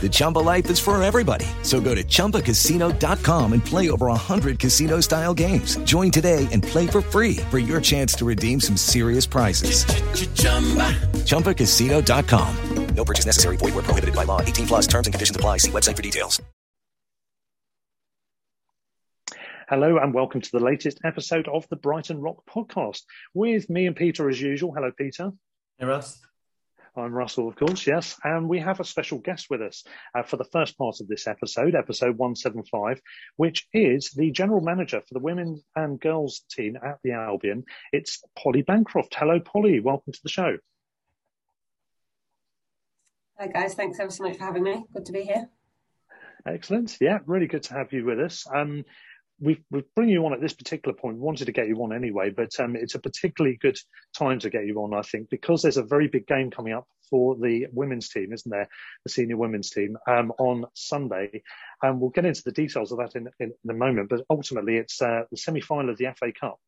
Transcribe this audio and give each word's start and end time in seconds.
The 0.00 0.08
Chumba 0.08 0.38
life 0.38 0.70
is 0.70 0.78
for 0.78 1.02
everybody. 1.02 1.46
So 1.62 1.80
go 1.80 1.94
to 1.96 2.04
ChumbaCasino.com 2.04 3.52
and 3.52 3.64
play 3.64 3.90
over 3.90 4.06
100 4.06 4.60
casino 4.60 5.00
style 5.00 5.34
games. 5.34 5.76
Join 5.78 6.12
today 6.12 6.46
and 6.52 6.62
play 6.62 6.86
for 6.86 7.00
free 7.00 7.38
for 7.50 7.58
your 7.58 7.80
chance 7.80 8.14
to 8.14 8.24
redeem 8.24 8.60
some 8.60 8.76
serious 8.76 9.26
prizes. 9.26 9.84
ChumbaCasino.com. 11.24 12.56
No 12.94 13.04
purchase 13.04 13.26
necessary. 13.26 13.56
Void 13.56 13.74
where 13.74 13.82
prohibited 13.84 14.14
by 14.14 14.24
law. 14.24 14.40
18 14.40 14.66
plus 14.66 14.86
terms 14.86 15.06
and 15.06 15.14
conditions 15.14 15.36
apply. 15.36 15.58
See 15.58 15.70
website 15.70 15.96
for 15.96 16.02
details. 16.02 16.40
Hello 19.68 19.98
and 19.98 20.14
welcome 20.14 20.40
to 20.40 20.50
the 20.52 20.60
latest 20.60 21.00
episode 21.04 21.48
of 21.48 21.68
the 21.68 21.76
Brighton 21.76 22.20
Rock 22.20 22.44
podcast 22.48 23.02
with 23.34 23.68
me 23.68 23.86
and 23.86 23.96
Peter 23.96 24.28
as 24.28 24.40
usual. 24.40 24.72
Hello, 24.72 24.92
Peter. 24.96 25.32
Hey, 25.78 25.86
Russ. 25.86 26.25
I'm 26.98 27.12
Russell, 27.12 27.48
of 27.48 27.56
course, 27.56 27.86
yes. 27.86 28.18
And 28.24 28.48
we 28.48 28.58
have 28.60 28.80
a 28.80 28.84
special 28.84 29.18
guest 29.18 29.48
with 29.50 29.60
us 29.60 29.84
uh, 30.14 30.22
for 30.22 30.38
the 30.38 30.44
first 30.44 30.78
part 30.78 31.00
of 31.00 31.08
this 31.08 31.26
episode, 31.26 31.74
episode 31.74 32.16
175, 32.16 33.02
which 33.36 33.66
is 33.74 34.10
the 34.12 34.30
general 34.30 34.62
manager 34.62 35.02
for 35.06 35.12
the 35.12 35.20
women 35.20 35.62
and 35.74 36.00
girls 36.00 36.42
team 36.50 36.76
at 36.82 36.98
the 37.04 37.12
Albion. 37.12 37.64
It's 37.92 38.24
Polly 38.34 38.62
Bancroft. 38.62 39.14
Hello, 39.14 39.40
Polly. 39.40 39.80
Welcome 39.80 40.14
to 40.14 40.20
the 40.22 40.30
show. 40.30 40.56
Hi, 43.38 43.48
guys. 43.48 43.74
Thanks 43.74 44.00
ever 44.00 44.10
so 44.10 44.24
much 44.24 44.38
for 44.38 44.44
having 44.44 44.62
me. 44.62 44.84
Good 44.94 45.04
to 45.06 45.12
be 45.12 45.22
here. 45.22 45.50
Excellent. 46.46 46.96
Yeah, 46.98 47.18
really 47.26 47.46
good 47.46 47.64
to 47.64 47.74
have 47.74 47.92
you 47.92 48.06
with 48.06 48.20
us. 48.20 48.46
Um, 48.50 48.84
we 49.40 49.62
we 49.70 49.82
bring 49.94 50.08
you 50.08 50.24
on 50.24 50.32
at 50.32 50.40
this 50.40 50.54
particular 50.54 50.96
point. 50.96 51.16
We 51.16 51.22
wanted 51.22 51.46
to 51.46 51.52
get 51.52 51.68
you 51.68 51.76
on 51.82 51.92
anyway, 51.92 52.30
but 52.30 52.58
um, 52.58 52.76
it's 52.76 52.94
a 52.94 52.98
particularly 52.98 53.58
good 53.60 53.78
time 54.16 54.38
to 54.40 54.50
get 54.50 54.66
you 54.66 54.82
on, 54.82 54.94
I 54.94 55.02
think, 55.02 55.28
because 55.30 55.62
there's 55.62 55.76
a 55.76 55.82
very 55.82 56.08
big 56.08 56.26
game 56.26 56.50
coming 56.50 56.72
up 56.72 56.86
for 57.10 57.36
the 57.36 57.66
women's 57.72 58.08
team, 58.08 58.32
isn't 58.32 58.50
there? 58.50 58.68
The 59.04 59.10
senior 59.10 59.36
women's 59.36 59.70
team 59.70 59.96
um, 60.08 60.32
on 60.38 60.64
Sunday, 60.74 61.42
and 61.82 62.00
we'll 62.00 62.10
get 62.10 62.24
into 62.24 62.42
the 62.44 62.52
details 62.52 62.92
of 62.92 62.98
that 62.98 63.14
in, 63.14 63.28
in, 63.38 63.52
in 63.64 63.70
a 63.70 63.74
moment. 63.74 64.08
But 64.08 64.22
ultimately, 64.30 64.76
it's 64.76 65.00
uh, 65.00 65.22
the 65.30 65.36
semi-final 65.36 65.90
of 65.90 65.98
the 65.98 66.12
FA 66.16 66.32
Cup. 66.38 66.58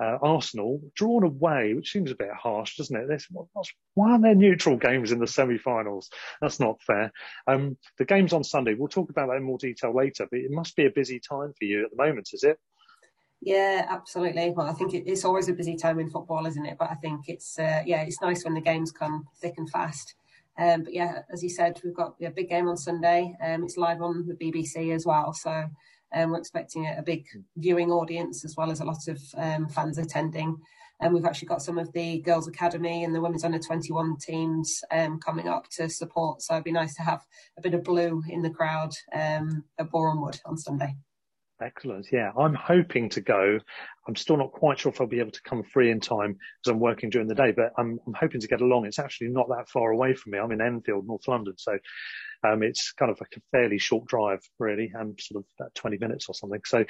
Uh, 0.00 0.16
Arsenal 0.22 0.80
drawn 0.94 1.24
away, 1.24 1.74
which 1.74 1.90
seems 1.90 2.12
a 2.12 2.14
bit 2.14 2.30
harsh, 2.32 2.76
doesn't 2.76 2.96
it? 2.96 3.08
There's, 3.08 3.26
why 3.94 4.12
are 4.12 4.20
there 4.20 4.34
neutral 4.34 4.76
games 4.76 5.10
in 5.10 5.18
the 5.18 5.26
semi-finals? 5.26 6.08
That's 6.40 6.60
not 6.60 6.80
fair. 6.82 7.12
Um, 7.48 7.76
the 7.98 8.04
game's 8.04 8.32
on 8.32 8.44
Sunday. 8.44 8.74
We'll 8.74 8.88
talk 8.88 9.10
about 9.10 9.28
that 9.28 9.38
in 9.38 9.42
more 9.42 9.58
detail 9.58 9.92
later, 9.94 10.28
but 10.30 10.38
it 10.38 10.52
must 10.52 10.76
be 10.76 10.86
a 10.86 10.90
busy 10.90 11.18
time 11.18 11.52
for 11.58 11.64
you 11.64 11.84
at 11.84 11.90
the 11.90 11.96
moment, 11.96 12.30
is 12.32 12.44
it? 12.44 12.58
Yeah, 13.40 13.86
absolutely. 13.88 14.50
Well, 14.50 14.66
I 14.66 14.72
think 14.72 14.94
it, 14.94 15.04
it's 15.06 15.24
always 15.24 15.48
a 15.48 15.52
busy 15.52 15.76
time 15.76 15.98
in 16.00 16.10
football, 16.10 16.46
isn't 16.46 16.66
it? 16.66 16.76
But 16.78 16.90
I 16.90 16.94
think 16.94 17.28
it's 17.28 17.58
uh, 17.58 17.82
yeah, 17.86 18.02
it's 18.02 18.20
nice 18.20 18.44
when 18.44 18.54
the 18.54 18.60
games 18.60 18.90
come 18.90 19.26
thick 19.40 19.54
and 19.58 19.70
fast. 19.70 20.14
Um, 20.58 20.82
but 20.82 20.92
yeah, 20.92 21.22
as 21.32 21.42
you 21.42 21.48
said, 21.48 21.80
we've 21.84 21.94
got 21.94 22.16
a 22.20 22.30
big 22.30 22.48
game 22.48 22.66
on 22.66 22.76
Sunday. 22.76 23.36
Um, 23.40 23.62
it's 23.62 23.76
live 23.76 24.02
on 24.02 24.26
the 24.26 24.34
BBC 24.34 24.92
as 24.92 25.06
well, 25.06 25.32
so 25.32 25.66
um, 26.14 26.30
we're 26.30 26.38
expecting 26.38 26.86
a, 26.86 26.96
a, 26.98 27.02
big 27.02 27.26
viewing 27.56 27.90
audience 27.90 28.44
as 28.44 28.54
well 28.56 28.70
as 28.70 28.80
a 28.80 28.84
lot 28.84 29.08
of 29.08 29.20
um, 29.36 29.68
fans 29.68 29.98
attending. 29.98 30.56
And 31.00 31.14
we've 31.14 31.24
actually 31.24 31.48
got 31.48 31.62
some 31.62 31.78
of 31.78 31.92
the 31.92 32.20
Girls 32.22 32.48
Academy 32.48 33.04
and 33.04 33.14
the 33.14 33.20
Women's 33.20 33.44
Under 33.44 33.58
21 33.58 34.16
teams 34.18 34.82
um, 34.90 35.20
coming 35.20 35.46
up 35.46 35.68
to 35.76 35.88
support. 35.88 36.42
So 36.42 36.54
it'd 36.54 36.64
be 36.64 36.72
nice 36.72 36.94
to 36.96 37.02
have 37.02 37.24
a 37.56 37.62
bit 37.62 37.74
of 37.74 37.84
blue 37.84 38.22
in 38.28 38.42
the 38.42 38.50
crowd 38.50 38.92
um, 39.12 39.62
at 39.78 39.90
Boreham 39.90 40.20
Wood 40.20 40.40
on 40.44 40.56
Sunday. 40.56 40.96
Excellent. 41.60 42.06
Yeah, 42.12 42.30
I'm 42.38 42.54
hoping 42.54 43.08
to 43.10 43.20
go. 43.20 43.58
I'm 44.06 44.14
still 44.14 44.36
not 44.36 44.52
quite 44.52 44.78
sure 44.78 44.92
if 44.92 45.00
I'll 45.00 45.08
be 45.08 45.18
able 45.18 45.32
to 45.32 45.42
come 45.42 45.64
free 45.64 45.90
in 45.90 45.98
time 45.98 46.34
because 46.34 46.72
I'm 46.72 46.80
working 46.80 47.10
during 47.10 47.26
the 47.26 47.34
day, 47.34 47.52
but 47.52 47.72
I'm, 47.76 47.98
I'm 48.06 48.14
hoping 48.14 48.40
to 48.40 48.48
get 48.48 48.60
along. 48.60 48.86
It's 48.86 49.00
actually 49.00 49.28
not 49.28 49.48
that 49.48 49.68
far 49.68 49.90
away 49.90 50.14
from 50.14 50.32
me. 50.32 50.38
I'm 50.38 50.52
in 50.52 50.60
Enfield, 50.60 51.06
North 51.06 51.26
London, 51.26 51.54
so 51.56 51.78
um, 52.46 52.62
it's 52.62 52.92
kind 52.92 53.10
of 53.10 53.20
like 53.20 53.36
a 53.36 53.40
fairly 53.50 53.78
short 53.78 54.06
drive, 54.06 54.40
really, 54.58 54.90
and 54.94 55.10
um, 55.10 55.14
sort 55.18 55.44
of 55.44 55.50
about 55.58 55.74
20 55.74 55.98
minutes 55.98 56.26
or 56.28 56.34
something. 56.34 56.60
So 56.64 56.84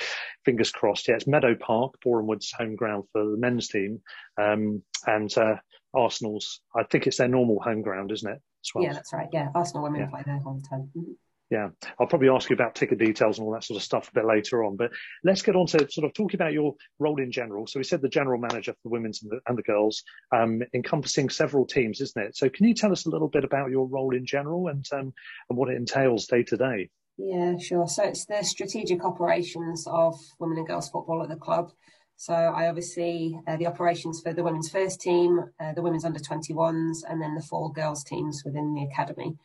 fingers 0.45 0.71
crossed. 0.71 1.09
Yeah, 1.09 1.15
it's 1.15 1.27
Meadow 1.27 1.55
Park, 1.55 1.95
Boreham 2.03 2.27
Wood's 2.27 2.53
home 2.53 2.77
ground 2.77 3.05
for 3.13 3.25
the 3.25 3.37
men's 3.37 3.69
team, 3.69 4.01
um, 4.41 4.83
and 5.07 5.37
uh, 5.39 5.57
Arsenal's. 5.95 6.61
I 6.75 6.85
think 6.85 7.07
it's 7.07 7.19
their 7.19 7.29
normal 7.29 7.61
home 7.61 7.83
ground, 7.83 8.13
isn't 8.13 8.31
it? 8.31 8.41
Well? 8.75 8.85
Yeah, 8.85 8.93
that's 8.93 9.13
right. 9.13 9.29
Yeah, 9.33 9.49
Arsenal 9.55 9.85
women 9.85 10.01
yeah. 10.01 10.07
play 10.09 10.23
there 10.27 10.41
all 10.45 10.55
the 10.55 10.69
time. 10.69 10.91
Mm-hmm. 10.97 11.13
Yeah, 11.51 11.69
I'll 11.99 12.07
probably 12.07 12.29
ask 12.29 12.51
you 12.51 12.55
about 12.55 12.75
ticket 12.75 12.99
details 12.99 13.39
and 13.39 13.47
all 13.47 13.55
that 13.55 13.65
sort 13.65 13.79
of 13.79 13.83
stuff 13.83 14.11
a 14.11 14.13
bit 14.13 14.27
later 14.27 14.65
on. 14.65 14.77
But 14.77 14.91
let's 15.25 15.41
get 15.41 15.57
on 15.57 15.67
to 15.69 15.91
sort 15.91 16.05
of 16.05 16.13
talking 16.13 16.37
about 16.37 16.53
your 16.53 16.75
role 16.99 17.21
in 17.23 17.33
general. 17.33 17.67
So 17.67 17.81
we 17.81 17.85
said 17.85 18.03
the 18.03 18.09
general 18.09 18.39
manager 18.39 18.73
for 18.73 18.81
the 18.85 18.91
women's 18.91 19.23
and 19.23 19.33
the, 19.33 19.41
and 19.47 19.57
the 19.57 19.63
girls, 19.63 20.03
um, 20.31 20.63
encompassing 20.75 21.31
several 21.31 21.65
teams, 21.65 22.03
isn't 22.03 22.23
it? 22.23 22.37
So 22.37 22.51
can 22.51 22.67
you 22.67 22.75
tell 22.75 22.93
us 22.93 23.07
a 23.07 23.11
little 23.11 23.29
bit 23.29 23.45
about 23.45 23.71
your 23.71 23.87
role 23.87 24.15
in 24.15 24.27
general 24.27 24.69
and 24.69 24.85
um, 24.93 25.15
and 25.49 25.59
what 25.59 25.71
it 25.71 25.77
entails 25.77 26.27
day 26.27 26.43
to 26.43 26.57
day? 26.59 26.91
Yeah, 27.17 27.57
sure. 27.57 27.89
So 27.89 28.05
it's 28.05 28.27
the 28.27 28.43
strategic 28.43 29.03
operations 29.03 29.87
of 29.89 30.17
women 30.39 30.59
and 30.59 30.67
girls 30.67 30.91
football 30.91 31.23
at 31.23 31.31
the 31.31 31.37
club. 31.37 31.73
So 32.17 32.35
I 32.35 32.69
oversee 32.69 33.37
uh, 33.47 33.57
the 33.57 33.69
operations 33.69 34.21
for 34.21 34.35
the 34.35 34.43
women's 34.43 34.69
first 34.69 35.01
team, 35.01 35.41
uh, 35.61 35.73
the 35.73 35.83
women's 35.83 36.05
under 36.05 36.19
21s, 36.19 36.99
and 37.09 37.23
then 37.23 37.35
the 37.35 37.43
four 37.43 37.73
girls 37.73 38.05
teams 38.05 38.43
within 38.45 38.75
the 38.75 38.83
academy 38.83 39.37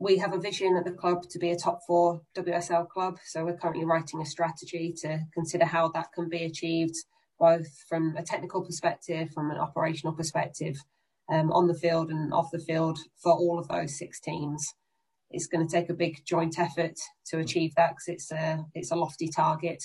we 0.00 0.16
have 0.16 0.32
a 0.32 0.38
vision 0.40 0.76
at 0.76 0.84
the 0.84 0.92
club 0.92 1.28
to 1.28 1.38
be 1.38 1.50
a 1.50 1.56
top 1.56 1.80
four 1.86 2.22
WSL 2.34 2.88
club. 2.88 3.18
So 3.26 3.44
we're 3.44 3.58
currently 3.58 3.84
writing 3.84 4.22
a 4.22 4.26
strategy 4.26 4.94
to 5.02 5.20
consider 5.34 5.66
how 5.66 5.90
that 5.90 6.12
can 6.14 6.28
be 6.30 6.44
achieved, 6.44 6.96
both 7.38 7.68
from 7.86 8.16
a 8.16 8.22
technical 8.22 8.64
perspective, 8.64 9.28
from 9.34 9.50
an 9.50 9.58
operational 9.58 10.14
perspective, 10.14 10.78
um, 11.30 11.52
on 11.52 11.68
the 11.68 11.74
field 11.74 12.10
and 12.10 12.32
off 12.32 12.50
the 12.50 12.58
field 12.58 12.98
for 13.22 13.32
all 13.32 13.58
of 13.58 13.68
those 13.68 13.98
six 13.98 14.18
teams. 14.20 14.66
It's 15.30 15.46
going 15.46 15.68
to 15.68 15.72
take 15.72 15.90
a 15.90 15.94
big 15.94 16.24
joint 16.26 16.58
effort 16.58 16.96
to 17.26 17.38
achieve 17.38 17.74
that 17.76 17.90
because 17.90 18.08
it's 18.08 18.32
a 18.32 18.64
it's 18.74 18.90
a 18.90 18.96
lofty 18.96 19.28
target, 19.28 19.84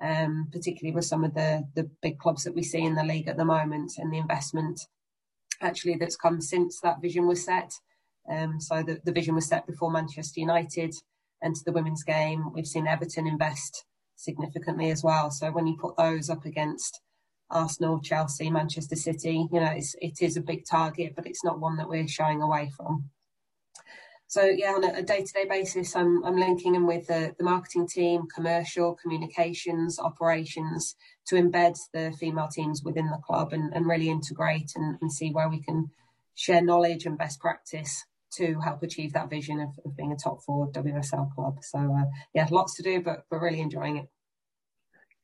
um, 0.00 0.48
particularly 0.52 0.94
with 0.94 1.04
some 1.04 1.24
of 1.24 1.34
the 1.34 1.64
the 1.74 1.90
big 2.02 2.18
clubs 2.18 2.44
that 2.44 2.54
we 2.54 2.62
see 2.62 2.82
in 2.82 2.94
the 2.94 3.04
league 3.04 3.28
at 3.28 3.36
the 3.36 3.44
moment 3.44 3.92
and 3.98 4.12
the 4.12 4.18
investment 4.18 4.80
actually 5.60 5.96
that's 5.96 6.16
come 6.16 6.40
since 6.40 6.80
that 6.80 7.02
vision 7.02 7.26
was 7.26 7.44
set. 7.44 7.72
Um, 8.28 8.60
so 8.60 8.82
the, 8.82 9.00
the 9.04 9.12
vision 9.12 9.34
was 9.34 9.46
set 9.46 9.66
before 9.66 9.90
Manchester 9.90 10.40
United 10.40 10.94
entered 11.42 11.64
the 11.64 11.72
women's 11.72 12.02
game. 12.02 12.52
We've 12.52 12.66
seen 12.66 12.86
Everton 12.86 13.26
invest 13.26 13.84
significantly 14.16 14.90
as 14.90 15.02
well. 15.02 15.30
So 15.30 15.50
when 15.50 15.66
you 15.66 15.76
put 15.76 15.96
those 15.96 16.30
up 16.30 16.44
against 16.44 17.00
Arsenal, 17.50 18.00
Chelsea, 18.00 18.50
Manchester 18.50 18.96
City, 18.96 19.46
you 19.52 19.60
know, 19.60 19.70
it's, 19.70 19.94
it 20.00 20.20
is 20.20 20.36
a 20.36 20.40
big 20.40 20.64
target, 20.68 21.14
but 21.14 21.26
it's 21.26 21.44
not 21.44 21.60
one 21.60 21.76
that 21.76 21.88
we're 21.88 22.08
shying 22.08 22.42
away 22.42 22.70
from. 22.76 23.10
So 24.28 24.42
yeah, 24.42 24.72
on 24.72 24.82
a 24.82 25.02
day 25.02 25.22
to 25.22 25.32
day 25.32 25.44
basis, 25.48 25.94
I'm, 25.94 26.24
I'm 26.24 26.36
linking 26.36 26.74
in 26.74 26.84
with 26.84 27.06
the, 27.06 27.34
the 27.38 27.44
marketing 27.44 27.86
team, 27.86 28.26
commercial, 28.34 28.98
communications, 29.00 30.00
operations 30.00 30.96
to 31.28 31.36
embed 31.36 31.78
the 31.92 32.12
female 32.18 32.48
teams 32.48 32.82
within 32.82 33.06
the 33.06 33.20
club 33.24 33.52
and, 33.52 33.72
and 33.72 33.86
really 33.86 34.08
integrate 34.08 34.72
and, 34.74 34.98
and 35.00 35.12
see 35.12 35.30
where 35.30 35.48
we 35.48 35.62
can 35.62 35.90
share 36.34 36.60
knowledge 36.60 37.06
and 37.06 37.16
best 37.16 37.38
practice 37.38 38.04
to 38.34 38.60
help 38.60 38.82
achieve 38.82 39.12
that 39.12 39.30
vision 39.30 39.60
of, 39.60 39.68
of 39.84 39.96
being 39.96 40.12
a 40.12 40.16
top 40.16 40.42
four 40.42 40.70
WSL 40.70 41.32
club. 41.34 41.58
So 41.62 41.78
uh, 41.78 42.04
yeah, 42.34 42.46
lots 42.50 42.74
to 42.76 42.82
do, 42.82 43.02
but 43.02 43.24
we're 43.30 43.42
really 43.42 43.60
enjoying 43.60 43.98
it. 43.98 44.06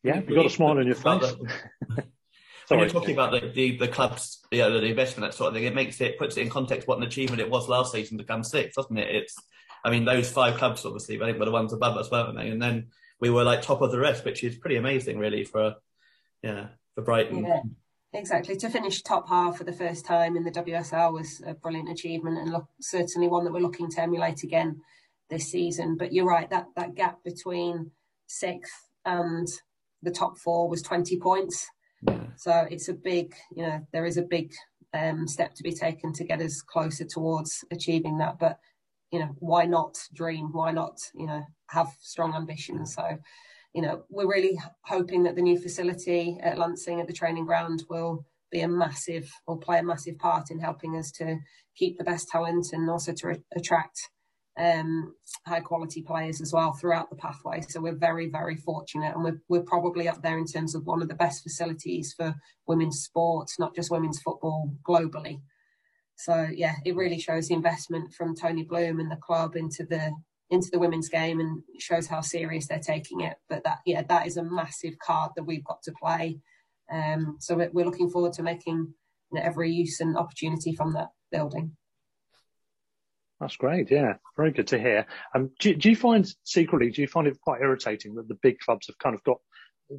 Yeah, 0.02 0.16
you've 0.16 0.34
got 0.34 0.46
a 0.46 0.50
smile 0.50 0.78
on 0.78 0.86
your 0.86 0.96
face. 0.96 1.34
when 2.68 2.80
you're 2.80 2.88
talking 2.88 3.14
about 3.14 3.32
the, 3.32 3.48
the, 3.48 3.76
the 3.76 3.88
club's 3.88 4.40
you 4.50 4.58
know, 4.58 4.80
the 4.80 4.86
investment, 4.86 5.30
that 5.30 5.36
sort 5.36 5.48
of 5.48 5.54
thing, 5.54 5.64
it 5.64 5.74
makes 5.74 6.00
it 6.00 6.18
puts 6.18 6.36
it 6.36 6.42
in 6.42 6.50
context 6.50 6.88
what 6.88 6.98
an 6.98 7.04
achievement 7.04 7.40
it 7.40 7.50
was 7.50 7.68
last 7.68 7.92
season 7.92 8.18
to 8.18 8.24
come 8.24 8.42
sixth, 8.42 8.76
doesn't 8.76 8.98
it? 8.98 9.14
It's, 9.14 9.36
I 9.84 9.90
mean, 9.90 10.04
those 10.04 10.30
five 10.30 10.56
clubs 10.56 10.84
obviously, 10.84 11.20
I 11.20 11.26
think 11.26 11.38
were 11.38 11.44
the 11.44 11.50
ones 11.50 11.72
above 11.72 11.96
us, 11.96 12.10
weren't 12.10 12.36
they? 12.36 12.48
And 12.48 12.62
then 12.62 12.88
we 13.20 13.30
were 13.30 13.44
like 13.44 13.62
top 13.62 13.82
of 13.82 13.90
the 13.90 13.98
rest, 13.98 14.24
which 14.24 14.42
is 14.42 14.56
pretty 14.56 14.76
amazing, 14.76 15.18
really, 15.18 15.44
for 15.44 15.74
yeah, 16.42 16.68
for 16.94 17.02
Brighton. 17.02 17.44
Yeah, 17.44 17.62
exactly. 18.12 18.56
To 18.56 18.70
finish 18.70 19.02
top 19.02 19.28
half 19.28 19.58
for 19.58 19.64
the 19.64 19.72
first 19.72 20.04
time 20.04 20.36
in 20.36 20.44
the 20.44 20.50
WSL 20.50 21.12
was 21.12 21.42
a 21.46 21.54
brilliant 21.54 21.90
achievement, 21.90 22.38
and 22.38 22.52
look, 22.52 22.66
certainly 22.80 23.28
one 23.28 23.44
that 23.44 23.52
we're 23.52 23.60
looking 23.60 23.90
to 23.90 24.02
emulate 24.02 24.42
again 24.42 24.80
this 25.30 25.50
season. 25.50 25.96
But 25.96 26.12
you're 26.12 26.26
right 26.26 26.48
that 26.50 26.66
that 26.76 26.94
gap 26.94 27.22
between 27.24 27.90
sixth 28.26 28.88
and 29.04 29.46
the 30.02 30.10
top 30.10 30.38
four 30.38 30.68
was 30.68 30.82
20 30.82 31.18
points. 31.18 31.68
So 32.36 32.66
it's 32.70 32.88
a 32.88 32.94
big, 32.94 33.34
you 33.54 33.62
know, 33.62 33.86
there 33.92 34.04
is 34.04 34.16
a 34.16 34.22
big 34.22 34.52
um, 34.92 35.28
step 35.28 35.54
to 35.54 35.62
be 35.62 35.72
taken 35.72 36.12
to 36.14 36.24
get 36.24 36.40
us 36.40 36.60
closer 36.60 37.04
towards 37.04 37.64
achieving 37.70 38.18
that. 38.18 38.38
But 38.40 38.58
you 39.12 39.20
know, 39.20 39.36
why 39.38 39.66
not 39.66 39.98
dream? 40.12 40.52
Why 40.52 40.72
not, 40.72 40.98
you 41.14 41.26
know, 41.26 41.44
have 41.68 41.88
strong 42.00 42.34
ambitions? 42.34 42.94
So, 42.94 43.18
you 43.74 43.82
know, 43.82 44.04
we're 44.10 44.28
really 44.28 44.58
hoping 44.84 45.22
that 45.22 45.34
the 45.34 45.42
new 45.42 45.58
facility 45.58 46.38
at 46.42 46.58
Lancing 46.58 47.00
at 47.00 47.06
the 47.06 47.12
training 47.12 47.46
ground 47.46 47.84
will 47.88 48.26
be 48.50 48.60
a 48.60 48.68
massive 48.68 49.30
or 49.46 49.58
play 49.58 49.78
a 49.78 49.82
massive 49.82 50.18
part 50.18 50.50
in 50.50 50.58
helping 50.58 50.96
us 50.96 51.10
to 51.12 51.38
keep 51.74 51.96
the 51.96 52.04
best 52.04 52.28
talent 52.28 52.66
and 52.72 52.88
also 52.90 53.12
to 53.12 53.28
re- 53.28 53.42
attract 53.56 53.98
um, 54.58 55.14
high 55.46 55.60
quality 55.60 56.02
players 56.02 56.40
as 56.42 56.52
well 56.52 56.72
throughout 56.72 57.08
the 57.08 57.16
pathway. 57.16 57.62
So 57.66 57.80
we're 57.80 57.94
very, 57.94 58.28
very 58.28 58.56
fortunate, 58.56 59.14
and 59.14 59.24
we're 59.24 59.40
we're 59.48 59.62
probably 59.62 60.08
up 60.08 60.22
there 60.22 60.38
in 60.38 60.46
terms 60.46 60.74
of 60.74 60.84
one 60.84 61.00
of 61.00 61.08
the 61.08 61.14
best 61.14 61.42
facilities 61.42 62.12
for 62.14 62.34
women's 62.66 63.00
sports, 63.00 63.58
not 63.58 63.74
just 63.74 63.90
women's 63.90 64.20
football 64.20 64.74
globally. 64.86 65.40
So 66.16 66.48
yeah, 66.54 66.74
it 66.84 66.94
really 66.94 67.18
shows 67.18 67.48
the 67.48 67.54
investment 67.54 68.12
from 68.12 68.36
Tony 68.36 68.64
Bloom 68.64 69.00
and 69.00 69.10
the 69.10 69.16
club 69.16 69.56
into 69.56 69.84
the 69.84 70.12
into 70.52 70.70
the 70.70 70.78
women's 70.78 71.08
game, 71.08 71.40
and 71.40 71.62
shows 71.78 72.06
how 72.06 72.20
serious 72.20 72.68
they're 72.68 72.78
taking 72.78 73.20
it. 73.22 73.36
But 73.48 73.64
that 73.64 73.78
yeah, 73.84 74.02
that 74.08 74.26
is 74.26 74.36
a 74.36 74.44
massive 74.44 74.98
card 74.98 75.32
that 75.36 75.44
we've 75.44 75.64
got 75.64 75.82
to 75.82 75.92
play. 76.00 76.38
Um, 76.92 77.36
so 77.40 77.56
we're 77.72 77.86
looking 77.86 78.10
forward 78.10 78.34
to 78.34 78.42
making 78.42 78.94
you 79.32 79.38
know, 79.38 79.42
every 79.42 79.72
use 79.72 80.00
and 80.00 80.16
opportunity 80.16 80.74
from 80.74 80.92
that 80.92 81.08
building. 81.30 81.76
That's 83.42 83.56
great. 83.56 83.90
Yeah, 83.90 84.14
very 84.36 84.52
good 84.52 84.68
to 84.68 84.78
hear. 84.78 85.06
Um, 85.34 85.50
do, 85.58 85.74
do, 85.74 85.90
you 85.90 85.96
find 85.96 86.32
secretly, 86.44 86.90
do 86.90 87.02
you 87.02 87.08
find 87.08 87.26
it 87.26 87.40
quite 87.40 87.60
irritating 87.60 88.14
that 88.14 88.28
the 88.28 88.38
big 88.40 88.60
clubs 88.60 88.86
have 88.86 88.98
kind 88.98 89.16
of 89.16 89.24
got, 89.24 89.38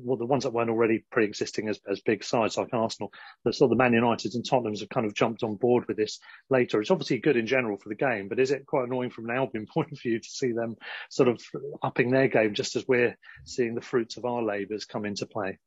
well, 0.01 0.17
the 0.17 0.25
ones 0.25 0.43
that 0.43 0.53
weren't 0.53 0.69
already 0.69 1.05
pre-existing 1.11 1.69
as, 1.69 1.79
as 1.89 2.01
big 2.01 2.23
sides 2.23 2.57
like 2.57 2.73
Arsenal, 2.73 3.11
the 3.43 3.53
sort 3.53 3.71
of 3.71 3.77
the 3.77 3.83
Man 3.83 3.93
United 3.93 4.35
and 4.35 4.45
Tottenham's 4.45 4.79
have 4.79 4.89
kind 4.89 5.05
of 5.05 5.13
jumped 5.13 5.43
on 5.43 5.55
board 5.55 5.87
with 5.87 5.97
this 5.97 6.19
later. 6.49 6.81
It's 6.81 6.91
obviously 6.91 7.19
good 7.19 7.37
in 7.37 7.47
general 7.47 7.77
for 7.77 7.89
the 7.89 7.95
game, 7.95 8.27
but 8.27 8.39
is 8.39 8.51
it 8.51 8.65
quite 8.65 8.87
annoying 8.87 9.09
from 9.09 9.29
an 9.29 9.35
Albion 9.35 9.67
point 9.73 9.91
of 9.91 10.01
view 10.01 10.19
to 10.19 10.29
see 10.29 10.51
them 10.51 10.75
sort 11.09 11.29
of 11.29 11.41
upping 11.81 12.11
their 12.11 12.27
game 12.27 12.53
just 12.53 12.75
as 12.75 12.87
we're 12.87 13.17
seeing 13.45 13.75
the 13.75 13.81
fruits 13.81 14.17
of 14.17 14.25
our 14.25 14.41
labours 14.41 14.85
come 14.85 15.05
into 15.05 15.25
play? 15.25 15.59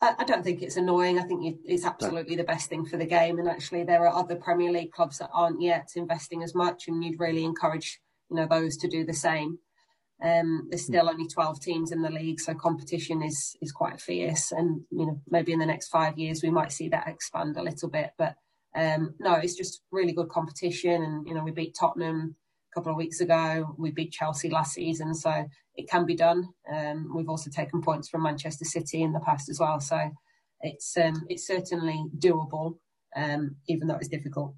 I 0.00 0.22
don't 0.22 0.44
think 0.44 0.62
it's 0.62 0.76
annoying. 0.76 1.18
I 1.18 1.24
think 1.24 1.58
it's 1.64 1.84
absolutely 1.84 2.36
the 2.36 2.44
best 2.44 2.68
thing 2.68 2.86
for 2.86 2.96
the 2.96 3.04
game. 3.04 3.40
And 3.40 3.48
actually, 3.48 3.82
there 3.82 4.06
are 4.06 4.14
other 4.14 4.36
Premier 4.36 4.70
League 4.70 4.92
clubs 4.92 5.18
that 5.18 5.30
aren't 5.34 5.60
yet 5.60 5.90
investing 5.96 6.44
as 6.44 6.54
much, 6.54 6.86
and 6.86 7.02
you'd 7.02 7.18
really 7.18 7.44
encourage 7.44 8.00
you 8.30 8.36
know 8.36 8.46
those 8.46 8.76
to 8.76 8.88
do 8.88 9.04
the 9.04 9.12
same. 9.12 9.58
Um, 10.22 10.66
there's 10.68 10.86
still 10.86 11.08
only 11.08 11.28
12 11.28 11.60
teams 11.60 11.92
in 11.92 12.02
the 12.02 12.10
league, 12.10 12.40
so 12.40 12.54
competition 12.54 13.22
is 13.22 13.56
is 13.62 13.72
quite 13.72 14.00
fierce. 14.00 14.52
And 14.52 14.82
you 14.90 15.06
know 15.06 15.20
maybe 15.28 15.52
in 15.52 15.60
the 15.60 15.66
next 15.66 15.88
five 15.88 16.18
years 16.18 16.42
we 16.42 16.50
might 16.50 16.72
see 16.72 16.88
that 16.88 17.08
expand 17.08 17.56
a 17.56 17.62
little 17.62 17.88
bit. 17.88 18.10
But 18.18 18.34
um, 18.76 19.14
no, 19.20 19.34
it's 19.34 19.56
just 19.56 19.82
really 19.92 20.12
good 20.12 20.28
competition. 20.28 21.02
And 21.02 21.26
you 21.26 21.34
know 21.34 21.44
we 21.44 21.52
beat 21.52 21.76
Tottenham 21.78 22.34
a 22.72 22.74
couple 22.74 22.90
of 22.90 22.98
weeks 22.98 23.20
ago. 23.20 23.74
We 23.78 23.92
beat 23.92 24.12
Chelsea 24.12 24.50
last 24.50 24.74
season, 24.74 25.14
so 25.14 25.46
it 25.76 25.88
can 25.88 26.04
be 26.04 26.16
done. 26.16 26.48
Um, 26.72 27.12
we've 27.14 27.28
also 27.28 27.50
taken 27.50 27.80
points 27.80 28.08
from 28.08 28.24
Manchester 28.24 28.64
City 28.64 29.02
in 29.02 29.12
the 29.12 29.20
past 29.20 29.48
as 29.48 29.60
well, 29.60 29.78
so 29.78 30.10
it's 30.60 30.96
um, 30.96 31.24
it's 31.28 31.46
certainly 31.46 32.04
doable, 32.18 32.78
um, 33.14 33.56
even 33.68 33.86
though 33.86 33.96
it's 33.96 34.08
difficult. 34.08 34.54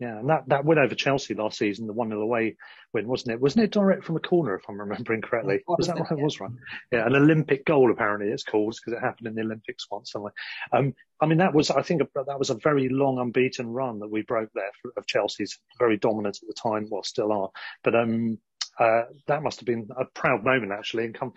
Yeah, 0.00 0.16
and 0.18 0.30
that, 0.30 0.44
that 0.48 0.64
win 0.64 0.78
over 0.78 0.94
Chelsea 0.94 1.34
last 1.34 1.58
season, 1.58 1.88
the 1.88 1.92
1 1.92 2.10
0 2.10 2.20
away 2.20 2.56
win, 2.92 3.08
wasn't 3.08 3.32
it? 3.32 3.40
Wasn't 3.40 3.64
it 3.64 3.72
direct 3.72 4.04
from 4.04 4.16
a 4.16 4.20
corner, 4.20 4.54
if 4.54 4.62
I'm 4.68 4.78
remembering 4.78 5.22
correctly? 5.22 5.60
Was 5.66 5.88
that 5.88 5.98
right? 5.98 6.12
It 6.12 6.20
was 6.20 6.38
right. 6.38 6.52
Yeah, 6.92 7.04
an 7.04 7.16
Olympic 7.16 7.64
goal, 7.64 7.90
apparently 7.90 8.28
it's 8.28 8.44
called, 8.44 8.76
because 8.76 8.96
it 8.96 9.04
happened 9.04 9.26
in 9.26 9.34
the 9.34 9.40
Olympics 9.40 9.86
once 9.90 10.12
somewhere. 10.12 10.32
Um, 10.72 10.94
I 11.20 11.26
mean, 11.26 11.38
that 11.38 11.52
was, 11.52 11.72
I 11.72 11.82
think, 11.82 12.02
that 12.14 12.38
was 12.38 12.50
a 12.50 12.54
very 12.54 12.88
long, 12.88 13.18
unbeaten 13.18 13.66
run 13.66 13.98
that 13.98 14.10
we 14.10 14.22
broke 14.22 14.50
there 14.54 14.70
for, 14.80 14.92
of 14.96 15.06
Chelsea's, 15.08 15.58
very 15.80 15.96
dominant 15.96 16.38
at 16.40 16.46
the 16.46 16.54
time, 16.54 16.86
well, 16.88 17.02
still 17.02 17.32
are. 17.32 17.50
But 17.82 17.96
um, 17.96 18.38
uh, 18.78 19.02
that 19.26 19.42
must 19.42 19.58
have 19.58 19.66
been 19.66 19.88
a 19.98 20.04
proud 20.04 20.44
moment, 20.44 20.70
actually, 20.70 21.06
and 21.06 21.14
come, 21.14 21.32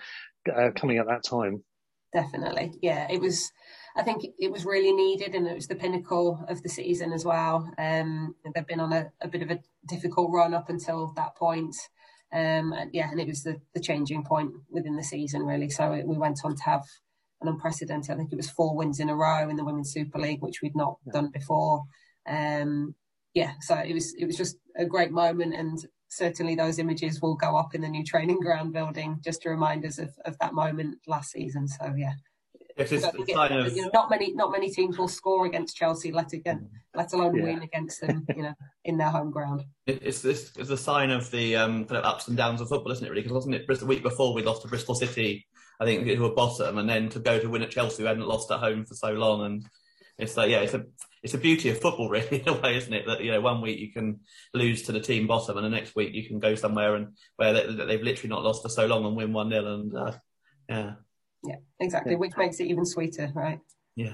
uh, 0.56 0.70
coming 0.76 1.00
at 1.00 1.08
that 1.08 1.24
time. 1.24 1.64
Definitely. 2.14 2.74
Yeah, 2.82 3.08
it 3.10 3.22
was 3.22 3.52
I 3.96 4.04
think 4.04 4.24
it 4.40 4.52
was 4.52 4.66
really 4.66 4.94
needed, 4.94 5.36
and 5.36 5.48
it 5.48 5.56
was 5.56 5.68
the 5.68 5.76
pinnacle 5.76 6.44
of 6.48 6.64
the 6.64 6.70
season 6.70 7.12
as 7.12 7.26
well. 7.26 7.70
Um, 7.78 8.36
they've 8.54 8.68
been 8.68 8.80
on 8.80 8.94
a, 8.94 9.12
a, 9.22 9.28
bit 9.28 9.42
of 9.42 9.52
a 9.52 9.60
difficult 9.86 10.32
run 10.32 10.54
up 10.54 10.70
until 10.70 11.12
that 11.16 11.36
point. 11.36 11.76
Um, 12.34 12.72
and 12.72 12.90
yeah, 12.94 13.12
and 13.12 13.20
it 13.20 13.28
was 13.28 13.44
the, 13.44 13.60
the 13.74 13.82
changing 13.82 14.24
point 14.24 14.52
within 14.70 14.96
the 14.96 15.04
season, 15.04 15.46
really. 15.46 15.70
So 15.70 15.92
it, 15.92 16.08
we 16.08 16.18
went 16.18 16.40
on 16.46 16.56
to 16.56 16.64
have 16.64 16.84
an 17.42 17.50
unprecedented, 17.50 18.12
I 18.12 18.16
think 18.16 18.32
it 18.32 18.38
was 18.38 18.50
four 18.50 18.76
wins 18.76 19.00
in 19.00 19.10
a 19.10 19.16
row 19.16 19.50
in 19.50 19.56
the 19.56 19.66
Women's 19.66 19.92
Super 19.92 20.20
League, 20.20 20.42
which 20.42 20.62
we'd 20.62 20.76
not 20.76 20.98
yeah. 21.06 21.14
done 21.14 21.32
before. 21.32 21.84
Um, 22.28 22.96
yeah, 23.34 23.54
so 23.62 23.76
it 23.76 23.94
was 23.94 24.14
it 24.16 24.26
was 24.26 24.38
just 24.38 24.58
a 24.78 24.86
great 24.86 25.12
moment, 25.12 25.56
and 25.56 25.84
certainly 26.10 26.56
those 26.56 26.80
images 26.80 27.22
will 27.22 27.36
go 27.36 27.58
up 27.58 27.74
in 27.74 27.82
the 27.82 27.88
new 27.88 28.04
training 28.04 28.40
ground 28.40 28.74
building 28.74 29.20
just 29.24 29.42
to 29.42 29.50
remind 29.50 29.86
us 29.86 29.98
of, 29.98 30.10
of 30.26 30.38
that 30.40 30.54
moment 30.54 30.98
last 31.08 31.32
season. 31.32 31.68
So 31.68 31.94
yeah, 31.98 32.14
it's 32.82 32.92
a 33.06 33.34
sign 33.34 33.52
of... 33.52 33.76
you 33.76 33.84
know, 33.84 33.90
not 33.94 34.10
many 34.10 34.34
not 34.34 34.52
many 34.52 34.70
teams 34.70 34.98
will 34.98 35.08
score 35.08 35.46
against 35.46 35.76
Chelsea, 35.76 36.12
let 36.12 36.34
again, 36.34 36.70
let 36.96 37.14
alone 37.14 37.36
yeah. 37.36 37.44
win 37.44 37.62
against 37.62 38.02
them, 38.02 38.26
you 38.36 38.44
know, 38.44 38.54
in 38.86 38.98
their 38.98 39.10
home 39.10 39.32
ground. 39.32 39.66
It's 39.86 40.22
this 40.22 40.56
is 40.58 40.70
a 40.70 40.78
sign 40.78 41.10
of 41.10 41.30
the 41.32 41.56
um, 41.56 41.86
kind 41.86 41.98
of 41.98 42.06
ups 42.06 42.28
and 42.28 42.38
downs 42.38 42.62
of 42.62 42.70
football, 42.70 42.92
isn't 42.92 43.06
it? 43.06 43.10
Really, 43.10 43.22
because 43.22 43.36
wasn't 43.36 43.56
it 43.56 43.68
the 43.68 43.86
week 43.86 44.04
before 44.04 44.34
we 44.34 44.44
lost 44.44 44.62
to 44.62 44.68
Bristol 44.68 44.96
City, 44.96 45.46
I 45.80 45.86
think 45.86 46.08
who 46.08 46.22
were 46.22 46.34
bottom, 46.34 46.78
and 46.78 46.90
then 46.90 47.10
to 47.10 47.20
go 47.20 47.40
to 47.40 47.50
win 47.50 47.64
at 47.64 47.72
Chelsea, 47.72 48.04
who 48.04 48.08
hadn't 48.08 48.28
lost 48.28 48.52
at 48.52 48.60
home 48.60 48.86
for 48.86 48.94
so 48.94 49.12
long, 49.12 49.46
and 49.46 49.66
it's 50.18 50.38
like 50.38 50.50
yeah, 50.50 50.60
it's 50.60 50.74
a 50.74 50.86
it's 51.24 51.34
a 51.34 51.40
beauty 51.40 51.70
of 51.70 51.80
football, 51.80 52.10
really, 52.12 52.42
in 52.42 52.48
a 52.48 52.54
way, 52.54 52.78
isn't 52.78 52.94
it? 52.94 53.06
That 53.06 53.22
you 53.22 53.32
know, 53.32 53.42
one 53.42 53.62
week 53.62 53.80
you 53.80 53.92
can 53.92 54.22
lose 54.54 54.84
to 54.84 54.92
the 54.92 55.00
team 55.00 55.28
bottom, 55.28 55.58
and 55.58 55.66
the 55.66 55.70
next 55.70 55.96
week 55.96 56.14
you 56.14 56.28
can 56.28 56.40
go 56.40 56.56
somewhere 56.56 56.96
and 56.96 57.16
where 57.36 57.54
they, 57.54 57.62
have 57.62 58.02
literally 58.02 58.30
not 58.30 58.44
lost 58.44 58.64
for 58.64 58.70
so 58.70 58.86
long 58.86 59.06
and 59.06 59.16
win 59.16 59.34
one 59.34 59.50
0 59.50 59.66
and 59.66 59.96
uh, 59.96 60.12
yeah. 60.70 60.94
Yeah, 61.44 61.56
exactly, 61.80 62.14
yeah. 62.14 62.18
which 62.18 62.38
makes 62.38 62.60
it 62.60 62.66
even 62.68 62.86
sweeter, 62.86 63.32
right? 63.34 63.60
Yeah. 63.96 64.14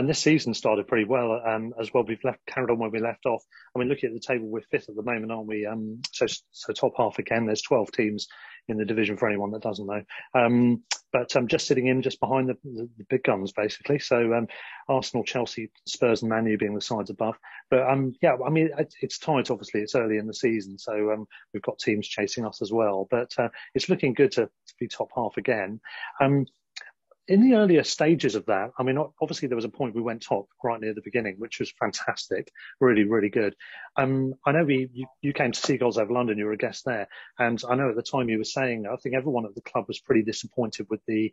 And 0.00 0.08
this 0.08 0.20
season 0.20 0.54
started 0.54 0.88
pretty 0.88 1.04
well 1.04 1.42
um, 1.46 1.74
as 1.78 1.92
well. 1.92 2.04
We've 2.04 2.24
left 2.24 2.38
carried 2.46 2.70
on 2.70 2.78
where 2.78 2.88
we 2.88 3.00
left 3.00 3.26
off. 3.26 3.44
I 3.76 3.78
mean, 3.78 3.90
looking 3.90 4.08
at 4.08 4.14
the 4.14 4.26
table, 4.26 4.48
we're 4.48 4.62
fifth 4.62 4.88
at 4.88 4.96
the 4.96 5.02
moment, 5.02 5.30
aren't 5.30 5.46
we? 5.46 5.66
Um, 5.66 6.00
so, 6.10 6.24
so 6.52 6.72
top 6.72 6.94
half 6.96 7.18
again. 7.18 7.44
There's 7.44 7.60
12 7.60 7.92
teams 7.92 8.26
in 8.66 8.78
the 8.78 8.86
division 8.86 9.18
for 9.18 9.28
anyone 9.28 9.50
that 9.50 9.60
doesn't 9.60 9.86
know. 9.86 10.02
Um, 10.32 10.84
but 11.12 11.36
um, 11.36 11.48
just 11.48 11.66
sitting 11.66 11.86
in 11.86 12.00
just 12.00 12.18
behind 12.18 12.48
the, 12.48 12.56
the, 12.64 12.88
the 12.96 13.04
big 13.10 13.24
guns, 13.24 13.52
basically. 13.52 13.98
So 13.98 14.32
um, 14.32 14.46
Arsenal, 14.88 15.22
Chelsea, 15.22 15.70
Spurs, 15.86 16.22
and 16.22 16.30
Manu 16.30 16.56
being 16.56 16.74
the 16.74 16.80
sides 16.80 17.10
above. 17.10 17.36
But 17.68 17.82
um, 17.82 18.14
yeah, 18.22 18.36
I 18.42 18.48
mean, 18.48 18.70
it, 18.78 18.94
it's 19.02 19.18
tight. 19.18 19.50
Obviously, 19.50 19.82
it's 19.82 19.94
early 19.94 20.16
in 20.16 20.28
the 20.28 20.32
season, 20.32 20.78
so 20.78 21.12
um, 21.12 21.26
we've 21.52 21.62
got 21.62 21.78
teams 21.78 22.08
chasing 22.08 22.46
us 22.46 22.62
as 22.62 22.72
well. 22.72 23.06
But 23.10 23.32
uh, 23.36 23.50
it's 23.74 23.90
looking 23.90 24.14
good 24.14 24.32
to, 24.32 24.46
to 24.46 24.74
be 24.78 24.88
top 24.88 25.10
half 25.14 25.36
again. 25.36 25.82
Um, 26.22 26.46
in 27.30 27.48
the 27.48 27.54
earlier 27.54 27.84
stages 27.84 28.34
of 28.34 28.44
that, 28.46 28.72
I 28.76 28.82
mean, 28.82 28.98
obviously 29.22 29.46
there 29.46 29.54
was 29.54 29.64
a 29.64 29.68
point 29.68 29.94
we 29.94 30.02
went 30.02 30.20
top 30.20 30.48
right 30.64 30.80
near 30.80 30.94
the 30.94 31.00
beginning, 31.00 31.36
which 31.38 31.60
was 31.60 31.72
fantastic, 31.78 32.50
really, 32.80 33.04
really 33.04 33.28
good. 33.28 33.54
Um, 33.96 34.34
I 34.44 34.50
know 34.50 34.64
we, 34.64 34.88
you, 34.92 35.06
you, 35.22 35.32
came 35.32 35.52
to 35.52 35.60
Seagulls 35.60 35.96
over 35.96 36.12
London, 36.12 36.38
you 36.38 36.46
were 36.46 36.52
a 36.52 36.58
guest 36.58 36.84
there, 36.84 37.06
and 37.38 37.62
I 37.70 37.76
know 37.76 37.88
at 37.88 37.94
the 37.94 38.02
time 38.02 38.28
you 38.28 38.38
were 38.38 38.44
saying, 38.44 38.86
I 38.90 38.96
think 38.96 39.14
everyone 39.14 39.46
at 39.46 39.54
the 39.54 39.60
club 39.60 39.84
was 39.86 40.00
pretty 40.00 40.22
disappointed 40.22 40.88
with 40.90 41.02
the 41.06 41.32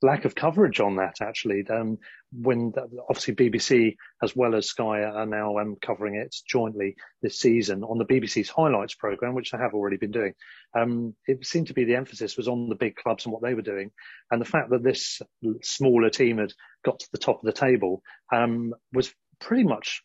lack 0.00 0.24
of 0.24 0.36
coverage 0.36 0.78
on 0.78 0.96
that 0.96 1.16
actually. 1.20 1.66
Um, 1.68 1.98
when 2.32 2.72
obviously 3.08 3.34
BBC 3.34 3.96
as 4.22 4.34
well 4.34 4.54
as 4.54 4.68
Sky 4.68 5.02
are 5.02 5.26
now 5.26 5.58
um, 5.58 5.76
covering 5.80 6.16
it 6.16 6.34
jointly 6.48 6.96
this 7.20 7.38
season 7.38 7.84
on 7.84 7.98
the 7.98 8.04
BBC's 8.04 8.48
highlights 8.48 8.94
program, 8.94 9.34
which 9.34 9.50
they 9.50 9.58
have 9.58 9.74
already 9.74 9.98
been 9.98 10.10
doing. 10.10 10.34
Um, 10.74 11.14
it 11.26 11.44
seemed 11.44 11.66
to 11.68 11.74
be 11.74 11.84
the 11.84 11.96
emphasis 11.96 12.36
was 12.36 12.48
on 12.48 12.68
the 12.68 12.74
big 12.74 12.96
clubs 12.96 13.24
and 13.24 13.32
what 13.32 13.42
they 13.42 13.54
were 13.54 13.62
doing, 13.62 13.90
and 14.30 14.40
the 14.40 14.46
fact 14.46 14.70
that 14.70 14.82
this 14.82 15.20
smaller 15.62 16.10
team 16.10 16.38
had 16.38 16.52
got 16.84 17.00
to 17.00 17.08
the 17.12 17.18
top 17.18 17.40
of 17.40 17.44
the 17.44 17.52
table 17.52 18.02
um, 18.32 18.74
was 18.92 19.12
pretty 19.40 19.64
much 19.64 20.02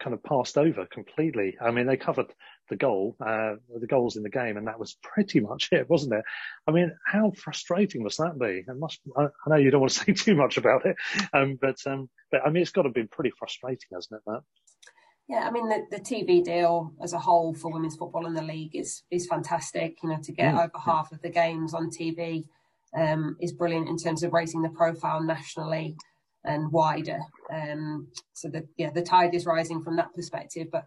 kind 0.00 0.14
of 0.14 0.22
passed 0.22 0.58
over 0.58 0.86
completely. 0.86 1.56
I 1.60 1.70
mean, 1.70 1.86
they 1.86 1.96
covered 1.96 2.26
the 2.68 2.76
goal, 2.76 3.16
uh, 3.24 3.54
the 3.80 3.86
goals 3.86 4.16
in 4.16 4.22
the 4.22 4.30
game, 4.30 4.56
and 4.56 4.66
that 4.66 4.78
was 4.78 4.96
pretty 5.02 5.40
much 5.40 5.68
it, 5.72 5.88
wasn't 5.88 6.14
it? 6.14 6.24
I 6.66 6.72
mean, 6.72 6.92
how 7.06 7.32
frustrating 7.36 8.02
must 8.02 8.18
that 8.18 8.38
be? 8.38 8.64
It 8.66 8.76
must. 8.76 9.00
I, 9.16 9.24
I 9.24 9.50
know 9.50 9.56
you 9.56 9.70
don't 9.70 9.80
want 9.80 9.92
to 9.92 10.04
say 10.04 10.12
too 10.12 10.34
much 10.34 10.56
about 10.56 10.86
it, 10.86 10.96
um, 11.32 11.58
but 11.60 11.76
um, 11.86 12.08
but 12.30 12.42
I 12.44 12.50
mean, 12.50 12.62
it's 12.62 12.72
got 12.72 12.82
to 12.82 12.90
be 12.90 13.04
pretty 13.04 13.32
frustrating, 13.38 13.88
hasn't 13.92 14.18
it? 14.18 14.22
That. 14.26 14.40
Yeah, 15.28 15.46
I 15.46 15.50
mean 15.50 15.68
the, 15.68 15.84
the 15.90 16.00
TV 16.00 16.42
deal 16.42 16.94
as 17.02 17.12
a 17.12 17.18
whole 17.18 17.54
for 17.54 17.70
women's 17.70 17.96
football 17.96 18.26
in 18.26 18.32
the 18.32 18.42
league 18.42 18.74
is 18.74 19.02
is 19.10 19.26
fantastic. 19.26 19.96
You 20.02 20.10
know, 20.10 20.18
to 20.22 20.32
get 20.32 20.54
mm, 20.54 20.64
over 20.64 20.78
half 20.84 21.12
of 21.12 21.20
the 21.20 21.28
games 21.28 21.74
on 21.74 21.90
TV 21.90 22.44
um, 22.96 23.36
is 23.40 23.52
brilliant 23.52 23.88
in 23.88 23.98
terms 23.98 24.22
of 24.22 24.32
raising 24.32 24.62
the 24.62 24.70
profile 24.70 25.22
nationally 25.22 25.96
and 26.44 26.72
wider. 26.72 27.20
Um, 27.52 28.08
so 28.32 28.48
that 28.48 28.64
yeah, 28.76 28.90
the 28.90 29.02
tide 29.02 29.34
is 29.34 29.44
rising 29.44 29.82
from 29.82 29.96
that 29.96 30.14
perspective. 30.14 30.68
But 30.72 30.86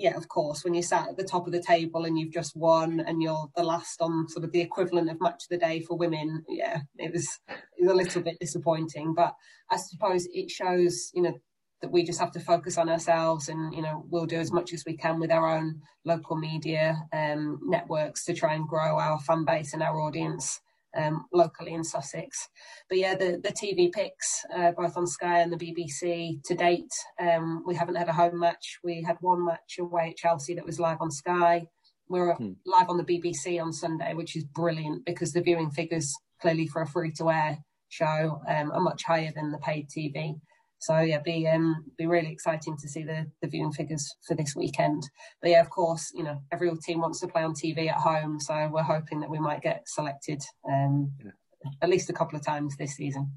yeah, 0.00 0.16
of 0.16 0.28
course, 0.28 0.64
when 0.64 0.74
you're 0.74 0.82
sat 0.82 1.08
at 1.08 1.16
the 1.16 1.24
top 1.24 1.46
of 1.46 1.52
the 1.52 1.62
table 1.62 2.04
and 2.04 2.18
you've 2.18 2.32
just 2.32 2.56
won 2.56 3.00
and 3.00 3.22
you're 3.22 3.48
the 3.54 3.62
last 3.62 4.00
on 4.00 4.28
sort 4.28 4.44
of 4.44 4.52
the 4.52 4.60
equivalent 4.60 5.10
of 5.10 5.20
match 5.20 5.44
of 5.44 5.48
the 5.50 5.58
day 5.58 5.80
for 5.80 5.96
women, 5.96 6.44
yeah, 6.48 6.80
it 6.96 7.12
was 7.12 7.38
it 7.48 7.82
was 7.82 7.90
a 7.90 7.94
little 7.94 8.22
bit 8.22 8.38
disappointing. 8.40 9.14
But 9.14 9.34
I 9.70 9.76
suppose 9.76 10.26
it 10.32 10.50
shows, 10.50 11.10
you 11.14 11.22
know, 11.22 11.34
that 11.82 11.92
we 11.92 12.02
just 12.02 12.20
have 12.20 12.32
to 12.32 12.40
focus 12.40 12.78
on 12.78 12.88
ourselves 12.88 13.48
and 13.48 13.74
you 13.74 13.82
know 13.82 14.04
we'll 14.10 14.26
do 14.26 14.38
as 14.38 14.52
much 14.52 14.72
as 14.72 14.84
we 14.86 14.96
can 14.96 15.18
with 15.18 15.30
our 15.30 15.48
own 15.48 15.80
local 16.04 16.36
media 16.36 16.96
um, 17.12 17.58
networks 17.64 18.24
to 18.24 18.34
try 18.34 18.54
and 18.54 18.68
grow 18.68 18.98
our 18.98 19.18
fan 19.20 19.44
base 19.44 19.72
and 19.72 19.82
our 19.82 20.00
audience 20.00 20.60
um, 20.96 21.26
locally 21.32 21.72
in 21.72 21.84
Sussex. 21.84 22.48
But 22.88 22.98
yeah, 22.98 23.14
the, 23.14 23.40
the 23.42 23.52
TV 23.52 23.92
picks, 23.92 24.44
uh, 24.54 24.72
both 24.72 24.96
on 24.96 25.06
Sky 25.06 25.40
and 25.40 25.52
the 25.52 25.56
BBC 25.56 26.42
to 26.44 26.54
date, 26.54 26.92
um, 27.20 27.64
we 27.66 27.74
haven't 27.74 27.96
had 27.96 28.08
a 28.08 28.12
home 28.12 28.38
match. 28.38 28.78
We 28.82 29.02
had 29.02 29.16
one 29.20 29.44
match 29.44 29.78
away 29.78 30.10
at 30.10 30.16
Chelsea 30.16 30.54
that 30.54 30.66
was 30.66 30.80
live 30.80 31.00
on 31.00 31.10
Sky. 31.10 31.66
We're 32.08 32.34
hmm. 32.34 32.52
live 32.66 32.88
on 32.88 32.96
the 32.96 33.04
BBC 33.04 33.62
on 33.62 33.72
Sunday, 33.72 34.14
which 34.14 34.36
is 34.36 34.44
brilliant 34.44 35.04
because 35.04 35.32
the 35.32 35.42
viewing 35.42 35.70
figures 35.70 36.12
clearly 36.40 36.66
for 36.66 36.82
a 36.82 36.86
free 36.86 37.12
to 37.12 37.30
air 37.30 37.58
show 37.88 38.40
um, 38.48 38.72
are 38.72 38.80
much 38.80 39.04
higher 39.04 39.32
than 39.34 39.52
the 39.52 39.58
paid 39.58 39.88
TV. 39.88 40.40
So 40.80 40.98
yeah, 41.00 41.20
be 41.20 41.46
um, 41.46 41.84
be 41.98 42.06
really 42.06 42.32
exciting 42.32 42.76
to 42.78 42.88
see 42.88 43.02
the, 43.02 43.26
the 43.42 43.48
viewing 43.48 43.72
figures 43.72 44.16
for 44.26 44.34
this 44.34 44.56
weekend. 44.56 45.02
But 45.42 45.50
yeah, 45.50 45.60
of 45.60 45.68
course, 45.70 46.10
you 46.14 46.24
know 46.24 46.42
every 46.50 46.70
team 46.84 47.00
wants 47.00 47.20
to 47.20 47.28
play 47.28 47.42
on 47.42 47.52
TV 47.52 47.88
at 47.88 47.96
home, 47.96 48.40
so 48.40 48.68
we're 48.72 48.82
hoping 48.82 49.20
that 49.20 49.30
we 49.30 49.38
might 49.38 49.60
get 49.60 49.86
selected 49.86 50.42
um, 50.68 51.12
yeah. 51.22 51.70
at 51.82 51.90
least 51.90 52.08
a 52.08 52.14
couple 52.14 52.38
of 52.38 52.44
times 52.44 52.76
this 52.76 52.96
season. 52.96 53.30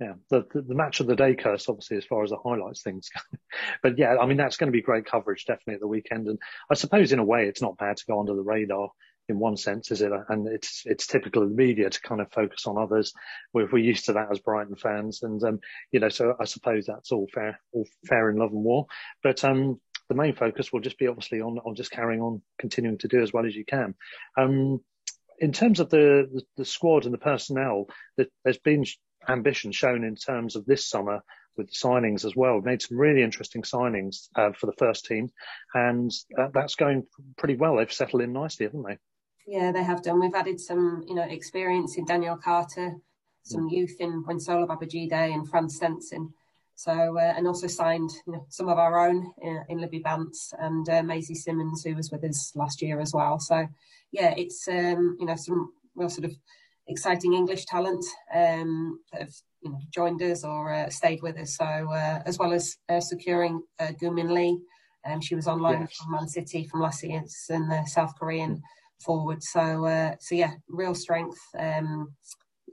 Yeah, 0.00 0.12
the, 0.30 0.44
the, 0.52 0.62
the 0.62 0.74
match 0.74 1.00
of 1.00 1.06
the 1.06 1.16
day 1.16 1.34
curse, 1.34 1.68
obviously, 1.68 1.96
as 1.96 2.04
far 2.04 2.22
as 2.22 2.28
the 2.28 2.36
highlights 2.36 2.82
things 2.82 3.08
go. 3.08 3.38
but 3.82 3.98
yeah, 3.98 4.16
I 4.20 4.26
mean 4.26 4.36
that's 4.36 4.56
going 4.56 4.68
to 4.68 4.76
be 4.76 4.82
great 4.82 5.06
coverage 5.06 5.44
definitely 5.44 5.74
at 5.74 5.80
the 5.80 5.88
weekend, 5.88 6.28
and 6.28 6.38
I 6.70 6.74
suppose 6.74 7.12
in 7.12 7.18
a 7.18 7.24
way 7.24 7.46
it's 7.46 7.62
not 7.62 7.78
bad 7.78 7.96
to 7.96 8.06
go 8.06 8.20
under 8.20 8.34
the 8.34 8.42
radar 8.42 8.90
in 9.28 9.38
one 9.38 9.56
sense, 9.56 9.90
is 9.90 10.02
it? 10.02 10.12
And 10.28 10.46
it's 10.46 10.82
it's 10.84 11.06
typical 11.06 11.42
of 11.42 11.50
the 11.50 11.54
media 11.54 11.90
to 11.90 12.00
kind 12.00 12.20
of 12.20 12.30
focus 12.32 12.66
on 12.66 12.78
others. 12.78 13.12
We're, 13.52 13.68
we're 13.70 13.78
used 13.78 14.06
to 14.06 14.14
that 14.14 14.30
as 14.30 14.40
Brighton 14.40 14.76
fans, 14.76 15.22
and 15.22 15.42
um, 15.42 15.60
you 15.90 16.00
know, 16.00 16.08
so 16.08 16.34
I 16.40 16.44
suppose 16.44 16.86
that's 16.86 17.12
all 17.12 17.26
fair, 17.32 17.60
all 17.72 17.86
fair 18.06 18.30
in 18.30 18.36
love 18.36 18.52
and 18.52 18.62
war. 18.64 18.86
But 19.22 19.44
um, 19.44 19.80
the 20.08 20.14
main 20.14 20.34
focus 20.34 20.72
will 20.72 20.80
just 20.80 20.98
be 20.98 21.08
obviously 21.08 21.40
on 21.40 21.58
on 21.58 21.74
just 21.74 21.90
carrying 21.90 22.20
on, 22.20 22.42
continuing 22.58 22.98
to 22.98 23.08
do 23.08 23.22
as 23.22 23.32
well 23.32 23.46
as 23.46 23.54
you 23.54 23.64
can. 23.64 23.94
Um, 24.36 24.80
in 25.38 25.52
terms 25.52 25.80
of 25.80 25.90
the, 25.90 26.28
the, 26.32 26.42
the 26.56 26.64
squad 26.64 27.04
and 27.04 27.12
the 27.12 27.18
personnel, 27.18 27.88
that 28.16 28.28
there's 28.42 28.58
been 28.58 28.84
ambition 29.28 29.72
shown 29.72 30.04
in 30.04 30.14
terms 30.16 30.56
of 30.56 30.64
this 30.64 30.88
summer 30.88 31.22
with 31.56 31.68
the 31.68 31.74
signings 31.74 32.24
as 32.24 32.36
well. 32.36 32.54
We've 32.54 32.64
made 32.64 32.82
some 32.82 32.98
really 32.98 33.22
interesting 33.22 33.62
signings 33.62 34.28
uh, 34.36 34.52
for 34.52 34.66
the 34.66 34.76
first 34.78 35.06
team, 35.06 35.30
and 35.74 36.10
uh, 36.38 36.48
that's 36.52 36.74
going 36.74 37.06
pretty 37.36 37.56
well. 37.56 37.76
They've 37.76 37.92
settled 37.92 38.22
in 38.22 38.32
nicely, 38.32 38.66
haven't 38.66 38.84
they? 38.86 38.98
Yeah, 39.46 39.70
they 39.70 39.84
have 39.84 40.02
done. 40.02 40.20
We've 40.20 40.34
added 40.34 40.60
some, 40.60 41.04
you 41.06 41.14
know, 41.14 41.22
experience 41.22 41.96
in 41.96 42.04
Danielle 42.04 42.36
Carter, 42.36 42.96
some 43.44 43.68
youth 43.68 43.96
in 44.00 44.24
Rinsola 44.24 44.66
Babajide 44.66 45.12
and 45.12 45.48
Fran 45.48 45.68
Stenson. 45.68 46.34
So, 46.74 47.16
uh, 47.16 47.32
and 47.36 47.46
also 47.46 47.68
signed, 47.68 48.10
you 48.26 48.32
know, 48.34 48.46
some 48.48 48.68
of 48.68 48.76
our 48.76 49.08
own 49.08 49.32
in, 49.40 49.64
in 49.68 49.78
Libby 49.78 50.00
Bance 50.00 50.52
and 50.58 50.86
uh, 50.88 51.02
Maisie 51.02 51.34
Symonds, 51.34 51.84
who 51.84 51.94
was 51.94 52.10
with 52.10 52.24
us 52.24 52.52
last 52.54 52.82
year 52.82 53.00
as 53.00 53.14
well. 53.14 53.38
So, 53.38 53.66
yeah, 54.10 54.34
it's, 54.36 54.66
um, 54.68 55.16
you 55.20 55.26
know, 55.26 55.36
some 55.36 55.72
real 55.94 56.10
sort 56.10 56.24
of 56.24 56.36
exciting 56.88 57.32
English 57.32 57.66
talent 57.66 58.04
um, 58.34 59.00
that 59.12 59.22
have, 59.22 59.34
you 59.62 59.70
know, 59.70 59.80
joined 59.94 60.20
us 60.22 60.44
or 60.44 60.74
uh, 60.74 60.90
stayed 60.90 61.22
with 61.22 61.38
us. 61.38 61.56
So, 61.56 61.64
uh, 61.64 62.22
as 62.26 62.36
well 62.38 62.52
as 62.52 62.76
uh, 62.88 63.00
securing 63.00 63.62
uh, 63.78 63.92
Geum-min 64.00 64.34
Lee, 64.34 64.60
um, 65.06 65.20
she 65.20 65.36
was 65.36 65.46
on 65.46 65.60
loan 65.60 65.82
yes. 65.82 65.96
from 65.96 66.12
Man 66.12 66.28
City 66.28 66.64
from 66.64 66.80
last 66.80 67.00
season, 67.00 67.68
the 67.68 67.84
South 67.86 68.18
Korean 68.18 68.60
forward. 69.04 69.42
So 69.42 69.84
uh, 69.84 70.14
so 70.20 70.34
yeah, 70.34 70.54
real 70.68 70.94
strength. 70.94 71.38
Um, 71.58 72.14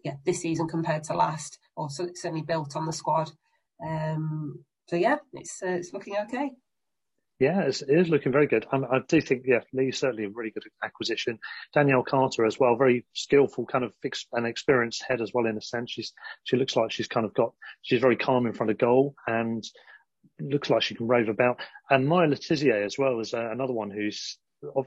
yeah, 0.04 0.16
this 0.26 0.42
season 0.42 0.68
compared 0.68 1.04
to 1.06 1.16
last, 1.16 1.60
or 1.76 1.88
certainly 1.90 2.42
built 2.42 2.76
on 2.76 2.86
the 2.86 2.94
squad. 2.94 3.32
Um, 3.86 4.64
so 4.88 4.96
yeah, 4.96 5.18
it's 5.34 5.62
uh, 5.64 5.70
it's 5.70 5.94
looking 5.94 6.16
okay. 6.26 6.52
Yeah, 7.40 7.62
it 7.64 7.82
is 7.90 8.10
looking 8.10 8.32
very 8.32 8.48
good. 8.48 8.66
I, 8.72 8.78
I 8.78 9.00
do 9.08 9.20
think, 9.20 9.44
yeah, 9.46 9.62
Lee's 9.74 9.98
certainly 9.98 10.26
a 10.26 10.30
really 10.30 10.52
good 10.52 10.64
acquisition. 10.84 11.40
Danielle 11.74 12.04
Carter 12.04 12.46
as 12.46 12.60
well, 12.60 12.78
very 12.78 13.06
skillful, 13.14 13.66
kind 13.66 13.84
of 13.84 13.92
fixed 14.02 14.28
and 14.32 14.46
experienced 14.46 15.04
head 15.06 15.20
as 15.20 15.32
well 15.34 15.48
in 15.48 15.58
a 15.58 15.62
sense. 15.62 15.92
She's, 15.92 16.14
she 16.44 16.56
looks 16.56 16.76
like 16.76 16.92
she's 16.92 17.08
kind 17.08 17.26
of 17.26 17.34
got, 17.34 17.54
she's 17.82 18.00
very 18.00 18.16
calm 18.16 18.46
in 18.46 18.54
front 18.54 18.72
of 18.72 18.78
goal 18.78 19.16
and 19.28 19.64
looks 20.40 20.70
like 20.70 20.84
she 20.84 20.96
can 20.96 21.08
rave 21.08 21.28
about. 21.28 21.60
And 21.90 22.08
Maya 22.08 22.28
Le 22.28 22.86
as 22.86 22.98
well 22.98 23.20
is 23.20 23.34
uh, 23.34 23.50
another 23.52 23.74
one 23.74 23.90
who's 23.90 24.38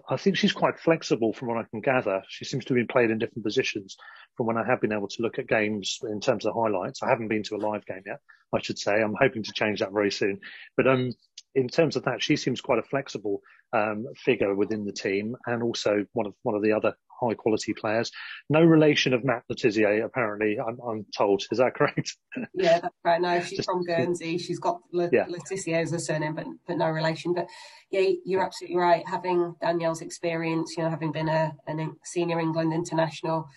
I 0.09 0.17
think 0.17 0.37
she's 0.37 0.53
quite 0.53 0.79
flexible 0.79 1.33
from 1.33 1.49
what 1.49 1.59
I 1.59 1.65
can 1.71 1.81
gather. 1.81 2.23
She 2.29 2.45
seems 2.45 2.65
to 2.65 2.75
have 2.75 2.79
been 2.79 2.87
played 2.87 3.11
in 3.11 3.19
different 3.19 3.45
positions 3.45 3.97
from 4.37 4.47
when 4.47 4.57
I 4.57 4.65
have 4.65 4.81
been 4.81 4.93
able 4.93 5.09
to 5.09 5.23
look 5.23 5.39
at 5.39 5.49
games 5.49 5.99
in 6.03 6.21
terms 6.21 6.47
of 6.47 6.55
highlights. 6.55 7.03
I 7.03 7.09
haven't 7.09 7.29
been 7.29 7.43
to 7.45 7.57
a 7.57 7.59
live 7.59 7.85
game 7.87 8.03
yet, 8.07 8.21
I 8.55 8.61
should 8.61 8.79
say. 8.79 8.95
I'm 8.95 9.17
hoping 9.19 9.43
to 9.43 9.53
change 9.53 9.81
that 9.81 9.93
very 9.93 10.11
soon. 10.11 10.41
But 10.77 10.87
um, 10.87 11.13
in 11.55 11.69
terms 11.69 11.97
of 11.97 12.05
that, 12.05 12.23
she 12.23 12.37
seems 12.37 12.61
quite 12.61 12.79
a 12.79 12.83
flexible 12.83 13.41
um, 13.73 14.07
figure 14.17 14.55
within 14.55 14.85
the 14.85 14.93
team 14.93 15.37
and 15.47 15.63
also 15.63 16.07
one 16.13 16.27
of 16.27 16.35
one 16.43 16.55
of 16.55 16.63
the 16.63 16.73
other 16.73 16.95
high 17.21 17.35
quality 17.35 17.75
players. 17.75 18.11
No 18.49 18.63
relation 18.63 19.13
of 19.13 19.25
Matt 19.25 19.43
Le 19.49 19.57
Tissier, 19.57 20.05
apparently, 20.05 20.59
I'm, 20.59 20.79
I'm 20.87 21.07
told. 21.17 21.43
Is 21.51 21.59
that 21.59 21.75
correct? 21.75 22.17
Yeah, 22.55 22.81
that's 22.81 22.95
right. 23.05 23.21
No, 23.21 23.41
she's 23.41 23.59
Just, 23.59 23.69
from 23.69 23.85
Guernsey. 23.85 24.39
She's 24.39 24.59
got 24.59 24.81
Le, 24.93 25.09
yeah. 25.13 25.27
Le 25.29 25.39
Tissier 25.39 25.83
as 25.83 25.93
a 25.93 25.99
surname, 25.99 26.35
but, 26.35 26.47
but 26.67 26.77
no 26.77 26.89
relation. 26.89 27.33
But 27.35 27.47
yeah, 27.91 28.11
you're 28.25 28.45
absolutely 28.45 28.77
right. 28.77 29.07
Having 29.07 29.55
Danielle's 29.61 30.03
experience, 30.03 30.75
you 30.77 30.83
know, 30.83 30.91
having 30.91 31.13
been 31.13 31.29
a, 31.29 31.53
a 31.67 31.89
senior 32.05 32.41
England 32.41 32.73
international, 32.73 33.49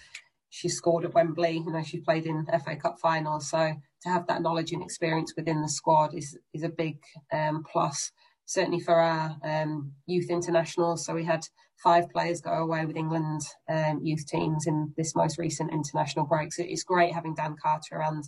she 0.49 0.69
scored 0.69 1.05
at 1.05 1.13
Wembley, 1.13 1.63
you 1.65 1.71
know, 1.71 1.83
she 1.83 1.99
played 1.99 2.25
in 2.25 2.45
FA 2.45 2.75
Cup 2.75 2.99
finals. 3.01 3.49
So 3.49 3.73
to 4.03 4.09
have 4.09 4.27
that 4.27 4.41
knowledge 4.41 4.71
and 4.71 4.81
experience 4.81 5.33
within 5.35 5.61
the 5.61 5.69
squad 5.69 6.15
is, 6.15 6.37
is 6.53 6.63
a 6.63 6.69
big 6.69 6.97
um, 7.31 7.63
plus 7.69 8.11
certainly 8.49 8.79
for 8.79 8.95
our 8.95 9.37
um, 9.43 9.91
youth 10.07 10.31
internationals. 10.31 11.05
So 11.05 11.13
we 11.13 11.23
had 11.23 11.45
five 11.83 12.09
players 12.09 12.41
go 12.41 12.51
away 12.51 12.83
with 12.83 12.97
England 12.97 13.41
um, 13.69 14.01
youth 14.03 14.25
teams 14.25 14.65
in 14.65 14.91
this 14.97 15.15
most 15.15 15.37
recent 15.37 15.71
international 15.71 16.25
break. 16.25 16.51
So 16.51 16.63
it's 16.65 16.83
great 16.83 17.13
having 17.13 17.35
Dan 17.35 17.55
Carter 17.61 17.97
around, 17.97 18.23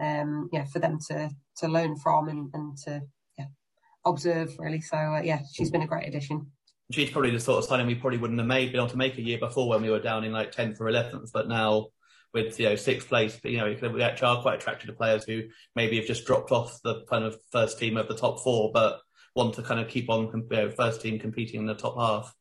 um, 0.00 0.48
yeah, 0.54 0.64
for 0.64 0.78
them 0.78 0.98
to 1.08 1.30
to 1.58 1.68
learn 1.68 1.96
from 1.96 2.28
and, 2.28 2.48
and 2.54 2.78
to 2.86 3.02
yeah, 3.36 3.44
observe 4.06 4.56
really. 4.58 4.80
So 4.80 4.96
uh, 4.96 5.20
yeah, 5.22 5.40
she's 5.52 5.70
been 5.70 5.82
a 5.82 5.86
great 5.86 6.08
addition. 6.08 6.50
She's 6.90 7.10
probably 7.10 7.32
the 7.32 7.40
sort 7.40 7.58
of 7.58 7.64
signing 7.66 7.86
we 7.86 7.94
probably 7.94 8.16
wouldn't 8.16 8.40
have 8.40 8.48
made, 8.48 8.72
been 8.72 8.80
able 8.80 8.88
to 8.88 8.96
make 8.96 9.18
a 9.18 9.22
year 9.22 9.38
before 9.38 9.68
when 9.68 9.82
we 9.82 9.90
were 9.90 10.00
down 10.00 10.24
in 10.24 10.32
like 10.32 10.50
10th 10.50 10.80
or 10.80 10.86
11th, 10.86 11.30
but 11.34 11.46
now 11.46 11.88
with 12.32 12.58
you 12.58 12.70
know 12.70 12.74
sixth 12.76 13.08
place, 13.08 13.38
you 13.44 13.58
know 13.58 13.76
we 13.92 14.02
actually 14.02 14.28
are 14.28 14.40
quite 14.40 14.54
attracted 14.54 14.86
to 14.86 14.94
players 14.94 15.24
who 15.24 15.42
maybe 15.76 15.98
have 15.98 16.06
just 16.06 16.24
dropped 16.24 16.52
off 16.52 16.80
the 16.82 17.04
kind 17.10 17.24
of 17.24 17.36
first 17.52 17.78
team 17.78 17.98
of 17.98 18.08
the 18.08 18.16
top 18.16 18.40
four, 18.40 18.70
but 18.72 19.00
want 19.38 19.54
to 19.54 19.62
kind 19.62 19.80
of 19.80 19.88
keep 19.88 20.10
on 20.10 20.26
you 20.34 20.56
know, 20.56 20.70
first 20.70 21.00
team 21.00 21.18
competing 21.18 21.60
in 21.60 21.66
the 21.66 21.74
top 21.74 21.96
half. 21.96 22.34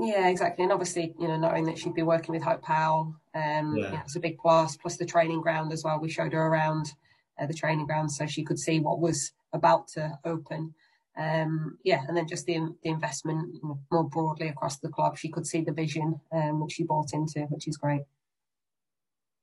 Yeah, 0.00 0.28
exactly. 0.28 0.64
And 0.64 0.72
obviously, 0.72 1.14
you 1.18 1.28
know, 1.28 1.38
knowing 1.38 1.64
that 1.66 1.78
she'd 1.78 1.94
be 1.94 2.02
working 2.02 2.34
with 2.34 2.42
Hope 2.42 2.62
Powell, 2.62 3.14
um, 3.34 3.76
yeah. 3.76 4.02
it's 4.02 4.16
a 4.16 4.20
big 4.20 4.36
plus. 4.38 4.76
Plus 4.76 4.96
the 4.96 5.06
training 5.06 5.40
ground 5.40 5.72
as 5.72 5.84
well. 5.84 6.00
We 6.00 6.10
showed 6.10 6.32
her 6.32 6.46
around 6.46 6.92
uh, 7.40 7.46
the 7.46 7.54
training 7.54 7.86
ground 7.86 8.10
so 8.10 8.26
she 8.26 8.42
could 8.42 8.58
see 8.58 8.80
what 8.80 8.98
was 9.00 9.30
about 9.52 9.86
to 9.94 10.18
open. 10.24 10.74
Um, 11.16 11.78
yeah, 11.84 12.02
and 12.08 12.16
then 12.16 12.26
just 12.26 12.46
the 12.46 12.74
the 12.82 12.90
investment 12.90 13.62
more 13.90 14.08
broadly 14.08 14.48
across 14.48 14.78
the 14.78 14.88
club. 14.88 15.16
She 15.16 15.28
could 15.28 15.46
see 15.46 15.60
the 15.60 15.72
vision 15.72 16.20
um, 16.32 16.60
which 16.60 16.72
she 16.72 16.84
bought 16.84 17.12
into, 17.12 17.40
which 17.50 17.68
is 17.68 17.76
great. 17.76 18.02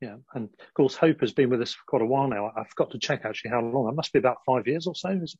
Yeah, 0.01 0.15
and 0.33 0.45
of 0.45 0.73
course 0.73 0.95
Hope 0.95 1.21
has 1.21 1.31
been 1.31 1.49
with 1.49 1.61
us 1.61 1.73
for 1.73 1.83
quite 1.87 2.01
a 2.01 2.05
while 2.05 2.27
now. 2.27 2.51
I've 2.55 2.75
got 2.75 2.91
to 2.91 2.99
check 2.99 3.21
actually 3.23 3.51
how 3.51 3.61
long. 3.61 3.87
It 3.87 3.95
must 3.95 4.11
be 4.11 4.19
about 4.19 4.43
five 4.45 4.67
years 4.67 4.87
or 4.87 4.95
so. 4.95 5.09
Is 5.09 5.35
it? 5.35 5.39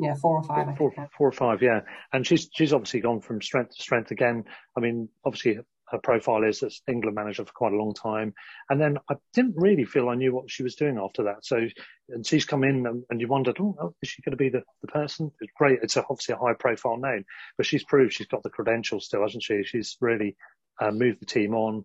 Yeah, 0.00 0.14
four 0.14 0.38
or 0.38 0.42
five. 0.42 0.76
Four, 0.76 0.92
four 1.16 1.28
or 1.28 1.32
five, 1.32 1.62
yeah. 1.62 1.80
And 2.12 2.26
she's 2.26 2.48
she's 2.54 2.72
obviously 2.72 3.00
gone 3.00 3.20
from 3.20 3.42
strength 3.42 3.76
to 3.76 3.82
strength 3.82 4.10
again. 4.10 4.44
I 4.76 4.80
mean, 4.80 5.08
obviously 5.24 5.58
her 5.90 5.98
profile 5.98 6.44
is 6.44 6.62
as 6.62 6.80
England 6.88 7.16
manager 7.16 7.44
for 7.44 7.52
quite 7.52 7.72
a 7.72 7.76
long 7.76 7.94
time. 7.94 8.34
And 8.68 8.80
then 8.80 8.98
I 9.08 9.16
didn't 9.34 9.56
really 9.56 9.84
feel 9.84 10.08
I 10.08 10.14
knew 10.14 10.34
what 10.34 10.50
she 10.50 10.62
was 10.62 10.76
doing 10.76 10.98
after 10.98 11.24
that. 11.24 11.44
So, 11.44 11.66
and 12.08 12.26
she's 12.26 12.44
come 12.44 12.64
in 12.64 12.86
and, 12.86 13.04
and 13.10 13.20
you 13.20 13.26
wondered, 13.26 13.56
oh, 13.60 13.76
oh, 13.80 13.94
is 14.02 14.08
she 14.08 14.22
going 14.22 14.30
to 14.32 14.36
be 14.36 14.50
the, 14.50 14.62
the 14.82 14.88
person? 14.88 15.32
It's 15.40 15.52
great. 15.56 15.80
It's 15.82 15.96
a, 15.96 16.04
obviously 16.08 16.34
a 16.34 16.38
high 16.38 16.54
profile 16.54 16.96
name, 16.96 17.24
but 17.56 17.66
she's 17.66 17.84
proved 17.84 18.12
she's 18.12 18.28
got 18.28 18.42
the 18.42 18.50
credentials 18.50 19.06
still, 19.06 19.22
hasn't 19.22 19.42
she? 19.42 19.62
She's 19.64 19.96
really 20.00 20.36
uh, 20.80 20.92
moved 20.92 21.20
the 21.20 21.26
team 21.26 21.54
on. 21.54 21.84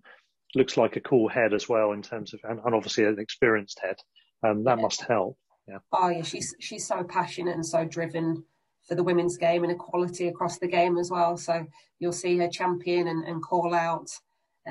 Looks 0.53 0.77
like 0.77 0.95
a 0.95 1.01
cool 1.01 1.27
head 1.27 1.53
as 1.53 1.67
well 1.67 1.91
in 1.91 2.01
terms 2.01 2.33
of, 2.33 2.41
and, 2.43 2.59
and 2.63 2.75
obviously 2.75 3.05
an 3.05 3.19
experienced 3.19 3.79
head. 3.79 3.97
Um, 4.43 4.65
that 4.65 4.77
yeah. 4.77 4.83
must 4.83 5.01
help. 5.01 5.37
Yeah. 5.67 5.79
Oh 5.91 6.09
yeah, 6.09 6.21
she's 6.21 6.55
she's 6.59 6.87
so 6.87 7.03
passionate 7.03 7.55
and 7.55 7.65
so 7.65 7.85
driven 7.85 8.43
for 8.87 8.95
the 8.95 9.03
women's 9.03 9.37
game 9.37 9.63
and 9.63 9.71
equality 9.71 10.27
across 10.27 10.59
the 10.59 10.67
game 10.67 10.97
as 10.97 11.09
well. 11.09 11.37
So 11.37 11.65
you'll 11.99 12.13
see 12.13 12.37
her 12.37 12.47
champion 12.47 13.07
and, 13.07 13.23
and 13.25 13.41
call 13.41 13.73
out 13.73 14.09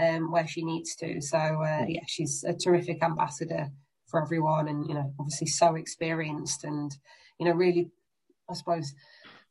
um, 0.01 0.31
where 0.31 0.47
she 0.47 0.65
needs 0.65 0.95
to. 0.97 1.21
So 1.21 1.39
uh, 1.39 1.85
yeah, 1.89 2.05
she's 2.07 2.45
a 2.45 2.55
terrific 2.55 3.03
ambassador 3.03 3.71
for 4.07 4.23
everyone, 4.23 4.69
and 4.69 4.87
you 4.87 4.95
know, 4.95 5.13
obviously 5.19 5.49
so 5.49 5.75
experienced 5.75 6.65
and 6.65 6.97
you 7.39 7.47
know, 7.47 7.53
really, 7.53 7.91
I 8.49 8.55
suppose, 8.55 8.95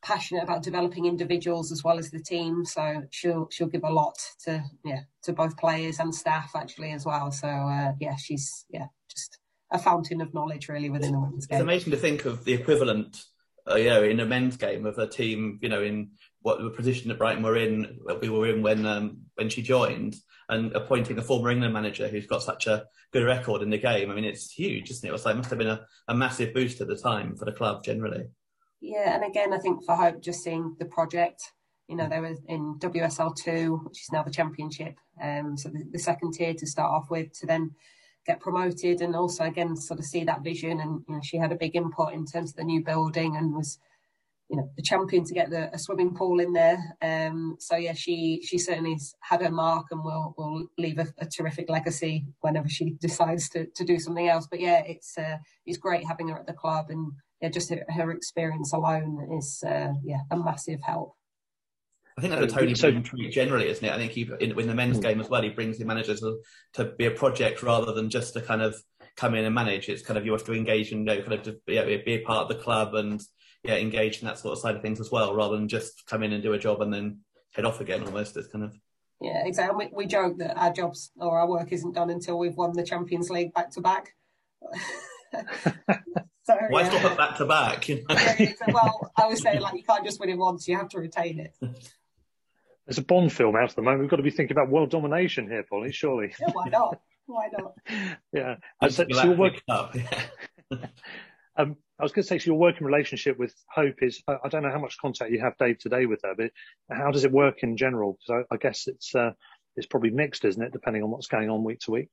passionate 0.02 0.44
about 0.44 0.64
developing 0.64 1.06
individuals 1.06 1.72
as 1.72 1.84
well 1.84 1.98
as 1.98 2.12
the 2.12 2.20
team. 2.20 2.66
So 2.66 3.04
she'll 3.10 3.48
she'll 3.52 3.68
give 3.68 3.84
a 3.84 3.92
lot 3.92 4.18
to 4.46 4.64
yeah 4.86 5.02
to 5.24 5.34
both 5.34 5.58
players 5.58 6.00
and 6.00 6.14
staff 6.14 6.52
actually 6.56 6.92
as 6.92 7.06
well. 7.06 7.32
So 7.32 7.48
uh, 7.48 7.94
yeah, 8.00 8.16
she's 8.16 8.66
yeah 8.70 8.88
just 9.10 9.40
a 9.74 9.80
fountain 9.80 10.22
of 10.22 10.34
knowledge 10.34 10.70
really 10.70 10.90
within 10.90 11.12
the 11.12 11.20
women's 11.20 11.48
game. 11.48 11.58
It's 11.58 11.64
amazing 11.64 11.92
to 11.92 11.98
think 11.98 12.26
of 12.26 12.46
the 12.46 12.54
equivalent 12.54 13.24
uh, 13.70 13.76
you 13.76 13.90
know, 13.90 14.04
in 14.04 14.20
a 14.20 14.26
men's 14.26 14.58
game 14.58 14.86
of 14.86 14.98
a 14.98 15.08
team, 15.08 15.60
you 15.62 15.70
know, 15.70 15.82
in 15.82 16.12
what 16.42 16.62
the 16.62 16.70
position 16.70 17.08
that 17.08 17.18
Brighton 17.18 17.44
were 17.44 17.56
in, 17.56 18.00
we 18.22 18.30
were 18.30 18.50
in 18.50 18.62
when 18.62 18.86
um, 18.86 19.22
when 19.36 19.50
she 19.50 19.62
joined, 19.62 20.16
and 20.50 20.74
appointing 20.74 21.18
a 21.18 21.22
former 21.22 21.50
England 21.50 21.74
manager 21.74 22.08
who's 22.08 22.28
got 22.28 22.44
such 22.44 22.68
a 22.68 22.86
good 23.12 23.24
record 23.24 23.62
in 23.62 23.70
the 23.70 23.78
game. 23.78 24.12
I 24.12 24.16
mean, 24.16 24.26
it's 24.26 24.52
huge, 24.52 24.92
isn't 24.92 25.08
it? 25.08 25.10
It 25.10 25.14
was 25.14 25.26
like 25.26 25.38
must 25.38 25.50
have 25.50 25.60
been 25.60 25.70
a, 25.70 25.86
a 26.10 26.16
massive 26.16 26.54
boost 26.54 26.82
at 26.82 26.88
the 26.88 26.98
time 26.98 27.38
for 27.38 27.46
the 27.46 27.54
club 27.54 27.84
generally. 27.84 28.26
Yeah, 28.82 29.16
and 29.16 29.24
again, 29.24 29.54
I 29.54 29.60
think 29.60 29.86
for 29.86 29.96
Hope, 29.96 30.22
just 30.22 30.44
seeing 30.44 30.76
the 30.78 30.86
project, 30.86 31.42
you 31.88 31.96
know, 31.96 32.10
they 32.10 32.20
were 32.20 32.36
in 32.50 32.78
WSL 32.80 33.34
two, 33.34 33.80
which 33.86 34.02
is 34.02 34.12
now 34.12 34.24
the 34.24 34.32
Championship, 34.32 34.96
um, 35.22 35.56
so 35.56 35.70
the, 35.70 35.86
the 35.90 36.00
second 36.00 36.34
tier 36.34 36.54
to 36.54 36.68
start 36.68 36.92
off 36.92 37.10
with, 37.10 37.32
to 37.40 37.46
then 37.46 37.72
get 38.26 38.40
promoted 38.40 39.02
and 39.02 39.16
also 39.16 39.44
again 39.44 39.76
sort 39.76 40.00
of 40.00 40.06
see 40.06 40.24
that 40.24 40.44
vision 40.44 40.80
and 40.80 41.04
you 41.08 41.16
know 41.16 41.22
she 41.24 41.38
had 41.38 41.52
a 41.52 41.58
big 41.58 41.76
input 41.76 42.14
in 42.14 42.26
terms 42.26 42.52
of 42.52 42.56
the 42.56 42.64
new 42.64 42.84
building 42.84 43.36
and 43.36 43.54
was 43.54 43.80
you 44.50 44.58
know 44.58 44.70
the 44.76 44.84
champion 44.84 45.24
to 45.24 45.34
get 45.34 45.50
the 45.50 45.74
a 45.74 45.80
swimming 45.80 46.14
pool 46.14 46.40
in 46.40 46.54
there. 46.54 46.78
Um, 47.02 47.56
so 47.60 47.76
yeah 47.76 47.94
she 47.94 48.42
she 48.46 48.58
certainly 48.58 48.98
had 49.22 49.42
her 49.42 49.52
mark 49.52 49.88
and 49.92 50.04
will 50.04 50.36
will 50.38 50.68
leave 50.78 51.00
a, 51.00 51.08
a, 51.18 51.26
terrific 51.26 51.70
legacy 51.70 52.28
whenever 52.42 52.70
she 52.70 52.92
decides 53.02 53.50
to, 53.50 53.66
to 53.66 53.84
do 53.84 53.98
something 54.00 54.28
else. 54.28 54.48
But 54.50 54.60
yeah 54.60 54.84
it's 54.86 55.18
uh, 55.18 55.38
it's 55.66 55.78
great 55.78 56.06
having 56.06 56.28
her 56.28 56.38
at 56.38 56.46
the 56.46 56.54
club 56.54 56.88
and 56.90 57.14
yeah 57.42 57.50
just 57.50 57.70
her, 57.70 57.84
her 57.90 58.12
experience 58.12 58.74
alone 58.74 59.30
is 59.38 59.64
uh, 59.66 59.94
yeah 60.04 60.22
a 60.30 60.38
massive 60.38 60.82
help 60.82 61.16
I 62.18 62.22
think 62.22 62.34
that's 62.34 62.54
a 62.54 62.56
Tony 62.56 62.76
so, 62.76 62.92
Bloom 62.92 63.04
treat 63.04 63.32
generally, 63.32 63.70
isn't 63.70 63.84
it? 63.84 63.92
I 63.92 63.98
think 63.98 64.12
he, 64.12 64.30
in, 64.40 64.58
in 64.60 64.68
the 64.68 64.76
men's 64.76 65.00
mm. 65.00 65.02
game 65.02 65.20
as 65.20 65.30
well, 65.30 65.42
he 65.42 65.50
brings 65.50 65.78
the 65.78 65.86
managers 65.86 66.20
to, 66.20 66.40
to, 66.74 66.86
be 66.86 67.06
a 67.06 67.12
project 67.12 67.64
rather 67.64 67.92
than 67.92 68.10
just 68.10 68.34
to 68.34 68.42
kind 68.42 68.62
of 68.62 68.76
come 69.16 69.36
in 69.36 69.46
and 69.46 69.56
manage. 69.56 69.90
It's 69.90 70.04
kind 70.04 70.18
of 70.18 70.26
you 70.26 70.32
have 70.34 70.44
to 70.46 70.54
engage 70.54 70.92
and 70.92 71.02
you 71.02 71.06
know, 71.06 71.22
kind 71.22 71.34
of 71.34 71.44
to 71.44 71.60
be, 71.66 72.04
be 72.06 72.14
a 72.16 72.20
part 72.20 72.44
of 72.44 72.56
the 72.56 72.64
club 72.64 72.94
and 72.94 73.22
yeah, 73.64 73.76
engage 73.76 74.22
in 74.22 74.28
that 74.28 74.38
sort 74.38 74.54
of 74.54 74.60
side 74.60 74.76
of 74.76 74.82
things 74.82 75.00
as 75.00 75.12
well, 75.12 75.34
rather 75.34 75.56
than 75.56 75.68
just 75.68 76.06
come 76.06 76.24
in 76.24 76.34
and 76.34 76.44
do 76.44 76.54
a 76.54 76.60
job 76.60 76.82
and 76.82 76.94
then 76.94 77.20
head 77.54 77.66
off 77.66 77.82
again. 77.82 78.04
Almost, 78.04 78.38
it's 78.38 78.48
kind 78.48 78.66
of 78.66 78.78
yeah, 79.20 79.46
exactly. 79.46 79.88
We, 79.88 80.04
we 80.04 80.06
joke 80.06 80.38
that 80.40 80.58
our 80.58 80.74
jobs 80.74 81.12
or 81.18 81.40
our 81.40 81.48
work 81.48 81.72
isn't 81.72 81.94
done 81.94 82.10
until 82.10 82.38
we've 82.38 82.56
won 82.56 82.74
the 82.74 82.84
Champions 82.84 83.30
League 83.30 83.54
back 83.54 83.72
to 83.72 83.82
back. 83.82 84.14
So, 86.46 86.58
Why 86.70 86.82
yeah. 86.82 86.90
stop 86.90 87.12
at 87.12 87.18
back 87.18 87.38
to 87.38 87.46
back? 87.46 87.88
You 87.88 87.96
know? 87.96 88.16
yeah, 88.38 88.52
well, 88.68 89.12
I 89.16 89.28
was 89.28 89.42
saying 89.42 89.62
like 89.62 89.76
you 89.76 89.84
can't 89.84 90.04
just 90.04 90.20
win 90.20 90.30
it 90.30 90.38
once; 90.38 90.68
you 90.68 90.76
have 90.76 90.90
to 90.90 91.00
retain 91.00 91.40
it. 91.40 91.56
There's 92.86 92.98
a 92.98 93.04
Bond 93.04 93.32
film 93.32 93.56
out 93.56 93.70
at 93.70 93.76
the 93.76 93.82
moment. 93.82 94.02
We've 94.02 94.10
got 94.10 94.18
to 94.18 94.24
be 94.24 94.32
thinking 94.32 94.56
about 94.56 94.70
world 94.70 94.90
domination 94.90 95.48
here, 95.48 95.64
Polly. 95.64 95.92
Surely. 95.92 96.34
Yeah, 96.40 96.50
why 96.52 96.70
not? 96.70 97.00
Why 97.26 97.50
not? 97.58 97.74
yeah. 98.34 98.56
So, 98.90 99.06
so 99.10 99.24
your 99.24 99.36
work, 99.36 99.62
up. 99.70 99.96
um, 101.58 101.78
I 102.00 102.04
was 102.04 102.12
going 102.12 102.24
to 102.24 102.28
say, 102.28 102.40
so 102.40 102.48
your 102.48 102.58
working 102.60 102.86
relationship 102.86 103.40
with 103.40 103.56
Hope 103.74 104.02
is, 104.02 104.22
I, 104.28 104.36
I, 104.44 104.50
don't 104.50 104.64
know 104.64 104.72
how 104.72 104.80
much 104.80 104.98
contact 104.98 105.32
you 105.32 105.40
have 105.40 105.58
day 105.58 105.76
to 105.76 105.90
day 105.90 106.06
with 106.06 106.22
her, 106.24 106.34
but 106.36 106.52
how 106.92 107.12
does 107.12 107.24
it 107.24 107.32
work 107.32 107.64
in 107.64 107.78
general? 107.78 108.18
Because 108.28 108.44
I, 108.52 108.56
I, 108.56 108.58
guess 108.58 108.88
it's, 108.88 109.16
uh, 109.16 109.32
it's 109.78 109.88
probably 109.88 110.10
mixed, 110.10 110.44
isn't 110.44 110.62
it, 110.62 110.74
depending 110.74 111.04
on 111.04 111.12
what's 111.12 111.28
going 111.28 111.50
on 111.50 111.64
week 111.64 111.80
to 111.82 111.92
week? 111.92 112.10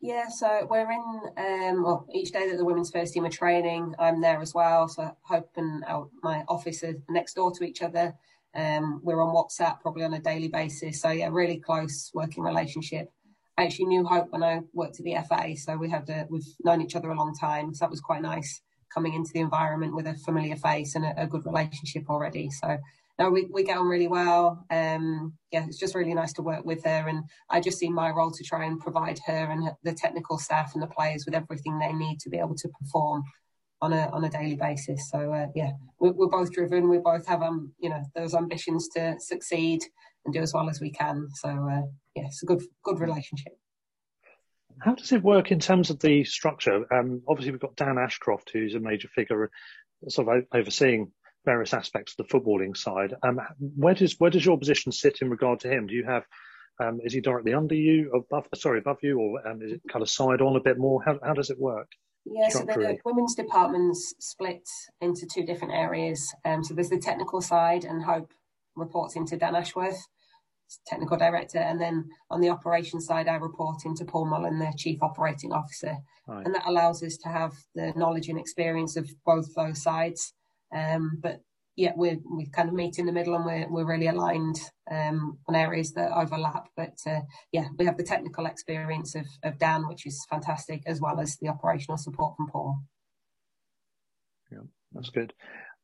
Yeah, 0.00 0.28
so 0.28 0.66
we're 0.70 0.90
in, 0.90 1.20
um, 1.36 1.82
well, 1.82 2.06
each 2.12 2.32
day 2.32 2.48
that 2.48 2.56
the 2.56 2.64
women's 2.64 2.90
first 2.90 3.14
team 3.14 3.24
are 3.24 3.30
training, 3.30 3.94
I'm 3.98 4.20
there 4.20 4.40
as 4.40 4.54
well. 4.54 4.88
So 4.88 5.16
Hope 5.22 5.50
and 5.56 5.84
our, 5.86 6.08
my 6.22 6.44
office 6.48 6.82
are 6.82 6.94
next 7.08 7.34
door 7.34 7.52
to 7.52 7.64
each 7.64 7.82
other. 7.82 8.14
Um, 8.54 9.00
we're 9.02 9.22
on 9.22 9.34
WhatsApp 9.34 9.80
probably 9.80 10.04
on 10.04 10.14
a 10.14 10.20
daily 10.20 10.48
basis. 10.48 11.00
So 11.00 11.10
yeah, 11.10 11.28
really 11.30 11.58
close 11.58 12.10
working 12.14 12.44
relationship. 12.44 13.10
I 13.56 13.64
actually 13.64 13.86
knew 13.86 14.04
Hope 14.04 14.30
when 14.30 14.42
I 14.42 14.60
worked 14.72 15.00
at 15.00 15.04
the 15.04 15.16
FA, 15.28 15.56
so 15.56 15.76
we 15.76 15.90
had 15.90 16.08
a, 16.08 16.26
we've 16.30 16.46
known 16.64 16.80
each 16.80 16.94
other 16.94 17.10
a 17.10 17.18
long 17.18 17.34
time. 17.34 17.74
So 17.74 17.84
that 17.84 17.90
was 17.90 18.00
quite 18.00 18.22
nice 18.22 18.60
coming 18.92 19.14
into 19.14 19.30
the 19.34 19.40
environment 19.40 19.94
with 19.94 20.06
a 20.06 20.14
familiar 20.14 20.56
face 20.56 20.94
and 20.94 21.04
a, 21.04 21.22
a 21.22 21.26
good 21.26 21.44
relationship 21.44 22.08
already. 22.08 22.50
So 22.50 22.78
no, 23.18 23.30
we, 23.30 23.48
we 23.52 23.64
get 23.64 23.76
on 23.76 23.88
really 23.88 24.06
well. 24.06 24.64
Um, 24.70 25.34
yeah, 25.50 25.66
it's 25.66 25.78
just 25.78 25.96
really 25.96 26.14
nice 26.14 26.32
to 26.34 26.42
work 26.42 26.64
with 26.64 26.84
her. 26.84 27.08
And 27.08 27.24
I 27.50 27.60
just 27.60 27.78
see 27.78 27.90
my 27.90 28.10
role 28.10 28.30
to 28.30 28.44
try 28.44 28.64
and 28.64 28.78
provide 28.78 29.18
her 29.26 29.50
and 29.50 29.70
the 29.82 29.92
technical 29.92 30.38
staff 30.38 30.72
and 30.74 30.82
the 30.82 30.86
players 30.86 31.24
with 31.26 31.34
everything 31.34 31.78
they 31.78 31.92
need 31.92 32.20
to 32.20 32.30
be 32.30 32.38
able 32.38 32.54
to 32.54 32.68
perform 32.68 33.24
on 33.80 33.92
a 33.92 34.08
on 34.12 34.24
a 34.24 34.30
daily 34.30 34.56
basis. 34.56 35.10
So 35.10 35.32
uh, 35.32 35.46
yeah, 35.54 35.72
we're, 36.00 36.12
we're, 36.12 36.28
both 36.28 36.52
driven. 36.52 36.88
We 36.88 36.98
both 36.98 37.26
have 37.26 37.42
um 37.42 37.72
you 37.78 37.90
know 37.90 38.02
those 38.14 38.34
ambitions 38.34 38.88
to 38.96 39.16
succeed 39.18 39.82
and 40.24 40.34
do 40.34 40.40
as 40.40 40.52
well 40.52 40.68
as 40.68 40.80
we 40.80 40.90
can. 40.90 41.28
So 41.34 41.48
uh, 41.48 41.82
yeah, 42.14 42.26
it's 42.26 42.42
a 42.42 42.46
good 42.46 42.62
good 42.84 43.00
relationship. 43.00 43.58
How 44.80 44.94
does 44.94 45.12
it 45.12 45.22
work 45.22 45.50
in 45.50 45.58
terms 45.58 45.90
of 45.90 45.98
the 45.98 46.24
structure? 46.24 46.84
Um, 46.92 47.22
obviously, 47.28 47.52
we've 47.52 47.60
got 47.60 47.76
Dan 47.76 47.98
Ashcroft, 47.98 48.50
who's 48.52 48.74
a 48.74 48.80
major 48.80 49.08
figure, 49.08 49.50
sort 50.08 50.28
of 50.28 50.44
overseeing 50.52 51.10
various 51.44 51.74
aspects 51.74 52.14
of 52.16 52.26
the 52.26 52.32
footballing 52.32 52.76
side. 52.76 53.14
Um, 53.22 53.40
where 53.58 53.94
does 53.94 54.14
where 54.18 54.30
does 54.30 54.44
your 54.44 54.58
position 54.58 54.92
sit 54.92 55.18
in 55.20 55.30
regard 55.30 55.60
to 55.60 55.68
him? 55.68 55.86
Do 55.86 55.94
you 55.94 56.04
have 56.04 56.24
um, 56.80 57.00
is 57.02 57.12
he 57.12 57.20
directly 57.20 57.54
under 57.54 57.74
you, 57.74 58.12
above? 58.12 58.46
Sorry, 58.54 58.78
above 58.78 58.98
you, 59.02 59.18
or 59.18 59.48
um, 59.48 59.62
is 59.62 59.72
it 59.72 59.82
kind 59.90 60.02
of 60.02 60.10
side 60.10 60.40
on 60.40 60.56
a 60.56 60.60
bit 60.60 60.78
more? 60.78 61.02
How 61.04 61.18
how 61.24 61.34
does 61.34 61.50
it 61.50 61.58
work? 61.58 61.88
Yeah, 62.30 62.48
so 62.48 62.64
the 62.64 62.98
women's 63.04 63.34
department's 63.34 64.14
split 64.18 64.68
into 65.00 65.26
two 65.26 65.44
different 65.44 65.74
areas. 65.74 66.34
Um, 66.44 66.62
so 66.62 66.74
there's 66.74 66.90
the 66.90 66.98
technical 66.98 67.40
side, 67.40 67.84
and 67.84 68.04
Hope 68.04 68.32
reports 68.76 69.16
into 69.16 69.36
Dan 69.36 69.54
Ashworth, 69.54 70.06
technical 70.86 71.16
director, 71.16 71.58
and 71.58 71.80
then 71.80 72.08
on 72.30 72.40
the 72.40 72.50
operations 72.50 73.06
side, 73.06 73.28
I 73.28 73.34
report 73.34 73.84
into 73.84 74.04
Paul 74.04 74.26
Mullen, 74.26 74.58
the 74.58 74.72
chief 74.76 75.02
operating 75.02 75.52
officer, 75.52 75.96
right. 76.26 76.44
and 76.44 76.54
that 76.54 76.66
allows 76.66 77.02
us 77.02 77.16
to 77.18 77.28
have 77.28 77.52
the 77.74 77.92
knowledge 77.96 78.28
and 78.28 78.38
experience 78.38 78.96
of 78.96 79.08
both 79.24 79.54
those 79.54 79.82
sides. 79.82 80.34
Um, 80.74 81.18
but 81.22 81.40
yeah, 81.78 81.92
we 81.96 82.18
we 82.28 82.46
kind 82.46 82.68
of 82.68 82.74
meet 82.74 82.98
in 82.98 83.06
the 83.06 83.12
middle 83.12 83.36
and 83.36 83.44
we're 83.46 83.68
we're 83.70 83.86
really 83.86 84.08
aligned 84.08 84.58
um, 84.90 85.38
on 85.46 85.54
areas 85.54 85.92
that 85.92 86.10
overlap. 86.10 86.68
But 86.76 86.96
uh, 87.06 87.20
yeah, 87.52 87.68
we 87.78 87.84
have 87.84 87.96
the 87.96 88.02
technical 88.02 88.46
experience 88.46 89.14
of 89.14 89.26
of 89.44 89.58
Dan, 89.58 89.86
which 89.86 90.04
is 90.04 90.26
fantastic, 90.28 90.82
as 90.86 91.00
well 91.00 91.20
as 91.20 91.36
the 91.40 91.46
operational 91.48 91.96
support 91.96 92.36
from 92.36 92.48
Paul. 92.48 92.80
Yeah, 94.50 94.66
that's 94.92 95.10
good. 95.10 95.32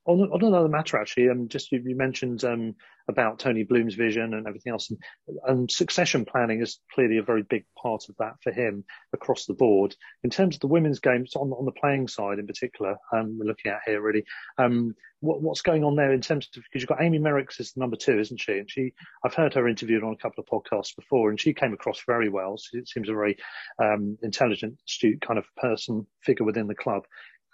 On, 0.07 0.21
on 0.21 0.45
another 0.45 0.69
matter, 0.69 0.99
actually, 0.99 1.31
um, 1.31 1.49
just 1.49 1.73
you, 1.73 1.83
you 1.85 1.97
mentioned 1.97 2.45
um, 2.45 2.75
about 3.09 3.38
Tony 3.38 3.64
Bloom's 3.64 3.95
vision 3.95 4.35
and 4.35 4.47
everything 4.47 4.73
else, 4.73 4.90
and, 4.90 4.99
and, 5.47 5.71
succession 5.71 6.27
planning 6.27 6.61
is 6.61 6.79
clearly 6.93 7.19
a 7.19 7.23
very 7.23 7.43
big 7.43 7.64
part 7.81 8.09
of 8.09 8.17
that 8.19 8.35
for 8.43 8.53
him 8.53 8.85
across 9.14 9.47
the 9.47 9.55
board. 9.55 9.95
In 10.23 10.31
terms 10.31 10.57
of 10.57 10.61
the 10.61 10.67
women's 10.67 11.01
games, 11.01 11.35
on, 11.37 11.51
on 11.53 11.64
the 11.64 11.73
playing 11.73 12.09
side 12.09 12.38
in 12.38 12.47
particular, 12.47 12.97
um, 13.12 13.38
we're 13.38 13.47
looking 13.47 13.73
at 13.73 13.81
here 13.87 14.01
really. 14.01 14.25
Um, 14.59 14.95
what, 15.21 15.40
what's 15.40 15.62
going 15.62 15.85
on 15.85 15.97
there 15.97 16.12
in 16.12 16.21
terms 16.21 16.49
of 16.55 16.62
because 16.62 16.83
you've 16.83 16.88
got 16.88 17.03
Amy 17.03 17.19
Merricks 17.19 17.59
as 17.59 17.77
number 17.77 17.97
two, 17.97 18.19
isn't 18.19 18.40
she? 18.40 18.53
And 18.53 18.71
she, 18.71 18.93
I've 19.25 19.35
heard 19.35 19.55
her 19.55 19.67
interviewed 19.67 20.05
on 20.05 20.12
a 20.12 20.17
couple 20.17 20.45
of 20.45 20.49
podcasts 20.49 20.95
before, 20.95 21.31
and 21.31 21.40
she 21.40 21.55
came 21.55 21.73
across 21.73 22.03
very 22.07 22.29
well. 22.29 22.59
She 22.59 22.83
seems 22.85 23.09
a 23.09 23.12
very 23.12 23.38
um, 23.83 24.19
intelligent, 24.23 24.79
astute 24.87 25.23
kind 25.23 25.38
of 25.38 25.47
person 25.57 26.07
figure 26.21 26.45
within 26.45 26.67
the 26.67 26.75
club 26.75 27.05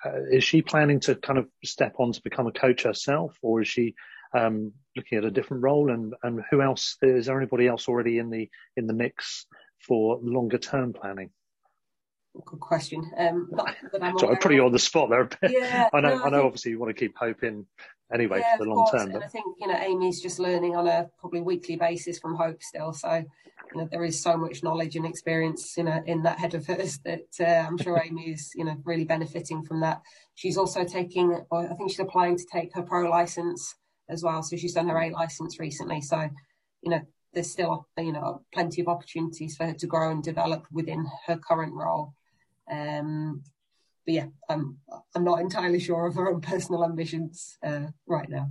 uh, 0.05 0.23
is 0.31 0.45
she 0.45 0.63
planning 0.63 1.01
to 1.01 1.15
kind 1.17 1.39
of 1.39 1.47
step 1.65 1.95
on 1.99 2.13
to 2.13 2.23
become 2.23 2.47
a 2.47 2.53
coach 2.53 2.83
herself, 2.85 3.37
or 3.43 3.61
is 3.61 3.69
she 3.69 3.95
um, 4.35 4.73
looking 4.97 5.19
at 5.19 5.25
a 5.25 5.31
different 5.31 5.63
role? 5.63 5.91
And, 5.91 6.15
and 6.23 6.41
who 6.51 6.63
else 6.63 6.97
is 7.03 7.27
there? 7.27 7.39
Anybody 7.39 7.67
else 7.67 7.89
already 7.89 8.19
in 8.19 8.31
the 8.31 8.49
in 8.77 8.87
the 8.87 8.95
mix 8.95 9.47
for 9.87 10.19
longer 10.23 10.59
term 10.59 10.93
planning? 10.93 11.31
good 12.47 12.61
question. 12.61 13.11
Um, 13.19 13.51
I'm 14.01 14.19
Sorry, 14.19 14.37
I'm 14.43 14.53
you 14.53 14.65
on 14.65 14.73
the 14.73 14.79
spot 14.79 15.11
there. 15.11 15.29
Yeah, 15.51 15.89
I 15.93 16.01
know. 16.01 16.09
no, 16.09 16.15
I, 16.23 16.27
I 16.27 16.31
know. 16.31 16.37
think- 16.37 16.45
Obviously, 16.47 16.71
you 16.73 16.79
want 16.79 16.95
to 16.95 16.99
keep 17.01 17.17
hope 17.17 17.43
in 17.43 17.67
anyway 18.13 18.41
yeah, 18.41 18.57
for 18.57 18.65
the 18.65 18.71
long 18.71 18.85
course. 18.85 18.91
term. 18.93 19.01
And 19.11 19.13
But 19.15 19.23
I 19.25 19.29
think 19.29 19.45
you 19.61 19.67
know 19.67 19.77
Amy's 19.77 20.21
just 20.21 20.39
learning 20.39 20.77
on 20.77 20.87
a 20.87 21.09
probably 21.19 21.41
weekly 21.41 21.77
basis 21.77 22.19
from 22.19 22.37
Hope 22.37 22.63
still. 22.63 22.93
So 22.93 23.25
you 23.73 23.81
know 23.81 23.89
there 23.91 24.05
is 24.05 24.23
so 24.23 24.37
much 24.37 24.63
knowledge 24.63 24.97
and 24.97 25.07
experience 25.07 25.77
you 25.77 25.85
know 25.85 26.03
in 26.07 26.23
that 26.23 26.39
head 26.39 26.55
of 26.55 26.67
hers 26.67 26.99
that 27.05 27.29
uh, 27.41 27.67
I'm 27.67 27.79
sure 27.79 28.01
Amy 28.05 28.31
is 28.31 28.53
you 28.55 28.65
know 28.65 28.77
really 28.85 29.05
benefiting 29.05 29.63
from 29.63 29.81
that. 29.81 30.03
She's 30.35 30.57
also 30.57 30.85
taking, 30.85 31.45
or 31.51 31.71
I 31.71 31.75
think 31.75 31.91
she's 31.91 32.01
applying 32.01 32.37
to 32.37 32.47
take 32.51 32.75
her 32.75 32.83
pro 32.83 33.09
license 33.09 33.75
as 34.09 34.23
well. 34.23 34.43
So 34.43 34.57
she's 34.57 34.75
done 34.75 34.89
her 34.89 34.99
A 34.99 35.11
license 35.11 35.59
recently. 35.61 36.01
So 36.01 36.29
you 36.83 36.91
know 36.91 37.01
there's 37.33 37.51
still 37.51 37.87
you 37.97 38.13
know 38.13 38.43
plenty 38.53 38.81
of 38.81 38.89
opportunities 38.89 39.57
for 39.57 39.67
her 39.67 39.75
to 39.75 39.87
grow 39.87 40.11
and 40.11 40.23
develop 40.23 40.67
within 40.73 41.07
her 41.27 41.37
current 41.37 41.75
role. 41.75 42.15
Um, 42.71 43.43
but 44.07 44.15
yeah, 44.15 44.27
I'm 44.49 44.79
I'm 45.15 45.25
not 45.25 45.41
entirely 45.41 45.79
sure 45.81 46.07
of 46.07 46.15
her 46.17 46.29
own 46.31 46.41
personal 46.41 46.85
ambitions 46.85 47.59
uh, 47.65 47.89
right 48.07 48.29
now. 48.29 48.51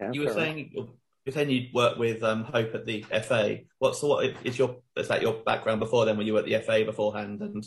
yeah, 0.00 0.10
You 0.12 0.22
were 0.22 0.28
fair 0.28 0.44
enough. 0.44 0.54
saying 0.54 0.88
saying 1.32 1.50
you 1.50 1.68
work 1.72 1.98
with 1.98 2.22
um, 2.22 2.44
Hope 2.44 2.74
at 2.74 2.86
the 2.86 3.02
FA. 3.22 3.58
What's 3.78 4.02
what 4.02 4.36
is 4.44 4.58
your 4.58 4.76
is 4.96 5.08
that 5.08 5.22
your 5.22 5.34
background 5.34 5.80
before 5.80 6.04
then? 6.04 6.16
Were 6.16 6.22
you 6.22 6.34
were 6.34 6.40
at 6.40 6.44
the 6.46 6.58
FA 6.60 6.84
beforehand? 6.84 7.40
And 7.40 7.66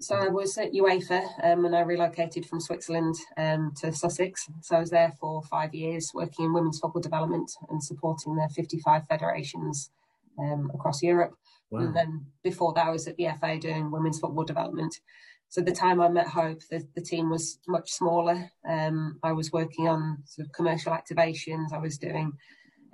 So 0.00 0.16
I 0.16 0.28
was 0.28 0.58
at 0.58 0.72
UEFA 0.72 1.22
um, 1.44 1.64
and 1.64 1.76
I 1.76 1.80
relocated 1.80 2.46
from 2.46 2.60
Switzerland 2.60 3.14
um, 3.36 3.72
to 3.80 3.92
Sussex. 3.92 4.48
So 4.62 4.76
I 4.76 4.80
was 4.80 4.90
there 4.90 5.12
for 5.20 5.42
five 5.44 5.74
years 5.74 6.10
working 6.14 6.46
in 6.46 6.52
women's 6.52 6.80
football 6.80 7.02
development 7.02 7.50
and 7.70 7.82
supporting 7.82 8.34
their 8.34 8.48
55 8.48 9.06
federations 9.08 9.90
um, 10.38 10.70
across 10.74 11.02
Europe. 11.02 11.34
And 11.72 11.94
then 11.94 12.26
before 12.42 12.72
that, 12.74 12.86
I 12.86 12.90
was 12.90 13.08
at 13.08 13.16
the 13.16 13.28
FA 13.40 13.58
doing 13.58 13.90
women's 13.90 14.20
football 14.20 14.44
development. 14.44 15.00
So 15.48 15.60
the 15.60 15.72
time 15.72 16.00
I 16.00 16.08
met 16.08 16.26
Hope, 16.26 16.60
the, 16.70 16.86
the 16.94 17.00
team 17.00 17.30
was 17.30 17.58
much 17.68 17.90
smaller. 17.90 18.50
Um, 18.68 19.18
I 19.22 19.32
was 19.32 19.52
working 19.52 19.88
on 19.88 20.18
sort 20.24 20.46
of 20.46 20.52
commercial 20.52 20.92
activations. 20.92 21.72
I 21.72 21.78
was 21.78 21.98
doing 21.98 22.32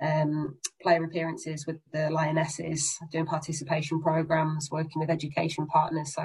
um, 0.03 0.57
player 0.81 1.03
appearances 1.03 1.65
with 1.65 1.77
the 1.91 2.09
Lionesses, 2.09 2.97
doing 3.11 3.25
participation 3.25 4.01
programs, 4.01 4.69
working 4.71 4.99
with 4.99 5.09
education 5.09 5.65
partners. 5.67 6.13
So 6.13 6.21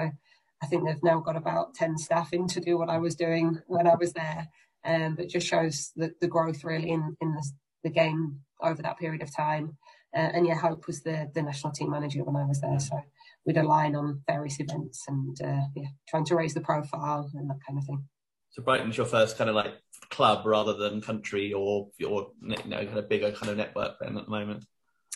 I 0.61 0.65
think 0.67 0.85
they've 0.85 1.03
now 1.03 1.19
got 1.19 1.37
about 1.37 1.73
10 1.75 1.97
staff 1.97 2.33
in 2.33 2.47
to 2.47 2.59
do 2.59 2.77
what 2.77 2.89
I 2.89 2.97
was 2.97 3.15
doing 3.15 3.57
when 3.67 3.87
I 3.87 3.95
was 3.95 4.13
there. 4.13 4.49
Um, 4.85 5.15
but 5.15 5.29
just 5.29 5.47
shows 5.47 5.91
the, 5.95 6.11
the 6.21 6.27
growth 6.27 6.63
really 6.63 6.89
in, 6.89 7.15
in 7.21 7.33
the, 7.33 7.45
the 7.83 7.89
game 7.89 8.39
over 8.61 8.81
that 8.81 8.97
period 8.97 9.21
of 9.21 9.35
time. 9.35 9.77
Uh, 10.15 10.29
and 10.33 10.47
yeah, 10.47 10.55
Hope 10.55 10.87
was 10.87 11.01
the, 11.03 11.29
the 11.33 11.41
national 11.41 11.73
team 11.73 11.91
manager 11.91 12.23
when 12.23 12.35
I 12.35 12.45
was 12.45 12.61
there. 12.61 12.79
So 12.79 12.99
we'd 13.45 13.57
align 13.57 13.95
on 13.95 14.21
various 14.27 14.59
events 14.59 15.05
and 15.07 15.37
uh, 15.41 15.65
yeah, 15.75 15.89
trying 16.07 16.25
to 16.25 16.35
raise 16.35 16.53
the 16.53 16.61
profile 16.61 17.29
and 17.33 17.49
that 17.49 17.59
kind 17.67 17.77
of 17.77 17.85
thing. 17.85 18.05
so 18.49 18.63
Brighton's 18.63 18.97
your 18.97 19.05
first 19.05 19.37
kind 19.37 19.49
of 19.49 19.55
like 19.55 19.73
club 20.09 20.45
rather 20.45 20.73
than 20.73 21.01
country 21.01 21.53
or 21.53 21.89
your 21.97 22.31
you 22.41 22.55
know 22.65 22.85
kind 22.85 22.97
of 22.97 23.09
bigger 23.09 23.31
kind 23.31 23.51
of 23.51 23.57
network 23.57 23.97
then 23.99 24.17
at 24.17 24.25
the 24.25 24.31
moment. 24.31 24.65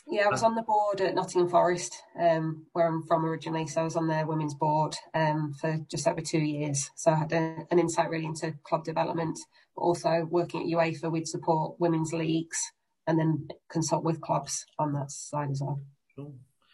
Yeah, 0.06 0.26
I 0.26 0.30
was 0.30 0.43
on 0.43 0.56
the 0.56 0.63
board 0.63 1.00
at 1.00 1.15
Nottingham 1.15 1.50
Forest, 1.50 1.96
um, 2.19 2.65
where 2.74 2.88
I'm 2.88 3.04
from 3.04 3.26
originally. 3.26 3.67
So 3.67 3.82
I 3.82 3.84
was 3.86 3.96
on 3.96 4.08
their 4.08 4.26
women's 4.26 4.54
board 4.54 4.96
um, 5.13 5.54
for 5.54 5.80
just 5.89 6.08
over 6.08 6.19
two 6.19 6.39
years. 6.39 6.91
So 6.96 7.12
I 7.12 7.15
had 7.15 7.32
a, 7.32 7.60
an 7.72 7.80
insight 7.80 8.10
really 8.10 8.26
into 8.26 8.54
club 8.63 8.84
development, 8.84 9.39
but 9.76 9.82
also 9.82 10.28
working 10.30 10.62
at 10.62 10.67
UEFA, 10.67 11.10
we'd 11.10 11.28
support 11.28 11.80
women's 11.80 12.12
leagues 12.12 12.60
and 13.08 13.17
then 13.17 13.48
consult 13.69 14.04
with 14.04 14.19
clubs 14.19 14.65
on 14.78 14.93
that 14.93 15.10
side 15.10 15.52
as 15.52 15.62
well. 15.62 15.82
Sure. 16.15 16.34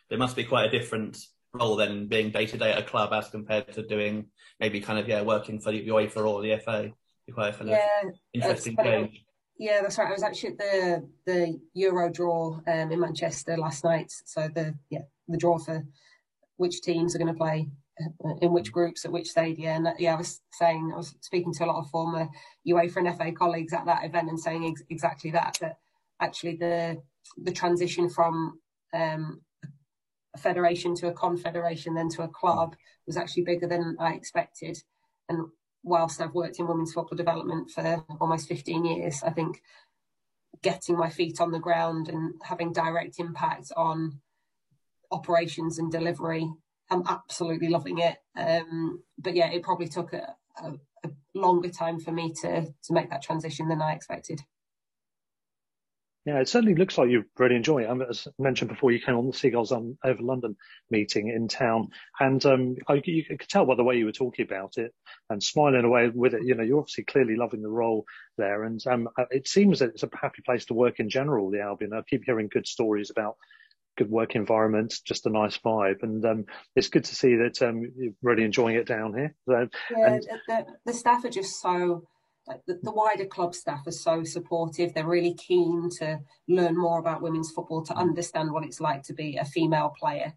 There 0.10 0.18
must 0.18 0.36
be 0.36 0.44
quite 0.44 0.66
a 0.66 0.72
different 0.72 1.18
role 1.54 1.76
then 1.76 2.08
being 2.08 2.32
day 2.32 2.46
to 2.46 2.58
day 2.58 2.72
at 2.72 2.80
a 2.80 2.84
club 2.84 3.12
as 3.14 3.30
compared 3.30 3.74
to 3.74 3.86
doing 3.86 4.28
maybe 4.60 4.80
kind 4.80 5.00
of 5.00 5.08
yeah 5.08 5.22
working 5.22 5.60
for 5.60 5.72
the 5.72 5.88
UEFA 5.88 6.28
or 6.28 6.42
the 6.42 6.58
FA. 6.58 6.92
Quite 7.34 7.56
Yeah, 7.66 8.10
interesting 8.34 8.76
funny. 8.76 9.26
Yeah, 9.58 9.82
that's 9.82 9.98
right. 9.98 10.08
I 10.08 10.12
was 10.12 10.24
actually 10.24 10.52
at 10.52 10.58
the 10.58 11.10
the 11.26 11.60
Euro 11.74 12.10
draw 12.10 12.60
um, 12.66 12.92
in 12.92 13.00
Manchester 13.00 13.58
last 13.58 13.84
night. 13.84 14.12
So 14.26 14.48
the 14.54 14.74
yeah 14.90 15.02
the 15.28 15.38
draw 15.38 15.58
for 15.58 15.86
which 16.58 16.82
teams 16.82 17.16
are 17.16 17.20
going 17.20 17.34
to 17.34 17.38
play 17.38 17.70
uh, 18.26 18.36
in 18.42 18.54
which 18.54 18.72
groups 18.72 19.06
at 19.06 19.12
which 19.12 19.30
stadium. 19.30 19.86
And 19.86 20.00
yeah, 20.00 20.14
I 20.14 20.18
was 20.18 20.42
saying 20.54 20.92
I 20.94 20.98
was 20.98 21.16
speaking 21.22 21.54
to 21.54 21.66
a 21.66 21.68
lot 21.68 21.80
of 21.80 21.90
former 21.90 22.30
UEFA 22.68 22.98
and 22.98 23.18
FA 23.18 23.32
colleagues 23.32 23.74
at 23.74 23.86
that 23.86 24.06
event 24.06 24.30
and 24.30 24.40
saying 24.40 24.66
ex- 24.66 24.84
exactly 24.90 25.32
that. 25.32 25.58
That 25.60 25.78
actually 26.22 26.56
the 26.56 27.02
the 27.38 27.52
transition 27.52 28.10
from 28.10 28.60
um, 28.94 29.42
a 30.34 30.38
federation 30.38 30.96
to 30.96 31.08
a 31.08 31.14
confederation, 31.14 31.94
then 31.94 32.10
to 32.10 32.24
a 32.24 32.28
club, 32.28 32.76
was 33.06 33.18
actually 33.18 33.44
bigger 33.44 33.68
than 33.68 33.98
I 34.00 34.14
expected. 34.14 34.82
And 35.28 35.48
whilst 35.84 36.22
I've 36.22 36.34
worked 36.34 36.60
in 36.60 36.68
women's 36.68 36.94
football 36.94 37.18
development 37.18 37.72
for 37.72 38.04
almost 38.20 38.48
15 38.48 38.86
years, 38.86 39.24
I 39.24 39.32
think 39.32 39.62
getting 40.62 40.98
my 40.98 41.10
feet 41.10 41.40
on 41.40 41.52
the 41.52 41.60
ground 41.60 42.10
and 42.10 42.34
having 42.44 42.74
direct 42.74 43.20
impact 43.20 43.72
on 43.76 44.20
operations 45.12 45.80
and 45.80 45.92
delivery, 45.92 46.50
I'm 46.90 47.04
absolutely 47.08 47.70
loving 47.70 48.00
it. 48.00 48.18
Um, 48.36 49.04
but 49.18 49.36
yeah, 49.36 49.52
it 49.52 49.64
probably 49.64 49.88
took 49.88 50.14
a, 50.14 50.36
a, 50.62 50.74
a 51.04 51.10
longer 51.34 51.70
time 51.70 52.00
for 52.00 52.12
me 52.12 52.34
to 52.42 52.66
to 52.66 52.94
make 52.94 53.10
that 53.10 53.22
transition 53.22 53.70
than 53.70 53.82
I 53.82 53.94
expected. 53.94 54.42
Yeah, 56.30 56.42
it 56.42 56.48
certainly 56.48 56.76
looks 56.76 56.96
like 56.96 57.10
you 57.10 57.26
really 57.40 57.56
enjoy 57.56 57.82
it. 57.82 57.90
Um, 57.90 58.04
as 58.04 58.28
mentioned 58.38 58.70
before, 58.70 58.92
you 58.92 59.02
came 59.02 59.16
on 59.16 59.26
the 59.26 59.34
Seagulls 59.34 59.72
um, 59.72 59.98
over 60.04 60.22
London 60.22 60.56
meeting 60.92 61.30
in 61.30 61.48
town, 61.48 61.88
and 62.20 62.46
um, 62.46 62.76
I, 62.88 63.02
you 63.04 63.26
could 63.26 63.50
tell 63.50 63.66
by 63.66 63.74
the 63.74 63.84
way 63.84 63.98
you 63.98 64.06
were 64.06 64.12
talking 64.12 64.46
about 64.46 64.78
it 64.78 64.94
and 65.32 65.42
smiling 65.42 65.86
away 65.86 66.08
with 66.14 66.36
it. 66.36 66.44
You 66.46 66.54
know, 66.54 66.62
you're 66.62 66.78
obviously 66.78 67.06
clearly 67.06 67.36
loving 67.36 67.64
the 67.64 67.68
role 67.68 68.06
there, 68.38 68.64
and 68.64 68.80
um, 68.86 69.10
it 69.32 69.48
seems 69.48 69.80
that 69.80 69.90
it's 69.90 70.04
a 70.04 70.10
happy 70.22 70.44
place 70.46 70.66
to 70.66 70.76
work 70.76 71.00
in 71.00 71.10
general. 71.10 71.50
The 71.50 71.62
Albion. 71.62 71.94
I 71.94 72.02
keep 72.08 72.26
hearing 72.26 72.48
good 72.48 72.68
stories 72.68 73.10
about 73.10 73.36
good 73.98 74.12
work 74.12 74.36
environment, 74.36 75.00
just 75.04 75.26
a 75.26 75.32
nice 75.32 75.58
vibe, 75.58 76.04
and 76.04 76.24
um, 76.26 76.46
it's 76.76 76.90
good 76.90 77.06
to 77.06 77.16
see 77.16 77.38
that 77.38 77.60
um, 77.64 77.92
you're 77.98 78.14
really 78.22 78.44
enjoying 78.44 78.76
it 78.76 78.86
down 78.86 79.16
here. 79.16 79.34
So, 79.48 79.68
Yeah, 79.98 80.14
and 80.14 80.24
the, 80.48 80.66
the 80.86 80.94
staff 80.94 81.26
are 81.26 81.30
just 81.32 81.60
so, 81.60 82.04
like 82.50 82.66
the, 82.66 82.80
the 82.82 82.92
wider 82.92 83.26
club 83.26 83.54
staff 83.54 83.86
are 83.86 83.92
so 83.92 84.24
supportive. 84.24 84.94
They're 84.94 85.06
really 85.06 85.36
keen 85.36 85.90
to 86.00 86.20
learn 86.48 86.76
more 86.76 87.00
about 87.00 87.22
women's 87.22 87.52
football, 87.52 87.84
to 87.84 87.96
understand 87.96 88.52
what 88.52 88.66
it's 88.66 88.82
like 88.82 89.04
to 89.04 89.14
be 89.14 89.38
a 89.38 89.46
female 89.46 89.94
player. 89.98 90.34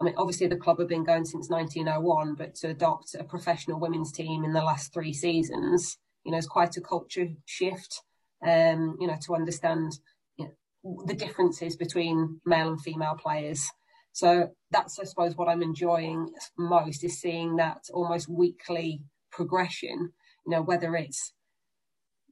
I 0.00 0.04
mean, 0.04 0.14
obviously 0.16 0.46
the 0.46 0.56
club 0.56 0.78
have 0.78 0.88
been 0.88 1.04
going 1.04 1.26
since 1.26 1.50
1901, 1.50 2.34
but 2.34 2.54
to 2.56 2.68
adopt 2.68 3.14
a 3.14 3.24
professional 3.24 3.78
women's 3.78 4.10
team 4.10 4.42
in 4.42 4.54
the 4.54 4.64
last 4.64 4.92
three 4.92 5.12
seasons, 5.12 5.98
you 6.24 6.32
know, 6.32 6.38
is 6.38 6.46
quite 6.46 6.76
a 6.76 6.80
culture 6.80 7.28
shift. 7.44 8.02
Um, 8.44 8.96
you 9.00 9.06
know, 9.06 9.16
to 9.26 9.34
understand 9.34 9.98
you 10.36 10.46
know, 10.46 11.04
the 11.06 11.14
differences 11.14 11.76
between 11.76 12.40
male 12.44 12.68
and 12.68 12.80
female 12.80 13.14
players. 13.14 13.70
So 14.12 14.50
that's, 14.70 14.98
I 14.98 15.04
suppose, 15.04 15.36
what 15.36 15.48
I'm 15.48 15.62
enjoying 15.62 16.30
most 16.58 17.04
is 17.04 17.20
seeing 17.20 17.56
that 17.56 17.84
almost 17.92 18.28
weekly 18.28 19.02
progression. 19.30 20.12
You 20.46 20.52
know, 20.52 20.62
whether 20.62 20.94
it's 20.94 21.32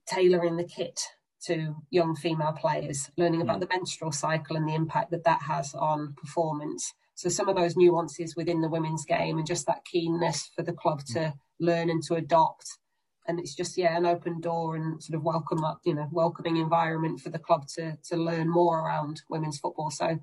tailoring 0.06 0.56
the 0.56 0.64
kit 0.64 1.00
to 1.44 1.74
young 1.90 2.14
female 2.14 2.52
players, 2.52 3.10
learning 3.16 3.42
about 3.42 3.58
mm. 3.58 3.60
the 3.60 3.68
menstrual 3.68 4.12
cycle 4.12 4.56
and 4.56 4.68
the 4.68 4.74
impact 4.74 5.10
that 5.10 5.24
that 5.24 5.42
has 5.42 5.74
on 5.74 6.14
performance. 6.16 6.94
So 7.14 7.28
some 7.28 7.48
of 7.48 7.56
those 7.56 7.76
nuances 7.76 8.36
within 8.36 8.60
the 8.60 8.68
women's 8.68 9.04
game 9.04 9.38
and 9.38 9.46
just 9.46 9.66
that 9.66 9.84
keenness 9.84 10.50
for 10.54 10.62
the 10.62 10.72
club 10.72 11.04
to 11.12 11.18
mm. 11.18 11.34
learn 11.60 11.90
and 11.90 12.02
to 12.04 12.14
adopt. 12.14 12.78
And 13.26 13.38
it's 13.38 13.54
just 13.54 13.78
yeah, 13.78 13.96
an 13.96 14.06
open 14.06 14.40
door 14.40 14.74
and 14.76 15.02
sort 15.02 15.16
of 15.16 15.22
welcome 15.22 15.64
up, 15.64 15.80
you 15.84 15.94
know, 15.94 16.08
welcoming 16.10 16.56
environment 16.56 17.20
for 17.20 17.30
the 17.30 17.38
club 17.38 17.66
to 17.76 17.96
to 18.10 18.16
learn 18.16 18.48
more 18.48 18.80
around 18.80 19.22
women's 19.28 19.58
football. 19.58 19.90
So 19.90 20.18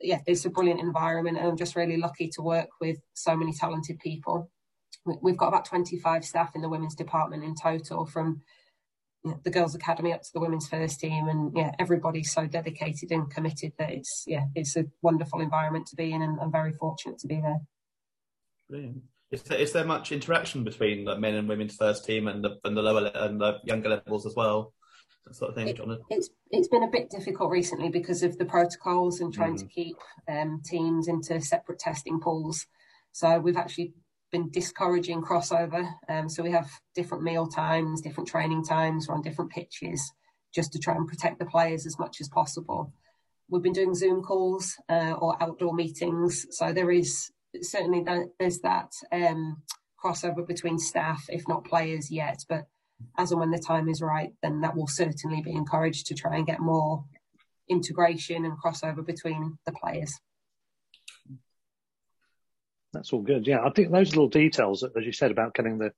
yeah, 0.00 0.20
it's 0.26 0.44
a 0.44 0.50
brilliant 0.50 0.80
environment, 0.80 1.38
and 1.38 1.46
I'm 1.46 1.56
just 1.56 1.76
really 1.76 1.96
lucky 1.96 2.28
to 2.34 2.42
work 2.42 2.68
with 2.80 2.98
so 3.14 3.36
many 3.36 3.52
talented 3.52 3.98
people. 3.98 4.50
We- 5.04 5.18
We've 5.22 5.36
got 5.36 5.48
about 5.48 5.64
25 5.64 6.24
staff 6.24 6.54
in 6.54 6.62
the 6.62 6.68
women's 6.68 6.94
department 6.94 7.44
in 7.44 7.54
total, 7.54 8.06
from 8.06 8.42
you 9.24 9.30
know, 9.32 9.40
the 9.44 9.50
girls' 9.50 9.74
academy 9.74 10.12
up 10.12 10.22
to 10.22 10.32
the 10.32 10.40
women's 10.40 10.68
first 10.68 11.00
team, 11.00 11.28
and 11.28 11.56
yeah, 11.56 11.72
everybody's 11.78 12.32
so 12.32 12.46
dedicated 12.46 13.10
and 13.12 13.30
committed 13.30 13.72
that 13.78 13.90
it's 13.90 14.24
yeah, 14.26 14.46
it's 14.54 14.76
a 14.76 14.86
wonderful 15.00 15.40
environment 15.40 15.86
to 15.88 15.96
be 15.96 16.12
in, 16.12 16.22
and 16.22 16.40
I'm 16.40 16.50
very 16.50 16.72
fortunate 16.72 17.18
to 17.20 17.28
be 17.28 17.40
there. 17.40 17.60
Brilliant. 18.68 19.02
Is 19.30 19.42
there, 19.42 19.58
is 19.58 19.72
there 19.72 19.84
much 19.84 20.12
interaction 20.12 20.64
between 20.64 21.04
the 21.04 21.18
men 21.18 21.34
and 21.34 21.48
women's 21.48 21.76
first 21.76 22.04
team 22.04 22.26
and 22.28 22.44
the 22.44 22.58
and 22.64 22.76
the 22.76 22.82
lower 22.82 23.10
and 23.14 23.40
the 23.40 23.58
younger 23.64 23.88
levels 23.90 24.26
as 24.26 24.34
well? 24.34 24.74
That 25.24 25.36
sort 25.36 25.50
of 25.50 25.54
thing, 25.54 25.74
John. 25.74 25.98
It's 26.10 26.30
it's 26.50 26.68
been 26.68 26.82
a 26.82 26.90
bit 26.90 27.08
difficult 27.08 27.50
recently 27.50 27.90
because 27.90 28.22
of 28.24 28.38
the 28.38 28.44
protocols 28.44 29.20
and 29.20 29.32
trying 29.32 29.56
to 29.56 29.66
keep 29.66 29.96
um, 30.28 30.60
teams 30.64 31.06
into 31.06 31.40
separate 31.40 31.78
testing 31.78 32.18
pools. 32.20 32.66
So 33.12 33.38
we've 33.38 33.56
actually 33.56 33.94
been 34.32 34.50
discouraging 34.50 35.22
crossover. 35.22 35.88
Um, 36.08 36.28
so 36.28 36.42
we 36.42 36.50
have 36.50 36.68
different 36.94 37.22
meal 37.22 37.46
times, 37.46 38.00
different 38.00 38.28
training 38.28 38.64
times, 38.64 39.06
we're 39.06 39.14
on 39.14 39.22
different 39.22 39.52
pitches, 39.52 40.12
just 40.54 40.72
to 40.72 40.78
try 40.78 40.94
and 40.94 41.06
protect 41.06 41.38
the 41.38 41.44
players 41.44 41.86
as 41.86 41.98
much 41.98 42.20
as 42.20 42.28
possible. 42.28 42.92
We've 43.48 43.62
been 43.62 43.72
doing 43.74 43.94
Zoom 43.94 44.22
calls 44.22 44.74
uh, 44.88 45.12
or 45.12 45.40
outdoor 45.42 45.74
meetings, 45.74 46.46
so 46.50 46.72
there 46.72 46.90
is 46.90 47.30
certainly 47.60 48.04
there's 48.38 48.60
that 48.60 48.90
um, 49.12 49.62
crossover 50.02 50.46
between 50.46 50.78
staff, 50.78 51.24
if 51.28 51.46
not 51.46 51.64
players 51.64 52.10
yet. 52.10 52.38
But 52.48 52.64
as 53.18 53.30
and 53.30 53.40
when 53.40 53.50
the 53.50 53.58
time 53.58 53.88
is 53.88 54.00
right, 54.00 54.32
then 54.42 54.62
that 54.62 54.74
will 54.74 54.86
certainly 54.86 55.42
be 55.42 55.52
encouraged 55.52 56.06
to 56.06 56.14
try 56.14 56.36
and 56.36 56.46
get 56.46 56.60
more 56.60 57.04
integration 57.68 58.44
and 58.44 58.56
crossover 58.58 59.04
between 59.04 59.58
the 59.66 59.72
players. 59.72 60.18
That's 62.92 63.12
all 63.12 63.22
good. 63.22 63.46
Yeah, 63.46 63.64
I 63.64 63.70
think 63.70 63.90
those 63.90 64.10
little 64.10 64.28
details, 64.28 64.82
as 64.84 65.04
you 65.04 65.12
said, 65.12 65.30
about 65.30 65.54
getting 65.54 65.78
the 65.78 65.92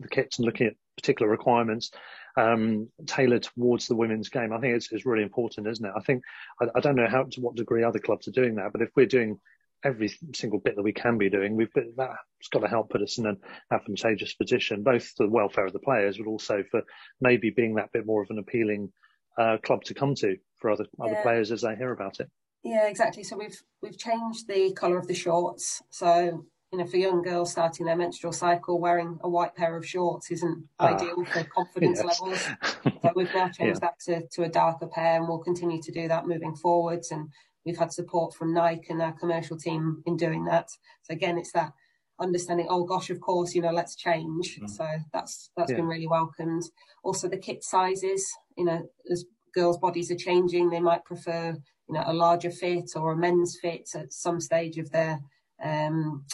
the 0.00 0.08
kits 0.08 0.38
and 0.38 0.46
looking 0.46 0.66
at 0.66 0.74
particular 0.96 1.30
requirements 1.30 1.90
um, 2.36 2.88
tailored 3.06 3.44
towards 3.44 3.86
the 3.86 3.94
women's 3.94 4.28
game, 4.28 4.52
I 4.52 4.58
think 4.58 4.74
it's, 4.74 4.90
it's 4.90 5.06
really 5.06 5.22
important, 5.22 5.68
isn't 5.68 5.84
it? 5.84 5.92
I 5.96 6.00
think 6.00 6.24
I, 6.60 6.66
I, 6.74 6.80
don't 6.80 6.96
know 6.96 7.06
how 7.08 7.24
to 7.24 7.40
what 7.40 7.54
degree 7.54 7.84
other 7.84 8.00
clubs 8.00 8.26
are 8.26 8.32
doing 8.32 8.56
that, 8.56 8.72
but 8.72 8.82
if 8.82 8.90
we're 8.96 9.06
doing 9.06 9.38
every 9.84 10.08
single 10.34 10.58
bit 10.58 10.76
that 10.76 10.82
we 10.82 10.92
can 10.92 11.18
be 11.18 11.30
doing, 11.30 11.56
we've 11.56 11.70
that's 11.74 12.48
got 12.52 12.60
to 12.60 12.68
help 12.68 12.90
put 12.90 13.02
us 13.02 13.18
in 13.18 13.26
an 13.26 13.38
advantageous 13.70 14.34
position, 14.34 14.82
both 14.82 15.04
for 15.04 15.26
the 15.26 15.32
welfare 15.32 15.66
of 15.66 15.72
the 15.72 15.78
players, 15.78 16.18
but 16.18 16.26
also 16.26 16.64
for 16.70 16.82
maybe 17.20 17.50
being 17.50 17.74
that 17.74 17.92
bit 17.92 18.06
more 18.06 18.22
of 18.22 18.30
an 18.30 18.38
appealing 18.38 18.90
uh, 19.38 19.58
club 19.62 19.84
to 19.84 19.94
come 19.94 20.14
to 20.14 20.36
for 20.56 20.70
other 20.70 20.86
yeah. 20.98 21.04
other 21.04 21.22
players 21.22 21.52
as 21.52 21.60
they 21.62 21.76
hear 21.76 21.92
about 21.92 22.20
it. 22.20 22.30
Yeah, 22.64 22.88
exactly. 22.88 23.22
So 23.22 23.36
we've 23.36 23.62
we've 23.82 23.98
changed 23.98 24.48
the 24.48 24.72
colour 24.72 24.98
of 24.98 25.06
the 25.06 25.14
shorts. 25.14 25.82
So 25.90 26.46
you 26.72 26.78
know, 26.78 26.86
for 26.86 26.96
young 26.96 27.22
girls 27.22 27.52
starting 27.52 27.86
their 27.86 27.94
menstrual 27.94 28.32
cycle, 28.32 28.80
wearing 28.80 29.18
a 29.22 29.28
white 29.28 29.54
pair 29.54 29.76
of 29.76 29.86
shorts 29.86 30.32
isn't 30.32 30.64
ah, 30.80 30.94
ideal 30.94 31.24
for 31.26 31.44
confidence 31.44 32.02
yes. 32.04 32.20
levels. 32.20 32.48
So 33.04 33.12
we've 33.14 33.34
now 33.34 33.48
changed 33.50 33.80
yeah. 33.82 33.90
that 33.90 34.00
to, 34.06 34.26
to 34.28 34.42
a 34.44 34.48
darker 34.48 34.86
pair, 34.86 35.18
and 35.18 35.28
we'll 35.28 35.38
continue 35.38 35.80
to 35.82 35.92
do 35.92 36.08
that 36.08 36.26
moving 36.26 36.56
forwards. 36.56 37.10
And 37.10 37.28
we've 37.66 37.76
had 37.76 37.92
support 37.92 38.34
from 38.34 38.54
Nike 38.54 38.86
and 38.88 39.02
our 39.02 39.12
commercial 39.12 39.58
team 39.58 40.02
in 40.06 40.16
doing 40.16 40.46
that. 40.46 40.70
So 41.02 41.12
again, 41.12 41.36
it's 41.36 41.52
that 41.52 41.72
understanding. 42.18 42.66
Oh 42.70 42.84
gosh, 42.84 43.10
of 43.10 43.20
course, 43.20 43.54
you 43.54 43.60
know, 43.60 43.72
let's 43.72 43.94
change. 43.94 44.58
Mm. 44.58 44.70
So 44.70 44.88
that's 45.12 45.50
that's 45.56 45.70
yeah. 45.70 45.76
been 45.76 45.86
really 45.86 46.08
welcomed. 46.08 46.64
Also, 47.04 47.28
the 47.28 47.36
kit 47.36 47.62
sizes. 47.62 48.26
You 48.56 48.64
know, 48.64 48.88
as 49.12 49.26
girls' 49.54 49.78
bodies 49.78 50.10
are 50.10 50.16
changing, 50.16 50.70
they 50.70 50.80
might 50.80 51.04
prefer 51.04 51.56
you 51.88 51.94
know, 51.94 52.04
a 52.06 52.14
larger 52.14 52.50
fit 52.50 52.90
or 52.96 53.12
a 53.12 53.16
men's 53.16 53.58
fit 53.60 53.88
at 53.94 54.12
some 54.12 54.40
stage 54.40 54.78
of 54.78 54.90
their 54.90 55.20
um, 55.62 56.24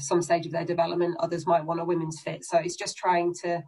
some 0.00 0.22
stage 0.22 0.46
of 0.46 0.52
their 0.52 0.64
development. 0.64 1.16
Others 1.20 1.46
might 1.46 1.64
want 1.64 1.80
a 1.80 1.84
women's 1.84 2.20
fit. 2.20 2.44
So 2.44 2.58
it's 2.58 2.76
just 2.76 2.96
trying 2.96 3.34
to 3.42 3.62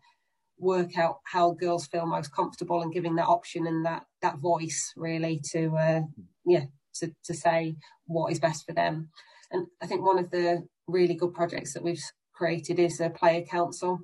work 0.59 0.97
out 0.97 1.19
how 1.25 1.53
girls 1.53 1.87
feel 1.87 2.07
most 2.07 2.35
comfortable 2.35 2.81
and 2.81 2.93
giving 2.93 3.17
that 3.17 3.27
option 3.27 3.67
and 3.67 3.85
that 3.85 4.05
that 4.23 4.39
voice 4.39 4.93
really 4.97 5.41
to 5.53 5.77
uh, 5.77 6.01
yeah 6.47 6.65
to 6.95 7.13
to 7.25 7.35
say 7.35 7.77
what 8.07 8.33
is 8.33 8.41
best 8.41 8.65
for 8.67 8.73
them. 8.73 9.11
And 9.51 9.67
I 9.83 9.87
think 9.87 10.05
one 10.05 10.19
of 10.19 10.31
the 10.31 10.67
really 10.87 11.15
good 11.15 11.35
projects 11.35 11.75
that 11.75 11.83
we've 11.83 12.03
created 12.35 12.79
is 12.79 13.01
a 13.01 13.11
player 13.11 13.43
council 13.43 14.01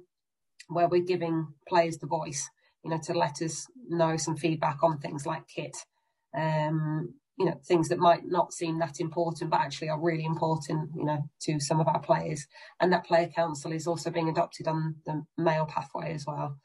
where 0.68 0.88
we're 0.88 1.02
giving 1.02 1.48
players 1.68 1.98
the 1.98 2.06
voice, 2.06 2.48
you 2.84 2.90
know, 2.90 3.00
to 3.04 3.12
let 3.12 3.42
us 3.42 3.66
know 3.88 4.16
some 4.16 4.36
feedback 4.36 4.82
on 4.82 4.98
things 4.98 5.26
like 5.26 5.48
kit. 5.48 5.76
Um, 6.36 7.14
you 7.42 7.50
know 7.50 7.60
things 7.64 7.88
that 7.88 7.98
might 7.98 8.24
not 8.24 8.52
seem 8.52 8.78
that 8.78 9.00
important 9.00 9.50
but 9.50 9.58
actually 9.58 9.88
are 9.88 9.98
really 9.98 10.24
important 10.24 10.88
you 10.94 11.04
know 11.04 11.18
to 11.40 11.58
some 11.58 11.80
of 11.80 11.88
our 11.88 11.98
players. 11.98 12.46
And 12.78 12.92
that 12.92 13.04
player 13.04 13.26
council 13.26 13.72
is 13.72 13.88
also 13.88 14.10
being 14.10 14.28
adopted 14.28 14.68
on 14.68 14.94
the 15.06 15.24
male 15.36 15.66
pathway 15.66 16.14
as 16.14 16.24
well. 16.24 16.56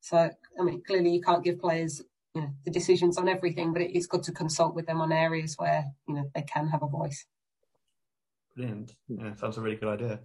So 0.00 0.18
i 0.60 0.62
mean 0.62 0.82
clearly 0.86 1.10
you 1.14 1.22
can't 1.22 1.42
give 1.42 1.58
players 1.58 2.02
you 2.34 2.42
know 2.42 2.50
the 2.66 2.70
decisions 2.70 3.16
on 3.16 3.30
everything 3.30 3.72
but 3.72 3.80
it's 3.80 4.06
good 4.06 4.24
to 4.24 4.32
consult 4.32 4.74
with 4.74 4.86
them 4.86 5.00
on 5.00 5.10
areas 5.10 5.54
where 5.56 5.86
you 6.06 6.14
know 6.14 6.30
they 6.34 6.42
can 6.42 6.68
have 6.68 6.82
a 6.82 6.86
voice. 6.86 7.24
Brilliant. 8.54 8.92
Yeah 9.08 9.34
sounds 9.36 9.56
a 9.56 9.62
really 9.62 9.76
good 9.76 9.88
idea. 9.88 10.20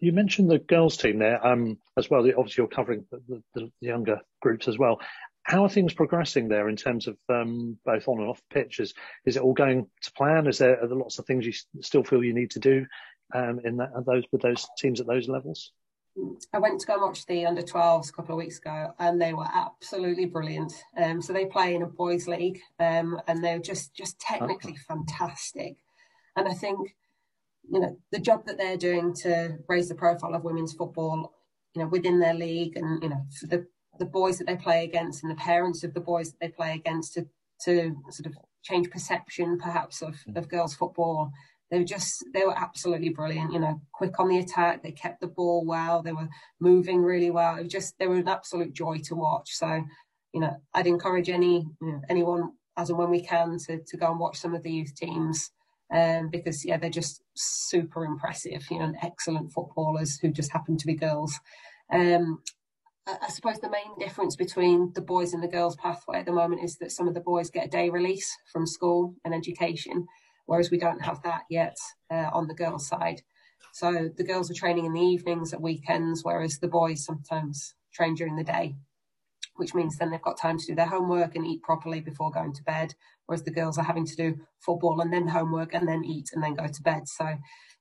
You 0.00 0.12
mentioned 0.12 0.48
the 0.48 0.60
girls 0.60 0.96
team 0.96 1.18
there 1.18 1.44
um, 1.44 1.76
as 1.96 2.08
well 2.08 2.20
obviously 2.20 2.62
you're 2.62 2.68
covering 2.68 3.04
the, 3.10 3.20
the, 3.28 3.42
the 3.54 3.70
younger 3.80 4.20
groups 4.40 4.68
as 4.68 4.78
well 4.78 5.00
how 5.44 5.62
are 5.62 5.68
things 5.68 5.92
progressing 5.92 6.48
there 6.48 6.68
in 6.68 6.76
terms 6.76 7.06
of 7.06 7.16
um, 7.28 7.78
both 7.84 8.08
on 8.08 8.18
and 8.18 8.28
off 8.28 8.42
pitches? 8.50 8.94
Is 9.26 9.36
it 9.36 9.42
all 9.42 9.52
going 9.52 9.86
to 10.02 10.12
plan? 10.12 10.46
Is 10.46 10.58
there, 10.58 10.82
are 10.82 10.88
there 10.88 10.96
lots 10.96 11.18
of 11.18 11.26
things 11.26 11.46
you 11.46 11.52
still 11.82 12.02
feel 12.02 12.24
you 12.24 12.34
need 12.34 12.50
to 12.52 12.58
do 12.58 12.86
um, 13.34 13.60
in 13.64 13.76
that, 13.76 13.90
those 14.06 14.24
with 14.32 14.40
those 14.40 14.66
teams 14.78 15.00
at 15.00 15.06
those 15.06 15.28
levels? 15.28 15.72
I 16.52 16.58
went 16.58 16.80
to 16.80 16.86
go 16.86 16.94
and 16.94 17.02
watch 17.02 17.26
the 17.26 17.44
under 17.44 17.60
12s 17.60 18.08
a 18.08 18.12
couple 18.12 18.34
of 18.34 18.38
weeks 18.38 18.58
ago, 18.58 18.94
and 18.98 19.20
they 19.20 19.34
were 19.34 19.48
absolutely 19.52 20.26
brilliant. 20.26 20.72
Um, 20.96 21.20
so 21.20 21.32
they 21.32 21.44
play 21.44 21.74
in 21.74 21.82
a 21.82 21.86
boys' 21.86 22.28
league, 22.28 22.60
um, 22.78 23.20
and 23.26 23.42
they're 23.42 23.58
just 23.58 23.94
just 23.94 24.18
technically 24.20 24.76
fantastic. 24.76 25.76
And 26.36 26.48
I 26.48 26.54
think 26.54 26.94
you 27.68 27.80
know 27.80 27.98
the 28.12 28.20
job 28.20 28.46
that 28.46 28.58
they're 28.58 28.76
doing 28.76 29.12
to 29.22 29.58
raise 29.68 29.88
the 29.88 29.96
profile 29.96 30.34
of 30.34 30.44
women's 30.44 30.72
football, 30.72 31.34
you 31.74 31.82
know, 31.82 31.88
within 31.88 32.20
their 32.20 32.34
league, 32.34 32.76
and 32.76 33.02
you 33.02 33.08
know, 33.08 33.26
for 33.40 33.48
the 33.48 33.66
the 33.98 34.04
boys 34.04 34.38
that 34.38 34.46
they 34.46 34.56
play 34.56 34.84
against 34.84 35.22
and 35.22 35.30
the 35.30 35.36
parents 35.36 35.84
of 35.84 35.94
the 35.94 36.00
boys 36.00 36.30
that 36.30 36.40
they 36.40 36.48
play 36.48 36.74
against 36.74 37.14
to 37.14 37.26
to 37.64 37.96
sort 38.10 38.26
of 38.26 38.36
change 38.62 38.90
perception 38.90 39.58
perhaps 39.58 40.02
of, 40.02 40.16
mm. 40.28 40.36
of 40.36 40.48
girls 40.48 40.74
football. 40.74 41.30
They 41.70 41.78
were 41.78 41.84
just 41.84 42.24
they 42.32 42.44
were 42.44 42.56
absolutely 42.56 43.08
brilliant 43.08 43.52
you 43.52 43.58
know 43.58 43.80
quick 43.92 44.18
on 44.20 44.28
the 44.28 44.38
attack 44.38 44.82
they 44.82 44.92
kept 44.92 45.20
the 45.20 45.26
ball 45.26 45.64
well 45.64 46.02
they 46.02 46.12
were 46.12 46.28
moving 46.60 47.02
really 47.02 47.30
well. 47.30 47.56
It 47.56 47.64
was 47.64 47.72
just 47.72 47.98
they 47.98 48.06
were 48.06 48.16
an 48.16 48.28
absolute 48.28 48.72
joy 48.72 48.98
to 49.04 49.14
watch. 49.14 49.50
So 49.52 49.84
you 50.34 50.40
know 50.40 50.54
i'd 50.74 50.86
encourage 50.86 51.30
any 51.30 51.66
you 51.80 51.92
know, 51.92 52.02
anyone 52.10 52.50
as 52.76 52.90
and 52.90 52.98
when 52.98 53.08
we 53.08 53.20
can 53.20 53.56
to, 53.56 53.78
to 53.86 53.96
go 53.96 54.10
and 54.10 54.18
watch 54.18 54.36
some 54.36 54.54
of 54.54 54.64
the 54.64 54.70
youth 54.70 54.94
teams 54.94 55.50
um, 55.94 56.28
because 56.28 56.64
yeah 56.64 56.76
they're 56.76 56.90
just 56.90 57.22
super 57.34 58.04
impressive 58.04 58.66
you 58.70 58.80
know 58.80 58.92
excellent 59.02 59.52
footballers 59.52 60.18
who 60.18 60.30
just 60.30 60.52
happen 60.52 60.76
to 60.76 60.86
be 60.86 60.94
girls. 60.94 61.40
Um, 61.92 62.42
I 63.06 63.28
suppose 63.28 63.58
the 63.58 63.68
main 63.68 63.98
difference 63.98 64.34
between 64.34 64.92
the 64.94 65.02
boys 65.02 65.34
and 65.34 65.42
the 65.42 65.48
girls 65.48 65.76
pathway 65.76 66.20
at 66.20 66.26
the 66.26 66.32
moment 66.32 66.64
is 66.64 66.78
that 66.78 66.90
some 66.90 67.06
of 67.06 67.12
the 67.12 67.20
boys 67.20 67.50
get 67.50 67.66
a 67.66 67.70
day 67.70 67.90
release 67.90 68.34
from 68.50 68.66
school 68.66 69.14
and 69.24 69.34
education, 69.34 70.06
whereas 70.46 70.70
we 70.70 70.78
don't 70.78 71.02
have 71.02 71.22
that 71.22 71.42
yet 71.50 71.76
uh, 72.10 72.30
on 72.32 72.48
the 72.48 72.54
girls' 72.54 72.88
side. 72.88 73.20
So 73.74 74.08
the 74.16 74.24
girls 74.24 74.50
are 74.50 74.54
training 74.54 74.86
in 74.86 74.94
the 74.94 75.00
evenings 75.00 75.52
at 75.52 75.60
weekends, 75.60 76.24
whereas 76.24 76.58
the 76.58 76.68
boys 76.68 77.04
sometimes 77.04 77.74
train 77.92 78.14
during 78.14 78.36
the 78.36 78.44
day, 78.44 78.76
which 79.56 79.74
means 79.74 79.98
then 79.98 80.10
they've 80.10 80.22
got 80.22 80.38
time 80.38 80.58
to 80.58 80.66
do 80.66 80.74
their 80.74 80.86
homework 80.86 81.34
and 81.34 81.46
eat 81.46 81.62
properly 81.62 82.00
before 82.00 82.30
going 82.30 82.54
to 82.54 82.62
bed, 82.62 82.94
whereas 83.26 83.42
the 83.42 83.50
girls 83.50 83.76
are 83.76 83.84
having 83.84 84.06
to 84.06 84.16
do 84.16 84.36
football 84.60 85.00
and 85.02 85.12
then 85.12 85.28
homework 85.28 85.74
and 85.74 85.86
then 85.86 86.04
eat 86.04 86.30
and 86.32 86.42
then 86.42 86.54
go 86.54 86.66
to 86.66 86.82
bed. 86.82 87.06
So 87.06 87.36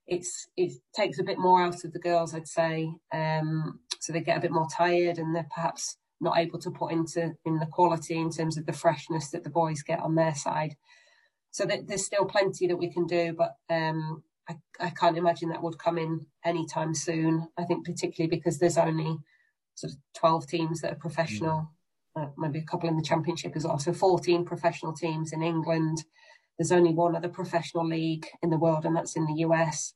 it's 0.08 0.48
it 0.58 0.74
takes 0.96 1.20
a 1.20 1.24
bit 1.24 1.40
more 1.40 1.62
out 1.62 1.84
of 1.84 1.94
the 1.94 2.00
girls, 2.00 2.34
I'd 2.34 2.48
say. 2.48 2.92
Um, 3.14 3.80
so 4.00 4.12
they 4.12 4.22
get 4.22 4.38
a 4.38 4.42
bit 4.42 4.52
more 4.52 4.68
tired 4.76 5.18
and 5.18 5.36
they're 5.36 5.48
perhaps 5.54 5.98
not 6.20 6.38
able 6.38 6.60
to 6.60 6.72
put 6.72 6.92
into 6.92 7.34
in 7.46 7.60
the 7.60 7.66
quality 7.66 8.18
in 8.18 8.30
terms 8.30 8.58
of 8.58 8.66
the 8.66 8.74
freshness 8.74 9.30
that 9.32 9.44
the 9.44 9.50
boys 9.50 9.82
get 9.84 10.00
on 10.00 10.16
their 10.16 10.36
side. 10.36 10.76
So 11.52 11.66
that 11.66 11.88
there's 11.88 12.06
still 12.06 12.26
plenty 12.26 12.68
that 12.68 12.78
we 12.78 12.92
can 12.92 13.06
do, 13.06 13.34
but 13.34 13.56
um, 13.70 14.24
I, 14.50 14.56
I 14.80 14.90
can't 14.90 15.18
imagine 15.18 15.50
that 15.50 15.62
would 15.62 15.78
come 15.78 15.98
in 15.98 16.26
anytime 16.44 16.96
soon. 16.96 17.48
I 17.58 17.64
think 17.64 17.86
particularly 17.86 18.36
because 18.36 18.60
there's 18.60 18.78
only 18.78 19.18
sort 19.76 19.94
of 19.94 20.00
12 20.18 20.48
teams 20.48 20.82
that 20.82 20.94
are 20.94 20.98
professional, 20.98 21.70
mm. 22.18 22.24
uh, 22.24 22.30
maybe 22.38 22.60
a 22.60 22.66
couple 22.66 22.90
in 22.90 22.98
the 22.98 23.04
championship 23.04 23.56
as 23.56 23.66
well. 23.66 23.80
So 23.80 23.94
14 23.94 24.46
professional 24.46 24.94
teams 24.94 25.32
in 25.32 25.42
England. 25.42 26.04
There's 26.58 26.72
only 26.72 26.94
one 26.94 27.16
other 27.16 27.30
professional 27.30 27.88
league 27.88 28.28
in 28.42 28.50
the 28.50 28.58
world, 28.58 28.86
and 28.86 28.96
that's 28.96 29.16
in 29.16 29.26
the 29.26 29.42
US. 29.46 29.94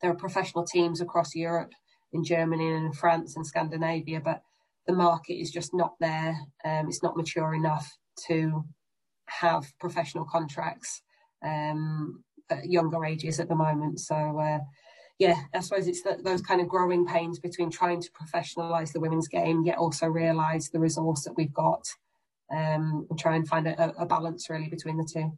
There 0.00 0.10
are 0.10 0.16
professional 0.16 0.64
teams 0.64 1.00
across 1.00 1.34
Europe 1.34 1.72
in 2.12 2.24
Germany 2.24 2.72
and 2.72 2.86
in 2.86 2.92
France 2.92 3.36
and 3.36 3.46
Scandinavia, 3.46 4.20
but 4.20 4.42
the 4.86 4.94
market 4.94 5.34
is 5.34 5.50
just 5.50 5.74
not 5.74 5.94
there. 6.00 6.36
Um, 6.64 6.88
it's 6.88 7.02
not 7.02 7.16
mature 7.16 7.54
enough 7.54 7.90
to 8.28 8.64
have 9.26 9.72
professional 9.78 10.24
contracts 10.24 11.02
um, 11.44 12.22
at 12.50 12.66
younger 12.66 13.04
ages 13.04 13.40
at 13.40 13.48
the 13.48 13.54
moment. 13.54 14.00
So, 14.00 14.14
uh, 14.14 14.58
yeah, 15.18 15.36
I 15.54 15.60
suppose 15.60 15.86
it's 15.86 16.02
the, 16.02 16.18
those 16.22 16.42
kind 16.42 16.60
of 16.60 16.68
growing 16.68 17.06
pains 17.06 17.38
between 17.38 17.70
trying 17.70 18.00
to 18.02 18.10
professionalise 18.10 18.92
the 18.92 19.00
women's 19.00 19.28
game, 19.28 19.64
yet 19.64 19.78
also 19.78 20.06
realise 20.06 20.68
the 20.68 20.80
resource 20.80 21.24
that 21.24 21.36
we've 21.36 21.52
got 21.52 21.82
um, 22.52 23.06
and 23.08 23.18
try 23.18 23.36
and 23.36 23.48
find 23.48 23.66
a, 23.66 23.94
a 23.96 24.06
balance 24.06 24.50
really 24.50 24.68
between 24.68 24.96
the 24.96 25.08
two 25.10 25.32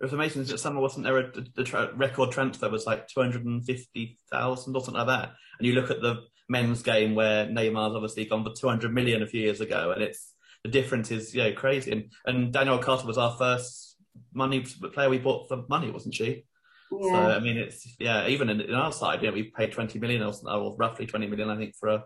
it 0.00 0.04
was 0.04 0.12
amazing 0.12 0.44
that 0.44 0.58
summer 0.58 0.80
wasn't 0.80 1.04
there 1.04 1.18
a, 1.18 1.32
the 1.56 1.64
tra- 1.64 1.92
record 1.94 2.30
transfer 2.30 2.68
was 2.68 2.86
like 2.86 3.08
250,000 3.08 4.76
or 4.76 4.80
something 4.80 4.94
like 4.94 5.06
that 5.06 5.32
and 5.58 5.66
you 5.66 5.74
look 5.74 5.90
at 5.90 6.00
the 6.00 6.22
men's 6.48 6.82
game 6.82 7.14
where 7.14 7.46
Neymar's 7.46 7.94
obviously 7.94 8.24
gone 8.24 8.44
for 8.44 8.52
200 8.52 8.92
million 8.92 9.22
a 9.22 9.26
few 9.26 9.40
years 9.40 9.60
ago 9.60 9.92
and 9.92 10.02
it's 10.02 10.34
the 10.64 10.70
difference 10.70 11.10
is 11.10 11.34
you 11.34 11.42
know 11.42 11.52
crazy 11.52 11.92
and 11.92 12.12
and 12.26 12.52
Danielle 12.52 12.78
Carter 12.78 13.06
was 13.06 13.18
our 13.18 13.36
first 13.36 13.96
money 14.32 14.64
player 14.92 15.10
we 15.10 15.18
bought 15.18 15.48
for 15.48 15.64
money 15.68 15.90
wasn't 15.90 16.14
she 16.14 16.44
yeah. 16.90 17.10
so 17.10 17.14
I 17.14 17.40
mean 17.40 17.56
it's 17.56 17.96
yeah 17.98 18.26
even 18.28 18.48
in, 18.48 18.60
in 18.60 18.74
our 18.74 18.92
side 18.92 19.22
you 19.22 19.28
know 19.28 19.34
we 19.34 19.44
paid 19.44 19.72
20 19.72 19.98
million 19.98 20.22
or, 20.22 20.32
or 20.46 20.76
roughly 20.76 21.06
20 21.06 21.26
million 21.26 21.50
I 21.50 21.56
think 21.56 21.74
for 21.76 21.88
a 21.88 22.04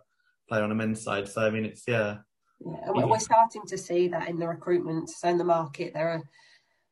player 0.49 0.63
on 0.63 0.73
a 0.73 0.75
men's 0.75 1.03
side 1.03 1.29
so 1.29 1.43
I 1.43 1.51
mean 1.51 1.65
it's 1.65 1.85
yeah 1.87 2.19
yeah, 2.65 2.91
we're 2.91 3.19
starting 3.19 3.63
to 3.67 3.79
see 3.79 4.09
that 4.09 4.29
in 4.29 4.39
the 4.39 4.47
recruitment. 4.47 5.11
So 5.11 5.29
in 5.29 5.39
the 5.39 5.45
market, 5.45 5.95
there 5.95 6.11
are 6.11 6.23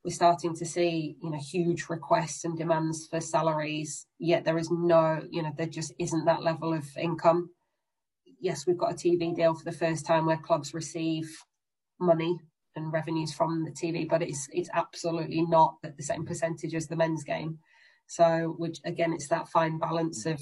we're 0.05 0.11
starting 0.11 0.55
to 0.57 0.65
see, 0.65 1.17
you 1.23 1.31
know, 1.31 1.39
huge 1.39 1.89
requests 1.89 2.45
and 2.45 2.57
demands 2.57 3.07
for 3.11 3.21
salaries, 3.21 4.07
yet 4.19 4.45
there 4.45 4.59
is 4.59 4.71
no, 4.71 5.23
you 5.31 5.43
know, 5.43 5.53
there 5.57 5.67
just 5.67 5.93
isn't 5.99 6.25
that 6.25 6.43
level 6.43 6.73
of 6.73 6.87
income. 6.97 7.51
Yes, 8.41 8.67
we've 8.67 8.79
got 8.79 8.93
a 8.93 8.95
TV 8.95 9.35
deal 9.35 9.55
for 9.55 9.65
the 9.65 9.77
first 9.77 10.07
time 10.07 10.25
where 10.25 10.39
clubs 10.39 10.73
receive 10.73 11.29
money 12.01 12.39
and 12.77 12.93
revenues 12.93 13.35
from 13.35 13.65
the 13.65 13.71
TV, 13.71 14.09
but 14.09 14.23
it's 14.23 14.49
it's 14.53 14.71
absolutely 14.73 15.43
not 15.43 15.75
at 15.85 15.97
the 15.97 16.03
same 16.03 16.25
percentage 16.25 16.75
as 16.75 16.87
the 16.87 16.97
men's 16.97 17.25
game. 17.25 17.59
So, 18.07 18.55
which 18.57 18.79
again, 18.85 19.13
it's 19.13 19.29
that 19.29 19.49
fine 19.49 19.79
balance 19.79 20.25
of 20.25 20.41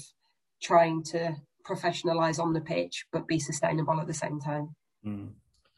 trying 0.61 1.03
to 1.03 1.35
professionalise 1.67 2.39
on 2.39 2.53
the 2.53 2.61
pitch 2.61 3.05
but 3.11 3.27
be 3.27 3.39
sustainable 3.39 3.99
at 3.99 4.07
the 4.07 4.13
same 4.13 4.39
time. 4.39 4.75
Mm. 5.05 5.31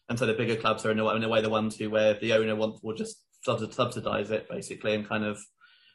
And 0.08 0.20
so 0.20 0.26
the 0.26 0.34
bigger 0.34 0.56
clubs 0.56 0.86
are 0.86 0.91
in 0.91 1.00
a, 1.00 1.15
in 1.15 1.24
a 1.24 1.30
way 1.30 1.41
the 1.41 1.50
ones 1.50 1.78
who 1.78 1.89
where 1.89 2.13
the 2.13 2.34
owner 2.34 2.56
wants 2.56 2.82
will 2.84 2.96
just 2.96 3.24
subsidise 3.43 4.32
it 4.32 4.47
basically 4.49 4.93
and 4.93 5.08
kind 5.08 5.23
of 5.23 5.39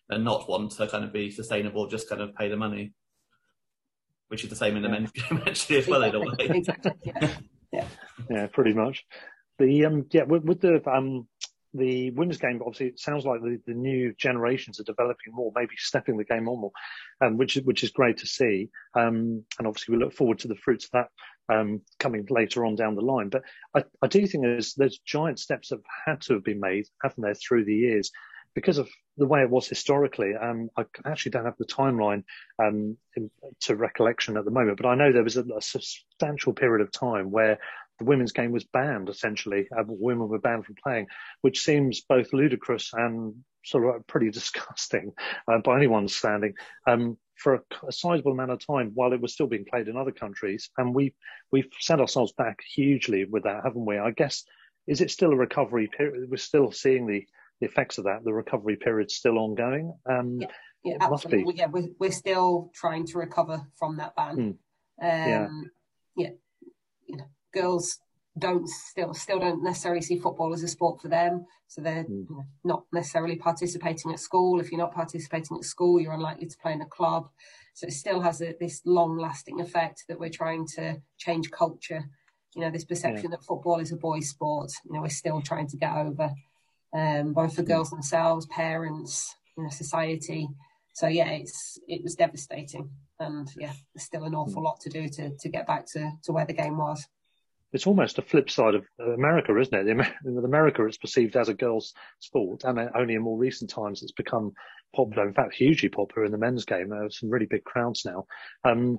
and 0.09 0.24
not 0.24 0.48
want 0.48 0.72
to 0.72 0.87
kind 0.87 1.04
of 1.04 1.12
be 1.12 1.30
sustainable, 1.30 1.88
just 1.88 2.09
kind 2.09 2.22
of 2.22 2.35
pay 2.35 2.48
the 2.48 2.56
money, 2.56 2.92
which 4.28 4.44
is 4.44 4.50
the 4.50 4.56
same 4.56 4.76
in 4.76 4.82
the 4.82 4.88
yeah. 4.88 4.94
men's 4.94 5.11
game 5.11 5.42
actually 5.46 5.78
as 5.78 5.88
well 5.88 6.02
exactly. 6.02 6.44
in 6.44 6.50
a 6.50 6.52
way. 6.52 6.59
exactly. 6.59 6.92
Yeah. 7.04 7.35
yeah. 7.72 7.88
Yeah. 8.30 8.46
Pretty 8.46 8.72
much. 8.72 9.04
The 9.59 9.87
um 9.87 10.06
yeah 10.11 10.24
with, 10.24 10.44
with 10.44 10.61
the 10.61 10.82
um 10.88 11.26
the 11.76 12.11
women's 12.12 12.38
game, 12.38 12.61
obviously, 12.64 12.87
it 12.87 12.98
sounds 12.98 13.24
like 13.24 13.40
the, 13.42 13.61
the 13.66 13.74
new 13.74 14.14
generations 14.14 14.80
are 14.80 14.85
developing 14.85 15.32
more, 15.32 15.52
maybe 15.54 15.74
stepping 15.76 16.16
the 16.16 16.24
game 16.24 16.48
on 16.48 16.61
more, 16.61 16.72
um, 17.20 17.37
which 17.37 17.56
is 17.56 17.64
which 17.64 17.85
is 17.85 17.90
great 17.90 18.18
to 18.18 18.26
see. 18.26 18.70
Um, 18.94 19.44
and 19.59 19.66
obviously, 19.66 19.96
we 19.96 20.02
look 20.02 20.14
forward 20.14 20.38
to 20.40 20.48
the 20.48 20.56
fruits 20.56 20.87
of 20.87 20.90
that 20.92 21.09
um, 21.48 21.82
coming 21.98 22.26
later 22.30 22.64
on 22.64 22.74
down 22.74 22.94
the 22.94 23.02
line. 23.02 23.28
But 23.28 23.42
I, 23.74 23.85
I 24.02 24.06
do 24.06 24.26
think 24.26 24.44
there's 24.44 24.74
there's 24.74 24.98
giant 24.98 25.38
steps 25.38 25.68
that 25.68 25.76
have 25.76 26.14
had 26.14 26.20
to 26.22 26.35
have 26.35 26.44
been 26.44 26.61
made, 26.61 26.87
haven't 27.02 27.22
there, 27.22 27.35
through 27.35 27.64
the 27.64 27.74
years, 27.74 28.11
because 28.54 28.78
of 28.78 28.88
the 29.16 29.26
way 29.26 29.42
it 29.42 29.50
was 29.50 29.68
historically. 29.68 30.35
Um, 30.35 30.70
I 30.76 30.85
actually 31.04 31.30
don't 31.30 31.44
have 31.44 31.59
the 31.59 31.66
timeline 31.66 32.24
um, 32.59 32.96
in, 33.16 33.30
to 33.61 33.76
recollection 33.76 34.37
at 34.37 34.44
the 34.44 34.50
moment, 34.50 34.78
but 34.78 34.88
I 34.88 34.94
know 34.94 35.12
there 35.12 35.22
was 35.22 35.37
a, 35.37 35.44
a 35.56 35.62
substantial 35.62 36.52
period 36.52 36.82
of 36.82 36.90
time 36.90 37.30
where 37.30 37.59
the 37.98 38.04
women's 38.04 38.32
game 38.32 38.52
was 38.52 38.64
banned 38.64 39.09
essentially. 39.09 39.68
Uh, 39.76 39.85
women 39.87 40.28
were 40.28 40.38
banned 40.38 40.66
from 40.66 40.76
playing, 40.82 41.06
which 41.42 41.61
seems 41.61 42.00
both 42.00 42.32
ludicrous 42.32 42.90
and 42.92 43.35
sort 43.64 43.94
of 43.94 44.06
pretty 44.06 44.30
disgusting 44.32 45.12
uh, 45.48 45.59
by 45.59 45.76
anyone's 45.76 46.16
standing. 46.16 46.54
Um, 46.87 47.18
for 47.37 47.55
a, 47.55 47.61
a 47.88 47.92
sizable 47.92 48.33
amount 48.33 48.51
of 48.51 48.66
time 48.66 48.92
while 48.94 49.12
it 49.12 49.20
was 49.20 49.33
still 49.33 49.46
being 49.46 49.64
played 49.64 49.88
in 49.88 49.96
other 49.96 50.12
countries, 50.12 50.70
and 50.79 50.94
we 50.94 51.14
we've 51.53 51.68
set 51.81 52.01
ourselves 52.01 52.33
back 52.33 52.59
hugely 52.75 53.25
with 53.25 53.44
that, 53.44 53.62
haven't 53.64 53.85
we? 53.85 53.99
I 53.99 54.11
guess 54.11 54.44
is 54.87 55.01
it 55.01 55.11
still 55.11 55.33
a 55.33 55.37
recovery 55.37 55.88
period? 55.88 56.31
We're 56.31 56.37
still 56.37 56.70
seeing 56.70 57.07
the, 57.07 57.27
the 57.61 57.66
effects 57.66 57.99
of 57.99 58.05
that. 58.05 58.25
The 58.25 58.33
recovery 58.33 58.77
period's 58.77 59.14
still 59.14 59.38
ongoing. 59.38 59.92
Um, 60.09 60.40
yeah, 60.40 60.46
yeah 60.85 60.96
absolutely. 61.01 61.55
Yeah, 61.57 61.66
we're, 61.66 61.88
we're 61.99 62.12
still 62.12 62.70
trying 62.75 63.07
to 63.07 63.18
recover 63.18 63.66
from 63.79 63.96
that 63.96 64.14
ban. 64.14 64.37
Mm. 64.37 64.51
Um, 65.03 65.70
yeah. 66.16 66.29
yeah, 66.29 66.31
you 67.07 67.16
know, 67.16 67.27
girls 67.53 67.99
don't 68.38 68.68
still 68.68 69.14
still 69.14 69.38
don't 69.38 69.62
necessarily 69.62 70.03
see 70.03 70.18
football 70.18 70.53
as 70.53 70.62
a 70.62 70.68
sport 70.68 71.01
for 71.01 71.09
them. 71.09 71.46
So 71.68 71.81
they're 71.81 72.05
mm. 72.05 72.27
not 72.64 72.85
necessarily 72.92 73.37
participating 73.37 74.12
at 74.12 74.20
school. 74.20 74.61
If 74.61 74.70
you're 74.70 74.81
not 74.81 74.94
participating 74.94 75.57
at 75.57 75.64
school 75.64 76.01
you're 76.01 76.12
unlikely 76.12 76.46
to 76.46 76.59
play 76.59 76.72
in 76.72 76.83
a 76.83 76.87
club. 76.87 77.29
So 77.75 77.87
it 77.87 77.92
still 77.92 78.20
has 78.20 78.40
a, 78.40 78.55
this 78.59 78.83
long 78.85 79.18
lasting 79.18 79.61
effect 79.61 80.05
that 80.09 80.18
we're 80.18 80.31
trying 80.31 80.66
to 80.77 80.96
change 81.18 81.51
culture. 81.51 82.05
You 82.55 82.62
know 82.62 82.70
this 82.70 82.85
perception 82.85 83.31
yeah. 83.31 83.37
that 83.37 83.44
football 83.44 83.81
is 83.81 83.92
a 83.92 83.96
boys 83.96 84.31
sport 84.31 84.70
you 84.85 84.92
know 84.92 85.03
we're 85.03 85.09
still 85.09 85.40
trying 85.40 85.68
to 85.68 85.77
get 85.77 85.94
over 85.94 86.31
um, 86.94 87.33
both 87.33 87.55
for 87.55 87.62
girls 87.62 87.90
themselves 87.90 88.46
parents 88.46 89.35
you 89.57 89.64
know 89.64 89.70
society. 89.70 90.49
So 90.94 91.07
yeah 91.07 91.31
it's 91.31 91.79
it 91.88 92.03
was 92.03 92.14
devastating. 92.14 92.90
And 93.18 93.51
yeah 93.57 93.72
there's 93.94 94.05
still 94.05 94.25
an 94.25 94.35
awful 94.35 94.61
mm. 94.61 94.66
lot 94.66 94.81
to 94.81 94.90
do 94.90 95.09
to 95.09 95.31
to 95.38 95.49
get 95.49 95.66
back 95.66 95.87
to 95.92 96.12
to 96.25 96.33
where 96.33 96.44
the 96.44 96.53
game 96.53 96.77
was 96.77 97.07
it's 97.77 97.87
almost 97.87 98.19
a 98.19 98.23
flip 98.23 98.49
side 98.49 98.75
of 98.75 98.87
America, 98.99 99.55
isn't 99.55 99.75
it? 99.75 99.87
In 99.87 100.39
America, 100.45 100.85
it's 100.87 100.97
perceived 100.97 101.37
as 101.37 101.51
a 101.51 101.55
girls' 101.55 101.93
sport, 102.21 102.65
and 102.65 102.81
only 102.97 103.15
in 103.15 103.23
more 103.23 103.37
recent 103.37 103.69
times 103.69 104.03
it's 104.03 104.12
become 104.12 104.53
popular. 104.95 105.29
In 105.29 105.35
fact, 105.35 105.55
hugely 105.55 105.91
popular 105.91 106.25
in 106.25 106.33
the 106.33 106.39
men's 106.39 106.65
game. 106.65 106.89
There 106.89 107.05
are 107.05 107.11
some 107.11 107.29
really 107.29 107.45
big 107.45 107.65
crowds 107.65 108.07
now. 108.07 108.25
Um, 108.65 108.99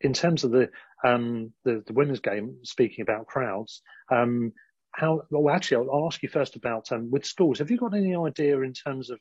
in 0.00 0.12
terms 0.12 0.42
of 0.42 0.50
the, 0.50 0.68
um, 1.04 1.52
the, 1.64 1.84
the 1.86 1.92
women's 1.92 2.18
game, 2.18 2.56
speaking 2.64 3.02
about 3.02 3.28
crowds, 3.28 3.80
um, 4.10 4.52
how? 4.90 5.22
Well, 5.30 5.54
actually, 5.54 5.84
I'll, 5.84 5.94
I'll, 5.94 6.06
ask 6.06 6.20
you 6.20 6.28
first 6.28 6.56
about 6.56 6.90
um, 6.90 7.12
with 7.12 7.24
schools. 7.24 7.60
Have 7.60 7.70
you 7.70 7.78
got 7.78 7.94
any 7.94 8.16
idea 8.16 8.60
in 8.62 8.72
terms 8.72 9.10
of 9.10 9.20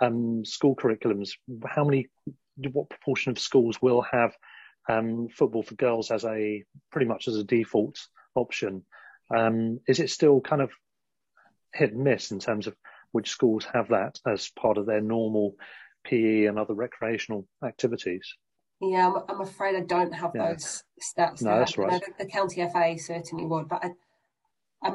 um, 0.00 0.44
school 0.44 0.76
curriculums? 0.76 1.30
How 1.66 1.84
many? 1.84 2.06
What 2.70 2.88
proportion 2.88 3.32
of 3.32 3.38
schools 3.40 3.82
will 3.82 4.02
have 4.12 4.32
um, 4.88 5.26
football 5.28 5.64
for 5.64 5.74
girls 5.74 6.12
as 6.12 6.24
a 6.24 6.62
pretty 6.92 7.06
much 7.06 7.26
as 7.26 7.34
a 7.36 7.42
default 7.42 7.98
option. 8.34 8.84
Um, 9.34 9.80
is 9.88 10.00
it 10.00 10.10
still 10.10 10.40
kind 10.40 10.62
of 10.62 10.70
hit 11.72 11.92
and 11.92 12.04
miss 12.04 12.30
in 12.30 12.38
terms 12.38 12.66
of 12.66 12.76
which 13.12 13.30
schools 13.30 13.66
have 13.72 13.88
that 13.88 14.18
as 14.26 14.50
part 14.50 14.78
of 14.78 14.86
their 14.86 15.00
normal 15.00 15.56
PE 16.04 16.44
and 16.44 16.58
other 16.58 16.74
recreational 16.74 17.46
activities? 17.64 18.34
Yeah, 18.80 19.08
I'm, 19.08 19.22
I'm 19.28 19.40
afraid 19.40 19.76
I 19.76 19.80
don't 19.80 20.12
have 20.12 20.32
yeah. 20.34 20.48
those 20.48 20.82
stats. 21.00 21.42
No, 21.42 21.58
that's 21.58 21.78
right. 21.78 22.02
the, 22.18 22.24
the, 22.24 22.30
county 22.30 22.66
FA 22.68 22.96
certainly 22.98 23.46
would, 23.46 23.68
but 23.68 23.84
I, 23.84 23.90
I 24.82 24.92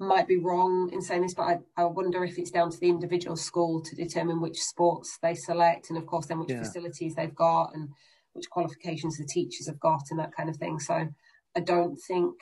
might 0.00 0.26
be 0.26 0.38
wrong 0.38 0.90
in 0.92 1.02
saying 1.02 1.22
this, 1.22 1.34
but 1.34 1.42
I, 1.42 1.58
I, 1.76 1.84
wonder 1.84 2.24
if 2.24 2.38
it's 2.38 2.50
down 2.50 2.70
to 2.70 2.80
the 2.80 2.88
individual 2.88 3.36
school 3.36 3.82
to 3.82 3.96
determine 3.96 4.40
which 4.40 4.58
sports 4.58 5.18
they 5.22 5.34
select, 5.34 5.90
and 5.90 5.98
of 5.98 6.06
course 6.06 6.26
then 6.26 6.40
which 6.40 6.50
yeah. 6.50 6.62
facilities 6.62 7.14
they've 7.14 7.34
got 7.34 7.74
and 7.74 7.90
which 8.32 8.48
qualifications 8.50 9.18
the 9.18 9.26
teachers 9.26 9.66
have 9.66 9.78
got 9.78 10.04
and 10.10 10.18
that 10.18 10.34
kind 10.34 10.48
of 10.48 10.56
thing. 10.56 10.78
So 10.80 11.06
I 11.56 11.60
don't 11.60 11.96
think 11.96 12.34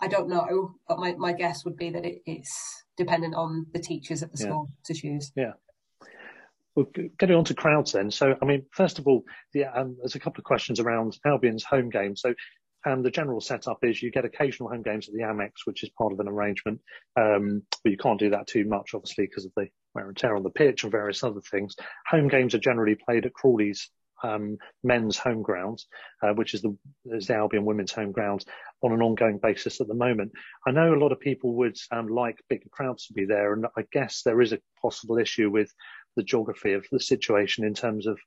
I 0.00 0.08
don't 0.08 0.28
know, 0.28 0.74
but 0.86 0.98
my, 0.98 1.14
my 1.14 1.32
guess 1.32 1.64
would 1.64 1.76
be 1.76 1.90
that 1.90 2.04
it, 2.04 2.22
it's 2.26 2.84
dependent 2.96 3.34
on 3.34 3.66
the 3.72 3.78
teachers 3.78 4.22
at 4.22 4.32
the 4.32 4.38
yeah. 4.38 4.46
school 4.46 4.68
to 4.84 4.94
choose. 4.94 5.32
Yeah. 5.34 5.52
Well, 6.74 6.86
getting 7.18 7.36
on 7.36 7.44
to 7.46 7.54
crowds 7.54 7.92
then. 7.92 8.10
So, 8.10 8.34
I 8.40 8.44
mean, 8.44 8.66
first 8.72 8.98
of 8.98 9.06
all, 9.06 9.22
the, 9.54 9.64
um, 9.64 9.96
there's 9.98 10.14
a 10.14 10.20
couple 10.20 10.40
of 10.40 10.44
questions 10.44 10.78
around 10.78 11.18
Albion's 11.24 11.64
home 11.64 11.88
game. 11.88 12.14
So, 12.16 12.34
and 12.84 13.04
the 13.04 13.10
general 13.10 13.40
setup 13.40 13.78
is 13.82 14.02
you 14.02 14.10
get 14.10 14.26
occasional 14.26 14.68
home 14.68 14.82
games 14.82 15.08
at 15.08 15.14
the 15.14 15.22
Amex, 15.22 15.50
which 15.64 15.82
is 15.82 15.90
part 15.98 16.12
of 16.12 16.20
an 16.20 16.28
arrangement. 16.28 16.80
Um, 17.18 17.62
but 17.82 17.90
you 17.90 17.96
can't 17.96 18.20
do 18.20 18.30
that 18.30 18.46
too 18.46 18.66
much, 18.66 18.90
obviously, 18.94 19.26
because 19.26 19.46
of 19.46 19.52
the 19.56 19.68
wear 19.94 20.08
and 20.08 20.16
tear 20.16 20.36
on 20.36 20.42
the 20.42 20.50
pitch 20.50 20.82
and 20.82 20.92
various 20.92 21.24
other 21.24 21.40
things. 21.40 21.74
Home 22.10 22.28
games 22.28 22.54
are 22.54 22.58
generally 22.58 22.94
played 22.94 23.24
at 23.24 23.32
Crawley's 23.32 23.90
um, 24.22 24.56
men's 24.82 25.16
home 25.16 25.42
grounds, 25.42 25.86
uh, 26.22 26.30
which 26.30 26.54
is 26.54 26.62
the, 26.62 26.76
is 27.06 27.26
the 27.26 27.34
Albion 27.34 27.64
women's 27.64 27.92
home 27.92 28.12
grounds, 28.12 28.44
on 28.82 28.92
an 28.92 29.02
ongoing 29.02 29.38
basis 29.38 29.80
at 29.80 29.88
the 29.88 29.94
moment. 29.94 30.32
I 30.66 30.70
know 30.70 30.94
a 30.94 31.02
lot 31.02 31.12
of 31.12 31.20
people 31.20 31.54
would 31.54 31.76
um, 31.90 32.08
like 32.08 32.38
bigger 32.48 32.68
crowds 32.70 33.06
to 33.06 33.14
be 33.14 33.24
there, 33.24 33.52
and 33.52 33.66
I 33.76 33.84
guess 33.92 34.22
there 34.22 34.40
is 34.40 34.52
a 34.52 34.60
possible 34.80 35.18
issue 35.18 35.50
with 35.50 35.72
the 36.16 36.22
geography 36.22 36.72
of 36.72 36.86
the 36.90 37.00
situation 37.00 37.64
in 37.64 37.74
terms 37.74 38.06
of 38.06 38.18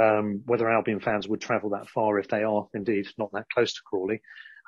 um, 0.00 0.42
whether 0.46 0.70
Albion 0.70 1.00
fans 1.00 1.28
would 1.28 1.40
travel 1.40 1.70
that 1.70 1.88
far 1.88 2.18
if 2.18 2.28
they 2.28 2.42
are 2.42 2.66
indeed 2.74 3.06
not 3.18 3.32
that 3.32 3.46
close 3.52 3.74
to 3.74 3.80
Crawley. 3.84 4.20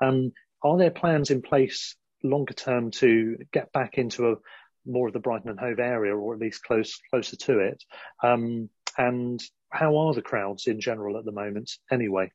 Um, 0.03 0.33
are 0.63 0.79
there 0.79 0.91
plans 0.91 1.31
in 1.31 1.43
place 1.43 1.97
longer 2.23 2.55
term 2.55 2.91
to 2.93 3.37
get 3.53 3.73
back 3.73 3.99
into 3.99 4.31
a 4.31 4.37
more 4.85 5.07
of 5.07 5.13
the 5.13 5.21
Brighton 5.21 5.51
and 5.51 5.61
Hove 5.61 5.79
area, 5.79 6.15
or 6.15 6.35
at 6.35 6.41
least 6.41 6.65
close 6.65 6.99
closer 7.11 7.37
to 7.37 7.59
it? 7.61 7.83
Um, 8.23 8.69
and 8.99 9.41
how 9.73 9.97
are 9.97 10.15
the 10.15 10.23
crowds 10.23 10.67
in 10.67 10.81
general 10.81 11.17
at 11.17 11.25
the 11.25 11.33
moment 11.33 11.79
anyway? 11.91 12.31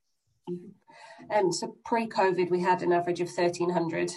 Um, 1.34 1.52
so 1.52 1.76
pre-COVID, 1.86 2.50
we 2.50 2.62
had 2.62 2.82
an 2.84 2.91
average 2.91 3.21
of 3.21 3.30
1,300 3.30 4.12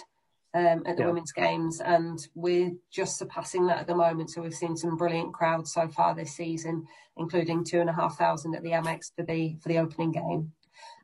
um, 0.53 0.83
at 0.85 0.97
the 0.97 1.03
yeah. 1.03 1.07
women's 1.07 1.31
games, 1.31 1.81
and 1.81 2.27
we're 2.35 2.71
just 2.91 3.17
surpassing 3.17 3.67
that 3.67 3.79
at 3.79 3.87
the 3.87 3.95
moment. 3.95 4.29
So 4.29 4.41
we've 4.41 4.53
seen 4.53 4.75
some 4.75 4.97
brilliant 4.97 5.33
crowds 5.33 5.73
so 5.73 5.87
far 5.87 6.13
this 6.13 6.35
season, 6.35 6.85
including 7.17 7.63
two 7.63 7.79
and 7.79 7.89
a 7.89 7.93
half 7.93 8.17
thousand 8.17 8.55
at 8.55 8.63
the 8.63 8.71
Amex 8.71 9.11
for 9.15 9.23
the 9.23 9.55
for 9.61 9.69
the 9.69 9.77
opening 9.77 10.11
game. 10.11 10.51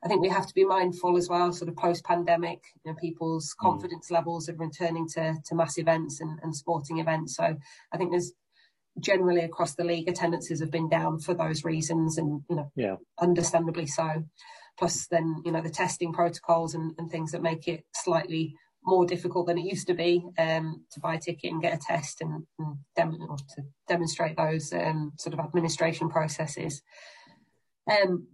I 0.03 0.07
think 0.07 0.21
we 0.21 0.29
have 0.29 0.47
to 0.47 0.53
be 0.53 0.65
mindful 0.65 1.17
as 1.17 1.29
well, 1.29 1.51
sort 1.51 1.69
of 1.69 1.75
post-pandemic, 1.75 2.61
you 2.83 2.91
know, 2.91 2.97
people's 2.99 3.53
mm. 3.53 3.57
confidence 3.59 4.11
levels 4.11 4.49
of 4.49 4.59
returning 4.59 5.07
to 5.09 5.35
to 5.45 5.55
mass 5.55 5.77
events 5.77 6.19
and, 6.19 6.39
and 6.43 6.55
sporting 6.55 6.99
events. 6.99 7.35
So 7.35 7.55
I 7.93 7.97
think 7.97 8.11
there's 8.11 8.33
generally 8.99 9.41
across 9.41 9.75
the 9.75 9.83
league, 9.83 10.07
attendances 10.07 10.59
have 10.59 10.71
been 10.71 10.89
down 10.89 11.19
for 11.19 11.33
those 11.33 11.63
reasons, 11.63 12.17
and 12.17 12.41
you 12.49 12.55
know, 12.55 12.71
yeah. 12.75 12.95
understandably 13.19 13.87
so. 13.87 14.23
Plus, 14.77 15.07
then 15.07 15.41
you 15.45 15.51
know 15.51 15.61
the 15.61 15.69
testing 15.69 16.13
protocols 16.13 16.73
and, 16.75 16.93
and 16.97 17.09
things 17.09 17.31
that 17.31 17.41
make 17.41 17.67
it 17.67 17.85
slightly 17.93 18.55
more 18.83 19.05
difficult 19.05 19.47
than 19.47 19.57
it 19.57 19.65
used 19.65 19.87
to 19.87 19.93
be 19.93 20.23
um, 20.39 20.83
to 20.91 20.99
buy 20.99 21.15
a 21.15 21.19
ticket 21.19 21.51
and 21.51 21.61
get 21.61 21.73
a 21.73 21.77
test 21.77 22.21
and, 22.21 22.45
and 22.57 22.77
dem- 22.95 23.19
to 23.55 23.63
demonstrate 23.87 24.37
those 24.37 24.71
um, 24.71 25.11
sort 25.17 25.33
of 25.33 25.39
administration 25.45 26.09
processes. 26.09 26.81
Um, 27.89 28.27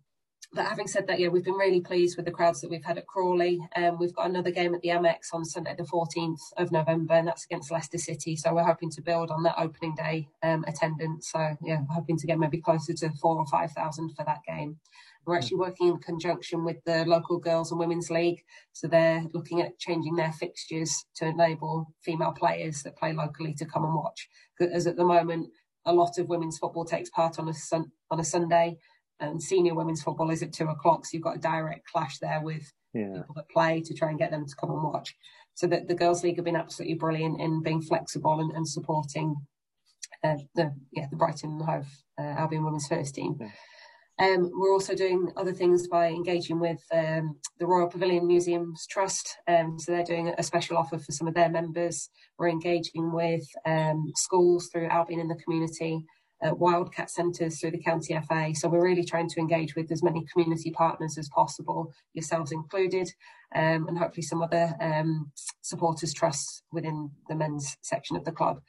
but 0.53 0.65
having 0.65 0.87
said 0.87 1.07
that, 1.07 1.19
yeah, 1.19 1.29
we've 1.29 1.43
been 1.43 1.53
really 1.55 1.81
pleased 1.81 2.15
with 2.15 2.25
the 2.25 2.31
crowds 2.31 2.61
that 2.61 2.69
we've 2.69 2.83
had 2.83 2.97
at 2.97 3.07
Crawley. 3.07 3.59
Um, 3.75 3.97
we've 3.97 4.13
got 4.13 4.29
another 4.29 4.51
game 4.51 4.75
at 4.75 4.81
the 4.81 4.89
Amex 4.89 5.33
on 5.33 5.43
Sunday, 5.45 5.73
the 5.75 5.83
14th 5.83 6.41
of 6.57 6.71
November, 6.71 7.15
and 7.15 7.27
that's 7.27 7.45
against 7.45 7.71
Leicester 7.71 7.97
City. 7.97 8.35
So 8.35 8.53
we're 8.53 8.63
hoping 8.63 8.91
to 8.91 9.01
build 9.01 9.31
on 9.31 9.41
that 9.43 9.55
opening 9.57 9.95
day 9.95 10.27
um, 10.43 10.63
attendance. 10.67 11.31
So 11.31 11.39
yeah, 11.63 11.79
we're 11.79 11.95
hoping 11.95 12.17
to 12.17 12.27
get 12.27 12.37
maybe 12.37 12.59
closer 12.59 12.93
to 12.93 13.09
four 13.21 13.37
or 13.37 13.47
five 13.47 13.71
thousand 13.71 14.15
for 14.15 14.23
that 14.25 14.41
game. 14.47 14.77
We're 15.25 15.37
actually 15.37 15.57
working 15.57 15.87
in 15.87 15.97
conjunction 15.99 16.65
with 16.65 16.83
the 16.85 17.05
local 17.05 17.39
girls 17.39 17.71
and 17.71 17.79
women's 17.79 18.11
league, 18.11 18.43
so 18.73 18.87
they're 18.87 19.23
looking 19.33 19.61
at 19.61 19.79
changing 19.79 20.17
their 20.17 20.33
fixtures 20.33 21.05
to 21.15 21.25
enable 21.25 21.93
female 22.01 22.33
players 22.33 22.83
that 22.83 22.97
play 22.97 23.13
locally 23.13 23.53
to 23.55 23.65
come 23.65 23.85
and 23.85 23.95
watch. 23.95 24.29
As 24.59 24.85
at 24.85 24.97
the 24.97 25.05
moment, 25.05 25.49
a 25.85 25.93
lot 25.93 26.17
of 26.17 26.27
women's 26.27 26.57
football 26.57 26.85
takes 26.85 27.09
part 27.09 27.39
on 27.39 27.49
a 27.49 27.53
sun, 27.53 27.91
on 28.11 28.19
a 28.19 28.23
Sunday 28.23 28.77
and 29.23 29.41
senior 29.41 29.73
women's 29.73 30.01
football 30.01 30.29
is 30.29 30.43
at 30.43 30.53
two 30.53 30.67
o'clock. 30.67 31.05
So 31.05 31.11
you've 31.13 31.23
got 31.23 31.37
a 31.37 31.39
direct 31.39 31.87
clash 31.87 32.19
there 32.19 32.41
with 32.41 32.71
yeah. 32.93 33.13
people 33.15 33.35
that 33.35 33.49
play 33.49 33.81
to 33.81 33.93
try 33.93 34.09
and 34.09 34.19
get 34.19 34.31
them 34.31 34.45
to 34.45 34.55
come 34.55 34.71
and 34.71 34.83
watch. 34.83 35.15
So 35.55 35.67
that 35.67 35.87
the 35.87 35.95
girls' 35.95 36.23
league 36.23 36.37
have 36.37 36.45
been 36.45 36.55
absolutely 36.55 36.95
brilliant 36.95 37.39
in 37.39 37.61
being 37.61 37.81
flexible 37.81 38.39
and, 38.39 38.51
and 38.51 38.67
supporting 38.67 39.35
uh, 40.23 40.37
the 40.55 40.73
yeah 40.91 41.07
the 41.09 41.15
Brighton 41.15 41.51
and 41.51 41.61
Hove 41.61 41.87
uh, 42.19 42.39
Albion 42.39 42.63
women's 42.63 42.87
first 42.87 43.15
team. 43.15 43.37
Yeah. 43.39 43.49
Um, 44.19 44.51
we're 44.53 44.71
also 44.71 44.93
doing 44.93 45.31
other 45.37 45.53
things 45.53 45.87
by 45.87 46.07
engaging 46.07 46.59
with 46.59 46.81
um, 46.93 47.35
the 47.59 47.65
Royal 47.65 47.89
Pavilion 47.89 48.27
Museums 48.27 48.85
Trust. 48.87 49.37
Um, 49.47 49.79
so 49.79 49.91
they're 49.91 50.03
doing 50.03 50.31
a 50.37 50.43
special 50.43 50.77
offer 50.77 50.99
for 50.99 51.11
some 51.11 51.27
of 51.27 51.33
their 51.33 51.49
members. 51.49 52.09
We're 52.37 52.49
engaging 52.49 53.11
with 53.11 53.43
um, 53.65 54.11
schools 54.15 54.69
through 54.71 54.87
Albion 54.87 55.19
in 55.19 55.27
the 55.27 55.41
community 55.43 56.05
uh, 56.43 56.53
wildcat 56.53 57.09
centres 57.09 57.59
through 57.59 57.71
the 57.71 57.77
county 57.77 58.19
FA. 58.27 58.51
So 58.53 58.67
we're 58.69 58.83
really 58.83 59.03
trying 59.03 59.29
to 59.29 59.39
engage 59.39 59.75
with 59.75 59.91
as 59.91 60.03
many 60.03 60.25
community 60.31 60.71
partners 60.71 61.17
as 61.17 61.29
possible, 61.29 61.93
yourselves 62.13 62.51
included, 62.51 63.09
um, 63.55 63.87
and 63.87 63.97
hopefully 63.97 64.23
some 64.23 64.41
other 64.41 64.73
um, 64.81 65.31
supporters 65.61 66.13
trusts 66.13 66.63
within 66.71 67.11
the 67.29 67.35
men's 67.35 67.77
section 67.81 68.15
of 68.15 68.25
the 68.25 68.31
club. 68.31 68.61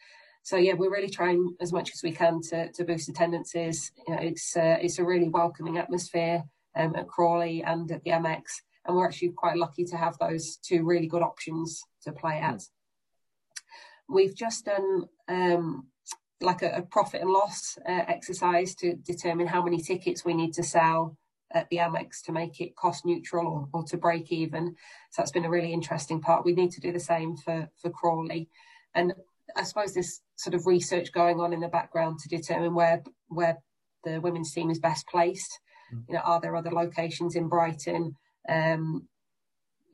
So 0.43 0.57
yeah, 0.57 0.75
we're 0.75 0.93
really 0.93 1.09
trying 1.09 1.57
as 1.61 1.73
much 1.73 1.93
as 1.95 2.03
we 2.03 2.13
can 2.13 2.43
to, 2.51 2.71
to 2.73 2.85
boost 2.85 3.09
attendances. 3.09 3.91
You 4.07 4.15
know, 4.15 4.21
it's 4.21 4.55
uh, 4.57 4.77
it's 4.81 4.99
a 4.99 5.05
really 5.05 5.31
welcoming 5.31 5.79
atmosphere 5.79 6.45
um, 6.77 6.95
at 6.97 7.09
Crawley 7.09 7.63
and 7.63 7.91
at 7.91 8.05
the 8.05 8.11
Amex, 8.11 8.43
and 8.85 8.95
we're 8.95 9.07
actually 9.07 9.31
quite 9.31 9.57
lucky 9.57 9.85
to 9.87 9.97
have 9.97 10.19
those 10.19 10.57
two 10.57 10.85
really 10.85 11.07
good 11.07 11.23
options 11.23 11.83
to 12.03 12.13
play 12.13 12.41
at. 12.41 12.63
We've 14.07 14.37
just 14.37 14.67
done 14.67 15.09
um, 15.29 15.87
like 16.45 16.63
a, 16.63 16.71
a 16.77 16.83
profit 16.83 17.21
and 17.21 17.31
loss 17.31 17.79
uh, 17.89 18.03
exercise 18.09 18.75
to 18.77 18.95
determine 18.95 19.47
how 19.47 19.63
many 19.63 19.79
tickets 19.79 20.25
we 20.25 20.35
need 20.35 20.53
to 20.55 20.63
sell 20.63 21.17
at 21.53 21.69
the 21.71 21.77
Amex 21.77 22.23
to 22.25 22.33
make 22.33 22.61
it 22.61 22.77
cost 22.77 23.07
neutral 23.07 23.47
or, 23.47 23.69
or, 23.73 23.85
to 23.85 23.97
break 23.97 24.33
even. 24.33 24.75
So 25.11 25.23
that's 25.23 25.31
been 25.31 25.45
a 25.45 25.51
really 25.51 25.73
interesting 25.73 26.21
part. 26.21 26.45
We 26.45 26.53
need 26.53 26.73
to 26.73 26.81
do 26.81 26.93
the 26.93 27.01
same 27.01 27.37
for, 27.37 27.69
for 27.81 27.91
Crawley. 27.91 28.49
And 28.95 29.15
I 29.57 29.63
suppose 29.63 29.95
there's 29.95 30.21
sort 30.37 30.55
of 30.55 30.67
research 30.67 31.13
going 31.13 31.41
on 31.41 31.53
in 31.53 31.61
the 31.61 31.69
background 31.69 32.19
to 32.21 32.29
determine 32.29 32.75
where 32.75 33.03
where 33.29 33.59
the 34.05 34.21
women's 34.21 34.53
team 34.53 34.71
is 34.71 34.79
best 34.79 35.07
placed. 35.07 35.61
Mm. 35.95 36.05
You 36.09 36.15
know, 36.15 36.21
are 36.21 36.41
there 36.41 36.57
other 36.57 36.71
locations 36.71 37.37
in 37.37 37.49
Brighton? 37.49 38.17
Um, 38.49 39.09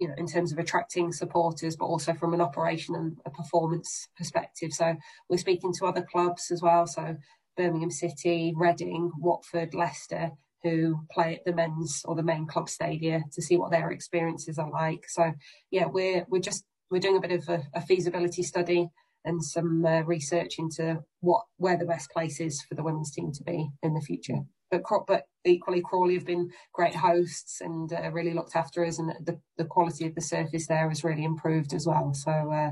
you 0.01 0.09
know, 0.09 0.15
in 0.17 0.27
terms 0.27 0.51
of 0.51 0.59
attracting 0.59 1.13
supporters, 1.13 1.77
but 1.77 1.85
also 1.85 2.15
from 2.15 2.33
an 2.33 2.41
operation 2.41 2.95
and 2.95 3.19
a 3.27 3.31
performance 3.31 4.09
perspective. 4.17 4.73
So 4.73 4.97
we're 5.29 5.37
speaking 5.37 5.73
to 5.79 5.87
other 5.87 6.03
clubs 6.03 6.51
as 6.51 6.63
well. 6.63 6.87
So 6.87 7.17
Birmingham 7.57 7.91
City, 7.91 8.55
Reading, 8.57 9.13
Watford, 9.19 9.75
Leicester, 9.75 10.31
who 10.63 11.01
play 11.13 11.37
at 11.37 11.45
the 11.45 11.53
men's 11.53 12.03
or 12.07 12.15
the 12.15 12.23
main 12.23 12.47
club 12.47 12.69
stadia 12.69 13.23
to 13.33 13.43
see 13.43 13.57
what 13.57 13.71
their 13.71 13.91
experiences 13.91 14.59
are 14.59 14.71
like. 14.71 15.05
So 15.09 15.33
yeah, 15.71 15.87
we're 15.87 16.25
we're 16.29 16.41
just 16.41 16.65
we're 16.91 17.01
doing 17.01 17.17
a 17.17 17.27
bit 17.27 17.33
of 17.33 17.49
a, 17.49 17.63
a 17.75 17.81
feasibility 17.83 18.43
study 18.43 18.89
and 19.25 19.45
some 19.45 19.85
uh, 19.85 20.01
research 20.01 20.55
into 20.59 21.03
what 21.21 21.45
where 21.59 21.77
the 21.77 21.85
best 21.85 22.11
place 22.11 22.41
is 22.41 22.63
for 22.63 22.75
the 22.75 22.83
women's 22.83 23.11
team 23.11 23.33
to 23.33 23.45
be 23.45 23.69
in 23.83 23.93
the 23.93 24.01
future 24.01 24.41
but 24.71 24.83
but 25.07 25.25
equally 25.45 25.81
Crawley 25.81 26.15
have 26.15 26.27
been 26.27 26.51
great 26.73 26.95
hosts 26.95 27.61
and 27.61 27.93
uh, 27.93 28.11
really 28.13 28.35
looked 28.35 28.57
after 28.57 28.85
us, 28.85 28.99
and 28.99 29.11
the 29.25 29.39
the 29.57 29.65
quality 29.65 30.07
of 30.07 30.15
the 30.15 30.21
surface 30.21 30.67
there 30.67 30.89
has 30.89 31.05
really 31.05 31.25
improved 31.25 31.73
as 31.75 31.87
well. 31.87 32.15
So 32.15 32.31
uh, 32.31 32.71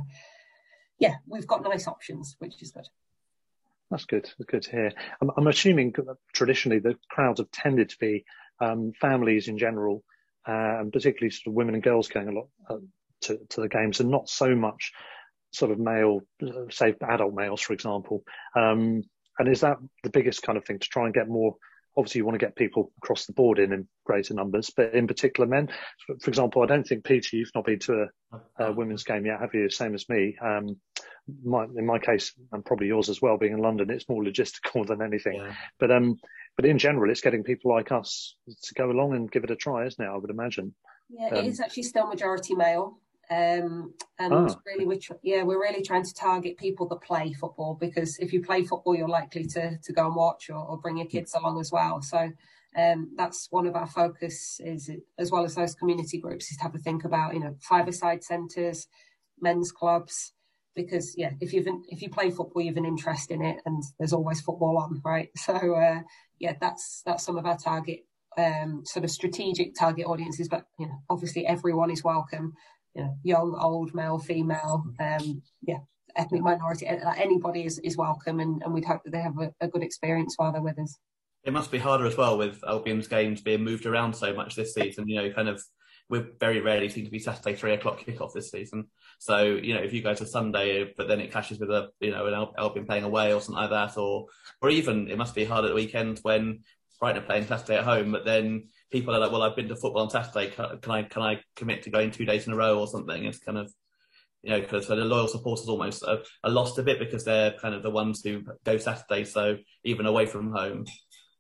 yeah, 0.99 1.17
we've 1.27 1.47
got 1.47 1.63
nice 1.63 1.87
options, 1.87 2.37
which 2.39 2.63
is 2.63 2.73
good. 2.73 2.89
That's 3.91 4.05
good. 4.05 4.31
Good 4.47 4.63
to 4.63 4.71
hear. 4.71 4.93
I'm, 5.21 5.31
I'm 5.37 5.47
assuming 5.47 5.95
traditionally 6.35 6.79
the 6.79 6.97
crowds 7.09 7.41
have 7.41 7.51
tended 7.51 7.89
to 7.91 7.99
be 7.99 8.25
um, 8.61 8.93
families 9.01 9.49
in 9.49 9.57
general, 9.57 10.05
uh, 10.47 10.81
and 10.81 10.93
particularly 10.93 11.31
sort 11.31 11.49
of 11.49 11.55
women 11.55 11.75
and 11.75 11.83
girls 11.83 12.09
going 12.09 12.29
a 12.29 12.33
lot 12.33 12.49
uh, 12.69 12.77
to, 13.23 13.39
to 13.51 13.61
the 13.63 13.69
games, 13.69 14.01
and 14.01 14.11
not 14.11 14.29
so 14.29 14.55
much 14.55 14.93
sort 15.51 15.71
of 15.71 15.79
male, 15.79 16.21
uh, 16.43 16.69
say 16.71 16.95
adult 17.09 17.35
males, 17.35 17.63
for 17.63 17.73
example. 17.73 18.25
Um, 18.55 19.03
and 19.39 19.49
is 19.49 19.61
that 19.61 19.79
the 20.03 20.11
biggest 20.11 20.43
kind 20.43 20.59
of 20.59 20.65
thing 20.65 20.81
to 20.81 20.89
try 20.89 21.05
and 21.05 21.15
get 21.15 21.29
more 21.29 21.57
obviously 21.99 22.21
you 22.21 22.25
want 22.25 22.39
to 22.39 22.45
get 22.47 22.55
people 22.55 22.93
across 23.03 23.27
the 23.27 23.33
board 23.33 23.59
in 23.59 23.73
in 23.73 23.89
greater 24.07 24.33
numbers, 24.33 24.71
but 24.75 24.95
in 24.95 25.09
particular 25.09 25.49
men. 25.49 25.69
For, 26.23 26.31
example, 26.31 26.63
I 26.63 26.67
don't 26.67 26.87
think 26.87 27.05
Peter, 27.05 27.37
you've 27.37 27.51
not 27.55 27.67
been 27.67 27.81
to 27.81 28.07
a, 28.33 28.67
a 28.67 28.73
women's 28.73 29.03
game 29.03 29.27
yet, 29.27 29.41
have 29.41 29.53
you? 29.53 29.69
Same 29.69 29.95
as 29.95 30.09
me. 30.09 30.37
Um, 30.41 30.77
my, 31.45 31.65
in 31.65 31.85
my 31.85 31.99
case, 31.99 32.33
and 32.53 32.65
probably 32.65 32.87
yours 32.87 33.09
as 33.09 33.21
well, 33.21 33.37
being 33.37 33.53
in 33.53 33.59
London, 33.59 33.91
it's 33.91 34.09
more 34.09 34.23
logistical 34.23 34.87
than 34.87 35.03
anything. 35.03 35.35
Yeah. 35.35 35.55
But 35.81 35.91
um, 35.91 36.19
but 36.57 36.65
in 36.65 36.79
general, 36.79 37.11
it's 37.11 37.21
getting 37.21 37.43
people 37.43 37.73
like 37.73 37.93
us 37.93 38.37
to 38.47 38.75
go 38.75 38.91
along 38.91 39.15
and 39.15 39.31
give 39.31 39.45
it 39.45 39.51
a 39.51 39.57
try, 39.57 39.87
isn't 39.87 40.03
it? 40.03 40.09
I 40.09 40.17
would 40.17 40.31
imagine. 40.31 40.75
Yeah, 41.11 41.29
um, 41.29 41.37
it 41.37 41.47
is 41.47 41.61
actually 41.61 41.85
still 41.85 42.07
majority 42.07 42.55
male. 42.55 42.99
Um, 43.31 43.93
and 44.19 44.33
oh. 44.33 44.57
really, 44.65 44.87
we're 44.87 44.99
tr- 44.99 45.13
yeah, 45.23 45.43
we're 45.43 45.61
really 45.61 45.83
trying 45.83 46.05
to 46.05 46.15
target 46.15 46.57
people 46.57 46.89
that 46.89 47.03
play 47.03 47.35
football 47.35 47.77
because 47.79 48.19
if 48.19 48.33
you 48.33 48.43
play 48.43 48.65
football, 48.65 48.97
you're 48.97 49.09
likely 49.09 49.47
to 49.49 49.77
to 49.77 49.93
go 49.93 50.07
and 50.07 50.17
watch 50.17 50.49
or, 50.49 50.57
or 50.57 50.79
bring 50.79 50.97
your 50.97 51.07
kids 51.07 51.35
along 51.35 51.61
as 51.61 51.71
well. 51.71 52.01
So 52.01 52.31
um, 52.77 53.11
that's 53.17 53.49
one 53.51 53.67
of 53.67 53.77
our 53.77 53.87
focus 53.87 54.61
is 54.65 54.91
as 55.19 55.31
well 55.31 55.45
as 55.45 55.55
those 55.55 55.75
community 55.75 56.19
groups 56.19 56.51
is 56.51 56.57
to 56.57 56.63
have 56.63 56.75
a 56.75 56.79
think 56.79 57.05
about 57.05 57.35
you 57.35 57.41
know 57.41 57.55
five-a-side 57.61 58.25
centres, 58.25 58.87
men's 59.41 59.73
clubs, 59.73 60.33
because 60.75 61.15
yeah, 61.19 61.33
if 61.41 61.53
you've 61.53 61.67
if 61.89 62.01
you 62.01 62.09
play 62.09 62.31
football, 62.31 62.63
you've 62.63 62.79
an 62.79 62.87
interest 62.87 63.31
in 63.31 63.43
it, 63.43 63.59
and 63.67 63.83
there's 63.99 64.15
always 64.15 64.41
football 64.41 64.79
on, 64.79 65.03
right? 65.05 65.29
So 65.37 65.53
uh, 65.53 66.01
yeah, 66.39 66.55
that's 66.61 67.03
that's 67.05 67.25
some 67.25 67.37
of 67.37 67.45
our 67.45 67.59
target 67.59 68.07
um, 68.39 68.85
sort 68.87 69.05
of 69.05 69.11
strategic 69.11 69.75
target 69.75 70.07
audiences, 70.07 70.49
but 70.49 70.65
you 70.79 70.87
know, 70.87 70.99
obviously 71.11 71.47
everyone 71.47 71.91
is 71.91 72.05
welcome 72.05 72.55
you 72.95 73.03
know, 73.03 73.17
young, 73.23 73.59
old, 73.61 73.95
male, 73.95 74.19
female, 74.19 74.85
um, 75.01 75.43
yeah, 75.63 75.79
ethnic 76.17 76.43
minority, 76.43 76.87
anybody 76.87 77.65
is, 77.65 77.79
is 77.81 77.97
welcome, 77.97 78.41
and, 78.41 78.63
and 78.63 78.73
we'd 78.73 78.85
hope 78.85 79.03
that 79.05 79.13
they 79.13 79.21
have 79.21 79.39
a, 79.39 79.53
a 79.61 79.69
good 79.69 79.83
experience 79.83 80.35
while 80.37 80.53
they're 80.53 80.63
with 80.63 80.79
us. 80.79 80.97
It 81.45 81.53
must 81.53 81.71
be 81.71 81.79
harder 81.79 82.07
as 82.07 82.17
well 82.17 82.37
with 82.37 82.63
Albion's 82.67 83.09
games 83.09 83.41
being 83.41 83.63
moved 83.63 83.87
around 83.87 84.15
so 84.15 84.35
much 84.35 84.57
this 84.57 84.75
season. 84.75 85.09
You 85.09 85.23
know, 85.23 85.33
kind 85.33 85.49
of 85.49 85.63
we 86.11 86.25
very 86.41 86.61
rarely 86.61 86.89
seem 86.89 87.05
to 87.05 87.11
be 87.11 87.19
Saturday 87.19 87.55
three 87.55 87.75
o'clock 87.75 88.01
kickoff 88.01 88.33
this 88.33 88.51
season. 88.51 88.89
So 89.19 89.45
you 89.45 89.75
know, 89.75 89.81
if 89.81 89.93
you 89.93 90.03
go 90.03 90.15
to 90.15 90.27
Sunday, 90.27 90.93
but 90.97 91.07
then 91.07 91.21
it 91.21 91.31
clashes 91.31 91.61
with 91.61 91.71
a 91.71 91.91
you 92.01 92.11
know 92.11 92.27
an 92.27 92.49
Albion 92.59 92.87
playing 92.87 93.05
away 93.05 93.33
or 93.33 93.41
something 93.41 93.63
like 93.63 93.71
that, 93.71 93.97
or 93.97 94.27
or 94.61 94.71
even 94.71 95.09
it 95.09 95.19
must 95.19 95.35
be 95.35 95.45
hard 95.45 95.65
at 95.65 95.69
the 95.69 95.75
weekend 95.75 96.19
when 96.23 96.61
Brighton 96.99 97.23
are 97.23 97.27
playing 97.27 97.47
Saturday 97.47 97.77
at 97.79 97.85
home, 97.85 98.11
but 98.11 98.25
then 98.25 98.69
people 98.91 99.15
are 99.15 99.19
like, 99.19 99.33
well, 99.33 99.43
I've 99.43 99.57
been 99.57 99.69
to 99.69 99.77
football 99.77 100.03
on 100.03 100.11
Saturday. 100.11 100.51
Can, 100.51 100.79
can 100.79 100.93
I 100.93 101.03
can 101.03 101.23
I 101.23 101.41
commit 101.57 101.83
to 101.83 101.91
going 101.91 102.11
two 102.11 102.25
days 102.25 102.47
in 102.47 102.53
a 102.53 102.57
row 102.57 102.79
or 102.79 102.87
something? 102.87 103.25
It's 103.25 103.39
kind 103.39 103.59
of 103.59 103.73
you 104.43 104.51
know, 104.51 104.61
because 104.61 104.87
so 104.87 104.95
the 104.95 105.05
loyal 105.05 105.29
supporters 105.29 105.69
almost 105.69 106.05
are, 106.05 106.19
are, 106.45 106.51
lost 106.51 106.79
a 106.79 106.83
bit 106.83 106.99
because 106.99 107.25
they're 107.25 107.53
kind 107.61 107.75
of 107.75 107.83
the 107.83 107.91
ones 107.91 108.23
who 108.23 108.43
go 108.65 108.79
Saturday, 108.79 109.25
so 109.25 109.57
even 109.85 110.07
away 110.07 110.27
from 110.27 110.53
home, 110.53 110.85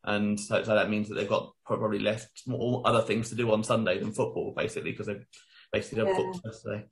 and 0.04 0.38
so, 0.38 0.62
so 0.64 0.74
that 0.74 0.90
means 0.90 1.08
that 1.08 1.14
they've 1.14 1.28
got 1.28 1.52
probably 1.64 2.00
less 2.00 2.26
more 2.46 2.82
other 2.84 3.02
things 3.02 3.28
to 3.28 3.36
do 3.36 3.52
on 3.52 3.62
Sunday 3.62 3.98
than 3.98 4.12
football, 4.12 4.52
basically, 4.56 4.90
because 4.90 5.06
they've 5.06 5.24
basically 5.72 5.98
done 5.98 6.08
yeah. 6.08 6.16
football 6.16 6.52
Saturday. 6.52 6.86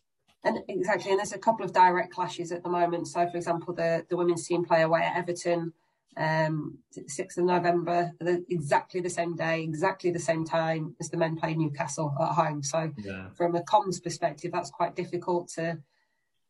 And 0.45 0.59
exactly, 0.69 1.11
and 1.11 1.19
there's 1.19 1.33
a 1.33 1.39
couple 1.39 1.65
of 1.65 1.73
direct 1.73 2.13
clashes 2.13 2.53
at 2.53 2.63
the 2.63 2.71
moment. 2.71 3.09
So, 3.09 3.29
for 3.29 3.37
example, 3.37 3.75
the 3.75 4.07
the 4.09 4.17
women's 4.17 4.47
team 4.47 4.65
play 4.65 4.83
away 4.83 5.03
at 5.03 5.17
Everton 5.17 5.73
um, 6.17 6.79
6th 6.97 7.39
of 7.39 7.45
November, 7.45 8.13
exactly 8.49 9.01
the 9.01 9.11
same 9.11 9.37
day, 9.37 9.63
exactly 9.63 10.11
the 10.11 10.19
same 10.19 10.45
time 10.45 10.97
as 10.99 11.11
the 11.11 11.17
men 11.17 11.37
play 11.37 11.55
Newcastle 11.55 12.15
at 12.19 12.33
home. 12.33 12.63
So, 12.63 12.91
yeah. 12.99 13.29
from 13.37 13.55
a 13.55 13.63
comms 13.63 14.03
perspective, 14.03 14.51
that's 14.53 14.71
quite 14.71 14.97
difficult 14.97 15.49
to 15.57 15.79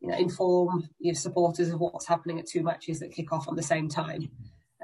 you 0.01 0.09
know, 0.09 0.19
inform 0.19 0.89
your 1.01 1.15
supporters 1.15 1.71
of 1.71 1.81
what's 1.81 2.07
happening 2.07 2.39
at 2.39 2.47
two 2.47 2.63
matches 2.63 3.01
that 3.01 3.13
kick 3.13 3.33
off 3.33 3.49
on 3.49 3.57
the 3.57 3.63
same 3.63 3.89
time. 3.89 4.31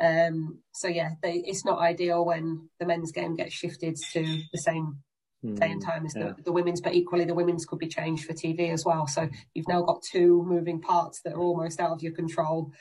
Um, 0.01 0.59
so, 0.73 0.89
yeah, 0.89 1.11
they, 1.23 1.35
it's 1.35 1.65
not 1.65 1.79
ideal 1.79 2.25
when 2.25 2.69
the 2.81 2.87
men's 2.87 3.13
game 3.13 3.37
gets 3.37 3.55
shifted 3.55 3.97
to 4.13 4.43
the 4.53 4.59
same 4.59 4.99
day 5.45 5.71
and 5.71 5.83
hmm, 5.83 5.91
time 5.91 6.07
as 6.07 6.17
yeah. 6.17 6.33
the, 6.37 6.43
the, 6.45 6.53
women's, 6.53 6.81
but 6.81 6.95
equally 6.95 7.25
the 7.25 7.35
women's 7.35 7.67
could 7.67 7.79
be 7.79 7.89
changed 7.89 8.25
for 8.25 8.33
TV 8.33 8.73
as 8.73 8.85
well. 8.85 9.07
So, 9.07 9.29
you've 9.55 9.69
now 9.69 9.83
got 9.83 10.03
two 10.03 10.43
moving 10.45 10.81
parts 10.81 11.21
that 11.23 11.35
are 11.35 11.41
almost 11.41 11.79
out 11.79 11.93
of 11.93 12.03
your 12.03 12.15
control 12.15 12.73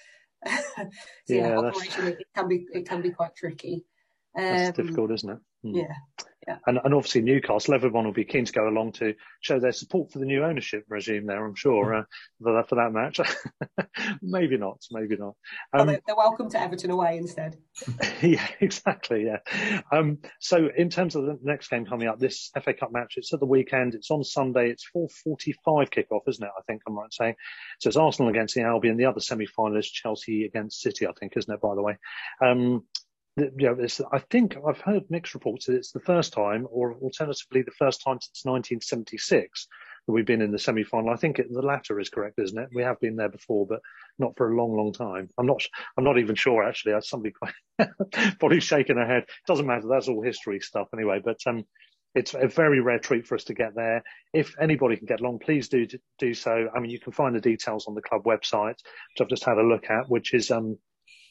so 0.75 0.83
yeah, 1.27 1.49
yeah 1.49 1.57
operation 1.57 2.07
it 2.07 2.27
can 2.35 2.47
be 2.47 2.65
it 2.73 2.87
can 2.87 3.01
be 3.01 3.11
quite 3.11 3.35
tricky. 3.35 3.85
Um, 4.35 4.43
that's 4.43 4.77
difficult, 4.77 5.11
isn't 5.11 5.29
it? 5.29 5.39
Mm. 5.65 5.75
Yeah. 5.77 6.25
Yeah. 6.47 6.57
And, 6.65 6.79
and 6.83 6.93
obviously 6.95 7.21
Newcastle, 7.21 7.75
everyone 7.75 8.05
will 8.05 8.13
be 8.13 8.25
keen 8.25 8.45
to 8.45 8.51
go 8.51 8.67
along 8.67 8.93
to 8.93 9.13
show 9.41 9.59
their 9.59 9.71
support 9.71 10.11
for 10.11 10.17
the 10.17 10.25
new 10.25 10.43
ownership 10.43 10.85
regime 10.89 11.27
there, 11.27 11.45
I'm 11.45 11.53
sure, 11.53 11.93
uh, 11.93 12.03
for, 12.41 12.53
that, 12.53 12.69
for 12.69 12.75
that 12.75 12.91
match. 12.91 13.19
maybe 14.23 14.57
not, 14.57 14.81
maybe 14.89 15.17
not. 15.17 15.35
Um, 15.71 15.87
they're, 15.87 16.01
welcome 16.17 16.49
to 16.49 16.59
Everton 16.59 16.89
away 16.89 17.17
instead. 17.17 17.57
yeah, 18.23 18.47
exactly, 18.59 19.25
yeah. 19.25 19.81
Um, 19.91 20.17
so 20.39 20.67
in 20.75 20.89
terms 20.89 21.15
of 21.15 21.25
the 21.25 21.37
next 21.43 21.67
game 21.67 21.85
coming 21.85 22.07
up, 22.07 22.19
this 22.19 22.49
FA 22.63 22.73
Cup 22.73 22.91
match, 22.91 23.13
it's 23.17 23.33
at 23.33 23.39
the 23.39 23.45
weekend, 23.45 23.93
it's 23.93 24.09
on 24.09 24.23
Sunday, 24.23 24.71
it's 24.71 24.87
4.45 24.95 25.89
kickoff, 25.89 26.21
isn't 26.27 26.43
it, 26.43 26.51
I 26.57 26.61
think 26.63 26.81
I'm 26.87 26.97
right 26.97 27.13
saying. 27.13 27.35
So 27.79 27.89
it's 27.89 27.97
Arsenal 27.97 28.31
against 28.31 28.55
the 28.55 28.63
Albion, 28.63 28.97
the 28.97 29.05
other 29.05 29.19
semi-finalist, 29.19 29.91
Chelsea 29.91 30.45
against 30.45 30.81
City, 30.81 31.05
I 31.05 31.11
think, 31.19 31.33
isn't 31.37 31.53
it, 31.53 31.61
by 31.61 31.75
the 31.75 31.83
way. 31.83 31.97
Um, 32.43 32.83
you 33.37 33.51
know, 33.57 33.77
I 34.11 34.19
think 34.19 34.57
I've 34.67 34.81
heard 34.81 35.03
mixed 35.09 35.33
reports 35.33 35.65
that 35.65 35.75
it's 35.75 35.91
the 35.91 35.99
first 36.01 36.33
time, 36.33 36.67
or 36.69 36.95
alternatively, 36.95 37.61
the 37.61 37.71
first 37.71 38.03
time 38.03 38.19
since 38.19 38.43
1976 38.43 39.67
that 40.05 40.11
we've 40.11 40.25
been 40.25 40.41
in 40.41 40.51
the 40.51 40.59
semi-final. 40.59 41.09
I 41.09 41.15
think 41.15 41.39
it, 41.39 41.47
the 41.49 41.61
latter 41.61 41.99
is 41.99 42.09
correct, 42.09 42.39
isn't 42.39 42.57
it? 42.57 42.69
We 42.73 42.83
have 42.83 42.99
been 42.99 43.15
there 43.15 43.29
before, 43.29 43.65
but 43.67 43.79
not 44.19 44.35
for 44.35 44.51
a 44.51 44.55
long, 44.55 44.75
long 44.75 44.91
time. 44.91 45.29
I'm 45.37 45.45
not. 45.45 45.61
I'm 45.97 46.03
not 46.03 46.17
even 46.17 46.35
sure 46.35 46.63
actually. 46.63 46.93
Somebody 47.01 47.33
probably 48.39 48.59
shaking 48.59 48.97
her 48.97 49.07
head. 49.07 49.25
Doesn't 49.47 49.67
matter. 49.67 49.87
That's 49.87 50.07
all 50.07 50.21
history 50.21 50.59
stuff 50.59 50.87
anyway. 50.93 51.21
But 51.23 51.37
um, 51.45 51.63
it's 52.13 52.33
a 52.33 52.47
very 52.47 52.81
rare 52.81 52.99
treat 52.99 53.25
for 53.27 53.35
us 53.35 53.45
to 53.45 53.53
get 53.53 53.75
there. 53.75 54.03
If 54.33 54.55
anybody 54.59 54.97
can 54.97 55.05
get 55.05 55.21
along, 55.21 55.39
please 55.39 55.69
do 55.69 55.87
do 56.19 56.33
so. 56.33 56.67
I 56.75 56.79
mean, 56.79 56.91
you 56.91 56.99
can 56.99 57.13
find 57.13 57.35
the 57.35 57.41
details 57.41 57.87
on 57.87 57.95
the 57.95 58.01
club 58.01 58.23
website, 58.23 58.75
which 58.75 59.21
I've 59.21 59.29
just 59.29 59.45
had 59.45 59.57
a 59.57 59.63
look 59.63 59.89
at, 59.89 60.09
which 60.09 60.33
is 60.33 60.51
um, 60.51 60.77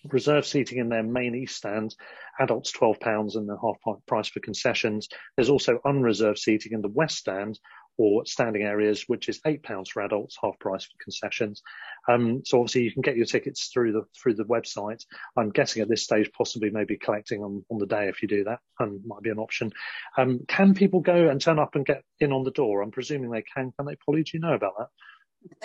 reserve 0.08 0.46
seating 0.46 0.78
in 0.78 0.88
their 0.88 1.02
main 1.02 1.34
east 1.34 1.56
stand, 1.56 1.94
adults 2.38 2.72
£12 2.72 3.36
and 3.36 3.48
the 3.48 3.56
half 3.62 3.98
price 4.06 4.28
for 4.28 4.40
concessions. 4.40 5.08
There's 5.36 5.50
also 5.50 5.80
unreserved 5.84 6.38
seating 6.38 6.72
in 6.72 6.82
the 6.82 6.88
west 6.88 7.18
stand 7.18 7.58
or 7.98 8.24
standing 8.24 8.62
areas, 8.62 9.04
which 9.08 9.28
is 9.28 9.40
£8 9.40 9.88
for 9.88 10.02
adults, 10.02 10.38
half 10.42 10.58
price 10.58 10.84
for 10.84 10.96
concessions. 11.02 11.62
Um, 12.08 12.42
so 12.46 12.58
obviously 12.58 12.84
you 12.84 12.92
can 12.92 13.02
get 13.02 13.16
your 13.16 13.26
tickets 13.26 13.68
through 13.68 13.92
the 13.92 14.02
through 14.18 14.34
the 14.34 14.44
website. 14.44 15.04
I'm 15.36 15.50
guessing 15.50 15.82
at 15.82 15.88
this 15.88 16.04
stage 16.04 16.30
possibly 16.32 16.70
maybe 16.70 16.96
collecting 16.96 17.42
on, 17.42 17.62
on 17.70 17.78
the 17.78 17.86
day 17.86 18.08
if 18.08 18.22
you 18.22 18.28
do 18.28 18.44
that, 18.44 18.60
and 18.78 19.04
might 19.04 19.22
be 19.22 19.28
an 19.28 19.38
option. 19.38 19.72
Um, 20.16 20.40
can 20.48 20.72
people 20.72 21.00
go 21.00 21.28
and 21.28 21.40
turn 21.40 21.58
up 21.58 21.74
and 21.74 21.84
get 21.84 22.02
in 22.20 22.32
on 22.32 22.42
the 22.42 22.52
door? 22.52 22.80
I'm 22.80 22.90
presuming 22.90 23.30
they 23.30 23.42
can. 23.42 23.72
Can 23.76 23.84
they, 23.84 23.96
Polly? 23.96 24.22
Do 24.22 24.30
you 24.32 24.40
know 24.40 24.54
about 24.54 24.78
that? 24.78 24.88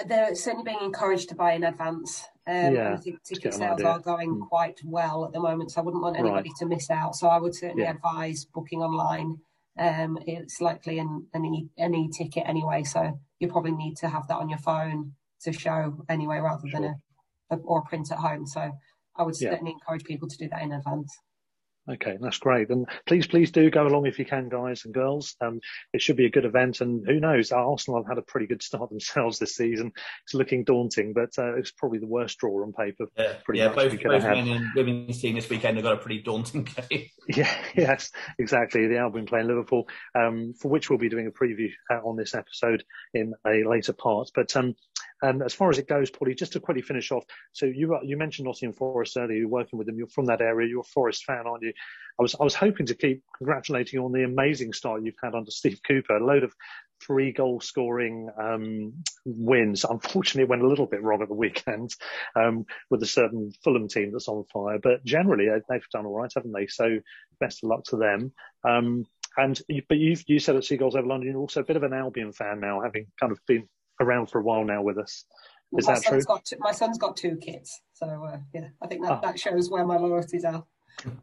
They're 0.08 0.36
certainly 0.36 0.64
being 0.64 0.84
encouraged 0.84 1.30
to 1.30 1.36
buy 1.36 1.54
in 1.54 1.64
advance. 1.64 2.26
Um, 2.48 2.76
yeah, 2.76 2.94
I 2.94 2.98
think 2.98 3.24
ticket 3.24 3.54
sales 3.54 3.82
are 3.82 4.00
going 4.00 4.36
mm. 4.36 4.48
quite 4.48 4.80
well 4.84 5.26
at 5.26 5.34
the 5.34 5.40
moment, 5.40 5.72
so 5.72 5.82
I 5.82 5.84
wouldn't 5.84 6.04
want 6.04 6.18
anybody 6.18 6.50
right. 6.50 6.58
to 6.60 6.66
miss 6.66 6.90
out. 6.90 7.16
So 7.16 7.28
I 7.28 7.40
would 7.40 7.56
certainly 7.56 7.84
yeah. 7.84 7.92
advise 7.92 8.46
booking 8.46 8.82
online. 8.82 9.38
Um, 9.78 10.18
it's 10.26 10.62
likely 10.62 11.00
an, 11.00 11.28
an, 11.34 11.46
e, 11.46 11.68
an 11.78 11.94
e-ticket 11.94 12.44
anyway, 12.46 12.84
so 12.84 13.20
you 13.40 13.48
probably 13.50 13.72
need 13.72 13.96
to 13.98 14.08
have 14.08 14.28
that 14.28 14.38
on 14.38 14.48
your 14.48 14.60
phone 14.60 15.14
to 15.42 15.52
show 15.52 16.06
anyway, 16.08 16.38
rather 16.38 16.68
sure. 16.68 16.80
than 16.80 16.96
a, 17.50 17.56
a, 17.56 17.58
or 17.58 17.80
a 17.80 17.90
print 17.90 18.12
at 18.12 18.20
home. 18.20 18.46
So 18.46 18.72
I 19.18 19.24
would 19.24 19.36
certainly 19.36 19.72
yeah. 19.72 19.76
encourage 19.76 20.06
people 20.06 20.30
to 20.30 20.38
do 20.38 20.48
that 20.50 20.62
in 20.62 20.72
advance. 20.72 21.18
Okay, 21.90 22.18
that's 22.20 22.40
great. 22.40 22.70
And 22.70 22.88
please, 23.06 23.28
please 23.28 23.52
do 23.52 23.70
go 23.70 23.86
along 23.86 24.08
if 24.08 24.18
you 24.18 24.26
can, 24.26 24.50
guys 24.50 24.86
and 24.86 24.94
girls. 24.94 25.36
Um, 25.40 25.60
it 25.94 26.02
should 26.02 26.16
be 26.16 26.26
a 26.26 26.32
good 26.32 26.46
event. 26.46 26.82
And 26.82 27.06
who 27.06 27.20
knows, 27.20 27.52
Arsenal 27.52 28.02
have 28.02 28.10
had 28.10 28.18
a 28.18 28.24
pretty 28.24 28.48
good 28.48 28.64
start 28.64 28.90
themselves 28.92 29.38
this 29.38 29.56
season. 29.56 29.92
It's 30.24 30.34
looking 30.34 30.64
daunting, 30.64 31.14
but 31.14 31.32
uh, 31.38 31.56
it's 31.56 31.72
probably 31.72 32.00
the 32.00 32.08
worst 32.08 32.40
draw 32.40 32.64
on 32.64 32.74
paper. 32.74 33.06
Yeah, 33.18 33.34
yeah 33.54 33.68
both, 33.70 33.92
both 34.02 34.24
men 34.24 34.48
and 34.48 34.66
women's 34.76 35.22
team 35.22 35.36
this 35.36 35.50
weekend 35.50 35.78
have 35.78 35.84
got 35.84 35.94
a 35.94 35.98
pretty 35.98 36.22
daunting 36.22 36.64
game. 36.90 37.10
yeah, 37.28 37.54
yes, 37.76 38.12
exactly. 38.40 38.88
The 38.88 38.98
Albion 38.98 39.26
playing 39.26 39.48
Liverpool, 39.48 39.88
um, 40.16 40.54
for 40.60 40.70
which 40.70 40.90
we'll 40.90 41.00
be 41.00 41.10
doing 41.10 41.28
a 41.28 41.32
preview 41.32 41.70
uh, 41.92 42.00
on 42.04 42.16
this 42.16 42.34
episode 42.34 42.84
in 43.14 43.34
a 43.46 43.64
later 43.64 43.94
part. 43.94 44.30
But 44.34 44.56
um, 44.56 44.76
and 45.26 45.42
as 45.42 45.54
far 45.54 45.70
as 45.70 45.80
it 45.80 45.88
goes, 45.88 46.12
Polly, 46.12 46.36
just 46.36 46.54
to 46.54 46.60
quickly 46.60 46.82
finish 46.82 47.12
off. 47.12 47.24
So 47.52 47.66
you 47.66 47.98
you 48.04 48.16
mentioned 48.18 48.46
Nottingham 48.46 48.74
Forest 48.74 49.18
earlier. 49.18 49.40
You're 49.40 49.48
working 49.48 49.78
with 49.78 49.88
them. 49.88 49.98
You're 49.98 50.08
from 50.08 50.26
that 50.26 50.42
area. 50.42 50.70
You're 50.70 50.82
a 50.82 50.84
Forest 50.84 51.26
fan, 51.26 51.48
aren't 51.48 51.64
you? 51.64 51.74
I 52.20 52.22
was 52.22 52.36
I 52.40 52.44
was 52.44 52.54
hoping 52.54 52.86
to 52.88 52.96
keep 52.96 53.24
congratulating 53.38 54.00
you 54.00 54.06
on 54.06 54.12
the 54.12 54.24
amazing 54.24 54.74
start 54.74 55.04
you've 55.04 55.16
had 55.24 55.34
under 55.34 55.52
Steve 55.62 55.80
Cooper. 55.86 56.18
A 56.18 56.26
load 56.26 56.44
of 56.44 56.54
three 57.02 57.32
goal 57.32 57.60
scoring 57.60 58.30
um, 58.40 58.94
wins. 59.26 59.84
Unfortunately, 59.84 60.44
it 60.44 60.50
went 60.50 60.62
a 60.62 60.68
little 60.68 60.86
bit 60.86 61.02
wrong 61.02 61.22
at 61.22 61.28
the 61.28 61.34
weekend 61.34 61.94
um, 62.36 62.66
with 62.90 63.02
a 63.04 63.08
certain 63.08 63.52
Fulham 63.64 63.88
team 63.88 64.12
that's 64.12 64.28
on 64.28 64.46
fire. 64.54 64.80
But 64.82 65.04
generally, 65.04 65.48
they've 65.70 65.90
done 65.92 66.06
all 66.06 66.20
right, 66.20 66.32
haven't 66.34 66.54
they? 66.54 66.68
So 66.68 67.00
best 67.40 67.64
of 67.64 67.70
luck 67.70 67.84
to 67.86 67.98
them. 67.98 68.32
Um, 68.64 69.06
and 69.38 69.60
but 69.90 69.98
you 69.98 70.16
you 70.28 70.40
said 70.40 70.56
at 70.56 70.64
Seagulls 70.64 70.96
over 70.96 71.08
London, 71.08 71.32
you're 71.32 71.40
also 71.40 71.62
a 71.62 71.66
bit 71.66 71.76
of 71.76 71.84
an 71.84 71.94
Albion 71.94 72.32
fan 72.32 72.60
now, 72.60 72.82
having 72.82 73.08
kind 73.20 73.32
of 73.32 73.40
been 73.48 73.68
around 74.00 74.30
for 74.30 74.40
a 74.40 74.44
while 74.44 74.64
now 74.64 74.82
with 74.82 74.98
us. 74.98 75.26
Is 75.78 75.88
my 75.88 75.96
that 75.96 76.04
true? 76.04 76.22
Got 76.22 76.46
two, 76.46 76.58
my 76.60 76.72
son's 76.72 76.98
got 76.98 77.18
two 77.18 77.38
kids, 77.38 77.82
so 77.94 78.08
uh, 78.08 78.38
yeah, 78.54 78.68
I 78.82 78.88
think 78.88 79.04
that, 79.04 79.12
oh. 79.12 79.20
that 79.24 79.40
shows 79.40 79.70
where 79.70 79.86
my 79.86 79.98
loyalties 79.98 80.46
are. 80.46 80.64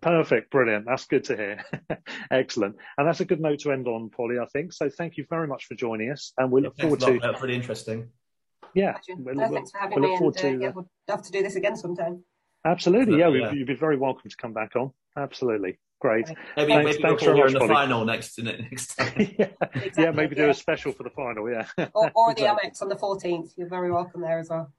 Perfect, 0.00 0.50
brilliant. 0.50 0.84
That's 0.86 1.06
good 1.06 1.24
to 1.24 1.36
hear. 1.36 1.64
Excellent, 2.30 2.76
and 2.98 3.08
that's 3.08 3.20
a 3.20 3.24
good 3.24 3.40
note 3.40 3.60
to 3.60 3.72
end 3.72 3.86
on, 3.86 4.10
Polly. 4.10 4.38
I 4.38 4.46
think 4.46 4.72
so. 4.72 4.90
Thank 4.90 5.16
you 5.16 5.24
very 5.30 5.46
much 5.46 5.66
for 5.66 5.74
joining 5.74 6.10
us, 6.10 6.32
and 6.36 6.50
we 6.50 6.60
look 6.60 6.78
forward 6.78 7.00
to. 7.00 7.18
That's 7.20 7.38
pretty 7.38 7.54
interesting. 7.54 8.08
Yeah, 8.74 8.96
we'll, 9.08 9.34
no, 9.34 9.48
thanks 9.48 9.70
for 9.70 9.78
having 9.78 10.00
we'll 10.00 10.10
me. 10.10 10.16
And, 10.16 10.36
uh, 10.36 10.40
to, 10.40 10.58
yeah, 10.60 10.70
we'd 10.74 10.86
love 11.08 11.22
to 11.22 11.32
do 11.32 11.42
this 11.42 11.56
again 11.56 11.76
sometime. 11.76 12.24
Absolutely, 12.64 13.18
yeah, 13.18 13.28
yeah. 13.28 13.52
You'd 13.52 13.66
be 13.66 13.74
very 13.74 13.96
welcome 13.96 14.28
to 14.28 14.36
come 14.36 14.52
back 14.52 14.76
on. 14.76 14.92
Absolutely. 15.16 15.78
Great. 16.02 16.26
Maybe, 16.56 16.72
thanks, 16.72 16.84
maybe 16.84 17.02
thanks 17.02 17.22
we'll 17.22 17.46
in 17.46 17.52
the 17.52 17.60
final 17.60 18.04
next, 18.04 18.36
next 18.42 18.96
time. 18.96 19.12
yeah. 19.38 19.46
Exactly, 19.60 20.02
yeah, 20.02 20.10
maybe 20.10 20.34
do 20.34 20.50
a 20.50 20.54
special 20.54 20.90
for 20.90 21.04
the 21.04 21.10
final, 21.10 21.48
yeah. 21.48 21.68
or, 21.94 22.10
or 22.16 22.34
the 22.34 22.42
Amex 22.42 22.82
on 22.82 22.88
the 22.88 22.96
14th. 22.96 23.52
You're 23.56 23.68
very 23.68 23.92
welcome 23.92 24.20
there 24.20 24.40
as 24.40 24.50
well. 24.50 24.72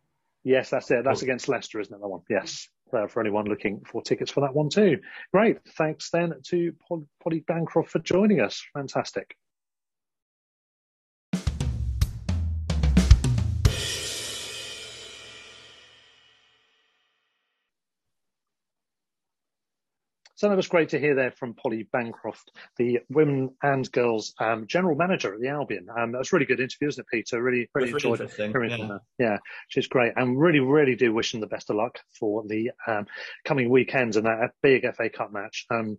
Yes, 0.43 0.69
that's 0.69 0.91
it. 0.91 1.05
That's 1.05 1.21
against 1.21 1.47
Leicester, 1.47 1.79
isn't 1.79 1.95
it, 1.95 2.01
that 2.01 2.07
one? 2.09 2.23
Yes, 2.29 2.67
uh, 2.91 3.07
for 3.07 3.21
anyone 3.21 3.45
looking 3.45 3.83
for 3.89 4.01
tickets 4.01 4.31
for 4.31 4.41
that 4.41 4.53
one 4.53 4.67
too. 4.67 4.99
Great. 5.31 5.59
Thanks 5.77 6.09
then 6.09 6.33
to 6.49 6.73
Polly 7.23 7.39
Bancroft 7.39 7.91
for 7.91 7.99
joining 7.99 8.41
us. 8.41 8.61
Fantastic. 8.73 9.37
So 20.43 20.49
that 20.49 20.57
was 20.57 20.67
great 20.67 20.89
to 20.89 20.99
hear 20.99 21.15
there 21.15 21.31
from 21.31 21.53
Polly 21.53 21.87
Bancroft, 21.93 22.51
the 22.75 22.99
women 23.07 23.51
and 23.63 23.89
girls 23.93 24.33
um, 24.41 24.67
general 24.67 24.93
manager 24.93 25.33
at 25.33 25.39
the 25.39 25.47
Albion. 25.47 25.87
Um, 25.97 26.11
that 26.11 26.17
was 26.17 26.33
a 26.33 26.35
really 26.35 26.45
good 26.45 26.59
interview, 26.59 26.89
isn't 26.89 27.01
it, 27.01 27.07
Peter? 27.09 27.41
Really, 27.41 27.69
really 27.73 27.91
enjoyed 27.91 28.19
it. 28.19 28.33
Hearing 28.33 28.71
yeah. 28.71 28.75
From 28.75 28.87
her. 28.89 28.99
yeah, 29.17 29.37
she's 29.69 29.87
great, 29.87 30.11
and 30.17 30.37
really, 30.37 30.59
really 30.59 30.97
do 30.97 31.13
wish 31.13 31.31
them 31.31 31.39
the 31.39 31.47
best 31.47 31.69
of 31.69 31.77
luck 31.77 31.97
for 32.19 32.43
the 32.45 32.71
um, 32.85 33.05
coming 33.45 33.69
weekends 33.69 34.17
and 34.17 34.25
that 34.25 34.51
big 34.61 34.83
FA 34.97 35.09
Cup 35.09 35.31
match. 35.31 35.65
Um, 35.69 35.97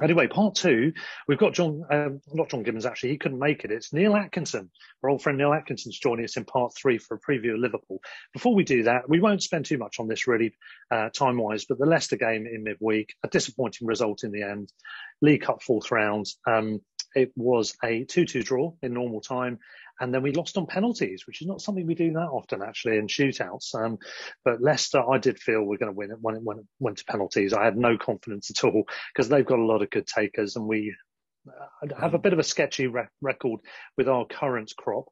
Anyway, 0.00 0.26
part 0.26 0.54
two, 0.54 0.94
we've 1.28 1.38
got 1.38 1.52
John, 1.52 1.82
um, 1.90 2.20
not 2.32 2.48
John 2.48 2.62
Gibbons 2.62 2.86
actually, 2.86 3.10
he 3.10 3.18
couldn't 3.18 3.38
make 3.38 3.64
it. 3.64 3.70
It's 3.70 3.92
Neil 3.92 4.16
Atkinson, 4.16 4.70
our 5.02 5.10
old 5.10 5.22
friend 5.22 5.36
Neil 5.36 5.52
Atkinson's 5.52 5.98
joining 5.98 6.24
us 6.24 6.38
in 6.38 6.46
part 6.46 6.72
three 6.74 6.96
for 6.96 7.14
a 7.14 7.20
preview 7.20 7.52
of 7.52 7.60
Liverpool. 7.60 8.00
Before 8.32 8.54
we 8.54 8.64
do 8.64 8.84
that, 8.84 9.06
we 9.08 9.20
won't 9.20 9.42
spend 9.42 9.66
too 9.66 9.76
much 9.76 10.00
on 10.00 10.08
this 10.08 10.26
really, 10.26 10.54
uh, 10.90 11.10
time 11.10 11.36
wise, 11.36 11.66
but 11.66 11.78
the 11.78 11.84
Leicester 11.84 12.16
game 12.16 12.46
in 12.46 12.62
midweek, 12.62 13.14
a 13.22 13.28
disappointing 13.28 13.86
result 13.86 14.24
in 14.24 14.32
the 14.32 14.42
end. 14.42 14.72
League 15.20 15.42
Cup 15.42 15.62
fourth 15.62 15.90
round. 15.90 16.26
Um, 16.46 16.80
it 17.14 17.32
was 17.36 17.76
a 17.84 18.06
2-2 18.06 18.44
draw 18.44 18.72
in 18.82 18.94
normal 18.94 19.20
time 19.20 19.58
and 20.02 20.12
then 20.12 20.22
we 20.22 20.32
lost 20.32 20.58
on 20.58 20.66
penalties, 20.66 21.28
which 21.28 21.40
is 21.40 21.46
not 21.46 21.60
something 21.60 21.86
we 21.86 21.94
do 21.94 22.12
that 22.12 22.28
often 22.32 22.60
actually 22.60 22.96
in 22.96 23.06
shootouts. 23.06 23.72
Um, 23.72 23.98
but 24.44 24.60
Leicester, 24.60 25.00
I 25.08 25.18
did 25.18 25.38
feel 25.38 25.62
we're 25.62 25.76
going 25.78 25.92
to 25.92 25.96
win 25.96 26.10
it 26.10 26.18
when 26.20 26.34
it 26.34 26.42
went, 26.42 26.66
went 26.80 26.98
to 26.98 27.04
penalties. 27.04 27.52
I 27.52 27.64
had 27.64 27.76
no 27.76 27.96
confidence 27.96 28.50
at 28.50 28.64
all 28.64 28.82
because 29.14 29.28
they've 29.28 29.46
got 29.46 29.60
a 29.60 29.64
lot 29.64 29.80
of 29.80 29.90
good 29.90 30.08
takers, 30.08 30.56
and 30.56 30.66
we 30.66 30.92
uh, 31.48 31.94
have 32.00 32.14
a 32.14 32.18
bit 32.18 32.32
of 32.32 32.40
a 32.40 32.42
sketchy 32.42 32.88
re- 32.88 33.06
record 33.20 33.60
with 33.96 34.08
our 34.08 34.26
current 34.26 34.72
crop. 34.76 35.04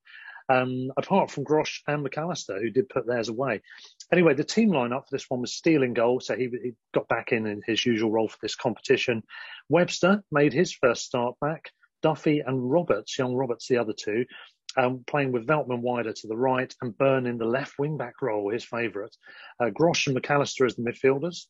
Um, 0.48 0.90
apart 0.96 1.30
from 1.30 1.44
Grosh 1.44 1.78
and 1.86 2.02
Mac 2.02 2.18
Allister, 2.18 2.60
who 2.60 2.70
did 2.70 2.88
put 2.88 3.06
theirs 3.06 3.28
away. 3.28 3.60
Anyway, 4.12 4.34
the 4.34 4.42
team 4.42 4.70
lineup 4.70 5.02
for 5.02 5.12
this 5.12 5.26
one 5.28 5.42
was 5.42 5.54
Steele 5.54 5.84
in 5.84 5.94
goal, 5.94 6.18
so 6.18 6.34
he, 6.34 6.48
he, 6.48 6.72
got 6.92 7.06
back 7.06 7.30
in 7.30 7.46
in 7.46 7.62
his 7.64 7.86
usual 7.86 8.10
role 8.10 8.26
for 8.26 8.38
this 8.42 8.56
competition. 8.56 9.22
Webster 9.68 10.24
made 10.32 10.52
his 10.52 10.72
first 10.72 11.04
start 11.04 11.36
back. 11.40 11.70
Duffy 12.02 12.40
and 12.40 12.70
Roberts, 12.70 13.18
young 13.18 13.34
Roberts, 13.34 13.68
the 13.68 13.78
other 13.78 13.92
two, 13.92 14.24
um, 14.76 15.04
playing 15.06 15.32
with 15.32 15.46
Veltman 15.46 15.80
wider 15.80 16.12
to 16.12 16.28
the 16.28 16.36
right 16.36 16.74
and 16.80 16.96
Burn 16.96 17.26
in 17.26 17.38
the 17.38 17.44
left 17.44 17.78
wing 17.78 17.96
back 17.96 18.22
role, 18.22 18.50
his 18.50 18.64
favourite. 18.64 19.14
Uh, 19.58 19.66
Grosh 19.66 20.06
and 20.06 20.14
Mac 20.14 20.30
Allister 20.30 20.64
as 20.64 20.76
the 20.76 20.82
midfielders. 20.82 21.46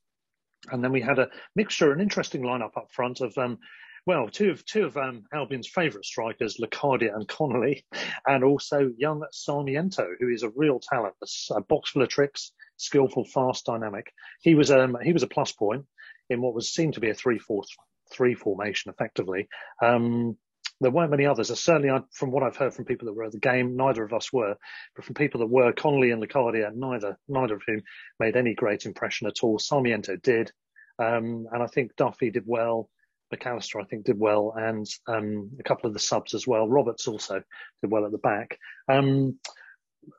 And 0.70 0.84
then 0.84 0.92
we 0.92 1.00
had 1.00 1.18
a 1.18 1.30
mixture, 1.56 1.92
an 1.92 2.00
interesting 2.00 2.42
lineup 2.42 2.76
up 2.76 2.88
front 2.92 3.20
of, 3.20 3.36
um, 3.38 3.58
well, 4.06 4.28
two 4.28 4.50
of 4.50 4.64
two 4.64 4.84
of 4.84 4.96
um, 4.96 5.24
Albion's 5.32 5.68
favourite 5.68 6.04
strikers, 6.04 6.58
Locadia 6.58 7.14
and 7.14 7.26
Connolly, 7.28 7.84
and 8.26 8.44
also 8.44 8.92
young 8.96 9.24
Sarmiento, 9.32 10.06
who 10.18 10.28
is 10.28 10.42
a 10.42 10.50
real 10.50 10.80
talent, 10.80 11.14
a, 11.50 11.60
box 11.62 11.90
full 11.90 12.02
of 12.02 12.08
tricks, 12.08 12.52
skillful, 12.76 13.24
fast, 13.24 13.66
dynamic. 13.66 14.12
He 14.42 14.54
was 14.54 14.70
um, 14.70 14.96
he 15.02 15.12
was 15.12 15.22
a 15.22 15.28
plus 15.28 15.52
point 15.52 15.86
in 16.28 16.40
what 16.40 16.54
was 16.54 16.72
seen 16.72 16.92
to 16.92 17.00
be 17.00 17.10
a 17.10 17.14
3-4 17.14 17.64
three 18.12 18.34
formation 18.34 18.90
effectively. 18.90 19.48
Um, 19.82 20.36
there 20.80 20.90
weren't 20.90 21.10
many 21.10 21.26
others. 21.26 21.48
Certainly, 21.58 21.90
I, 21.90 22.00
from 22.12 22.30
what 22.30 22.42
I've 22.42 22.56
heard 22.56 22.74
from 22.74 22.86
people 22.86 23.06
that 23.06 23.12
were 23.12 23.24
at 23.24 23.32
the 23.32 23.38
game, 23.38 23.76
neither 23.76 24.02
of 24.02 24.12
us 24.12 24.32
were. 24.32 24.56
But 24.96 25.04
from 25.04 25.14
people 25.14 25.40
that 25.40 25.46
were, 25.46 25.72
Connolly 25.72 26.10
and 26.10 26.22
Locadia, 26.22 26.72
neither, 26.74 27.18
neither 27.28 27.54
of 27.54 27.62
whom 27.66 27.82
made 28.18 28.36
any 28.36 28.54
great 28.54 28.86
impression 28.86 29.26
at 29.26 29.42
all. 29.42 29.58
Sarmiento 29.58 30.16
did, 30.16 30.52
um, 30.98 31.46
and 31.52 31.62
I 31.62 31.66
think 31.66 31.96
Duffy 31.96 32.30
did 32.30 32.44
well. 32.46 32.88
Mac 33.30 33.46
Allister, 33.46 33.80
I 33.80 33.84
think, 33.84 34.06
did 34.06 34.18
well, 34.18 34.54
and 34.56 34.86
um, 35.06 35.50
a 35.60 35.62
couple 35.62 35.86
of 35.86 35.94
the 35.94 36.00
subs 36.00 36.34
as 36.34 36.46
well. 36.46 36.68
Roberts 36.68 37.06
also 37.06 37.42
did 37.80 37.90
well 37.90 38.04
at 38.04 38.10
the 38.10 38.18
back. 38.18 38.58
Um, 38.88 39.38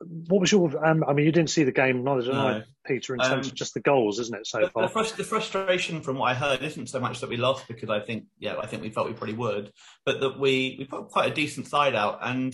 what 0.00 0.40
was 0.40 0.52
your? 0.52 0.84
Um, 0.84 1.04
I 1.06 1.12
mean, 1.12 1.26
you 1.26 1.32
didn't 1.32 1.50
see 1.50 1.64
the 1.64 1.72
game, 1.72 2.04
neither 2.04 2.22
did 2.22 2.32
no. 2.32 2.46
I, 2.46 2.64
Peter. 2.86 3.14
In 3.14 3.20
terms 3.20 3.46
of 3.46 3.52
um, 3.52 3.56
just 3.56 3.74
the 3.74 3.80
goals, 3.80 4.18
isn't 4.18 4.34
it 4.34 4.46
so 4.46 4.60
the, 4.60 4.68
far? 4.68 4.88
The, 4.88 4.94
frust- 4.94 5.16
the, 5.16 5.24
frustration 5.24 6.00
from 6.00 6.18
what 6.18 6.30
I 6.30 6.34
heard 6.34 6.62
isn't 6.62 6.88
so 6.88 7.00
much 7.00 7.20
that 7.20 7.28
we 7.28 7.36
lost 7.36 7.66
because 7.68 7.90
I 7.90 8.00
think, 8.00 8.24
yeah, 8.38 8.56
I 8.58 8.66
think 8.66 8.82
we 8.82 8.90
felt 8.90 9.08
we 9.08 9.14
probably 9.14 9.34
would, 9.34 9.72
but 10.04 10.20
that 10.20 10.38
we 10.38 10.76
we 10.78 10.84
put 10.84 11.08
quite 11.08 11.30
a 11.30 11.34
decent 11.34 11.68
side 11.68 11.94
out, 11.94 12.18
and 12.22 12.52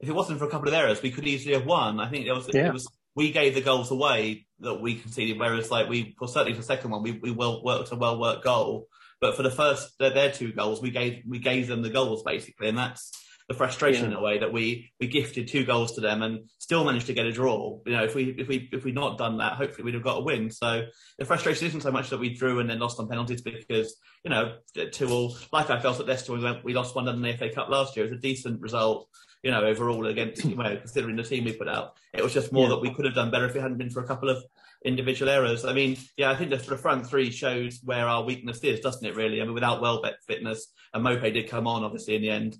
if 0.00 0.08
it 0.08 0.12
wasn't 0.12 0.38
for 0.38 0.44
a 0.44 0.50
couple 0.50 0.68
of 0.68 0.74
errors, 0.74 1.02
we 1.02 1.10
could 1.10 1.26
easily 1.26 1.54
have 1.54 1.66
won. 1.66 2.00
I 2.00 2.08
think 2.08 2.26
it 2.26 2.32
was 2.32 2.48
yeah. 2.52 2.68
it 2.68 2.72
was 2.72 2.88
we 3.14 3.32
gave 3.32 3.54
the 3.54 3.62
goals 3.62 3.90
away 3.90 4.46
that 4.60 4.80
we 4.80 4.96
conceded, 4.96 5.38
whereas 5.38 5.70
like 5.70 5.88
we, 5.88 6.14
well, 6.20 6.28
certainly 6.28 6.52
for 6.52 6.60
the 6.60 6.66
second 6.66 6.90
one, 6.90 7.02
we 7.02 7.12
we 7.12 7.30
well 7.30 7.62
worked 7.64 7.92
a 7.92 7.96
well 7.96 8.20
worked 8.20 8.44
goal, 8.44 8.88
but 9.20 9.36
for 9.36 9.42
the 9.42 9.50
first 9.50 9.98
their 9.98 10.30
two 10.30 10.52
goals, 10.52 10.82
we 10.82 10.90
gave 10.90 11.22
we 11.26 11.38
gave 11.38 11.66
them 11.66 11.82
the 11.82 11.90
goals 11.90 12.22
basically, 12.22 12.68
and 12.68 12.78
that's 12.78 13.10
the 13.48 13.54
frustration 13.54 14.04
yeah. 14.04 14.10
in 14.10 14.16
a 14.16 14.20
way 14.20 14.38
that 14.38 14.52
we 14.52 14.90
we 14.98 15.06
gifted 15.06 15.46
two 15.46 15.64
goals 15.64 15.92
to 15.92 16.00
them 16.00 16.22
and 16.22 16.48
still 16.58 16.84
managed 16.84 17.06
to 17.06 17.12
get 17.12 17.26
a 17.26 17.32
draw. 17.32 17.78
You 17.86 17.92
know, 17.92 18.04
if 18.04 18.14
we 18.14 18.34
if 18.36 18.48
we 18.48 18.68
if 18.72 18.84
we'd 18.84 18.94
not 18.94 19.18
done 19.18 19.38
that, 19.38 19.54
hopefully 19.54 19.84
we'd 19.84 19.94
have 19.94 20.02
got 20.02 20.18
a 20.18 20.22
win. 20.22 20.50
So 20.50 20.86
the 21.18 21.24
frustration 21.24 21.68
isn't 21.68 21.82
so 21.82 21.92
much 21.92 22.10
that 22.10 22.18
we 22.18 22.34
drew 22.34 22.58
and 22.58 22.68
then 22.68 22.80
lost 22.80 22.98
on 22.98 23.08
penalties 23.08 23.42
because 23.42 23.96
you 24.24 24.30
know 24.30 24.56
two 24.90 25.08
all. 25.08 25.36
Like 25.52 25.70
I 25.70 25.80
felt 25.80 26.00
at 26.00 26.06
Leicester, 26.06 26.32
we 26.32 26.42
went 26.42 26.64
we 26.64 26.74
lost 26.74 26.96
one 26.96 27.06
in 27.06 27.22
the 27.22 27.36
FA 27.36 27.50
Cup 27.50 27.68
last 27.68 27.96
year. 27.96 28.06
It 28.06 28.10
was 28.10 28.18
a 28.18 28.22
decent 28.22 28.60
result. 28.60 29.08
You 29.42 29.52
know, 29.52 29.62
overall 29.62 30.06
against 30.06 30.44
you 30.44 30.56
know 30.56 30.76
considering 30.76 31.14
the 31.14 31.22
team 31.22 31.44
we 31.44 31.52
put 31.52 31.68
out, 31.68 31.96
it 32.12 32.24
was 32.24 32.34
just 32.34 32.52
more 32.52 32.64
yeah. 32.64 32.70
that 32.70 32.80
we 32.80 32.92
could 32.92 33.04
have 33.04 33.14
done 33.14 33.30
better 33.30 33.46
if 33.46 33.54
it 33.54 33.62
hadn't 33.62 33.78
been 33.78 33.90
for 33.90 34.02
a 34.02 34.06
couple 34.06 34.28
of 34.28 34.42
individual 34.84 35.30
errors. 35.30 35.64
I 35.64 35.72
mean, 35.72 35.96
yeah, 36.16 36.30
I 36.30 36.36
think 36.36 36.50
the, 36.50 36.56
the 36.56 36.76
front 36.76 37.06
three 37.06 37.30
shows 37.30 37.80
where 37.84 38.08
our 38.08 38.24
weakness 38.24 38.58
is, 38.64 38.80
doesn't 38.80 39.06
it? 39.06 39.14
Really, 39.14 39.40
I 39.40 39.44
mean, 39.44 39.54
without 39.54 39.80
Welbeck 39.80 40.22
fitness, 40.26 40.72
and 40.92 41.04
Maupay 41.04 41.32
did 41.32 41.48
come 41.48 41.68
on 41.68 41.84
obviously 41.84 42.16
in 42.16 42.22
the 42.22 42.30
end. 42.30 42.58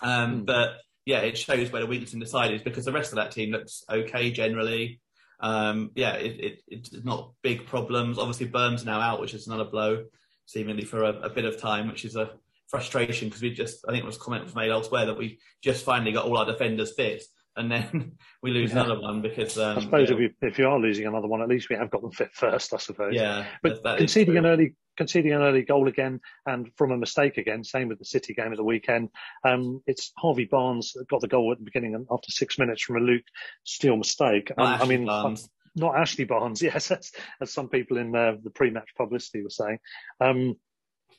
Um, 0.00 0.42
mm. 0.42 0.46
But 0.46 0.76
yeah, 1.04 1.20
it 1.20 1.36
shows 1.36 1.70
where 1.70 1.82
the 1.82 1.88
weakness 1.88 2.14
in 2.14 2.20
the 2.20 2.26
side 2.26 2.52
is 2.52 2.62
because 2.62 2.84
the 2.84 2.92
rest 2.92 3.12
of 3.12 3.16
that 3.16 3.32
team 3.32 3.50
looks 3.50 3.84
okay 3.90 4.30
generally. 4.30 5.00
Um, 5.40 5.90
yeah, 5.94 6.14
it, 6.14 6.40
it, 6.40 6.62
it's 6.68 7.04
not 7.04 7.32
big 7.42 7.66
problems. 7.66 8.18
Obviously, 8.18 8.46
Burns 8.46 8.84
now 8.84 9.00
out, 9.00 9.20
which 9.20 9.34
is 9.34 9.46
another 9.46 9.64
blow, 9.64 10.04
seemingly 10.46 10.84
for 10.84 11.02
a, 11.02 11.12
a 11.20 11.30
bit 11.30 11.44
of 11.44 11.60
time, 11.60 11.88
which 11.88 12.04
is 12.04 12.16
a 12.16 12.30
frustration 12.68 13.28
because 13.28 13.42
we 13.42 13.52
just, 13.52 13.84
I 13.86 13.92
think 13.92 14.02
it 14.02 14.06
was 14.06 14.16
comment 14.16 14.44
was 14.44 14.54
made 14.54 14.70
elsewhere 14.70 15.06
that 15.06 15.18
we 15.18 15.38
just 15.62 15.84
finally 15.84 16.12
got 16.12 16.24
all 16.24 16.38
our 16.38 16.46
defenders 16.46 16.94
fit 16.94 17.22
and 17.56 17.70
then 17.70 18.12
we 18.42 18.50
lose 18.50 18.72
yeah. 18.72 18.80
another 18.80 19.00
one 19.00 19.22
because 19.22 19.58
um, 19.58 19.78
I 19.78 19.82
suppose 19.82 20.10
if 20.10 20.18
you 20.18 20.30
if 20.42 20.58
you 20.58 20.68
are 20.68 20.78
losing 20.78 21.06
another 21.06 21.26
one, 21.26 21.42
at 21.42 21.48
least 21.48 21.68
we 21.68 21.76
have 21.76 21.90
got 21.90 22.02
them 22.02 22.12
fit 22.12 22.32
first, 22.32 22.74
I 22.74 22.78
suppose. 22.78 23.14
Yeah, 23.14 23.46
but 23.62 23.82
conceding 23.98 24.36
an 24.36 24.46
early 24.46 24.74
conceding 24.96 25.32
an 25.32 25.42
early 25.42 25.62
goal 25.62 25.88
again 25.88 26.20
and 26.46 26.70
from 26.76 26.92
a 26.92 26.96
mistake 26.96 27.38
again, 27.38 27.64
same 27.64 27.88
with 27.88 27.98
the 27.98 28.04
City 28.04 28.34
game 28.34 28.52
of 28.52 28.56
the 28.56 28.64
weekend. 28.64 29.08
Um, 29.44 29.82
it's 29.86 30.12
Harvey 30.18 30.44
Barnes 30.44 30.92
that 30.92 31.08
got 31.08 31.20
the 31.20 31.28
goal 31.28 31.52
at 31.52 31.58
the 31.58 31.64
beginning 31.64 31.94
and 31.94 32.06
after 32.10 32.30
six 32.30 32.58
minutes 32.58 32.82
from 32.82 32.96
a 32.96 33.00
Luke 33.00 33.24
Steele 33.64 33.96
mistake. 33.96 34.50
Um, 34.56 34.66
I 34.66 34.86
mean, 34.86 35.06
Barnes. 35.06 35.48
not 35.74 35.96
Ashley 35.96 36.24
Barnes, 36.24 36.62
yes, 36.62 36.90
as, 36.90 37.12
as 37.40 37.52
some 37.52 37.68
people 37.68 37.98
in 37.98 38.14
uh, 38.14 38.34
the 38.42 38.50
pre-match 38.50 38.90
publicity 38.96 39.42
were 39.42 39.50
saying. 39.50 39.78
Um, 40.20 40.56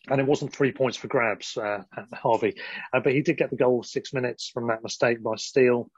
and 0.07 0.21
it 0.21 0.27
wasn't 0.27 0.53
three 0.53 0.71
points 0.71 0.97
for 0.97 1.07
grabs, 1.07 1.57
uh, 1.57 1.81
Harvey, 2.13 2.55
uh, 2.93 2.99
but 2.99 3.13
he 3.13 3.21
did 3.21 3.37
get 3.37 3.49
the 3.49 3.55
goal 3.55 3.81
six 3.81 4.13
minutes 4.13 4.49
from 4.53 4.67
that 4.67 4.83
mistake 4.83 5.21
by 5.23 5.35
Steele 5.35 5.89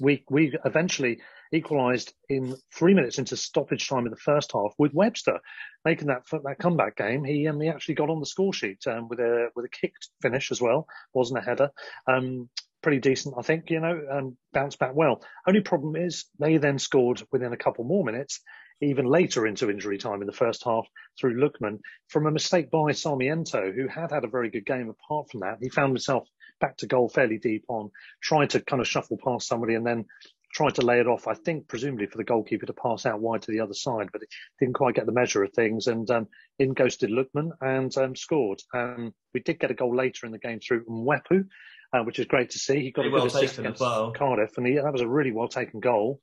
we 0.00 0.24
we 0.28 0.56
eventually 0.64 1.20
equalised 1.52 2.12
in 2.28 2.56
three 2.72 2.94
minutes 2.94 3.18
into 3.18 3.36
stoppage 3.36 3.88
time 3.88 4.06
in 4.06 4.10
the 4.10 4.16
first 4.16 4.52
half 4.52 4.72
with 4.78 4.92
Webster 4.92 5.38
making 5.84 6.08
that 6.08 6.22
that 6.44 6.58
comeback 6.58 6.96
game. 6.96 7.24
He 7.24 7.46
um, 7.46 7.60
he 7.60 7.68
actually 7.68 7.94
got 7.94 8.10
on 8.10 8.20
the 8.20 8.26
score 8.26 8.52
sheet 8.52 8.86
um, 8.86 9.08
with 9.08 9.20
a 9.20 9.48
with 9.54 9.64
a 9.64 9.68
kicked 9.68 10.08
finish 10.22 10.50
as 10.50 10.60
well. 10.60 10.86
wasn't 11.12 11.40
a 11.40 11.42
header. 11.42 11.70
Um, 12.06 12.48
pretty 12.82 13.00
decent, 13.00 13.34
I 13.38 13.42
think. 13.42 13.70
You 13.70 13.80
know, 13.80 14.00
and 14.10 14.36
bounced 14.52 14.78
back 14.78 14.94
well. 14.94 15.22
Only 15.46 15.60
problem 15.60 15.96
is 15.96 16.26
they 16.38 16.56
then 16.56 16.78
scored 16.78 17.22
within 17.32 17.52
a 17.52 17.58
couple 17.58 17.84
more 17.84 18.04
minutes. 18.04 18.40
Even 18.80 19.06
later 19.06 19.46
into 19.46 19.70
injury 19.70 19.98
time 19.98 20.20
in 20.20 20.26
the 20.26 20.32
first 20.32 20.64
half 20.64 20.86
through 21.18 21.40
Lookman 21.40 21.78
from 22.08 22.26
a 22.26 22.30
mistake 22.30 22.72
by 22.72 22.90
Sarmiento, 22.90 23.70
who 23.72 23.86
had 23.86 24.10
had 24.10 24.24
a 24.24 24.28
very 24.28 24.50
good 24.50 24.66
game 24.66 24.90
apart 24.90 25.30
from 25.30 25.40
that. 25.40 25.58
He 25.60 25.68
found 25.68 25.90
himself 25.90 26.28
back 26.60 26.76
to 26.78 26.86
goal 26.86 27.08
fairly 27.08 27.38
deep 27.38 27.64
on, 27.68 27.90
trying 28.22 28.48
to 28.48 28.60
kind 28.60 28.80
of 28.80 28.88
shuffle 28.88 29.18
past 29.22 29.46
somebody 29.46 29.74
and 29.74 29.86
then 29.86 30.06
tried 30.54 30.76
to 30.76 30.82
lay 30.82 31.00
it 31.00 31.08
off, 31.08 31.26
I 31.26 31.34
think, 31.34 31.68
presumably 31.68 32.06
for 32.06 32.16
the 32.16 32.24
goalkeeper 32.24 32.66
to 32.66 32.72
pass 32.72 33.04
out 33.06 33.20
wide 33.20 33.42
to 33.42 33.50
the 33.50 33.60
other 33.60 33.74
side, 33.74 34.08
but 34.12 34.22
it 34.22 34.28
didn't 34.60 34.74
quite 34.74 34.94
get 34.94 35.04
the 35.04 35.12
measure 35.12 35.42
of 35.42 35.52
things. 35.52 35.88
And 35.88 36.08
um, 36.10 36.28
in 36.58 36.72
ghosted 36.72 37.10
Lookman 37.10 37.50
and 37.60 37.94
um, 37.98 38.14
scored. 38.16 38.62
Um, 38.72 39.12
we 39.34 39.40
did 39.40 39.58
get 39.58 39.72
a 39.72 39.74
goal 39.74 39.94
later 39.94 40.26
in 40.26 40.32
the 40.32 40.38
game 40.38 40.60
through 40.60 40.84
Mwepu, 40.84 41.46
uh, 41.92 42.02
which 42.04 42.20
is 42.20 42.26
great 42.26 42.50
to 42.50 42.58
see. 42.58 42.80
He 42.80 42.92
got 42.92 43.04
a 43.04 43.10
good 43.10 43.14
well 43.14 43.26
assist 43.26 43.58
against 43.58 43.80
well. 43.80 44.12
Cardiff, 44.12 44.56
and 44.56 44.66
he, 44.66 44.74
that 44.74 44.92
was 44.92 45.02
a 45.02 45.08
really 45.08 45.32
well 45.32 45.48
taken 45.48 45.80
goal. 45.80 46.20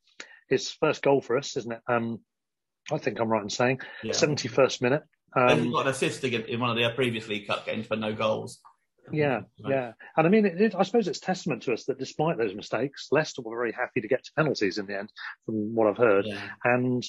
His 0.47 0.71
first 0.71 1.01
goal 1.01 1.21
for 1.21 1.37
us, 1.37 1.57
isn't 1.57 1.71
it? 1.71 1.81
Um, 1.87 2.21
I 2.91 2.97
think 2.97 3.19
I'm 3.19 3.29
right 3.29 3.43
in 3.43 3.49
saying 3.49 3.81
yeah. 4.03 4.13
71st 4.13 4.81
minute. 4.81 5.03
Um, 5.35 5.63
he 5.63 5.71
got 5.71 5.87
an 5.87 5.91
assist 5.93 6.23
in 6.23 6.59
one 6.59 6.69
of 6.69 6.75
their 6.75 6.91
previous 6.91 7.27
League 7.27 7.47
Cup 7.47 7.65
games, 7.65 7.87
but 7.87 7.99
no 7.99 8.13
goals. 8.13 8.59
Yeah, 9.11 9.41
yeah. 9.57 9.93
And 10.17 10.27
I 10.27 10.29
mean, 10.29 10.45
it, 10.45 10.61
it, 10.61 10.75
I 10.75 10.83
suppose 10.83 11.07
it's 11.07 11.19
testament 11.19 11.63
to 11.63 11.73
us 11.73 11.85
that 11.85 11.99
despite 11.99 12.37
those 12.37 12.55
mistakes, 12.55 13.09
Leicester 13.11 13.41
were 13.41 13.55
very 13.55 13.71
happy 13.71 14.01
to 14.01 14.07
get 14.07 14.23
to 14.23 14.31
penalties 14.35 14.77
in 14.77 14.85
the 14.85 14.97
end, 14.97 15.11
from 15.45 15.75
what 15.75 15.87
I've 15.87 15.97
heard. 15.97 16.25
Yeah. 16.25 16.41
And 16.63 17.03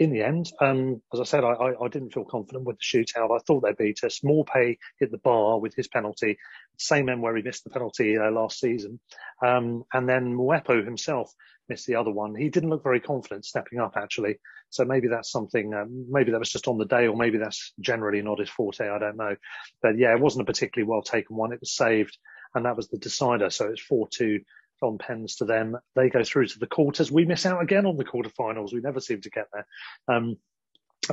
in 0.00 0.12
the 0.12 0.22
end, 0.22 0.50
um, 0.60 1.02
as 1.12 1.20
I 1.20 1.24
said, 1.24 1.44
I, 1.44 1.52
I, 1.52 1.84
I, 1.84 1.88
didn't 1.88 2.14
feel 2.14 2.24
confident 2.24 2.64
with 2.64 2.78
the 2.78 2.82
shootout. 2.82 3.36
I 3.36 3.38
thought 3.46 3.62
they'd 3.62 3.76
beat 3.76 4.02
us. 4.02 4.20
Maupay 4.20 4.78
hit 4.98 5.10
the 5.10 5.18
bar 5.18 5.58
with 5.58 5.74
his 5.74 5.88
penalty, 5.88 6.38
same 6.78 7.10
end 7.10 7.20
where 7.20 7.36
he 7.36 7.42
missed 7.42 7.64
the 7.64 7.70
penalty 7.70 8.16
uh, 8.16 8.30
last 8.30 8.58
season. 8.58 8.98
Um, 9.44 9.84
and 9.92 10.08
then 10.08 10.34
Mwepu 10.34 10.84
himself 10.86 11.30
missed 11.70 11.86
the 11.86 11.94
other 11.94 12.10
one. 12.10 12.34
He 12.34 12.50
didn't 12.50 12.68
look 12.68 12.82
very 12.82 13.00
confident 13.00 13.46
stepping 13.46 13.78
up 13.78 13.94
actually. 13.96 14.38
So 14.68 14.84
maybe 14.84 15.08
that's 15.08 15.30
something, 15.30 15.72
um, 15.72 16.06
maybe 16.10 16.32
that 16.32 16.38
was 16.38 16.50
just 16.50 16.68
on 16.68 16.76
the 16.76 16.84
day 16.84 17.06
or 17.06 17.16
maybe 17.16 17.38
that's 17.38 17.72
generally 17.80 18.20
not 18.20 18.40
his 18.40 18.50
forte. 18.50 18.88
I 18.88 18.98
don't 18.98 19.16
know. 19.16 19.36
But 19.80 19.96
yeah, 19.96 20.12
it 20.12 20.20
wasn't 20.20 20.42
a 20.42 20.52
particularly 20.52 20.90
well 20.90 21.02
taken 21.02 21.36
one. 21.36 21.52
It 21.52 21.60
was 21.60 21.74
saved 21.74 22.18
and 22.54 22.66
that 22.66 22.76
was 22.76 22.88
the 22.88 22.98
decider. 22.98 23.48
So 23.48 23.68
it's 23.68 23.82
4-2 23.90 24.40
on 24.82 24.98
pens 24.98 25.36
to 25.36 25.44
them. 25.44 25.76
They 25.94 26.10
go 26.10 26.24
through 26.24 26.48
to 26.48 26.58
the 26.58 26.66
quarters. 26.66 27.10
We 27.10 27.24
miss 27.24 27.46
out 27.46 27.62
again 27.62 27.86
on 27.86 27.96
the 27.96 28.04
quarterfinals. 28.04 28.72
We 28.72 28.80
never 28.80 29.00
seem 29.00 29.20
to 29.22 29.30
get 29.30 29.46
there. 29.52 29.66
Um, 30.08 30.36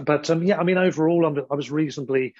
but 0.01 0.30
um, 0.30 0.43
yeah, 0.43 0.60
I 0.60 0.64
mean, 0.64 0.78
overall, 0.78 1.26
I'm, 1.26 1.38
i 1.49 1.55
was 1.55 1.72
reasonably 1.72 2.34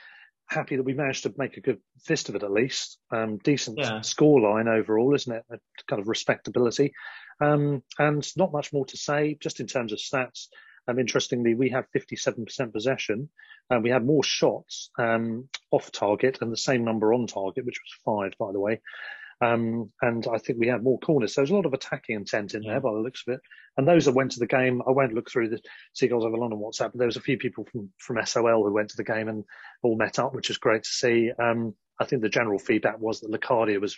happy 0.48 0.78
that 0.78 0.84
we 0.84 0.94
managed 0.94 1.24
to 1.24 1.34
make 1.38 1.58
a 1.58 1.62
good 1.62 1.80
fist 2.04 2.30
of 2.30 2.36
it 2.36 2.44
at 2.44 2.52
least. 2.52 2.98
Um, 3.12 3.38
decent 3.38 3.78
yeah. 3.80 4.02
score 4.02 4.42
line 4.42 4.68
overall, 4.68 5.14
isn't 5.14 5.34
it? 5.34 5.44
A 5.52 5.58
kind 5.90 6.02
of 6.02 6.08
respectability. 6.08 6.94
Um, 7.42 7.84
and 8.00 8.28
not 8.38 8.52
much 8.52 8.74
more 8.74 8.86
to 8.86 8.98
say, 8.98 9.38
just 9.40 9.60
in 9.60 9.68
terms 9.68 9.94
of 9.94 10.00
stats. 10.00 10.48
Um, 10.88 11.00
interestingly, 11.00 11.54
we 11.54 11.70
had 11.70 11.86
57% 11.96 12.72
possession 12.72 13.30
and 13.70 13.84
we 13.84 13.90
had 13.90 14.06
more 14.06 14.24
shots 14.24 14.90
um, 14.98 15.50
off 15.72 15.92
target 15.92 16.38
and 16.42 16.52
the 16.52 16.58
same 16.58 16.86
number 16.86 17.14
on 17.14 17.28
target, 17.28 17.66
which 17.66 17.80
was 17.84 18.02
five, 18.06 18.38
by 18.40 18.54
the 18.54 18.60
way. 18.60 18.80
Um, 19.40 19.92
and 20.02 20.26
I 20.28 20.40
think 20.40 20.60
we 20.60 20.68
had 20.68 20.84
more 20.84 21.00
corners. 21.00 21.36
So 21.36 21.42
there's 21.42 21.52
a 21.52 21.56
lot 21.56 21.68
of 21.68 21.74
attacking 21.74 22.16
intent 22.16 22.56
in 22.56 22.64
there 22.64 22.80
by 22.80 22.92
the 22.92 23.00
looks 23.00 23.24
of 23.28 23.36
it. 23.36 23.42
And 23.78 23.88
those 23.88 24.06
that 24.06 24.14
went 24.14 24.32
to 24.32 24.40
the 24.40 24.48
game, 24.48 24.82
I 24.88 24.92
won't 24.92 25.14
look 25.14 25.30
through 25.30 25.50
the 25.50 25.60
Seagulls 25.94 26.26
over 26.26 26.38
London 26.38 26.60
WhatsApp, 26.60 26.92
but 26.92 26.98
there 26.98 27.08
was 27.08 27.18
a 27.18 27.22
few 27.22 27.38
people 27.38 27.68
from, 27.72 27.92
from 28.00 28.26
SOL 28.26 28.64
who 28.64 28.74
went 28.74 28.90
to 28.90 28.98
the 28.98 29.04
game 29.04 29.28
and 29.28 29.44
all 29.84 29.96
met 29.96 30.18
up, 30.18 30.34
which 30.34 30.50
was 30.50 30.58
great 30.58 30.84
to 30.84 30.90
see. 30.90 31.32
Um, 31.40 31.76
I 32.00 32.06
think 32.06 32.22
the 32.22 32.30
general 32.30 32.60
feedback 32.60 33.00
was 33.00 33.22
that 33.22 33.32
Locadia 33.32 33.80
was 33.80 33.98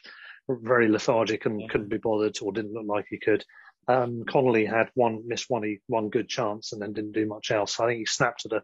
very 0.50 0.90
lethargic 0.90 1.46
and 1.46 1.62
yeah. 1.62 1.68
couldn't 1.70 1.90
be 1.90 1.98
bothered 1.98 2.38
or 2.42 2.52
didn't 2.52 2.74
look 2.74 2.88
like 2.88 3.06
he 3.10 3.20
could. 3.20 3.44
Um, 3.88 4.24
Connolly 4.28 4.66
had 4.66 4.90
one, 4.94 5.24
missed 5.26 5.50
one, 5.50 5.64
he, 5.64 5.80
one 5.88 6.10
good 6.10 6.28
chance 6.28 6.74
and 6.74 6.82
then 6.82 6.94
didn't 6.94 7.14
do 7.14 7.26
much 7.26 7.52
else. 7.52 7.80
I 7.80 7.88
think 7.88 8.00
he 8.00 8.06
snapped 8.06 8.46
at 8.46 8.52
a, 8.52 8.64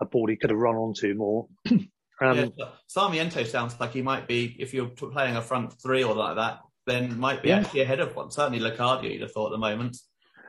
a 0.00 0.06
ball 0.06 0.26
he 0.26 0.36
could 0.36 0.50
have 0.50 0.58
run 0.58 0.74
onto 0.74 1.14
more. 1.14 1.46
Um, 2.20 2.52
yeah, 2.56 2.66
Sarmiento 2.86 3.44
sounds 3.44 3.78
like 3.78 3.92
he 3.92 4.02
might 4.02 4.26
be, 4.26 4.56
if 4.58 4.72
you're 4.72 4.88
playing 4.88 5.36
a 5.36 5.42
front 5.42 5.74
three 5.82 6.02
or 6.02 6.14
like 6.14 6.36
that, 6.36 6.60
then 6.86 7.18
might 7.18 7.42
be 7.42 7.48
yeah. 7.48 7.58
actually 7.58 7.80
ahead 7.80 8.00
of 8.00 8.14
one. 8.14 8.30
Certainly 8.30 8.60
Locadia, 8.60 9.12
you'd 9.12 9.22
have 9.22 9.32
thought 9.32 9.48
at 9.48 9.52
the 9.52 9.58
moment. 9.58 9.98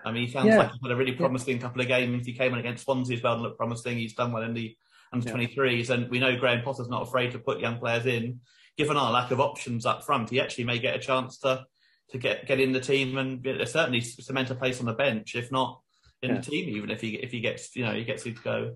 I 0.05 0.11
mean, 0.11 0.27
he 0.27 0.31
sounds 0.31 0.47
yeah. 0.47 0.59
like 0.59 0.71
he's 0.71 0.79
had 0.81 0.91
a 0.91 0.95
really 0.95 1.13
promising 1.13 1.59
couple 1.59 1.81
of 1.81 1.87
games. 1.87 2.25
He 2.25 2.33
came 2.33 2.53
in 2.53 2.59
against 2.59 2.85
Swansea 2.85 3.17
as 3.17 3.23
well 3.23 3.33
and 3.33 3.41
looked 3.41 3.57
promising. 3.57 3.97
He's 3.97 4.13
done 4.13 4.31
well 4.31 4.43
in 4.43 4.53
the 4.53 4.75
under 5.11 5.29
23s. 5.29 5.89
And 5.89 6.09
we 6.09 6.19
know 6.19 6.37
Graham 6.37 6.63
Potter's 6.63 6.87
not 6.87 7.01
afraid 7.01 7.31
to 7.31 7.39
put 7.39 7.59
young 7.59 7.79
players 7.79 8.05
in. 8.05 8.39
Given 8.77 8.95
our 8.95 9.11
lack 9.11 9.31
of 9.31 9.41
options 9.41 9.85
up 9.85 10.05
front, 10.05 10.29
he 10.29 10.39
actually 10.39 10.65
may 10.65 10.79
get 10.79 10.95
a 10.95 10.99
chance 10.99 11.39
to 11.39 11.65
to 12.11 12.17
get 12.17 12.45
get 12.47 12.59
in 12.59 12.71
the 12.71 12.79
team 12.79 13.17
and 13.17 13.45
certainly 13.67 13.99
cement 13.99 14.49
a 14.49 14.55
place 14.55 14.79
on 14.79 14.85
the 14.85 14.93
bench, 14.93 15.35
if 15.35 15.51
not 15.51 15.81
in 16.21 16.35
the 16.35 16.41
team, 16.41 16.69
even 16.69 16.89
if 16.89 17.01
he 17.01 17.15
if 17.15 17.31
he 17.31 17.41
gets 17.41 17.75
you 17.75 17.83
know 17.83 17.93
he 17.93 18.03
gets 18.03 18.23
to 18.23 18.31
go. 18.31 18.75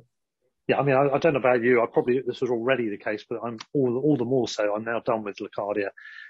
Yeah, 0.68 0.78
I 0.78 0.84
mean, 0.84 0.96
I, 0.96 1.16
I, 1.16 1.18
don't 1.18 1.34
know 1.34 1.40
about 1.40 1.64
you. 1.64 1.82
I 1.82 1.86
probably 1.92 2.22
this 2.26 2.40
was 2.40 2.50
already 2.50 2.90
the 2.90 2.98
case, 2.98 3.26
but 3.30 3.40
I'm 3.44 3.58
all 3.74 3.98
all 3.98 4.16
the 4.16 4.26
more 4.26 4.48
so. 4.48 4.74
I'm 4.76 4.86
now 4.86 5.00
done 5.00 5.24
with 5.24 5.38
Locadia. 5.38 5.90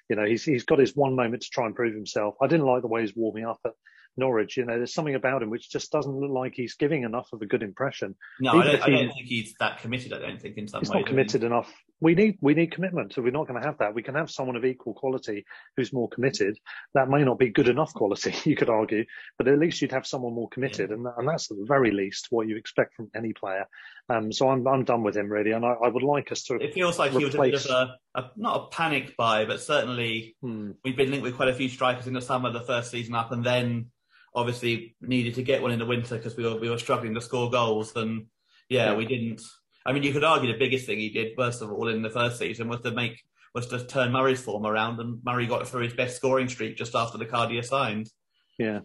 You 0.10 0.16
know, 0.16 0.26
he's 0.26 0.44
he's 0.44 0.64
got 0.64 0.80
his 0.80 0.96
one 0.96 1.16
moment 1.16 1.44
to 1.44 1.50
try 1.50 1.66
and 1.66 1.76
prove 1.76 1.94
himself. 1.94 2.36
I 2.42 2.48
didn't 2.48 2.66
like 2.66 2.82
the 2.82 2.88
way 2.88 3.02
he's 3.02 3.16
warming 3.16 3.46
up 3.46 3.60
at 3.66 3.74
Norwich. 4.18 4.58
You 4.58 4.66
know, 4.66 4.78
there's 4.78 4.94
something 4.94 5.16
about 5.16 5.44
him 5.44 5.50
which 5.50 5.70
just 5.70 5.92
doesn't 5.92 6.12
look 6.12 6.32
like 6.32 6.54
he's 6.56 6.76
giving 6.76 7.04
enough 7.04 7.28
of 7.34 7.42
a 7.42 7.46
good 7.46 7.62
impression. 7.62 8.16
No, 8.40 8.52
I 8.52 8.64
don't, 8.64 8.82
I 8.82 8.90
don't, 8.90 9.14
think 9.14 9.28
he's 9.28 9.54
that 9.60 9.80
committed. 9.80 10.14
I 10.14 10.20
don't 10.20 10.42
think 10.42 10.58
in 10.58 10.68
some 10.68 10.82
he's 10.82 10.90
way. 10.90 11.00
not 11.00 11.08
committed 11.08 11.44
enough. 11.44 11.72
We 12.02 12.16
need 12.16 12.38
we 12.41 12.56
need 12.56 12.72
commitment. 12.72 13.14
So 13.14 13.22
we're 13.22 13.32
not 13.32 13.47
going 13.47 13.62
to 13.62 13.66
have 13.66 13.78
that. 13.78 13.93
We 13.93 14.04
can 14.04 14.16
have 14.16 14.30
someone 14.30 14.56
of 14.56 14.66
equal 14.66 14.93
quality 14.93 15.45
who's 15.78 15.93
more 15.93 16.10
committed. 16.10 16.58
That 16.95 17.10
may 17.10 17.24
not 17.24 17.39
be 17.39 17.49
good 17.49 17.70
enough 17.70 17.93
quality, 17.93 18.34
you 18.49 18.56
could 18.56 18.70
argue, 18.70 19.06
but 19.38 19.47
at 19.47 19.60
least 19.60 19.82
you'd 19.82 19.91
have 19.91 20.08
someone 20.08 20.34
more 20.34 20.49
committed, 20.49 20.89
yeah. 20.89 20.95
and 20.95 21.08
and 21.18 21.28
that's 21.28 21.52
at 21.52 21.58
the 21.58 21.66
very 21.66 21.91
least 21.91 22.28
what 22.32 22.47
you 22.47 22.58
expect 22.58 22.95
from 22.95 23.10
any 23.16 23.34
player. 23.34 23.68
Um, 24.10 24.32
so 24.32 24.49
I'm 24.49 24.68
I'm 24.68 24.84
done 24.84 25.04
with 25.04 25.16
him 25.16 25.32
really, 25.32 25.52
and 25.52 25.64
I, 25.64 25.74
I 25.74 25.88
would 25.88 26.04
like 26.04 26.32
us 26.32 26.43
to. 26.45 26.56
It 26.56 26.74
feels 26.74 26.99
like 26.99 27.14
replace... 27.14 27.20
he 27.20 27.26
was 27.26 27.36
a 27.36 27.41
bit 27.41 27.72
of 27.72 27.89
a, 28.16 28.20
a, 28.20 28.32
not 28.36 28.56
a 28.56 28.76
panic 28.76 29.16
buy, 29.16 29.45
but 29.45 29.62
certainly 29.62 30.36
hmm. 30.41 30.72
we've 30.84 30.97
been 30.97 31.12
linked 31.12 31.24
with 31.24 31.36
quite 31.36 31.49
a 31.49 31.54
few 31.54 31.70
strikers 31.70 32.08
in 32.08 32.14
the 32.14 32.22
summer, 32.22 32.52
the 32.52 32.62
first 32.62 32.91
season 32.91 33.16
up, 33.16 33.32
and 33.32 33.43
then 33.43 33.91
obviously 34.34 34.95
needed 35.02 35.36
to 35.36 35.43
get 35.43 35.62
one 35.62 35.72
in 35.72 35.80
the 35.80 35.86
winter 35.86 36.16
because 36.16 36.36
we 36.36 36.43
were 36.43 36.56
we 36.56 36.70
were 36.70 36.78
struggling 36.78 37.14
to 37.14 37.22
score 37.22 37.49
goals. 37.49 37.95
And 37.95 38.26
yeah, 38.70 38.91
yeah, 38.91 38.95
we 38.95 39.06
didn't. 39.06 39.41
I 39.86 39.94
mean, 39.94 40.04
you 40.04 40.14
could 40.14 40.24
argue 40.24 40.52
the 40.52 40.60
biggest 40.60 40.86
thing 40.86 41.00
he 41.00 41.10
did, 41.10 41.34
first 41.36 41.62
of 41.62 41.72
all, 41.72 41.88
in 41.88 42.02
the 42.02 42.10
first 42.10 42.38
season 42.38 42.70
was 42.70 42.82
to 42.82 42.92
make 42.92 43.22
was 43.54 43.68
to 43.68 43.86
turn 43.86 44.12
Murray's 44.12 44.42
form 44.42 44.66
around, 44.66 45.00
and 45.00 45.20
Murray 45.26 45.46
got 45.46 45.68
through 45.68 45.84
his 45.84 45.94
best 45.94 46.16
scoring 46.16 46.48
streak 46.48 46.78
just 46.78 46.96
after 46.96 47.18
Locadia 47.18 47.64
signed. 47.66 48.10
Yeah. 48.58 48.80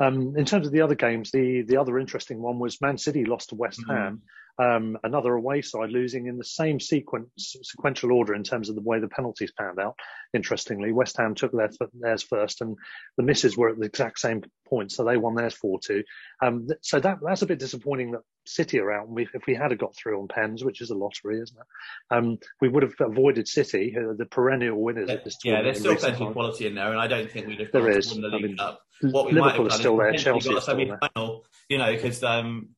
Um, 0.00 0.34
in 0.36 0.44
terms 0.44 0.66
of 0.66 0.72
the 0.72 0.82
other 0.82 0.94
games, 0.94 1.30
the 1.30 1.62
the 1.62 1.76
other 1.76 1.98
interesting 1.98 2.42
one 2.42 2.58
was 2.58 2.80
Man 2.80 2.98
City 2.98 3.24
lost 3.24 3.50
to 3.50 3.54
West 3.54 3.80
mm-hmm. 3.80 3.92
Ham. 3.92 4.22
Um, 4.56 4.96
another 5.02 5.34
away 5.34 5.62
side 5.62 5.90
losing 5.90 6.26
in 6.26 6.38
the 6.38 6.44
same 6.44 6.78
sequence, 6.78 7.56
sequential 7.62 8.12
order 8.12 8.34
in 8.34 8.44
terms 8.44 8.68
of 8.68 8.76
the 8.76 8.82
way 8.82 9.00
the 9.00 9.08
penalties 9.08 9.52
panned 9.58 9.80
out. 9.80 9.98
Interestingly, 10.32 10.92
West 10.92 11.16
Ham 11.16 11.34
took 11.34 11.50
their, 11.52 11.70
theirs 11.92 12.22
first, 12.22 12.60
and 12.60 12.76
the 13.16 13.24
misses 13.24 13.56
were 13.56 13.68
at 13.68 13.78
the 13.78 13.86
exact 13.86 14.20
same 14.20 14.42
point, 14.68 14.92
so 14.92 15.04
they 15.04 15.16
won 15.16 15.34
theirs 15.34 15.54
four 15.54 15.80
two. 15.80 16.04
Um, 16.40 16.68
so 16.82 17.00
that 17.00 17.18
that's 17.24 17.42
a 17.42 17.46
bit 17.46 17.58
disappointing 17.58 18.12
that 18.12 18.20
City 18.46 18.78
are 18.78 18.92
out. 18.92 19.08
We, 19.08 19.26
if 19.34 19.46
we 19.46 19.54
had 19.54 19.76
got 19.78 19.96
through 19.96 20.20
on 20.20 20.28
pens, 20.28 20.62
which 20.62 20.80
is 20.80 20.90
a 20.90 20.94
lottery, 20.94 21.40
isn't 21.40 21.56
it? 21.56 22.16
Um, 22.16 22.38
we 22.60 22.68
would 22.68 22.82
have 22.82 22.94
avoided 23.00 23.48
City, 23.48 23.96
uh, 23.98 24.12
the 24.16 24.26
perennial 24.26 24.80
winners 24.80 25.08
yeah, 25.08 25.14
at 25.14 25.24
this 25.24 25.38
tournament. 25.38 25.66
Yeah, 25.66 25.72
there's 25.72 25.80
still 25.80 26.10
plenty 26.10 26.26
of 26.26 26.32
quality 26.32 26.66
in 26.66 26.74
there, 26.74 26.90
and 26.90 27.00
I 27.00 27.06
don't 27.06 27.30
think 27.30 27.48
we'd 27.48 27.60
have 27.60 27.72
there 27.72 27.90
is. 27.90 28.12
won 28.12 28.20
the 28.20 28.28
League 28.28 28.44
I 28.44 28.46
mean, 28.48 28.56
Cup. 28.56 28.80
What 29.00 29.26
we 29.26 29.32
Liverpool 29.32 29.40
might 29.40 29.50
have 29.50 29.56
done 29.56 29.66
is 29.66 29.74
still 29.74 29.96
there, 29.96 30.12
Chelsea 30.12 30.48
got 30.50 30.58
a 30.58 30.62
semi-final, 30.62 31.44
you 31.68 31.78
know, 31.78 31.92
because 31.92 32.22
um, 32.22 32.68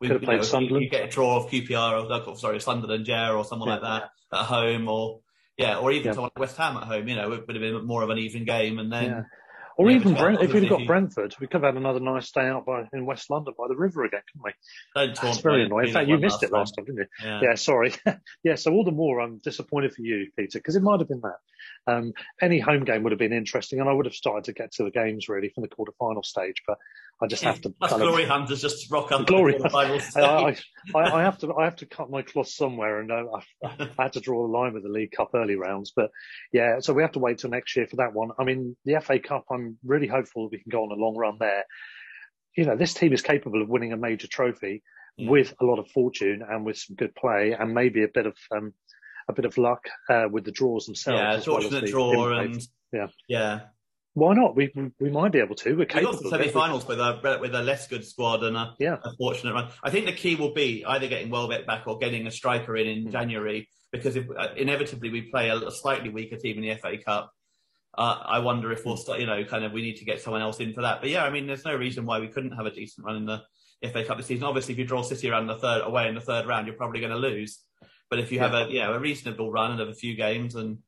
we, 0.00 0.08
Could 0.08 0.16
have 0.16 0.22
played 0.22 0.36
know, 0.38 0.42
Sunderland. 0.42 0.84
You 0.84 0.90
get 0.90 1.04
a 1.04 1.08
draw 1.08 1.36
of 1.36 1.50
QPR 1.50 2.26
or 2.26 2.36
sorry, 2.36 2.60
Sunderland, 2.60 3.04
Jar 3.04 3.36
or 3.36 3.44
someone 3.44 3.68
Yeah. 3.68 3.74
like 3.74 3.82
that 3.82 4.10
at 4.38 4.46
home, 4.46 4.88
or 4.88 5.20
yeah, 5.58 5.76
or 5.76 5.92
even 5.92 6.06
Yeah. 6.06 6.12
someone 6.12 6.30
like 6.34 6.40
West 6.40 6.56
Ham 6.56 6.76
at 6.78 6.84
home. 6.84 7.06
You 7.06 7.16
know, 7.16 7.32
it 7.32 7.46
would 7.46 7.56
have 7.56 7.62
been 7.62 7.84
more 7.84 8.02
of 8.02 8.08
an 8.10 8.18
even 8.18 8.44
game, 8.44 8.78
and 8.78 8.90
then. 8.90 9.04
Yeah. 9.04 9.22
Or 9.76 9.90
Yeah, 9.90 9.96
even 9.96 10.14
Brent, 10.14 10.42
if 10.42 10.52
we'd 10.52 10.64
have 10.64 10.78
got 10.78 10.86
Brentford, 10.86 11.34
we 11.40 11.46
could 11.46 11.62
have 11.62 11.74
had 11.74 11.76
another 11.76 12.00
nice 12.00 12.30
day 12.32 12.46
out 12.46 12.66
by 12.66 12.86
in 12.92 13.06
West 13.06 13.30
London 13.30 13.54
by 13.56 13.66
the 13.66 13.76
river 13.76 14.04
again, 14.04 14.20
couldn't 14.30 14.44
we? 14.44 14.52
Don't 14.94 15.08
That's 15.08 15.20
taunt 15.20 15.42
very 15.42 15.64
annoying. 15.64 15.88
In 15.88 15.94
fact, 15.94 16.08
you 16.08 16.18
missed 16.18 16.42
it 16.42 16.52
last 16.52 16.74
time, 16.76 16.84
didn't 16.84 16.98
you? 16.98 17.06
Yeah. 17.24 17.40
Yeah, 17.42 17.54
sorry. 17.54 17.94
yeah, 18.44 18.56
so 18.56 18.72
all 18.72 18.84
the 18.84 18.90
more 18.90 19.20
I'm 19.20 19.38
disappointed 19.38 19.94
for 19.94 20.02
you, 20.02 20.30
Peter, 20.36 20.58
because 20.58 20.76
it 20.76 20.82
might 20.82 21.00
have 21.00 21.08
been 21.08 21.22
that. 21.22 21.38
Um, 21.86 22.12
any 22.42 22.58
home 22.58 22.84
game 22.84 23.04
would 23.04 23.12
have 23.12 23.18
been 23.18 23.32
interesting, 23.32 23.80
and 23.80 23.88
I 23.88 23.92
would 23.92 24.04
have 24.04 24.14
started 24.14 24.44
to 24.44 24.52
get 24.52 24.72
to 24.72 24.84
the 24.84 24.90
games 24.90 25.30
really 25.30 25.48
from 25.48 25.62
the 25.62 25.68
quarter-final 25.68 26.24
stage, 26.24 26.62
but 26.66 26.76
I 27.22 27.26
just 27.26 27.42
have 27.42 27.60
to 27.62 27.74
Us 27.82 27.90
kind 27.90 28.02
glory 28.02 28.22
of. 28.22 28.30
hunters 28.30 28.62
just 28.62 28.90
rock 28.90 29.12
up. 29.12 29.26
Glory. 29.26 29.58
the 29.58 29.68
I. 29.74 30.56
I, 30.94 31.18
I 31.18 31.22
have 31.22 31.38
to 31.38 31.54
I 31.54 31.64
have 31.64 31.76
to 31.76 31.86
cut 31.86 32.10
my 32.10 32.22
cloth 32.22 32.48
somewhere, 32.48 33.00
and 33.00 33.12
uh, 33.12 33.24
I, 33.64 33.68
I 33.98 34.02
had 34.04 34.14
to 34.14 34.20
draw 34.20 34.46
a 34.46 34.48
line 34.48 34.72
with 34.72 34.84
the 34.84 34.88
League 34.88 35.12
Cup 35.12 35.30
early 35.34 35.56
rounds. 35.56 35.92
But 35.94 36.10
yeah, 36.52 36.80
so 36.80 36.94
we 36.94 37.02
have 37.02 37.12
to 37.12 37.18
wait 37.18 37.38
till 37.38 37.50
next 37.50 37.76
year 37.76 37.86
for 37.86 37.96
that 37.96 38.14
one. 38.14 38.30
I 38.38 38.44
mean, 38.44 38.76
the 38.86 39.00
FA 39.00 39.18
Cup, 39.18 39.44
I'm 39.50 39.76
really 39.84 40.06
hopeful 40.06 40.44
that 40.44 40.52
we 40.52 40.62
can 40.62 40.70
go 40.70 40.82
on 40.82 40.92
a 40.92 41.00
long 41.02 41.16
run 41.16 41.36
there. 41.38 41.64
You 42.56 42.64
know, 42.64 42.76
this 42.76 42.94
team 42.94 43.12
is 43.12 43.22
capable 43.22 43.60
of 43.60 43.68
winning 43.68 43.92
a 43.92 43.96
major 43.98 44.26
trophy 44.26 44.82
with 45.18 45.54
a 45.60 45.64
lot 45.64 45.78
of 45.78 45.88
fortune 45.88 46.42
and 46.48 46.64
with 46.64 46.78
some 46.78 46.96
good 46.96 47.14
play, 47.14 47.52
and 47.52 47.74
maybe 47.74 48.02
a 48.02 48.08
bit 48.08 48.26
of 48.26 48.36
um, 48.56 48.72
a 49.28 49.34
bit 49.34 49.44
of 49.44 49.58
luck 49.58 49.88
uh, 50.08 50.24
with 50.30 50.44
the 50.44 50.52
draws 50.52 50.86
themselves. 50.86 51.20
Yeah, 51.20 51.34
as 51.34 51.46
well 51.46 51.68
the 51.68 51.82
draw 51.82 52.38
and 52.38 52.60
yeah. 52.92 53.08
yeah. 53.28 53.60
Why 54.14 54.34
not? 54.34 54.56
We 54.56 54.70
we, 54.74 54.90
we 54.98 55.10
might 55.10 55.32
be 55.32 55.38
able 55.38 55.54
to. 55.56 55.70
We're 55.72 55.78
We 55.78 55.86
capable. 55.86 56.12
got 56.12 56.20
to 56.22 56.26
of 56.28 56.32
it. 56.34 56.38
semi-finals 56.38 56.86
with 56.86 56.98
a 56.98 57.38
with 57.40 57.54
a 57.54 57.62
less 57.62 57.86
good 57.86 58.04
squad 58.04 58.42
and 58.42 58.56
a, 58.56 58.74
Yeah. 58.78 58.96
a 59.04 59.12
fortunate 59.16 59.54
run. 59.54 59.70
I 59.82 59.90
think 59.90 60.06
the 60.06 60.12
key 60.12 60.34
will 60.36 60.52
be 60.52 60.84
either 60.84 61.06
getting 61.08 61.30
Welbeck 61.30 61.66
back 61.66 61.86
or 61.86 61.98
getting 61.98 62.26
a 62.26 62.30
striker 62.30 62.76
in 62.76 62.86
in 62.88 63.10
January 63.10 63.68
because 63.92 64.16
if, 64.16 64.26
uh, 64.36 64.48
inevitably 64.56 65.10
we 65.10 65.22
play 65.22 65.48
a, 65.50 65.70
slightly 65.70 66.08
weaker 66.10 66.36
team 66.36 66.56
in 66.56 66.62
the 66.62 66.74
FA 66.76 66.96
Cup. 66.98 67.30
Uh, 67.98 68.18
I 68.24 68.38
wonder 68.38 68.70
if 68.70 68.84
we'll 68.86 68.96
start, 68.96 69.18
you 69.18 69.26
know, 69.26 69.42
kind 69.44 69.64
of 69.64 69.72
we 69.72 69.82
need 69.82 69.96
to 69.96 70.04
get 70.04 70.20
someone 70.20 70.42
else 70.42 70.60
in 70.60 70.72
for 70.72 70.82
that. 70.82 71.00
But 71.00 71.10
yeah, 71.10 71.24
I 71.24 71.30
mean, 71.30 71.48
there's 71.48 71.64
no 71.64 71.74
reason 71.74 72.06
why 72.06 72.20
we 72.20 72.28
couldn't 72.28 72.52
have 72.52 72.66
a 72.66 72.70
decent 72.70 73.04
run 73.04 73.16
in 73.16 73.26
the 73.26 73.42
FA 73.92 74.04
Cup 74.04 74.16
this 74.16 74.26
season. 74.26 74.44
Obviously, 74.44 74.74
if 74.74 74.78
you 74.78 74.84
draw 74.84 75.02
City 75.02 75.28
around 75.28 75.48
the 75.48 75.56
third 75.58 75.82
away 75.84 76.08
in 76.08 76.14
the 76.14 76.20
third 76.20 76.46
round, 76.46 76.66
you're 76.68 76.76
probably 76.76 77.00
going 77.00 77.10
to 77.12 77.18
lose. 77.18 77.60
But 78.08 78.20
if 78.20 78.30
you 78.30 78.38
have 78.40 78.54
a 78.54 78.66
yeah 78.70 78.94
a 78.94 78.98
reasonable 78.98 79.50
run 79.50 79.72
and 79.72 79.80
have 79.80 79.88
a 79.88 79.94
few 79.94 80.14
games 80.14 80.54
and 80.54 80.78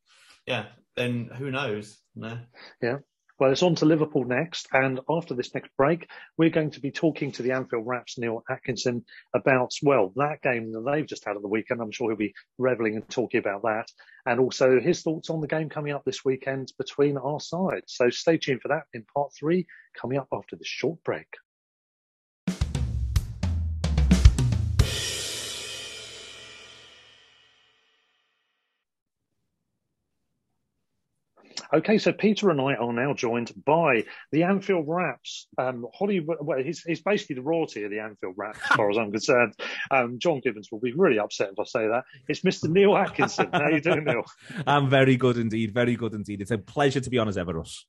yeah, 0.46 0.66
then 0.96 1.28
who 1.36 1.50
knows? 1.50 1.98
No. 2.14 2.38
Yeah. 2.80 2.98
Well, 3.42 3.50
it's 3.50 3.64
on 3.64 3.74
to 3.74 3.86
Liverpool 3.86 4.22
next, 4.22 4.68
and 4.72 5.00
after 5.10 5.34
this 5.34 5.52
next 5.52 5.76
break, 5.76 6.08
we're 6.38 6.48
going 6.48 6.70
to 6.70 6.80
be 6.80 6.92
talking 6.92 7.32
to 7.32 7.42
the 7.42 7.50
Anfield 7.50 7.84
Wrap's 7.84 8.16
Neil 8.16 8.44
Atkinson 8.48 9.04
about 9.34 9.72
well 9.82 10.12
that 10.14 10.42
game 10.42 10.70
that 10.70 10.88
they've 10.88 11.04
just 11.04 11.24
had 11.24 11.34
at 11.34 11.42
the 11.42 11.48
weekend. 11.48 11.80
I'm 11.80 11.90
sure 11.90 12.08
he'll 12.08 12.16
be 12.16 12.36
reveling 12.56 12.94
and 12.94 13.08
talking 13.08 13.40
about 13.40 13.62
that, 13.62 13.90
and 14.26 14.38
also 14.38 14.78
his 14.78 15.02
thoughts 15.02 15.28
on 15.28 15.40
the 15.40 15.48
game 15.48 15.68
coming 15.68 15.92
up 15.92 16.04
this 16.04 16.24
weekend 16.24 16.72
between 16.78 17.16
our 17.16 17.40
sides. 17.40 17.86
So 17.86 18.10
stay 18.10 18.38
tuned 18.38 18.62
for 18.62 18.68
that 18.68 18.84
in 18.94 19.04
part 19.12 19.32
three, 19.36 19.66
coming 20.00 20.18
up 20.18 20.28
after 20.32 20.54
this 20.54 20.68
short 20.68 21.02
break. 21.02 21.26
Okay, 31.74 31.96
so 31.96 32.12
Peter 32.12 32.50
and 32.50 32.60
I 32.60 32.74
are 32.74 32.92
now 32.92 33.14
joined 33.14 33.52
by 33.64 34.04
the 34.30 34.42
Anfield 34.42 34.84
Wrap's. 34.86 35.46
Um, 35.56 35.86
Holly, 35.94 36.20
well, 36.20 36.58
he's, 36.58 36.82
he's 36.82 37.00
basically 37.00 37.36
the 37.36 37.42
royalty 37.42 37.84
of 37.84 37.90
the 37.90 38.00
Anfield 38.00 38.34
Wrap's, 38.36 38.58
as 38.70 38.76
far 38.76 38.90
as 38.90 38.98
I'm 38.98 39.10
concerned. 39.10 39.54
Um, 39.90 40.18
John 40.18 40.40
Gibbons 40.40 40.70
will 40.70 40.80
be 40.80 40.92
really 40.92 41.18
upset 41.18 41.50
if 41.52 41.58
I 41.58 41.64
say 41.64 41.86
that. 41.86 42.04
It's 42.28 42.40
Mr. 42.40 42.70
Neil 42.70 42.96
Atkinson. 42.96 43.48
How 43.52 43.68
you 43.68 43.80
doing, 43.80 44.04
Neil? 44.04 44.24
I'm 44.66 44.88
very 44.88 45.16
good 45.16 45.36
indeed. 45.36 45.72
Very 45.72 45.96
good 45.96 46.14
indeed. 46.14 46.40
It's 46.40 46.50
a 46.50 46.58
pleasure 46.58 47.00
to 47.00 47.10
be 47.10 47.18
on 47.18 47.28
as 47.28 47.36
ever, 47.36 47.52
Russ. 47.52 47.84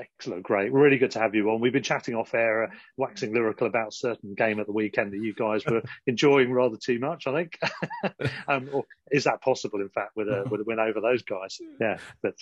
Excellent, 0.00 0.42
great. 0.42 0.72
Really 0.72 0.96
good 0.96 1.10
to 1.12 1.18
have 1.18 1.34
you 1.34 1.50
on. 1.50 1.60
We've 1.60 1.72
been 1.72 1.82
chatting 1.82 2.14
off 2.14 2.32
air, 2.32 2.64
uh, 2.64 2.66
waxing 2.96 3.34
lyrical 3.34 3.66
about 3.66 3.92
certain 3.92 4.34
game 4.34 4.58
at 4.58 4.66
the 4.66 4.72
weekend 4.72 5.12
that 5.12 5.18
you 5.18 5.34
guys 5.34 5.64
were 5.66 5.82
enjoying 6.06 6.52
rather 6.52 6.76
too 6.76 6.98
much, 6.98 7.26
I 7.26 7.34
think. 7.34 7.58
um, 8.48 8.70
or 8.72 8.84
is 9.10 9.24
that 9.24 9.42
possible, 9.42 9.80
in 9.80 9.90
fact, 9.90 10.12
with 10.16 10.28
a, 10.28 10.44
with 10.50 10.62
a 10.62 10.64
win 10.64 10.78
over 10.78 11.00
those 11.00 11.22
guys? 11.22 11.58
Yeah. 11.80 11.98
But, 12.22 12.34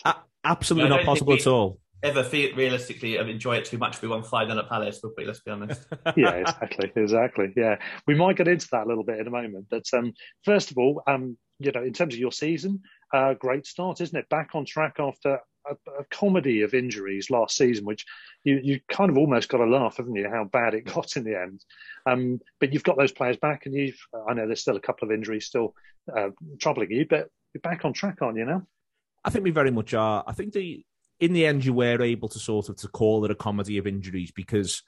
Absolutely 0.44 0.92
I 0.92 0.96
not 0.98 1.04
possible 1.04 1.32
we 1.32 1.40
at 1.40 1.46
all. 1.48 1.80
Ever 2.00 2.22
feel 2.22 2.54
realistically 2.54 3.16
enjoy 3.16 3.56
it 3.56 3.64
too 3.64 3.78
much 3.78 3.96
if 3.96 4.02
we 4.02 4.09
won 4.09 4.22
five 4.22 4.46
nil 4.46 4.61
at 4.61 4.68
Palace? 4.68 5.00
Would 5.02 5.14
we? 5.16 5.24
Let's 5.24 5.40
be 5.40 5.50
honest. 5.50 5.84
yeah, 6.16 6.30
exactly, 6.30 6.92
exactly. 6.94 7.52
Yeah, 7.56 7.78
we 8.06 8.14
might 8.14 8.36
get 8.36 8.46
into 8.46 8.68
that 8.70 8.84
a 8.84 8.88
little 8.88 9.02
bit 9.02 9.18
in 9.18 9.26
a 9.26 9.30
moment. 9.30 9.66
But 9.68 9.84
um, 9.92 10.12
first 10.44 10.70
of 10.70 10.78
all, 10.78 11.02
um, 11.09 11.36
you 11.59 11.72
know, 11.72 11.82
in 11.82 11.92
terms 11.92 12.14
of 12.14 12.20
your 12.20 12.30
season, 12.30 12.82
uh, 13.12 13.34
great 13.34 13.66
start, 13.66 14.00
isn't 14.00 14.18
it? 14.18 14.28
Back 14.28 14.50
on 14.54 14.64
track 14.64 14.96
after 14.98 15.40
a, 15.68 15.74
a 15.98 16.04
comedy 16.11 16.62
of 16.62 16.74
injuries 16.74 17.30
last 17.30 17.56
season, 17.56 17.84
which 17.84 18.06
you 18.44 18.61
you 18.62 18.80
kind 18.88 19.11
of 19.11 19.18
almost 19.18 19.48
got 19.48 19.59
to 19.59 19.66
laugh, 19.66 19.96
haven't 19.96 20.16
you? 20.16 20.28
How 20.28 20.44
bad 20.44 20.74
it 20.74 20.84
got 20.94 21.16
in 21.16 21.24
the 21.24 21.40
end. 21.40 21.64
Um, 22.06 22.40
but 22.61 22.72
you've 22.72 22.84
got 22.84 22.96
those 22.96 23.12
players 23.12 23.36
back, 23.36 23.66
and 23.66 23.74
you've 23.74 23.98
I 24.28 24.34
know 24.34 24.46
there's 24.46 24.61
still 24.61 24.76
a 24.76 24.80
couple 24.80 25.09
of 25.09 25.12
injuries 25.12 25.46
still 25.46 25.74
uh, 26.14 26.30
troubling 26.61 26.90
you, 26.90 27.06
but 27.09 27.28
you're 27.54 27.61
back 27.62 27.84
on 27.84 27.92
track, 27.92 28.18
aren't 28.20 28.38
you 28.38 28.44
now? 28.44 28.66
I 29.24 29.30
think 29.30 29.44
we 29.44 29.50
very 29.50 29.70
much 29.70 29.94
are. 29.94 30.24
I 30.26 30.32
think 30.32 30.52
the 30.52 30.84
in 31.20 31.32
the 31.32 31.46
end 31.46 31.64
you 31.64 31.72
were 31.72 32.00
able 32.02 32.28
to 32.28 32.38
sort 32.38 32.68
of 32.68 32.76
to 32.76 32.88
call 32.88 33.24
it 33.24 33.30
a 33.30 33.34
comedy 33.34 33.78
of 33.78 33.86
injuries 33.86 34.30
because 34.30 34.82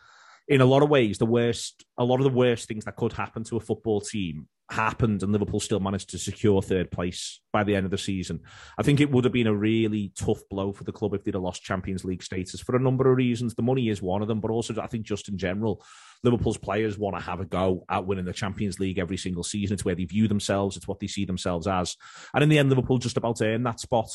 in 0.49 0.61
a 0.61 0.67
lot 0.67 0.83
of 0.83 0.89
ways 0.89 1.19
the 1.19 1.27
worst 1.27 1.85
a 1.99 2.05
lot 2.05 2.21
of 2.21 2.25
the 2.25 2.31
worst 2.31 2.69
things 2.69 2.85
that 2.85 2.97
could 2.97 3.13
happen 3.13 3.45
to 3.45 3.57
a 3.57 3.61
football 3.61 4.01
team 4.01 4.49
happened 4.73 5.23
and 5.23 5.33
Liverpool 5.33 5.61
still 5.61 5.81
managed 5.81 6.11
to 6.11 6.19
secure 6.19 6.63
third 6.63 6.91
place 6.91 7.41
by 7.53 7.65
the 7.65 7.75
end 7.75 7.85
of 7.85 7.91
the 7.91 7.99
season. 7.99 8.41
I 8.79 8.83
think 8.83 9.01
it 9.01 9.11
would 9.11 9.25
have 9.25 9.33
been 9.33 9.47
a 9.47 9.55
really 9.55 10.13
tough 10.17 10.41
blow 10.49 10.73
for 10.73 10.85
the 10.85 10.93
club 10.93 11.15
if 11.15 11.25
they'd 11.25 11.35
have 11.35 11.43
lost 11.43 11.63
Champions 11.63 12.05
League 12.05 12.23
status 12.23 12.61
for 12.61 12.77
a 12.77 12.81
number 12.81 13.11
of 13.11 13.17
reasons. 13.17 13.55
The 13.55 13.63
money 13.63 13.89
is 13.89 14.03
one 14.03 14.23
of 14.23 14.29
them, 14.29 14.41
but 14.41 14.51
also 14.51 14.81
I 14.81 14.87
think 14.87 15.05
just 15.05 15.29
in 15.29 15.39
general, 15.39 15.85
Liverpool's 16.23 16.59
players 16.59 16.99
want 16.99 17.17
to 17.17 17.23
have 17.23 17.41
a 17.41 17.45
go 17.45 17.85
at 17.89 18.07
winning 18.07 18.25
the 18.25 18.33
Champions 18.33 18.79
League 18.79 18.99
every 18.99 19.17
single 19.17 19.45
season. 19.45 19.75
It's 19.75 19.85
where 19.85 19.95
they 19.95 20.05
view 20.05 20.29
themselves, 20.29 20.77
it's 20.77 20.89
what 20.89 21.01
they 21.01 21.07
see 21.07 21.25
themselves 21.25 21.67
as. 21.67 21.97
And 22.35 22.43
in 22.43 22.49
the 22.49 22.59
end, 22.59 22.69
Liverpool 22.69 22.99
just 22.99 23.17
about 23.17 23.41
earned 23.41 23.67
that 23.67 23.81
spot 23.81 24.11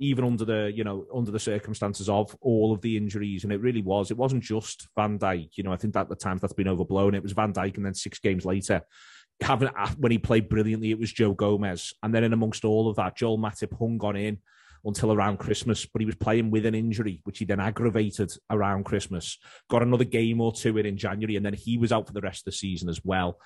even 0.00 0.24
under 0.24 0.44
the 0.46 0.72
you 0.74 0.82
know 0.82 1.06
under 1.14 1.30
the 1.30 1.38
circumstances 1.38 2.08
of 2.08 2.34
all 2.40 2.72
of 2.72 2.80
the 2.80 2.96
injuries 2.96 3.44
and 3.44 3.52
it 3.52 3.60
really 3.60 3.82
was 3.82 4.10
it 4.10 4.16
wasn't 4.16 4.42
just 4.42 4.88
van 4.96 5.18
dijk 5.18 5.50
you 5.56 5.62
know 5.62 5.72
i 5.72 5.76
think 5.76 5.92
that 5.94 6.00
at 6.00 6.08
the 6.08 6.16
times 6.16 6.40
that's 6.40 6.54
been 6.54 6.68
overblown 6.68 7.14
it 7.14 7.22
was 7.22 7.32
van 7.32 7.52
dijk 7.52 7.76
and 7.76 7.84
then 7.84 7.94
six 7.94 8.18
games 8.18 8.44
later 8.44 8.80
having 9.42 9.68
when 9.98 10.12
he 10.12 10.18
played 10.18 10.48
brilliantly, 10.48 10.90
it 10.90 10.98
was 10.98 11.12
Joe 11.12 11.32
Gomez, 11.32 11.94
and 12.02 12.14
then 12.14 12.24
in 12.24 12.32
amongst 12.32 12.64
all 12.64 12.88
of 12.88 12.96
that, 12.96 13.16
Joel 13.16 13.38
Matip 13.38 13.76
hung 13.78 13.98
on 14.02 14.16
in 14.16 14.38
until 14.84 15.12
around 15.12 15.38
Christmas, 15.38 15.84
but 15.84 16.00
he 16.00 16.06
was 16.06 16.14
playing 16.14 16.50
with 16.50 16.64
an 16.64 16.74
injury, 16.74 17.20
which 17.24 17.38
he 17.38 17.44
then 17.44 17.60
aggravated 17.60 18.32
around 18.50 18.84
Christmas. 18.84 19.38
Got 19.68 19.82
another 19.82 20.04
game 20.04 20.40
or 20.40 20.52
two 20.52 20.78
in 20.78 20.86
in 20.86 20.96
January, 20.96 21.36
and 21.36 21.44
then 21.44 21.54
he 21.54 21.76
was 21.76 21.92
out 21.92 22.06
for 22.06 22.12
the 22.12 22.20
rest 22.20 22.42
of 22.42 22.44
the 22.46 22.52
season 22.52 22.88
as 22.88 23.04
well. 23.04 23.38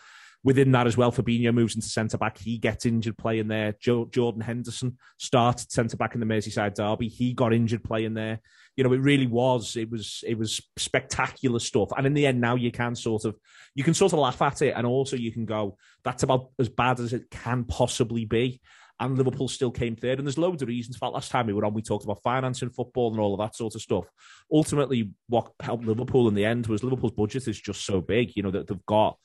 Within 0.45 0.73
that 0.73 0.87
as 0.87 0.97
well, 0.97 1.11
Fabinho 1.11 1.55
moves 1.55 1.75
into 1.75 1.89
centre 1.89 2.19
back. 2.19 2.37
He 2.37 2.59
gets 2.59 2.85
injured 2.85 3.17
playing 3.17 3.49
there. 3.49 3.75
Jo- 3.81 4.05
Jordan 4.13 4.43
Henderson 4.43 4.99
started 5.17 5.73
centre 5.73 5.97
back 5.97 6.15
in 6.15 6.21
the 6.21 6.27
Merseyside 6.27 6.75
derby. 6.75 7.09
He 7.09 7.33
got 7.33 7.55
injured 7.55 7.83
playing 7.83 8.13
there. 8.13 8.41
You 8.77 8.85
know, 8.85 8.93
it 8.93 9.01
really 9.01 9.27
was. 9.27 9.77
It 9.77 9.91
was. 9.91 10.25
It 10.27 10.39
was 10.39 10.61
spectacular 10.77 11.61
stuff. 11.61 11.91
And 11.97 12.07
in 12.07 12.14
the 12.14 12.27
end, 12.27 12.41
now 12.41 12.57
you 12.57 12.70
can 12.70 12.95
sort 12.95 13.25
of, 13.25 13.37
you 13.75 13.85
can 13.85 13.95
sort 13.95 14.12
of 14.12 14.18
laugh 14.18 14.43
at 14.43 14.62
it, 14.62 14.75
and 14.77 14.87
also 14.87 15.16
you 15.16 15.33
can 15.33 15.45
go, 15.45 15.77
that's 16.03 16.22
about 16.22 16.51
as 16.59 16.68
bad 16.68 17.01
as 17.01 17.12
it 17.12 17.31
can 17.31 17.64
possibly 17.64 18.25
be 18.25 18.61
and 19.01 19.18
Liverpool 19.18 19.49
still 19.49 19.70
came 19.70 19.97
third. 19.97 20.18
And 20.18 20.27
there's 20.27 20.39
loads 20.39 20.62
of 20.62 20.68
reasons 20.68 20.97
for 20.97 21.07
that. 21.07 21.14
Last 21.14 21.31
time 21.31 21.47
we 21.47 21.53
were 21.53 21.64
on, 21.64 21.75
we 21.75 21.83
talked 21.83 22.05
about 22.05 22.22
financing 22.22 22.70
football 22.70 23.11
and 23.11 23.20
all 23.20 23.35
of 23.35 23.41
that 23.41 23.57
sort 23.57 23.75
of 23.75 23.83
stuff. 23.83 24.05
Ultimately, 24.53 25.11
what 25.29 25.53
helped 25.61 25.85
Liverpool 25.85 26.29
in 26.29 26.35
the 26.35 26.45
end 26.45 26.66
was 26.66 26.85
Liverpool's 26.85 27.12
budget 27.12 27.49
is 27.49 27.61
just 27.61 27.85
so 27.85 28.01
big, 28.01 28.37
you 28.37 28.43
know, 28.43 28.51
that 28.53 28.66
they've 28.66 28.87
got 28.87 29.18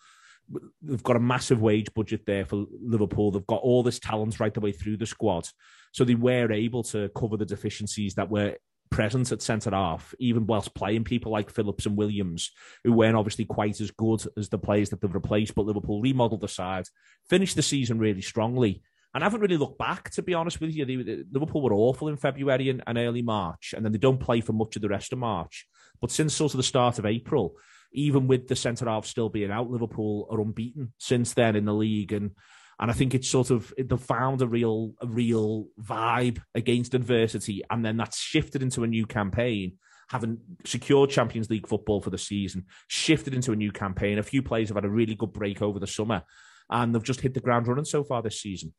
they've 0.81 1.03
got 1.03 1.15
a 1.15 1.19
massive 1.19 1.61
wage 1.61 1.93
budget 1.93 2.25
there 2.25 2.45
for 2.45 2.65
Liverpool. 2.81 3.29
They've 3.29 3.45
got 3.45 3.61
all 3.61 3.83
this 3.83 3.99
talent 3.99 4.39
right 4.39 4.53
the 4.53 4.59
way 4.59 4.71
through 4.71 4.97
the 4.97 5.05
squad. 5.05 5.47
So 5.91 6.03
they 6.03 6.15
were 6.15 6.51
able 6.51 6.81
to 6.85 7.09
cover 7.09 7.37
the 7.37 7.45
deficiencies 7.45 8.15
that 8.15 8.31
were 8.31 8.55
present 8.89 9.31
at 9.31 9.41
centre 9.41 9.71
half, 9.71 10.13
even 10.19 10.47
whilst 10.47 10.73
playing 10.73 11.03
people 11.03 11.31
like 11.31 11.49
Phillips 11.49 11.85
and 11.85 11.95
Williams, 11.95 12.51
who 12.83 12.93
weren't 12.93 13.15
obviously 13.15 13.45
quite 13.45 13.79
as 13.81 13.91
good 13.91 14.21
as 14.37 14.49
the 14.49 14.57
players 14.57 14.89
that 14.89 15.01
they've 15.01 15.13
replaced. 15.13 15.55
But 15.55 15.65
Liverpool 15.65 16.01
remodelled 16.01 16.41
the 16.41 16.47
side, 16.47 16.85
finished 17.29 17.55
the 17.55 17.61
season 17.61 17.99
really 17.99 18.21
strongly. 18.21 18.81
And 19.13 19.23
haven't 19.23 19.41
really 19.41 19.57
looked 19.57 19.79
back, 19.79 20.11
to 20.11 20.21
be 20.21 20.35
honest 20.35 20.61
with 20.61 20.75
you. 20.75 20.85
They, 20.85 21.23
Liverpool 21.31 21.63
were 21.63 21.73
awful 21.73 22.09
in 22.09 22.17
February 22.17 22.69
and, 22.69 22.83
and, 22.85 22.97
early 22.97 23.23
March, 23.23 23.73
and 23.75 23.83
then 23.83 23.91
they 23.91 23.97
don't 23.97 24.19
play 24.19 24.39
for 24.39 24.53
much 24.53 24.75
of 24.75 24.83
the 24.83 24.89
rest 24.89 25.13
of 25.13 25.19
March. 25.19 25.65
But 25.99 26.11
since 26.11 26.35
sort 26.35 26.53
of 26.53 26.57
the 26.57 26.63
start 26.63 26.99
of 26.99 27.07
April, 27.07 27.55
even 27.91 28.27
with 28.27 28.47
the 28.47 28.55
centre 28.55 28.85
half 28.85 29.07
still 29.07 29.29
being 29.29 29.49
out, 29.49 29.71
Liverpool 29.71 30.27
are 30.29 30.39
unbeaten 30.39 30.93
since 30.99 31.33
then 31.33 31.55
in 31.55 31.65
the 31.65 31.73
league. 31.73 32.13
And 32.13 32.31
and 32.79 32.89
I 32.89 32.93
think 32.93 33.13
it's 33.13 33.27
sort 33.27 33.49
of 33.49 33.73
they've 33.77 33.99
found 33.99 34.41
a 34.41 34.47
real 34.47 34.93
a 35.01 35.07
real 35.07 35.65
vibe 35.81 36.41
against 36.55 36.93
adversity, 36.93 37.61
and 37.69 37.83
then 37.83 37.97
that's 37.97 38.19
shifted 38.19 38.63
into 38.63 38.83
a 38.83 38.87
new 38.87 39.05
campaign. 39.05 39.73
Having 40.09 40.39
secured 40.65 41.11
Champions 41.11 41.51
League 41.51 41.67
football 41.67 42.01
for 42.01 42.09
the 42.09 42.17
season, 42.17 42.65
shifted 42.87 43.33
into 43.35 43.51
a 43.51 43.55
new 43.55 43.71
campaign. 43.71 44.17
A 44.17 44.23
few 44.23 44.41
players 44.41 44.69
have 44.69 44.75
had 44.75 44.85
a 44.85 44.89
really 44.89 45.13
good 45.13 45.33
break 45.33 45.61
over 45.61 45.77
the 45.77 45.85
summer, 45.85 46.23
and 46.69 46.95
they've 46.95 47.03
just 47.03 47.21
hit 47.21 47.35
the 47.35 47.39
ground 47.41 47.67
running 47.67 47.85
so 47.85 48.03
far 48.03 48.21
this 48.23 48.41
season. 48.41 48.73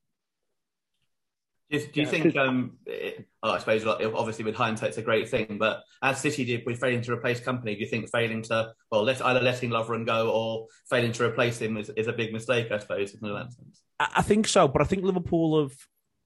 Do 1.71 1.79
you, 1.79 1.87
do 1.87 2.01
you 2.01 2.03
yeah, 2.03 2.11
think? 2.11 2.37
Um, 2.37 2.79
it, 2.87 3.27
well, 3.43 3.53
I 3.53 3.59
suppose 3.59 3.87
obviously 3.87 4.45
with 4.45 4.57
hindsight, 4.57 4.89
it's 4.91 4.99
a 4.99 5.03
great 5.03 5.29
thing. 5.29 5.57
But 5.59 5.83
as 6.03 6.21
City 6.21 6.45
did 6.45 6.67
with 6.67 6.81
failing 6.81 7.03
to 7.03 7.13
replace 7.13 7.41
Kompany, 7.41 7.75
do 7.75 7.81
you 7.81 7.87
think 7.87 8.11
failing 8.11 8.43
to 8.43 8.73
well, 8.91 9.05
let, 9.05 9.25
either 9.25 9.41
letting 9.41 9.71
Lovren 9.71 10.05
go 10.05 10.31
or 10.31 10.67
failing 10.89 11.13
to 11.13 11.25
replace 11.25 11.61
him 11.61 11.77
is, 11.77 11.91
is 11.91 12.09
a 12.09 12.13
big 12.13 12.33
mistake? 12.33 12.73
I 12.73 12.79
suppose 12.79 13.15
in 13.15 13.21
that 13.23 13.53
sense. 13.53 13.83
I 14.01 14.23
think 14.23 14.49
so, 14.49 14.67
but 14.67 14.83
I 14.83 14.85
think 14.85 15.05
Liverpool 15.05 15.63
have 15.63 15.73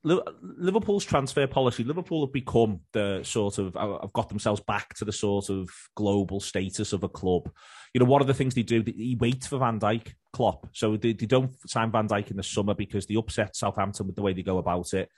Liverpool's 0.04 1.04
transfer 1.04 1.46
policy, 1.46 1.82
Liverpool 1.82 2.26
have 2.26 2.32
become 2.32 2.80
the 2.92 3.22
sort 3.22 3.56
of, 3.56 3.74
uh, 3.74 4.00
have 4.02 4.12
got 4.12 4.28
themselves 4.28 4.60
back 4.60 4.92
to 4.94 5.04
the 5.04 5.12
sort 5.12 5.48
of 5.48 5.70
global 5.94 6.40
status 6.40 6.92
of 6.92 7.04
a 7.04 7.08
club. 7.08 7.50
You 7.94 8.00
know, 8.00 8.04
one 8.04 8.20
of 8.20 8.26
the 8.26 8.34
things 8.34 8.54
they 8.54 8.62
do, 8.62 8.82
they 8.82 9.16
wait 9.18 9.44
for 9.44 9.58
Van 9.58 9.80
Dijk, 9.80 10.12
Klopp. 10.32 10.68
So 10.72 10.98
they, 10.98 11.14
they 11.14 11.26
don't 11.26 11.56
sign 11.66 11.90
Van 11.90 12.06
Dijk 12.06 12.30
in 12.30 12.36
the 12.36 12.42
summer 12.42 12.74
because 12.74 13.06
they 13.06 13.16
upset 13.16 13.56
Southampton 13.56 14.06
with 14.06 14.16
the 14.16 14.22
way 14.22 14.34
they 14.34 14.42
go 14.42 14.58
about 14.58 14.92
it. 14.92 15.08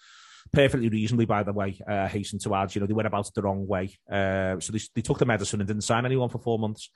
Perfectly 0.52 0.88
reasonably, 0.88 1.26
by 1.26 1.42
the 1.42 1.52
way, 1.52 1.78
uh, 1.86 2.06
hasten 2.08 2.38
to 2.40 2.54
add, 2.54 2.74
you 2.74 2.80
know, 2.80 2.86
they 2.86 2.94
went 2.94 3.06
about 3.06 3.26
it 3.26 3.34
the 3.34 3.42
wrong 3.42 3.66
way. 3.66 3.96
Uh, 4.10 4.58
so 4.60 4.72
they, 4.72 4.80
they 4.94 5.02
took 5.02 5.18
the 5.18 5.26
medicine 5.26 5.60
and 5.60 5.68
didn't 5.68 5.82
sign 5.82 6.06
anyone 6.06 6.28
for 6.28 6.38
four 6.38 6.58
months 6.58 6.90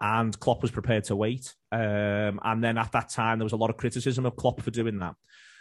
and 0.00 0.38
Klopp 0.38 0.62
was 0.62 0.70
prepared 0.70 1.04
to 1.04 1.16
wait. 1.16 1.54
Um, 1.70 2.40
and 2.42 2.62
then 2.62 2.78
at 2.78 2.92
that 2.92 3.10
time, 3.10 3.38
there 3.38 3.44
was 3.44 3.52
a 3.52 3.56
lot 3.56 3.70
of 3.70 3.76
criticism 3.76 4.26
of 4.26 4.36
Klopp 4.36 4.60
for 4.60 4.70
doing 4.70 4.98
that. 4.98 5.14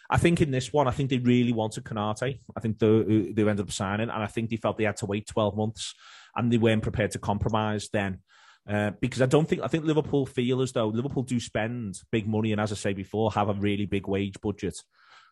I 0.10 0.18
think 0.18 0.41
in 0.41 0.52
this 0.52 0.74
one, 0.74 0.88
I 0.88 0.91
think 0.91 1.10
they 1.10 1.18
really 1.18 1.54
wanted 1.54 1.84
Konate. 1.86 2.39
I 2.56 2.60
think 2.60 2.80
they, 2.80 3.32
they 3.32 3.41
ended 3.41 3.62
up 3.62 3.72
signing, 3.72 4.10
and 4.10 4.24
I 4.24 4.28
think 4.28 4.50
they 4.50 4.58
felt 4.58 4.78
they 4.78 4.84
had 4.84 4.98
to 4.98 5.06
wait 5.06 5.28
12 5.28 5.56
months, 5.56 5.94
and 6.36 6.52
they 6.52 6.58
weren't 6.58 6.84
prepared 6.84 7.12
to 7.12 7.20
compromise 7.20 7.89
then. 7.91 8.20
Uh, 8.68 8.91
because 9.02 9.22
I 9.22 9.26
don't 9.26 9.48
think 9.48 9.62
I 9.62 9.68
think 9.68 9.84
Liverpool 9.84 10.26
feel 10.26 10.62
as 10.62 10.72
though 10.72 10.88
Liverpool 10.88 11.24
do 11.24 11.39
spend 11.39 12.00
big 12.12 12.28
money, 12.28 12.52
and 12.52 12.62
as 12.62 12.72
I 12.72 12.76
say 12.76 12.94
before, 12.94 13.32
have 13.32 13.50
a 13.50 13.54
really 13.54 13.86
big 13.86 14.08
wage 14.08 14.39
budget. 14.41 14.78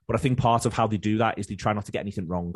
But 0.08 0.16
I 0.16 0.20
think 0.20 0.38
part 0.38 0.66
of 0.66 0.74
how 0.74 0.88
they 0.88 0.98
do 0.98 1.20
that 1.20 1.38
is 1.40 1.48
they 1.48 1.56
try 1.56 1.74
not 1.74 1.86
to 1.86 1.92
get 1.92 2.02
anything 2.02 2.28
wrong. 2.28 2.56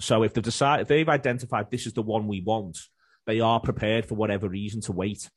So 0.00 0.22
if 0.22 0.34
they've 0.34 0.42
decided, 0.42 0.82
if 0.82 0.88
they've 0.88 1.08
identified 1.08 1.70
this 1.70 1.86
is 1.86 1.92
the 1.92 2.02
one 2.02 2.26
we 2.28 2.40
want, 2.40 2.78
they 3.26 3.40
are 3.40 3.60
prepared 3.60 4.06
for 4.06 4.14
whatever 4.14 4.48
reason 4.48 4.80
to 4.82 4.92
wait. 4.92 5.30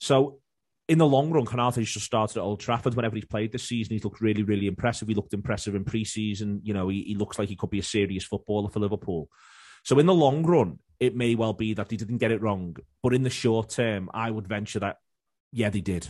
So 0.00 0.40
in 0.88 0.98
the 0.98 1.06
long 1.06 1.30
run, 1.30 1.44
Konate's 1.44 1.90
just 1.90 2.06
started 2.06 2.38
at 2.38 2.42
Old 2.42 2.60
Trafford. 2.60 2.94
Whenever 2.94 3.14
he's 3.14 3.26
played 3.26 3.52
this 3.52 3.68
season, 3.68 3.94
he's 3.94 4.04
looked 4.04 4.20
really, 4.20 4.42
really 4.42 4.66
impressive. 4.66 5.06
He 5.06 5.14
looked 5.14 5.34
impressive 5.34 5.74
in 5.74 5.84
pre-season. 5.84 6.60
You 6.64 6.74
know, 6.74 6.88
he, 6.88 7.02
he 7.02 7.14
looks 7.14 7.38
like 7.38 7.48
he 7.48 7.56
could 7.56 7.70
be 7.70 7.78
a 7.78 7.84
serious 7.84 8.24
footballer 8.24 8.70
for 8.70 8.80
Liverpool. 8.80 9.28
So 9.84 9.98
in 9.98 10.06
the 10.06 10.14
long 10.14 10.44
run, 10.44 10.78
it 10.98 11.14
may 11.14 11.34
well 11.34 11.52
be 11.52 11.74
that 11.74 11.88
they 11.88 11.96
didn't 11.96 12.18
get 12.18 12.32
it 12.32 12.40
wrong. 12.40 12.76
But 13.02 13.14
in 13.14 13.22
the 13.22 13.30
short 13.30 13.68
term, 13.68 14.10
I 14.14 14.30
would 14.30 14.48
venture 14.48 14.80
that, 14.80 14.96
yeah, 15.52 15.70
they 15.70 15.80
did. 15.80 16.08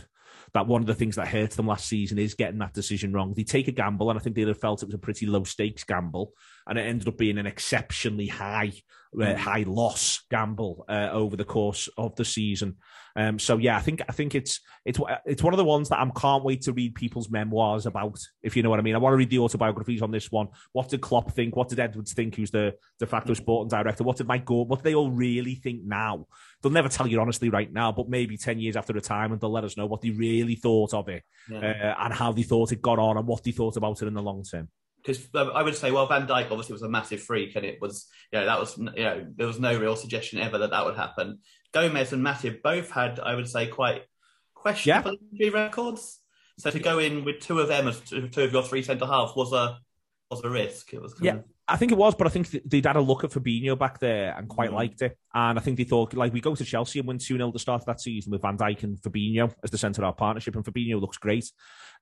That 0.53 0.67
one 0.67 0.81
of 0.81 0.87
the 0.87 0.95
things 0.95 1.15
that 1.15 1.27
hurt 1.27 1.51
them 1.51 1.67
last 1.67 1.87
season 1.87 2.17
is 2.17 2.33
getting 2.33 2.59
that 2.59 2.73
decision 2.73 3.13
wrong. 3.13 3.33
They 3.35 3.43
take 3.43 3.67
a 3.67 3.71
gamble, 3.71 4.09
and 4.09 4.19
I 4.19 4.21
think 4.21 4.35
they'd 4.35 4.47
have 4.47 4.59
felt 4.59 4.81
it 4.81 4.87
was 4.87 4.95
a 4.95 4.99
pretty 4.99 5.25
low 5.25 5.43
stakes 5.43 5.83
gamble, 5.83 6.33
and 6.67 6.79
it 6.79 6.83
ended 6.83 7.07
up 7.07 7.17
being 7.17 7.37
an 7.37 7.45
exceptionally 7.45 8.27
high, 8.27 8.73
uh, 9.15 9.23
mm. 9.23 9.35
high 9.35 9.63
loss 9.67 10.23
gamble 10.29 10.85
uh, 10.87 11.09
over 11.11 11.35
the 11.35 11.45
course 11.45 11.89
of 11.97 12.15
the 12.15 12.25
season. 12.25 12.77
Um, 13.15 13.39
so 13.39 13.57
yeah, 13.57 13.75
I 13.75 13.81
think 13.81 14.01
I 14.07 14.11
think 14.11 14.35
it's 14.35 14.61
it's 14.85 14.99
it's 15.25 15.43
one 15.43 15.53
of 15.53 15.57
the 15.57 15.65
ones 15.65 15.89
that 15.89 15.99
I 15.99 16.09
can't 16.15 16.43
wait 16.43 16.61
to 16.63 16.73
read 16.73 16.95
people's 16.95 17.29
memoirs 17.29 17.85
about, 17.85 18.19
if 18.43 18.55
you 18.55 18.63
know 18.63 18.69
what 18.69 18.79
I 18.79 18.83
mean. 18.83 18.95
I 18.95 18.99
want 18.99 19.13
to 19.13 19.17
read 19.17 19.29
the 19.29 19.39
autobiographies 19.39 20.01
on 20.01 20.11
this 20.11 20.31
one. 20.31 20.47
What 20.73 20.89
did 20.89 21.01
Klopp 21.01 21.31
think? 21.31 21.55
What 21.55 21.69
did 21.69 21.79
Edwards 21.79 22.13
think? 22.13 22.35
Who's 22.35 22.51
the 22.51 22.75
de 22.99 23.05
facto 23.05 23.33
sporting 23.33 23.69
director? 23.69 24.03
What 24.03 24.17
did 24.17 24.27
Mike 24.27 24.45
Go? 24.45 24.61
What 24.61 24.79
do 24.79 24.83
they 24.83 24.95
all 24.95 25.11
really 25.11 25.55
think 25.55 25.83
now? 25.83 26.27
They'll 26.61 26.71
never 26.71 26.89
tell 26.89 27.07
you 27.07 27.19
honestly 27.19 27.49
right 27.49 27.71
now, 27.71 27.91
but 27.91 28.09
maybe 28.09 28.37
ten 28.37 28.59
years 28.59 28.75
after 28.75 28.93
retirement, 28.93 29.41
they'll 29.41 29.51
let 29.51 29.63
us 29.63 29.75
know 29.75 29.87
what 29.87 30.01
they 30.01 30.11
really 30.11 30.55
thought 30.55 30.93
of 30.93 31.09
it 31.09 31.23
yeah. 31.49 31.95
uh, 31.97 32.03
and 32.05 32.13
how 32.13 32.31
they 32.31 32.43
thought 32.43 32.71
it 32.71 32.81
got 32.81 32.99
on 32.99 33.17
and 33.17 33.27
what 33.27 33.43
they 33.43 33.51
thought 33.51 33.75
about 33.75 34.01
it 34.01 34.07
in 34.07 34.13
the 34.13 34.21
long 34.21 34.43
term 34.43 34.69
because 35.01 35.27
I 35.33 35.63
would 35.63 35.75
say, 35.75 35.91
well, 35.91 36.07
Van 36.07 36.27
Dijk 36.27 36.51
obviously 36.51 36.73
was 36.73 36.81
a 36.81 36.89
massive 36.89 37.21
freak, 37.21 37.55
and 37.55 37.65
it 37.65 37.79
was, 37.81 38.07
you 38.31 38.39
know, 38.39 38.45
that 38.45 38.59
was, 38.59 38.77
you 38.77 39.03
know, 39.03 39.25
there 39.35 39.47
was 39.47 39.59
no 39.59 39.77
real 39.77 39.95
suggestion 39.95 40.39
ever 40.39 40.57
that 40.59 40.71
that 40.71 40.85
would 40.85 40.95
happen. 40.95 41.39
Gomez 41.71 42.13
and 42.13 42.25
Matip 42.25 42.61
both 42.61 42.91
had, 42.91 43.19
I 43.19 43.35
would 43.35 43.47
say, 43.47 43.67
quite 43.67 44.03
questionable 44.53 45.13
yeah. 45.13 45.17
injury 45.31 45.49
records. 45.49 46.19
So 46.57 46.69
to 46.71 46.79
go 46.79 46.99
in 46.99 47.23
with 47.23 47.39
two 47.39 47.59
of 47.59 47.69
them 47.69 47.87
as 47.87 47.99
two, 48.01 48.27
two 48.27 48.43
of 48.43 48.51
your 48.51 48.63
three 48.63 48.83
centre 48.83 49.05
halves 49.05 49.33
was 49.35 49.53
a 49.53 49.79
was 50.29 50.43
a 50.43 50.49
risk. 50.49 50.93
It 50.93 51.01
was 51.01 51.15
yeah. 51.21 51.35
Of... 51.35 51.43
I 51.69 51.77
think 51.77 51.91
it 51.91 51.97
was, 51.97 52.15
but 52.15 52.25
I 52.25 52.31
think 52.31 52.49
they'd 52.65 52.85
had 52.85 52.95
a 52.95 53.01
look 53.01 53.23
at 53.23 53.29
Fabinho 53.29 53.77
back 53.77 53.99
there 53.99 54.35
and 54.35 54.47
quite 54.47 54.71
mm. 54.71 54.75
liked 54.75 55.01
it. 55.01 55.17
And 55.33 55.59
I 55.59 55.61
think 55.61 55.77
they 55.77 55.83
thought, 55.83 56.13
like, 56.13 56.33
we 56.33 56.41
go 56.41 56.55
to 56.55 56.65
Chelsea 56.65 56.99
and 56.99 57.07
win 57.07 57.19
2 57.19 57.37
0 57.37 57.51
to 57.51 57.59
start 57.59 57.85
that 57.85 58.01
season 58.01 58.31
with 58.31 58.41
Van 58.41 58.57
Dijk 58.57 58.83
and 58.83 58.97
Fabinho 58.97 59.53
as 59.63 59.69
the 59.69 59.77
centre 59.77 60.01
of 60.01 60.07
our 60.07 60.13
partnership, 60.13 60.55
and 60.55 60.65
Fabinho 60.65 60.99
looks 60.99 61.17
great. 61.17 61.51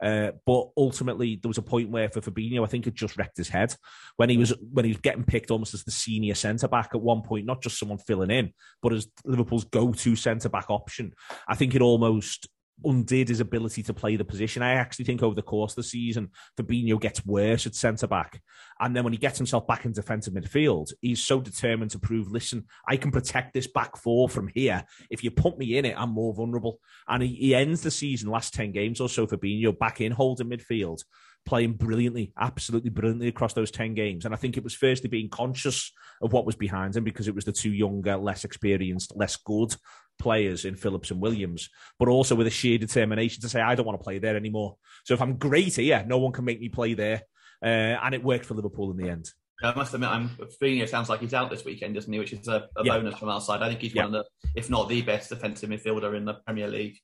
Uh, 0.01 0.31
but 0.45 0.69
ultimately, 0.77 1.39
there 1.41 1.49
was 1.49 1.57
a 1.57 1.63
point 1.63 1.89
where 1.89 2.09
for 2.09 2.21
Fabinho, 2.21 2.63
I 2.63 2.67
think 2.67 2.87
it 2.87 2.93
just 2.93 3.17
wrecked 3.17 3.37
his 3.37 3.49
head 3.49 3.75
when 4.15 4.29
he 4.29 4.37
was 4.37 4.53
when 4.71 4.85
he 4.85 4.91
was 4.91 5.01
getting 5.01 5.23
picked 5.23 5.51
almost 5.51 5.73
as 5.73 5.83
the 5.83 5.91
senior 5.91 6.35
centre 6.35 6.67
back 6.67 6.91
at 6.93 7.01
one 7.01 7.21
point, 7.21 7.45
not 7.45 7.61
just 7.61 7.79
someone 7.79 7.97
filling 7.97 8.31
in, 8.31 8.53
but 8.81 8.93
as 8.93 9.07
Liverpool's 9.25 9.65
go 9.65 9.91
to 9.91 10.15
centre 10.15 10.49
back 10.49 10.69
option. 10.69 11.13
I 11.47 11.55
think 11.55 11.75
it 11.75 11.81
almost 11.81 12.47
undid 12.85 13.29
his 13.29 13.39
ability 13.39 13.83
to 13.83 13.93
play 13.93 14.15
the 14.15 14.25
position. 14.25 14.61
I 14.61 14.73
actually 14.73 15.05
think 15.05 15.23
over 15.23 15.35
the 15.35 15.41
course 15.41 15.73
of 15.73 15.77
the 15.77 15.83
season, 15.83 16.29
Fabinho 16.57 16.99
gets 16.99 17.25
worse 17.25 17.65
at 17.65 17.75
centre 17.75 18.07
back. 18.07 18.41
And 18.79 18.95
then 18.95 19.03
when 19.03 19.13
he 19.13 19.19
gets 19.19 19.37
himself 19.37 19.67
back 19.67 19.85
in 19.85 19.91
defensive 19.91 20.33
midfield, 20.33 20.93
he's 21.01 21.23
so 21.23 21.41
determined 21.41 21.91
to 21.91 21.99
prove, 21.99 22.31
listen, 22.31 22.65
I 22.87 22.97
can 22.97 23.11
protect 23.11 23.53
this 23.53 23.67
back 23.67 23.97
four 23.97 24.29
from 24.29 24.49
here. 24.53 24.83
If 25.09 25.23
you 25.23 25.31
put 25.31 25.57
me 25.57 25.77
in 25.77 25.85
it, 25.85 25.95
I'm 25.97 26.11
more 26.11 26.33
vulnerable. 26.33 26.79
And 27.07 27.23
he, 27.23 27.29
he 27.29 27.55
ends 27.55 27.81
the 27.81 27.91
season, 27.91 28.29
last 28.29 28.53
10 28.53 28.71
games 28.71 29.01
or 29.01 29.09
so, 29.09 29.25
Fabinho 29.25 29.77
back 29.77 30.01
in 30.01 30.11
holding 30.11 30.49
midfield 30.49 31.01
playing 31.47 31.73
brilliantly, 31.73 32.33
absolutely 32.37 32.89
brilliantly 32.89 33.29
across 33.29 33.53
those 33.53 33.71
10 33.71 33.93
games. 33.93 34.25
And 34.25 34.33
I 34.33 34.37
think 34.37 34.57
it 34.57 34.63
was 34.63 34.75
firstly 34.75 35.09
being 35.09 35.29
conscious 35.29 35.93
of 36.21 36.33
what 36.33 36.45
was 36.45 36.57
behind 36.57 36.95
him 36.95 37.05
because 37.05 37.27
it 37.27 37.33
was 37.33 37.45
the 37.45 37.53
two 37.53 37.71
younger, 37.71 38.17
less 38.17 38.43
experienced, 38.43 39.15
less 39.15 39.37
good 39.37 39.73
players 40.19 40.65
in 40.65 40.75
Phillips 40.75 41.11
and 41.11 41.21
Williams, 41.21 41.69
but 41.99 42.07
also 42.07 42.35
with 42.35 42.47
a 42.47 42.51
sheer 42.51 42.77
determination 42.77 43.41
to 43.41 43.49
say, 43.49 43.61
I 43.61 43.75
don't 43.75 43.85
want 43.85 43.99
to 43.99 44.03
play 44.03 44.19
there 44.19 44.35
anymore. 44.35 44.77
So 45.05 45.13
if 45.13 45.21
I'm 45.21 45.37
great 45.37 45.75
here, 45.75 46.03
no 46.07 46.17
one 46.17 46.31
can 46.31 46.45
make 46.45 46.59
me 46.59 46.69
play 46.69 46.93
there. 46.93 47.21
Uh, 47.61 47.97
and 48.03 48.13
it 48.13 48.23
worked 48.23 48.45
for 48.45 48.53
Liverpool 48.53 48.91
in 48.91 48.97
the 48.97 49.09
end. 49.09 49.31
I 49.63 49.73
must 49.73 49.93
admit, 49.93 50.09
I'm 50.09 50.29
Fabinho 50.29 50.87
sounds 50.87 51.09
like 51.09 51.21
he's 51.21 51.33
out 51.33 51.49
this 51.49 51.65
weekend, 51.65 51.95
doesn't 51.95 52.11
he? 52.11 52.19
Which 52.19 52.33
is 52.33 52.47
a, 52.47 52.67
a 52.75 52.83
yeah. 52.83 52.97
bonus 52.97 53.17
from 53.17 53.29
our 53.29 53.41
side. 53.41 53.63
I 53.63 53.69
think 53.69 53.81
he's 53.81 53.95
yeah. 53.95 54.05
one 54.05 54.13
of 54.13 54.25
the, 54.25 54.49
if 54.55 54.69
not 54.69 54.87
the 54.87 55.01
best 55.01 55.29
defensive 55.29 55.69
midfielder 55.69 56.15
in 56.15 56.25
the 56.25 56.35
Premier 56.45 56.67
League. 56.67 56.99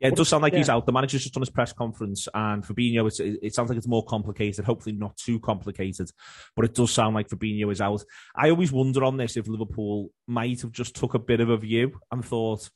Yeah, 0.00 0.08
it 0.08 0.16
does 0.16 0.28
sound 0.28 0.42
like 0.42 0.52
yeah. 0.52 0.58
he's 0.58 0.68
out. 0.68 0.84
The 0.84 0.92
manager's 0.92 1.22
just 1.22 1.34
done 1.34 1.42
his 1.42 1.50
press 1.50 1.72
conference, 1.72 2.28
and 2.34 2.64
Fabinho, 2.64 3.08
it 3.20 3.54
sounds 3.54 3.68
like 3.68 3.78
it's 3.78 3.86
more 3.86 4.04
complicated. 4.04 4.64
Hopefully, 4.64 4.94
not 4.94 5.16
too 5.16 5.38
complicated, 5.40 6.10
but 6.56 6.64
it 6.64 6.74
does 6.74 6.90
sound 6.90 7.14
like 7.14 7.28
Fabinho 7.28 7.70
is 7.70 7.80
out. 7.80 8.02
I 8.34 8.50
always 8.50 8.72
wonder 8.72 9.04
on 9.04 9.16
this 9.16 9.36
if 9.36 9.48
Liverpool 9.48 10.10
might 10.26 10.60
have 10.62 10.72
just 10.72 10.96
took 10.96 11.14
a 11.14 11.18
bit 11.18 11.40
of 11.40 11.50
a 11.50 11.56
view 11.56 11.98
and 12.10 12.24
thought, 12.24 12.68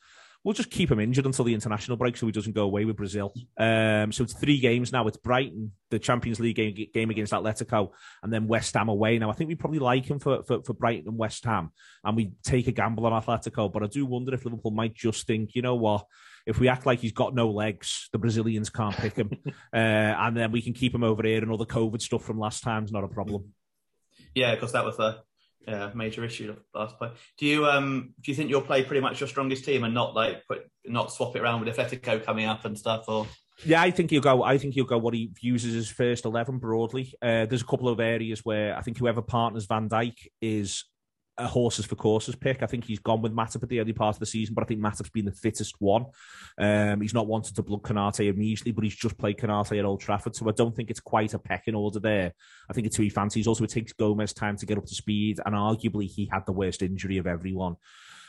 we'll 0.44 0.54
just 0.54 0.70
keep 0.70 0.90
him 0.90 1.00
injured 1.00 1.26
until 1.26 1.44
the 1.44 1.54
international 1.54 1.96
break 1.96 2.16
so 2.16 2.26
he 2.26 2.32
doesn't 2.32 2.54
go 2.54 2.62
away 2.62 2.84
with 2.84 2.96
Brazil. 2.96 3.32
Um, 3.58 4.12
so 4.12 4.22
it's 4.24 4.34
three 4.34 4.60
games 4.60 4.92
now. 4.92 5.06
It's 5.06 5.16
Brighton, 5.16 5.72
the 5.90 5.98
Champions 5.98 6.40
League 6.40 6.56
game, 6.56 6.74
game 6.94 7.10
against 7.10 7.32
Atletico, 7.32 7.90
and 8.22 8.32
then 8.32 8.46
West 8.46 8.74
Ham 8.74 8.88
away. 8.88 9.18
Now, 9.18 9.30
I 9.30 9.34
think 9.34 9.48
we 9.48 9.56
probably 9.56 9.80
like 9.80 10.06
him 10.06 10.18
for, 10.18 10.42
for, 10.44 10.62
for 10.62 10.72
Brighton 10.72 11.08
and 11.08 11.18
West 11.18 11.44
Ham, 11.44 11.72
and 12.04 12.16
we 12.16 12.32
take 12.44 12.68
a 12.68 12.72
gamble 12.72 13.06
on 13.06 13.20
Atletico. 13.20 13.70
But 13.72 13.82
I 13.82 13.86
do 13.86 14.06
wonder 14.06 14.32
if 14.32 14.44
Liverpool 14.44 14.70
might 14.70 14.94
just 14.94 15.26
think, 15.26 15.54
you 15.54 15.62
know 15.62 15.74
what? 15.74 16.06
If 16.48 16.58
we 16.58 16.68
act 16.68 16.86
like 16.86 17.00
he's 17.00 17.12
got 17.12 17.34
no 17.34 17.50
legs, 17.50 18.08
the 18.10 18.18
Brazilians 18.18 18.70
can't 18.70 18.96
pick 18.96 19.14
him, 19.16 19.30
uh, 19.46 19.76
and 19.76 20.36
then 20.36 20.50
we 20.50 20.62
can 20.62 20.72
keep 20.72 20.94
him 20.94 21.04
over 21.04 21.22
here, 21.22 21.42
and 21.42 21.50
all 21.50 21.58
the 21.58 21.66
COVID 21.66 22.00
stuff 22.00 22.24
from 22.24 22.38
last 22.38 22.62
time's 22.62 22.90
not 22.90 23.04
a 23.04 23.08
problem. 23.08 23.52
Yeah, 24.34 24.54
because 24.54 24.72
that 24.72 24.84
was 24.84 24.96
the 24.96 25.18
yeah, 25.66 25.90
major 25.94 26.24
issue 26.24 26.56
last 26.74 26.96
play. 26.98 27.10
Do 27.36 27.46
you 27.46 27.66
um 27.66 28.14
do 28.20 28.30
you 28.30 28.34
think 28.34 28.48
you'll 28.48 28.62
play 28.62 28.82
pretty 28.82 29.02
much 29.02 29.20
your 29.20 29.28
strongest 29.28 29.64
team 29.64 29.84
and 29.84 29.92
not 29.92 30.14
like 30.14 30.46
put 30.46 30.70
not 30.86 31.12
swap 31.12 31.36
it 31.36 31.42
around 31.42 31.64
with 31.64 31.76
Atletico 31.76 32.24
coming 32.24 32.46
up 32.46 32.64
and 32.64 32.78
stuff 32.78 33.04
or? 33.08 33.26
Yeah, 33.64 33.82
I 33.82 33.90
think 33.90 34.10
he'll 34.10 34.22
go. 34.22 34.44
I 34.44 34.56
think 34.56 34.74
he'll 34.74 34.84
go 34.84 34.98
what 34.98 35.14
he 35.14 35.30
views 35.34 35.64
as 35.64 35.74
his 35.74 35.90
first 35.90 36.24
eleven 36.24 36.58
broadly. 36.58 37.12
Uh, 37.20 37.44
there's 37.46 37.62
a 37.62 37.66
couple 37.66 37.88
of 37.88 38.00
areas 38.00 38.44
where 38.44 38.76
I 38.76 38.82
think 38.82 38.98
whoever 38.98 39.20
partners 39.20 39.66
Van 39.66 39.88
Dijk 39.88 40.14
is 40.40 40.84
a 41.38 41.46
horses 41.46 41.86
for 41.86 41.94
courses 41.94 42.34
pick. 42.34 42.62
I 42.62 42.66
think 42.66 42.84
he's 42.84 42.98
gone 42.98 43.22
with 43.22 43.34
Matip 43.34 43.62
at 43.62 43.68
the 43.68 43.80
early 43.80 43.92
part 43.92 44.16
of 44.16 44.20
the 44.20 44.26
season, 44.26 44.54
but 44.54 44.64
I 44.64 44.66
think 44.66 44.80
Matip's 44.80 45.10
been 45.10 45.24
the 45.24 45.32
fittest 45.32 45.76
one. 45.78 46.06
Um, 46.58 47.00
he's 47.00 47.14
not 47.14 47.26
wanted 47.26 47.54
to 47.56 47.62
blood 47.62 47.82
Konate 47.82 48.28
immediately, 48.28 48.72
but 48.72 48.84
he's 48.84 48.96
just 48.96 49.16
played 49.16 49.38
Konate 49.38 49.78
at 49.78 49.84
Old 49.84 50.00
Trafford, 50.00 50.34
so 50.34 50.48
I 50.48 50.52
don't 50.52 50.74
think 50.74 50.90
it's 50.90 51.00
quite 51.00 51.34
a 51.34 51.38
pecking 51.38 51.74
order 51.74 52.00
there. 52.00 52.32
I 52.68 52.72
think 52.72 52.86
it's 52.86 52.96
who 52.96 53.04
he 53.04 53.10
fancies. 53.10 53.46
Also, 53.46 53.64
it 53.64 53.70
takes 53.70 53.92
Gomez 53.92 54.32
time 54.32 54.56
to 54.56 54.66
get 54.66 54.78
up 54.78 54.86
to 54.86 54.94
speed, 54.94 55.40
and 55.44 55.54
arguably 55.54 56.06
he 56.06 56.28
had 56.30 56.44
the 56.46 56.52
worst 56.52 56.82
injury 56.82 57.18
of 57.18 57.26
everyone. 57.26 57.76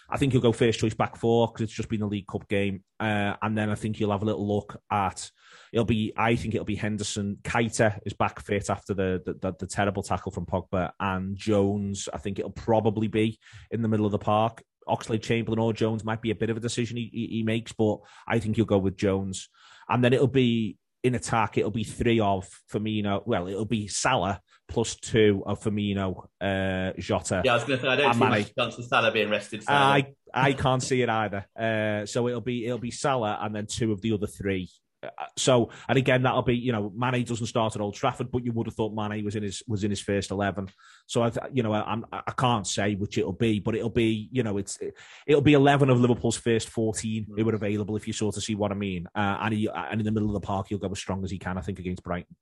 I 0.09 0.17
think 0.17 0.33
he'll 0.33 0.41
go 0.41 0.51
first 0.51 0.79
choice 0.79 0.95
back 0.95 1.15
four 1.15 1.47
because 1.47 1.63
it's 1.63 1.73
just 1.73 1.89
been 1.89 2.01
a 2.01 2.07
League 2.07 2.27
Cup 2.27 2.47
game, 2.47 2.83
uh, 2.99 3.35
and 3.41 3.57
then 3.57 3.69
I 3.69 3.75
think 3.75 3.95
he'll 3.95 4.11
have 4.11 4.23
a 4.23 4.25
little 4.25 4.47
look 4.47 4.81
at. 4.91 5.29
It'll 5.71 5.85
be, 5.85 6.13
I 6.17 6.35
think 6.35 6.55
it'll 6.55 6.65
be 6.65 6.75
Henderson. 6.75 7.37
Keita 7.43 7.99
is 8.05 8.13
back 8.13 8.39
fit 8.41 8.69
after 8.69 8.93
the, 8.93 9.21
the 9.25 9.53
the, 9.59 9.67
terrible 9.67 10.03
tackle 10.03 10.31
from 10.31 10.45
Pogba, 10.45 10.91
and 10.99 11.35
Jones. 11.35 12.09
I 12.13 12.17
think 12.17 12.39
it'll 12.39 12.51
probably 12.51 13.07
be 13.07 13.39
in 13.71 13.81
the 13.81 13.87
middle 13.87 14.05
of 14.05 14.11
the 14.11 14.19
park. 14.19 14.63
Oxlade 14.87 15.21
Chamberlain 15.21 15.59
or 15.59 15.71
Jones 15.73 16.03
might 16.03 16.21
be 16.21 16.31
a 16.31 16.35
bit 16.35 16.49
of 16.49 16.57
a 16.57 16.59
decision 16.59 16.97
he, 16.97 17.09
he, 17.13 17.27
he 17.27 17.43
makes, 17.43 17.71
but 17.73 17.99
I 18.27 18.39
think 18.39 18.55
he'll 18.55 18.65
go 18.65 18.79
with 18.79 18.97
Jones, 18.97 19.49
and 19.87 20.03
then 20.03 20.13
it'll 20.13 20.27
be 20.27 20.77
in 21.03 21.15
attack, 21.15 21.57
it'll 21.57 21.71
be 21.71 21.83
three 21.83 22.19
of 22.19 22.49
Firmino. 22.71 23.25
Well, 23.25 23.47
it'll 23.47 23.65
be 23.65 23.87
Salah 23.87 24.41
plus 24.67 24.95
two 24.95 25.43
of 25.45 25.61
Firmino, 25.61 26.25
uh, 26.41 26.91
Jota. 26.99 27.41
Yeah, 27.43 27.53
I 27.53 27.55
was 27.55 27.63
going 27.63 27.79
to 27.79 27.85
say 27.85 27.89
I 27.89 27.95
don't 27.95 28.13
see 28.13 28.19
much 28.19 28.55
chance 28.55 28.77
of 28.77 28.85
Salah 28.85 29.11
being 29.11 29.29
rested. 29.29 29.63
So. 29.63 29.71
I 29.71 30.13
I 30.33 30.53
can't 30.53 30.83
see 30.83 31.01
it 31.01 31.09
either. 31.09 31.45
Uh, 31.57 32.05
so 32.05 32.27
it'll 32.27 32.41
be 32.41 32.65
it'll 32.65 32.77
be 32.77 32.91
Salah 32.91 33.39
and 33.41 33.55
then 33.55 33.65
two 33.65 33.91
of 33.91 34.01
the 34.01 34.13
other 34.13 34.27
three. 34.27 34.69
Uh, 35.01 35.09
so, 35.37 35.69
and 35.87 35.97
again, 35.97 36.23
that'll 36.23 36.41
be 36.41 36.55
you 36.55 36.71
know 36.71 36.91
Mane 36.95 37.23
doesn't 37.23 37.47
start 37.47 37.75
at 37.75 37.81
Old 37.81 37.95
Trafford, 37.95 38.31
but 38.31 38.43
you 38.43 38.51
would 38.51 38.67
have 38.67 38.75
thought 38.75 38.93
Mane 38.93 39.23
was 39.23 39.35
in 39.35 39.43
his 39.43 39.63
was 39.67 39.83
in 39.83 39.89
his 39.89 40.01
first 40.01 40.31
eleven. 40.31 40.69
So 41.07 41.23
I, 41.23 41.31
you 41.53 41.63
know, 41.63 41.73
I, 41.73 41.97
I 42.11 42.31
can't 42.37 42.67
say 42.67 42.95
which 42.95 43.17
it'll 43.17 43.33
be, 43.33 43.59
but 43.59 43.75
it'll 43.75 43.89
be 43.89 44.29
you 44.31 44.43
know 44.43 44.57
it's 44.57 44.77
it'll 45.25 45.41
be 45.41 45.53
eleven 45.53 45.89
of 45.89 45.99
Liverpool's 45.99 46.37
first 46.37 46.69
fourteen 46.69 47.27
who 47.35 47.49
are 47.49 47.55
available 47.55 47.95
if 47.95 48.07
you 48.07 48.13
sort 48.13 48.37
of 48.37 48.43
see 48.43 48.55
what 48.55 48.71
I 48.71 48.75
mean. 48.75 49.07
Uh, 49.15 49.37
and 49.41 49.53
he, 49.53 49.69
and 49.73 50.01
in 50.01 50.05
the 50.05 50.11
middle 50.11 50.29
of 50.29 50.33
the 50.33 50.45
park, 50.45 50.67
he'll 50.69 50.77
go 50.77 50.89
as 50.89 50.99
strong 50.99 51.23
as 51.23 51.31
he 51.31 51.39
can, 51.39 51.57
I 51.57 51.61
think, 51.61 51.79
against 51.79 52.03
Brighton. 52.03 52.35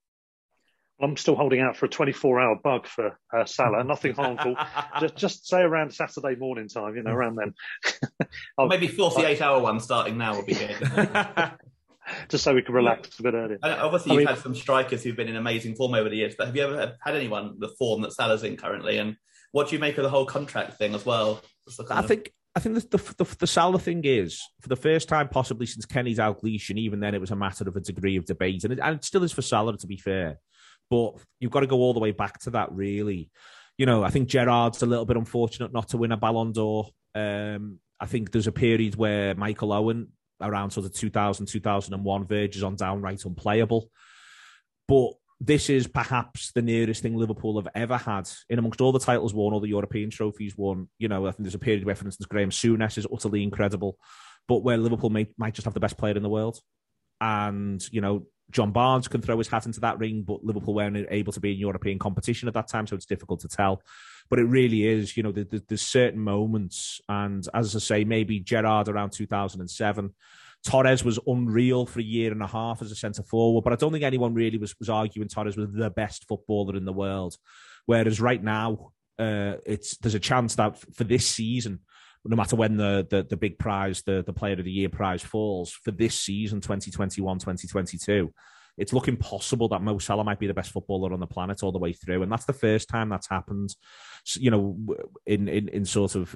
I'm 0.99 1.15
still 1.15 1.35
holding 1.35 1.61
out 1.61 1.77
for 1.77 1.85
a 1.85 1.89
24 1.89 2.39
hour 2.39 2.55
bug 2.63 2.87
for 2.87 3.19
uh, 3.31 3.45
Salah. 3.45 3.83
Nothing 3.83 4.13
harmful. 4.13 4.55
just, 4.99 5.15
just 5.15 5.47
say 5.47 5.61
around 5.61 5.93
Saturday 5.93 6.35
morning 6.35 6.67
time, 6.67 6.95
you 6.95 7.03
know, 7.03 7.11
around 7.11 7.37
then. 7.37 7.53
Maybe 8.67 8.87
48 8.87 9.41
hour 9.41 9.61
one 9.61 9.79
starting 9.79 10.17
now 10.17 10.37
would 10.37 10.47
be 10.47 10.55
good. 10.55 10.75
just 12.29 12.43
so 12.43 12.53
we 12.53 12.61
can 12.61 12.73
relax 12.73 13.19
a 13.19 13.23
bit 13.23 13.33
earlier. 13.33 13.57
And 13.63 13.73
obviously, 13.73 14.13
you've 14.13 14.19
mean, 14.19 14.27
had 14.27 14.39
some 14.39 14.55
strikers 14.55 15.03
who've 15.03 15.15
been 15.15 15.27
in 15.27 15.35
amazing 15.35 15.75
form 15.75 15.93
over 15.93 16.09
the 16.09 16.17
years, 16.17 16.35
but 16.37 16.47
have 16.47 16.55
you 16.55 16.63
ever 16.63 16.95
had 17.01 17.15
anyone 17.15 17.55
the 17.59 17.69
form 17.79 18.01
that 18.01 18.13
Salah's 18.13 18.43
in 18.43 18.57
currently? 18.57 18.97
And 18.97 19.15
what 19.51 19.69
do 19.69 19.75
you 19.75 19.79
make 19.79 19.97
of 19.97 20.03
the 20.03 20.09
whole 20.09 20.25
contract 20.25 20.77
thing 20.77 20.93
as 20.95 21.05
well? 21.05 21.41
I 21.89 21.99
of... 21.99 22.07
think 22.07 22.31
I 22.57 22.59
think 22.59 22.75
the, 22.75 22.97
the, 22.97 23.23
the, 23.23 23.35
the 23.41 23.47
Salah 23.47 23.77
thing 23.77 24.01
is, 24.03 24.41
for 24.61 24.69
the 24.69 24.75
first 24.75 25.07
time 25.07 25.27
possibly 25.27 25.67
since 25.67 25.85
Kenny's 25.85 26.17
Dalglish, 26.17 26.71
and 26.71 26.79
even 26.79 26.99
then 26.99 27.13
it 27.13 27.21
was 27.21 27.29
a 27.29 27.35
matter 27.35 27.67
of 27.67 27.75
a 27.75 27.81
degree 27.81 28.17
of 28.17 28.25
debate, 28.25 28.63
and 28.63 28.73
it, 28.73 28.79
and 28.81 28.95
it 28.95 29.05
still 29.05 29.23
is 29.23 29.31
for 29.31 29.43
Salah, 29.43 29.77
to 29.77 29.85
be 29.85 29.97
fair. 29.97 30.39
But 30.89 31.19
you've 31.39 31.51
got 31.51 31.59
to 31.59 31.67
go 31.67 31.77
all 31.77 31.93
the 31.93 31.99
way 31.99 32.13
back 32.13 32.39
to 32.41 32.49
that, 32.51 32.71
really. 32.71 33.29
You 33.77 33.85
know, 33.85 34.03
I 34.03 34.09
think 34.09 34.27
Gerrard's 34.27 34.81
a 34.81 34.87
little 34.87 35.05
bit 35.05 35.17
unfortunate 35.17 35.71
not 35.71 35.89
to 35.89 35.97
win 35.97 36.11
a 36.11 36.17
Ballon 36.17 36.51
d'Or. 36.51 36.89
Um, 37.13 37.77
I 37.99 38.07
think 38.07 38.31
there's 38.31 38.47
a 38.47 38.51
period 38.51 38.95
where 38.95 39.35
Michael 39.35 39.71
Owen, 39.71 40.07
around 40.41 40.71
sort 40.71 40.85
of 40.85 40.93
2000, 40.93 41.45
2001, 41.45 42.25
verges 42.25 42.63
on 42.63 42.75
downright 42.75 43.23
unplayable. 43.25 43.89
But 44.87 45.11
this 45.39 45.69
is 45.69 45.87
perhaps 45.87 46.51
the 46.53 46.61
nearest 46.61 47.03
thing 47.03 47.15
Liverpool 47.15 47.61
have 47.61 47.71
ever 47.75 47.97
had 47.97 48.27
in 48.49 48.57
amongst 48.57 48.81
all 48.81 48.91
the 48.91 48.99
titles 48.99 49.33
won, 49.33 49.53
all 49.53 49.59
the 49.59 49.67
European 49.67 50.09
trophies 50.09 50.57
won. 50.57 50.89
You 50.97 51.07
know, 51.07 51.27
I 51.27 51.31
think 51.31 51.43
there's 51.43 51.55
a 51.55 51.59
period 51.59 51.85
where, 51.85 51.95
for 51.95 52.05
instance, 52.05 52.25
Graham 52.25 52.49
Souness 52.49 52.97
is 52.97 53.07
utterly 53.13 53.43
incredible, 53.43 53.97
but 54.47 54.63
where 54.63 54.77
Liverpool 54.77 55.09
may, 55.09 55.27
might 55.37 55.53
just 55.53 55.65
have 55.65 55.75
the 55.75 55.79
best 55.79 55.97
player 55.97 56.15
in 56.15 56.23
the 56.23 56.29
world. 56.29 56.59
And, 57.19 57.83
you 57.91 58.01
know, 58.01 58.27
John 58.51 58.71
Barnes 58.71 59.07
can 59.07 59.21
throw 59.21 59.37
his 59.37 59.47
hat 59.47 59.65
into 59.65 59.81
that 59.81 59.99
ring, 59.99 60.23
but 60.23 60.43
Liverpool 60.43 60.73
weren't 60.73 61.07
able 61.09 61.33
to 61.33 61.39
be 61.39 61.51
in 61.51 61.59
European 61.59 61.99
competition 61.99 62.47
at 62.47 62.53
that 62.53 62.67
time, 62.67 62.87
so 62.87 62.95
it's 62.95 63.05
difficult 63.05 63.41
to 63.41 63.47
tell. 63.47 63.81
But 64.29 64.39
it 64.39 64.45
really 64.45 64.85
is, 64.85 65.17
you 65.17 65.23
know, 65.23 65.31
there's 65.31 65.81
certain 65.81 66.19
moments, 66.19 67.01
and 67.09 67.47
as 67.53 67.75
I 67.75 67.79
say, 67.79 68.03
maybe 68.03 68.39
Gerrard 68.39 68.89
around 68.89 69.11
2007. 69.11 70.13
Torres 70.65 71.03
was 71.03 71.19
unreal 71.27 71.85
for 71.85 71.99
a 71.99 72.03
year 72.03 72.31
and 72.31 72.41
a 72.41 72.47
half 72.47 72.81
as 72.81 72.91
a 72.91 72.95
centre 72.95 73.23
forward, 73.23 73.63
but 73.63 73.73
I 73.73 73.75
don't 73.75 73.91
think 73.91 74.03
anyone 74.03 74.33
really 74.33 74.57
was, 74.57 74.75
was 74.79 74.89
arguing 74.89 75.29
Torres 75.29 75.55
was 75.55 75.69
the 75.71 75.89
best 75.89 76.27
footballer 76.27 76.75
in 76.75 76.85
the 76.85 76.93
world. 76.93 77.37
Whereas 77.85 78.19
right 78.19 78.43
now, 78.43 78.91
uh, 79.19 79.55
it's 79.65 79.97
there's 79.97 80.15
a 80.15 80.19
chance 80.19 80.55
that 80.55 80.77
for 80.95 81.03
this 81.03 81.25
season, 81.27 81.79
no 82.27 82.35
matter 82.35 82.55
when 82.55 82.77
the, 82.77 83.07
the, 83.09 83.23
the 83.23 83.37
big 83.37 83.57
prize, 83.57 84.03
the, 84.03 84.23
the 84.25 84.33
player 84.33 84.53
of 84.53 84.65
the 84.65 84.71
year 84.71 84.89
prize 84.89 85.21
falls 85.21 85.71
for 85.71 85.91
this 85.91 86.19
season, 86.19 86.61
2021, 86.61 87.39
2022, 87.39 88.33
it's 88.77 88.93
looking 88.93 89.17
possible 89.17 89.67
that 89.69 89.81
Mo 89.81 89.97
Salah 89.97 90.23
might 90.23 90.39
be 90.39 90.47
the 90.47 90.53
best 90.53 90.71
footballer 90.71 91.11
on 91.13 91.19
the 91.19 91.27
planet 91.27 91.63
all 91.63 91.71
the 91.71 91.79
way 91.79 91.93
through. 91.93 92.21
And 92.21 92.31
that's 92.31 92.45
the 92.45 92.53
first 92.53 92.89
time 92.89 93.09
that's 93.09 93.27
happened, 93.27 93.75
you 94.35 94.51
know, 94.51 94.77
in, 95.25 95.47
in, 95.47 95.67
in 95.69 95.85
sort 95.85 96.15
of, 96.15 96.35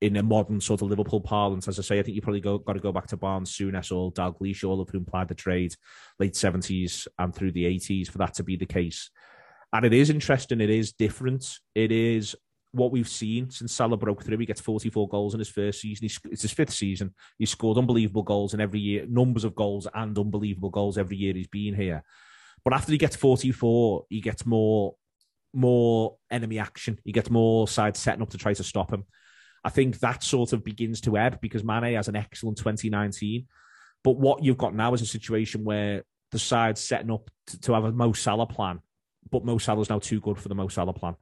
in 0.00 0.16
a 0.16 0.22
modern 0.22 0.60
sort 0.60 0.82
of 0.82 0.88
Liverpool 0.88 1.20
parlance, 1.20 1.66
as 1.66 1.78
I 1.78 1.82
say, 1.82 1.98
I 1.98 2.02
think 2.02 2.14
you 2.14 2.22
probably 2.22 2.40
go, 2.40 2.58
got 2.58 2.74
to 2.74 2.80
go 2.80 2.92
back 2.92 3.06
to 3.08 3.16
Barnes, 3.16 3.50
Souness, 3.50 3.94
or 3.94 4.12
Dalglish, 4.12 4.64
all 4.64 4.80
of 4.80 4.90
whom 4.90 5.04
plied 5.04 5.28
the 5.28 5.34
trade 5.34 5.74
late 6.18 6.34
70s 6.34 7.06
and 7.18 7.34
through 7.34 7.52
the 7.52 7.64
80s 7.64 8.10
for 8.10 8.18
that 8.18 8.34
to 8.34 8.42
be 8.42 8.56
the 8.56 8.66
case. 8.66 9.10
And 9.72 9.84
it 9.84 9.92
is 9.92 10.10
interesting. 10.10 10.60
It 10.60 10.70
is 10.70 10.92
different. 10.92 11.58
It 11.74 11.90
is 11.90 12.36
what 12.72 12.92
we've 12.92 13.08
seen 13.08 13.50
since 13.50 13.72
Salah 13.72 13.96
broke 13.96 14.22
through. 14.22 14.38
He 14.38 14.46
gets 14.46 14.60
44 14.60 15.08
goals 15.08 15.34
in 15.34 15.38
his 15.38 15.48
first 15.48 15.80
season. 15.80 16.08
it's 16.30 16.42
his 16.42 16.52
fifth 16.52 16.72
season. 16.72 17.14
He's 17.38 17.50
scored 17.50 17.78
unbelievable 17.78 18.22
goals 18.22 18.54
in 18.54 18.60
every 18.60 18.80
year, 18.80 19.06
numbers 19.08 19.44
of 19.44 19.54
goals 19.54 19.86
and 19.94 20.18
unbelievable 20.18 20.70
goals 20.70 20.98
every 20.98 21.16
year 21.16 21.34
he's 21.34 21.46
been 21.46 21.74
here. 21.74 22.02
But 22.64 22.74
after 22.74 22.92
he 22.92 22.98
gets 22.98 23.16
44, 23.16 24.06
he 24.10 24.20
gets 24.20 24.44
more 24.44 24.96
more 25.54 26.16
enemy 26.30 26.58
action. 26.58 26.98
He 27.04 27.12
gets 27.12 27.30
more 27.30 27.66
sides 27.66 27.98
setting 27.98 28.20
up 28.20 28.30
to 28.30 28.38
try 28.38 28.52
to 28.52 28.64
stop 28.64 28.92
him. 28.92 29.04
I 29.64 29.70
think 29.70 29.98
that 30.00 30.22
sort 30.22 30.52
of 30.52 30.62
begins 30.62 31.00
to 31.02 31.16
ebb 31.16 31.40
because 31.40 31.64
Mane 31.64 31.94
has 31.94 32.08
an 32.08 32.16
excellent 32.16 32.58
2019. 32.58 33.46
But 34.04 34.18
what 34.18 34.44
you've 34.44 34.58
got 34.58 34.74
now 34.74 34.92
is 34.94 35.02
a 35.02 35.06
situation 35.06 35.64
where 35.64 36.04
the 36.30 36.38
side's 36.38 36.80
setting 36.80 37.10
up 37.10 37.30
to, 37.48 37.60
to 37.62 37.72
have 37.72 37.84
a 37.84 37.92
Mo 37.92 38.12
Salah 38.12 38.46
plan, 38.46 38.80
but 39.30 39.44
Mo 39.44 39.58
Salah's 39.58 39.90
now 39.90 39.98
too 39.98 40.20
good 40.20 40.38
for 40.38 40.48
the 40.48 40.54
Mo 40.54 40.68
Salah 40.68 40.92
plan. 40.92 41.16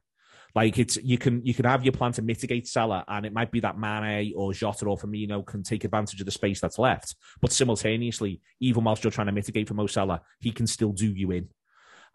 Like 0.55 0.79
it's 0.79 0.95
you 0.97 1.17
can 1.17 1.45
you 1.45 1.53
can 1.53 1.65
have 1.65 1.83
your 1.83 1.91
plan 1.91 2.13
to 2.13 2.21
mitigate 2.21 2.67
Salah, 2.67 3.03
and 3.07 3.25
it 3.25 3.33
might 3.33 3.51
be 3.51 3.59
that 3.59 3.77
Mane 3.77 4.33
or 4.37 4.53
Jota 4.53 4.85
or 4.85 4.97
Firmino 4.97 5.45
can 5.45 5.63
take 5.63 5.83
advantage 5.83 6.21
of 6.21 6.25
the 6.25 6.31
space 6.31 6.61
that's 6.61 6.79
left. 6.79 7.13
But 7.41 7.51
simultaneously, 7.51 8.41
even 8.61 8.85
whilst 8.85 9.03
you're 9.03 9.11
trying 9.11 9.27
to 9.27 9.33
mitigate 9.33 9.67
for 9.67 9.73
Mo 9.73 9.87
Salah, 9.87 10.21
he 10.39 10.51
can 10.51 10.65
still 10.65 10.93
do 10.93 11.07
you 11.07 11.31
in. 11.31 11.49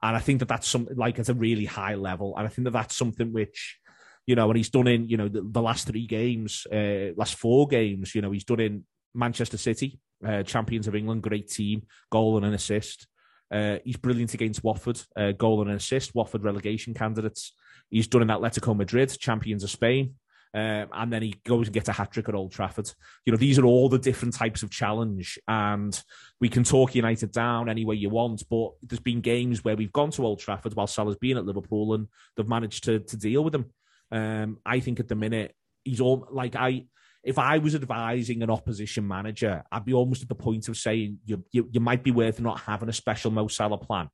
And 0.03 0.17
I 0.17 0.21
think 0.21 0.39
that 0.39 0.49
that's 0.49 0.67
something 0.67 0.97
like 0.97 1.19
at 1.19 1.29
a 1.29 1.35
really 1.35 1.67
high 1.67 1.97
level, 1.97 2.35
and 2.39 2.47
I 2.47 2.51
think 2.51 2.65
that 2.65 2.73
that's 2.73 2.97
something 2.97 3.33
which 3.33 3.79
you 4.27 4.37
know, 4.37 4.49
and 4.49 4.57
he's 4.57 4.71
done 4.71 4.87
in, 4.87 5.09
you 5.09 5.17
know, 5.17 5.29
the, 5.29 5.43
the 5.43 5.63
last 5.63 5.89
three 5.89 6.07
games, 6.07 6.67
uh, 6.73 7.13
last 7.17 7.35
four 7.35 7.67
games, 7.67 8.15
you 8.15 8.23
know, 8.23 8.31
he's 8.31 8.45
done 8.45 8.61
in 8.61 8.85
Manchester 9.15 9.57
City, 9.57 9.99
uh, 10.25 10.43
champions 10.43 10.87
of 10.87 10.95
England, 10.95 11.23
great 11.23 11.49
team, 11.49 11.83
goal 12.11 12.37
and 12.37 12.47
an 12.47 12.55
assist. 12.55 13.07
Uh, 13.51 13.79
he's 13.85 13.97
brilliant 13.97 14.33
against 14.35 14.63
Watford, 14.63 15.01
uh, 15.17 15.33
goal 15.33 15.63
and 15.63 15.71
an 15.71 15.77
assist. 15.77 16.15
Watford 16.15 16.45
relegation 16.45 16.95
candidates. 16.95 17.55
He's 17.91 18.09
done 18.09 18.23
in 18.23 18.29
Atletico 18.29 18.77
Madrid, 18.77 19.11
champions 19.19 19.65
of 19.65 19.71
Spain. 19.71 20.15
Um, 20.53 20.89
and 20.93 21.13
then 21.13 21.23
he 21.23 21.37
goes 21.45 21.69
and 21.69 21.75
gets 21.75 21.89
a 21.89 21.93
hat 21.93 22.11
trick 22.11 22.29
at 22.29 22.35
Old 22.35 22.51
Trafford. 22.51 22.91
You 23.25 23.33
know, 23.33 23.37
these 23.37 23.59
are 23.59 23.65
all 23.65 23.89
the 23.89 23.99
different 23.99 24.35
types 24.35 24.63
of 24.63 24.71
challenge, 24.71 25.39
and 25.47 26.01
we 26.41 26.49
can 26.49 26.65
talk 26.65 26.95
United 26.95 27.31
down 27.31 27.69
any 27.69 27.85
way 27.85 27.95
you 27.95 28.11
want. 28.11 28.43
But 28.51 28.73
there's 28.83 29.01
been 29.01 29.21
games 29.21 29.63
where 29.63 29.77
we've 29.77 29.93
gone 29.93 30.11
to 30.13 30.25
Old 30.25 30.41
Trafford 30.41 30.75
while 30.75 30.89
Salah's 30.89 31.17
been 31.17 31.37
at 31.37 31.47
Liverpool, 31.47 31.95
and 31.95 32.09
they've 32.37 32.49
managed 32.49 32.85
to 32.85 32.99
to 32.99 33.17
deal 33.17 33.45
with 33.45 33.55
him. 33.55 33.67
Um, 34.11 34.59
I 34.67 34.81
think 34.81 34.99
at 34.99 35.07
the 35.07 35.15
minute 35.15 35.55
he's 35.85 36.01
all 36.01 36.27
like 36.31 36.57
I. 36.57 36.87
If 37.23 37.39
I 37.39 37.59
was 37.59 37.75
advising 37.75 38.43
an 38.43 38.51
opposition 38.51 39.07
manager, 39.07 39.63
I'd 39.71 39.85
be 39.85 39.93
almost 39.93 40.23
at 40.23 40.29
the 40.29 40.35
point 40.35 40.69
of 40.69 40.77
saying 40.77 41.19
you 41.27 41.45
you, 41.53 41.69
you 41.71 41.79
might 41.79 42.03
be 42.03 42.11
worth 42.11 42.41
not 42.41 42.61
having 42.61 42.89
a 42.89 42.95
special 42.95 43.31
Mo 43.31 43.47
Salah 43.47 43.79
plan. 43.79 44.09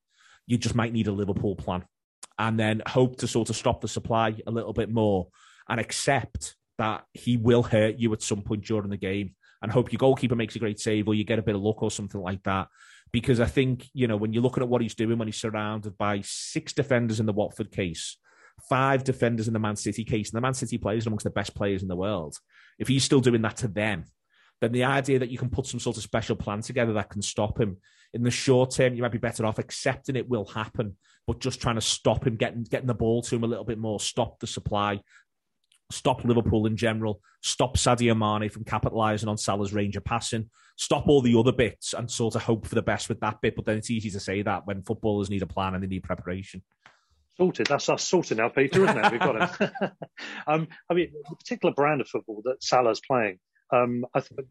You 0.47 0.59
just 0.59 0.75
might 0.75 0.93
need 0.93 1.07
a 1.07 1.13
Liverpool 1.13 1.57
plan, 1.57 1.85
and 2.39 2.59
then 2.59 2.83
hope 2.87 3.17
to 3.17 3.27
sort 3.27 3.51
of 3.51 3.57
stop 3.57 3.81
the 3.81 3.89
supply 3.89 4.37
a 4.47 4.51
little 4.51 4.73
bit 4.73 4.91
more 4.91 5.29
and 5.69 5.81
accept 5.81 6.55
that 6.79 7.05
he 7.15 7.37
will 7.37 7.63
hurt 7.63 7.97
you 7.99 8.13
at 8.13 8.23
some 8.23 8.43
point 8.43 8.65
during 8.65 8.91
the 8.91 8.97
game 8.97 9.35
and 9.63 9.73
hope 9.73 9.93
your 9.93 9.99
goalkeeper 9.99 10.37
makes 10.37 10.55
a 10.57 10.59
great 10.59 10.79
save 10.79 11.09
or 11.09 11.15
you 11.15 11.25
get 11.25 11.39
a 11.39 11.43
bit 11.43 11.55
of 11.55 11.63
luck 11.63 11.83
or 11.83 11.91
something 11.91 12.21
like 12.21 12.43
that. 12.43 12.69
Because 13.13 13.41
I 13.41 13.47
think, 13.47 13.89
you 13.95 14.07
know, 14.07 14.17
when 14.17 14.33
you're 14.33 14.43
looking 14.43 14.63
at 14.63 14.69
what 14.69 14.83
he's 14.83 14.95
doing 14.95 15.19
when 15.19 15.29
he's 15.29 15.41
surrounded 15.41 15.97
by 15.97 16.21
six 16.23 16.73
defenders 16.73 17.21
in 17.21 17.27
the 17.27 17.33
Watford 17.33 17.71
case, 17.71 18.19
five 18.69 19.05
defenders 19.05 19.47
in 19.47 19.55
the 19.55 19.61
Man 19.61 19.77
City 19.77 20.05
case, 20.05 20.31
and 20.31 20.37
the 20.37 20.43
Man 20.43 20.55
City 20.55 20.77
players 20.77 21.07
are 21.07 21.09
amongst 21.09 21.25
the 21.25 21.31
best 21.31 21.55
players 21.55 21.83
in 21.83 21.89
the 21.89 21.97
world. 21.97 22.37
If 22.79 22.89
he's 22.89 23.05
still 23.05 23.21
doing 23.21 23.43
that 23.43 23.57
to 23.59 23.69
them, 23.69 24.05
then 24.61 24.73
the 24.73 24.85
idea 24.85 25.19
that 25.19 25.31
you 25.31 25.39
can 25.39 25.51
put 25.51 25.67
some 25.67 25.81
sort 25.81 25.97
of 25.97 26.03
special 26.03 26.37
plan 26.37 26.63
together 26.63 26.95
that 26.95 27.11
can 27.11 27.23
stop 27.23 27.61
him 27.61 27.79
in 28.15 28.23
the 28.23 28.31
short 28.31 28.73
term, 28.73 28.95
you 28.95 29.03
might 29.03 29.13
be 29.13 29.19
better 29.19 29.45
off 29.45 29.59
accepting 29.59 30.17
it 30.17 30.29
will 30.29 30.45
happen, 30.45 30.97
but 31.27 31.41
just 31.41 31.61
trying 31.61 31.75
to 31.75 31.81
stop 31.81 32.27
him 32.27 32.37
getting 32.37 32.63
getting 32.65 32.87
the 32.87 32.95
ball 32.95 33.23
to 33.23 33.37
him 33.37 33.45
a 33.45 33.49
little 33.49 33.65
bit 33.65 33.79
more, 33.79 34.01
stop 34.01 34.39
the 34.41 34.47
supply, 34.47 35.01
stop 35.91 36.25
Liverpool 36.25 36.67
in 36.67 36.77
general, 36.77 37.21
stop 37.43 37.77
Sadio 37.77 38.17
Mane 38.17 38.51
from 38.51 38.65
capitalising 38.65 39.29
on 39.29 39.39
Salah's 39.39 39.73
range 39.73 39.97
of 39.97 40.05
passing, 40.05 40.51
stop 40.77 41.09
all 41.09 41.23
the 41.23 41.39
other 41.39 41.53
bits 41.53 41.95
and 41.95 42.11
sort 42.11 42.35
of 42.35 42.43
hope 42.43 42.67
for 42.67 42.75
the 42.75 42.83
best 42.83 43.09
with 43.09 43.21
that 43.21 43.41
bit. 43.41 43.57
But 43.57 43.65
then 43.65 43.79
it's 43.79 43.91
easy 43.91 44.11
to 44.11 44.21
say 44.21 44.43
that 44.43 44.67
when 44.67 44.83
footballers 44.83 45.31
need 45.31 45.43
a 45.43 45.47
plan 45.47 45.75
and 45.75 45.83
they 45.83 45.89
need 45.89 46.03
preparation. 46.03 46.63
Sorted. 47.37 47.67
That's 47.67 47.89
us 47.91 48.03
sorted 48.03 48.39
now, 48.39 48.49
Peter, 48.49 48.85
isn't 48.85 48.97
it? 48.97 49.13
We've 49.13 49.21
got 49.21 49.61
it. 49.61 49.71
um, 50.47 50.69
I 50.89 50.95
mean, 50.95 51.13
the 51.29 51.37
particular 51.37 51.75
brand 51.75 52.01
of 52.01 52.09
football 52.09 52.41
that 52.47 52.63
Salah's 52.63 53.01
playing, 53.07 53.39
um, 53.73 54.05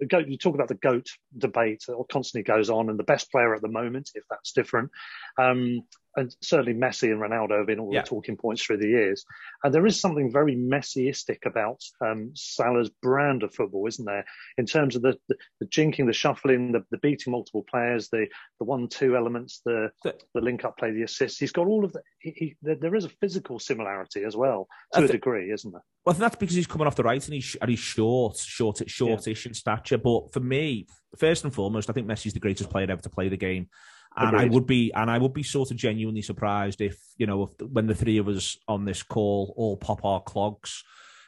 goat, 0.08 0.28
you 0.28 0.38
talk 0.38 0.56
about 0.56 0.68
the 0.68 0.76
GOAT 0.76 1.08
debate 1.38 1.84
that 1.88 2.04
constantly 2.12 2.44
goes 2.44 2.70
on 2.70 2.90
and 2.90 3.00
the 3.00 3.04
best 3.04 3.32
player 3.32 3.54
at 3.56 3.62
the 3.62 3.68
moment, 3.68 4.12
if 4.16 4.24
that's 4.30 4.52
different. 4.52 4.92
Um, 5.38 5.82
and 6.16 6.36
certainly 6.42 6.74
Messi 6.74 7.12
and 7.12 7.22
Ronaldo 7.22 7.58
have 7.58 7.68
been 7.68 7.80
all 7.80 7.94
yeah. 7.94 8.02
the 8.02 8.08
talking 8.08 8.38
points 8.38 8.64
through 8.64 8.78
the 8.78 8.88
years. 8.88 9.26
And 9.64 9.74
there 9.74 9.86
is 9.86 10.00
something 10.00 10.32
very 10.32 10.56
Messiistic 10.56 11.46
about 11.46 11.82
um, 12.02 12.32
Salah's 12.34 12.90
brand 12.90 13.44
of 13.44 13.54
football, 13.54 13.88
isn't 13.88 14.06
there? 14.06 14.26
In 14.58 14.66
terms 14.66 14.96
of 14.96 15.02
the, 15.02 15.18
the, 15.28 15.36
the 15.60 15.68
jinking, 15.68 16.06
the 16.06 16.14
shuffling, 16.14 16.72
the, 16.72 16.84
the, 16.92 16.98
beating 16.98 17.32
multiple 17.32 17.66
players, 17.70 18.10
the 18.10 18.28
the 18.60 18.66
one-two 18.66 19.16
elements, 19.16 19.62
the 19.66 19.90
the, 20.04 20.16
the 20.34 20.42
link-up 20.42 20.78
play, 20.78 20.92
the 20.92 21.04
assists. 21.04 21.40
He's 21.40 21.52
got 21.52 21.68
all 21.68 21.84
of 21.84 21.94
the. 21.94 22.02
He, 22.20 22.32
he, 22.32 22.56
there 22.62 22.96
is 22.96 23.06
a 23.06 23.10
physical 23.10 23.60
similarity 23.60 24.24
as 24.24 24.36
well 24.36 24.68
to 24.94 25.00
th- 25.00 25.10
a 25.10 25.14
degree, 25.14 25.52
isn't 25.52 25.72
there? 25.72 25.84
Well, 26.06 26.16
that's 26.16 26.36
because 26.36 26.56
he's 26.56 26.68
coming 26.68 26.88
off 26.88 26.96
the 26.96 27.04
right 27.04 27.24
and 27.24 27.34
he's 27.34 27.56
and 27.60 27.70
he's 27.70 27.80
short, 27.80 28.38
short, 28.38 28.90
shortish 28.90 29.46
yeah. 29.46 29.50
in 29.50 29.54
stature. 29.54 29.98
But 29.98 30.32
for 30.32 30.40
me, 30.40 30.88
first 31.18 31.44
and 31.44 31.54
foremost, 31.54 31.90
I 31.90 31.94
think 31.94 32.08
Messi's 32.08 32.34
the 32.34 32.40
greatest 32.40 32.70
player 32.70 32.90
ever 32.90 33.02
to 33.02 33.10
play 33.10 33.30
the 33.30 33.38
game. 33.38 33.70
And 34.18 34.36
Agreed. 34.36 34.52
I 34.52 34.54
would 34.54 34.66
be, 34.66 34.94
and 34.94 35.12
I 35.12 35.18
would 35.18 35.34
be 35.34 35.44
sort 35.44 35.72
of 35.72 35.78
genuinely 35.78 36.22
surprised 36.22 36.80
if 36.82 36.98
you 37.18 37.28
know, 37.28 37.44
if, 37.44 37.68
when 37.68 37.88
the 37.88 37.96
three 37.96 38.18
of 38.18 38.28
us 38.28 38.58
on 38.68 38.86
this 38.86 39.04
call 39.04 39.54
all 39.58 39.78
pop 39.78 40.06
our 40.06 40.22
clogs, 40.22 40.84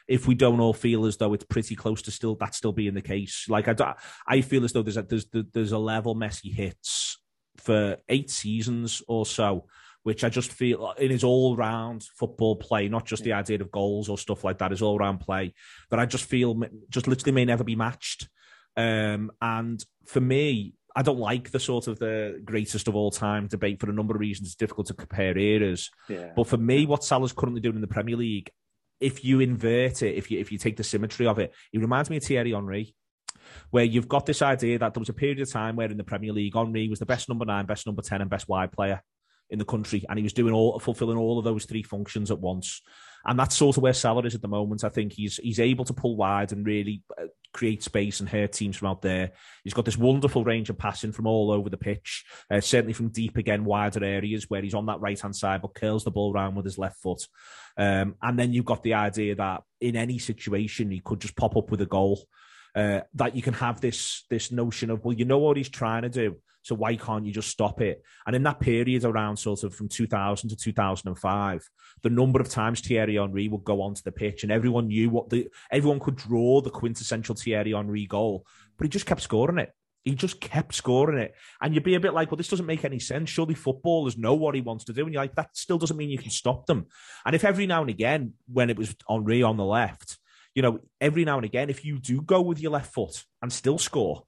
if 0.08 0.26
we 0.26 0.34
don't 0.34 0.60
all 0.60 0.72
feel 0.72 1.04
as 1.04 1.18
though 1.18 1.34
it's 1.34 1.44
pretty 1.44 1.76
close 1.76 2.02
to 2.02 2.10
still 2.10 2.34
that 2.36 2.54
still 2.54 2.72
being 2.72 2.94
the 2.94 3.02
case. 3.02 3.44
Like 3.48 3.68
I, 3.68 3.94
I 4.26 4.40
feel 4.40 4.64
as 4.64 4.72
though 4.72 4.82
there's 4.82 4.96
a 4.96 5.02
there's 5.02 5.26
there's 5.52 5.72
a 5.72 5.78
level 5.78 6.16
Messi 6.16 6.52
hits 6.52 7.18
for 7.58 7.98
eight 8.08 8.30
seasons 8.30 9.02
or 9.06 9.26
so, 9.26 9.66
which 10.02 10.24
I 10.24 10.30
just 10.30 10.50
feel 10.50 10.94
in 10.98 11.10
his 11.10 11.24
all 11.24 11.56
round 11.56 12.02
football 12.02 12.56
play, 12.56 12.88
not 12.88 13.04
just 13.04 13.22
the 13.22 13.34
idea 13.34 13.60
of 13.60 13.70
goals 13.70 14.08
or 14.08 14.16
stuff 14.16 14.44
like 14.44 14.58
that, 14.58 14.70
his 14.70 14.82
all 14.82 14.98
round 14.98 15.20
play, 15.20 15.52
that 15.90 16.00
I 16.00 16.06
just 16.06 16.24
feel 16.24 16.58
just 16.88 17.06
literally 17.06 17.32
may 17.32 17.44
never 17.44 17.64
be 17.64 17.76
matched. 17.76 18.28
Um, 18.76 19.30
and 19.42 19.84
for 20.06 20.20
me, 20.20 20.74
I 20.98 21.02
don't 21.02 21.20
like 21.20 21.52
the 21.52 21.60
sort 21.60 21.86
of 21.86 22.00
the 22.00 22.42
greatest 22.44 22.88
of 22.88 22.96
all 22.96 23.12
time 23.12 23.46
debate 23.46 23.78
for 23.78 23.88
a 23.88 23.92
number 23.92 24.14
of 24.14 24.20
reasons. 24.20 24.48
It's 24.48 24.56
difficult 24.56 24.88
to 24.88 24.94
compare 24.94 25.38
eras. 25.38 25.90
Yeah. 26.08 26.32
But 26.34 26.48
for 26.48 26.56
me, 26.56 26.86
what 26.86 27.04
Salah's 27.04 27.32
currently 27.32 27.60
doing 27.60 27.76
in 27.76 27.80
the 27.80 27.86
Premier 27.86 28.16
League, 28.16 28.50
if 28.98 29.24
you 29.24 29.38
invert 29.38 30.02
it, 30.02 30.16
if 30.16 30.28
you 30.28 30.40
if 30.40 30.50
you 30.50 30.58
take 30.58 30.76
the 30.76 30.82
symmetry 30.82 31.28
of 31.28 31.38
it, 31.38 31.54
it 31.72 31.78
reminds 31.78 32.10
me 32.10 32.16
of 32.16 32.24
Thierry 32.24 32.50
Henry, 32.50 32.96
where 33.70 33.84
you've 33.84 34.08
got 34.08 34.26
this 34.26 34.42
idea 34.42 34.76
that 34.80 34.92
there 34.92 35.00
was 35.00 35.08
a 35.08 35.12
period 35.12 35.38
of 35.38 35.48
time 35.48 35.76
where 35.76 35.88
in 35.88 35.98
the 35.98 36.02
Premier 36.02 36.32
League, 36.32 36.56
Henry 36.56 36.88
was 36.88 36.98
the 36.98 37.06
best 37.06 37.28
number 37.28 37.44
nine, 37.44 37.64
best 37.64 37.86
number 37.86 38.02
ten, 38.02 38.20
and 38.20 38.28
best 38.28 38.48
wide 38.48 38.72
player 38.72 39.00
in 39.50 39.60
the 39.60 39.64
country, 39.64 40.04
and 40.08 40.18
he 40.18 40.24
was 40.24 40.32
doing 40.32 40.52
all 40.52 40.80
fulfilling 40.80 41.16
all 41.16 41.38
of 41.38 41.44
those 41.44 41.64
three 41.64 41.84
functions 41.84 42.32
at 42.32 42.40
once. 42.40 42.82
And 43.28 43.38
that's 43.38 43.54
sort 43.54 43.76
of 43.76 43.82
where 43.82 43.92
Salah 43.92 44.22
is 44.22 44.34
at 44.34 44.40
the 44.40 44.48
moment. 44.48 44.84
I 44.84 44.88
think 44.88 45.12
he's 45.12 45.36
he's 45.36 45.60
able 45.60 45.84
to 45.84 45.92
pull 45.92 46.16
wide 46.16 46.50
and 46.50 46.66
really 46.66 47.02
uh, 47.20 47.26
create 47.52 47.82
space 47.82 48.20
and 48.20 48.28
hurt 48.28 48.52
teams 48.52 48.78
from 48.78 48.88
out 48.88 49.02
there. 49.02 49.32
He's 49.64 49.74
got 49.74 49.84
this 49.84 49.98
wonderful 49.98 50.44
range 50.44 50.70
of 50.70 50.78
passing 50.78 51.12
from 51.12 51.26
all 51.26 51.50
over 51.50 51.68
the 51.68 51.76
pitch, 51.76 52.24
uh, 52.50 52.62
certainly 52.62 52.94
from 52.94 53.10
deep 53.10 53.36
again, 53.36 53.66
wider 53.66 54.02
areas 54.02 54.46
where 54.48 54.62
he's 54.62 54.72
on 54.72 54.86
that 54.86 55.00
right 55.00 55.20
hand 55.20 55.36
side 55.36 55.60
but 55.60 55.74
curls 55.74 56.04
the 56.04 56.10
ball 56.10 56.32
around 56.32 56.54
with 56.54 56.64
his 56.64 56.78
left 56.78 57.02
foot. 57.02 57.22
Um, 57.76 58.14
and 58.22 58.38
then 58.38 58.54
you've 58.54 58.64
got 58.64 58.82
the 58.82 58.94
idea 58.94 59.34
that 59.34 59.62
in 59.78 59.94
any 59.94 60.18
situation 60.18 60.90
he 60.90 61.00
could 61.00 61.20
just 61.20 61.36
pop 61.36 61.54
up 61.54 61.70
with 61.70 61.82
a 61.82 61.86
goal. 61.86 62.22
Uh, 62.74 63.00
that 63.14 63.36
you 63.36 63.42
can 63.42 63.54
have 63.54 63.80
this 63.80 64.24
this 64.30 64.52
notion 64.52 64.90
of 64.90 65.04
well, 65.04 65.14
you 65.14 65.24
know 65.26 65.38
what 65.38 65.56
he's 65.56 65.68
trying 65.68 66.02
to 66.02 66.08
do, 66.08 66.36
so 66.62 66.74
why 66.74 66.96
can't 66.96 67.24
you 67.24 67.32
just 67.32 67.48
stop 67.48 67.80
it? 67.80 68.02
And 68.26 68.36
in 68.36 68.42
that 68.42 68.60
period 68.60 69.04
around 69.04 69.36
sort 69.36 69.64
of 69.64 69.74
from 69.74 69.88
2000 69.88 70.50
to 70.50 70.56
2005, 70.56 71.70
the 72.02 72.10
number 72.10 72.40
of 72.40 72.48
times 72.48 72.80
Thierry 72.80 73.16
Henry 73.16 73.48
would 73.48 73.64
go 73.64 73.82
onto 73.82 74.02
the 74.02 74.12
pitch 74.12 74.42
and 74.42 74.52
everyone 74.52 74.88
knew 74.88 75.10
what 75.10 75.30
the, 75.30 75.48
everyone 75.70 76.00
could 76.00 76.16
draw 76.16 76.60
the 76.60 76.70
quintessential 76.70 77.34
Thierry 77.34 77.72
Henry 77.72 78.06
goal, 78.06 78.44
but 78.76 78.84
he 78.84 78.88
just 78.88 79.06
kept 79.06 79.22
scoring 79.22 79.58
it. 79.58 79.72
He 80.04 80.14
just 80.14 80.40
kept 80.40 80.74
scoring 80.74 81.18
it. 81.18 81.34
And 81.60 81.74
you'd 81.74 81.84
be 81.84 81.94
a 81.94 82.00
bit 82.00 82.14
like, 82.14 82.30
well, 82.30 82.36
this 82.36 82.48
doesn't 82.48 82.64
make 82.66 82.84
any 82.84 82.98
sense. 82.98 83.28
Surely 83.28 83.54
footballers 83.54 84.16
know 84.16 84.34
what 84.34 84.54
he 84.54 84.60
wants 84.60 84.84
to 84.84 84.92
do. 84.92 85.04
And 85.04 85.12
you're 85.12 85.22
like, 85.22 85.34
that 85.34 85.56
still 85.56 85.76
doesn't 85.76 85.96
mean 85.96 86.08
you 86.08 86.18
can 86.18 86.30
stop 86.30 86.66
them. 86.66 86.86
And 87.26 87.34
if 87.34 87.44
every 87.44 87.66
now 87.66 87.82
and 87.82 87.90
again, 87.90 88.32
when 88.50 88.70
it 88.70 88.78
was 88.78 88.94
Henry 89.08 89.42
on 89.42 89.56
the 89.56 89.64
left, 89.64 90.18
you 90.54 90.62
know, 90.62 90.80
every 91.00 91.24
now 91.24 91.36
and 91.36 91.44
again, 91.44 91.68
if 91.68 91.84
you 91.84 91.98
do 91.98 92.22
go 92.22 92.40
with 92.40 92.60
your 92.60 92.72
left 92.72 92.92
foot 92.94 93.24
and 93.42 93.52
still 93.52 93.76
score, 93.76 94.24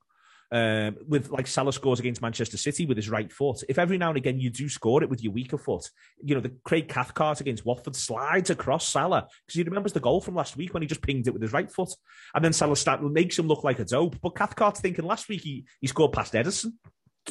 um, 0.52 0.96
with 1.06 1.30
like 1.30 1.46
Salah 1.46 1.72
scores 1.72 2.00
against 2.00 2.22
Manchester 2.22 2.56
City 2.56 2.86
with 2.86 2.96
his 2.96 3.08
right 3.08 3.30
foot. 3.32 3.62
If 3.68 3.78
every 3.78 3.98
now 3.98 4.08
and 4.08 4.16
again 4.16 4.40
you 4.40 4.50
do 4.50 4.68
score 4.68 5.02
it 5.02 5.08
with 5.08 5.22
your 5.22 5.32
weaker 5.32 5.58
foot, 5.58 5.88
you 6.22 6.34
know, 6.34 6.40
the 6.40 6.54
Craig 6.64 6.88
Cathcart 6.88 7.40
against 7.40 7.64
Watford 7.64 7.96
slides 7.96 8.50
across 8.50 8.88
Salah 8.88 9.28
because 9.46 9.56
he 9.56 9.62
remembers 9.62 9.92
the 9.92 10.00
goal 10.00 10.20
from 10.20 10.34
last 10.34 10.56
week 10.56 10.74
when 10.74 10.82
he 10.82 10.88
just 10.88 11.02
pinged 11.02 11.28
it 11.28 11.32
with 11.32 11.42
his 11.42 11.52
right 11.52 11.70
foot. 11.70 11.90
And 12.34 12.44
then 12.44 12.52
Salah 12.52 12.76
start, 12.76 13.02
makes 13.02 13.38
him 13.38 13.46
look 13.46 13.64
like 13.64 13.78
a 13.78 13.84
dope. 13.84 14.20
But 14.20 14.34
Cathcart's 14.34 14.80
thinking 14.80 15.04
last 15.04 15.28
week 15.28 15.42
he, 15.42 15.66
he 15.80 15.86
scored 15.86 16.12
past 16.12 16.32
Ederson 16.34 16.72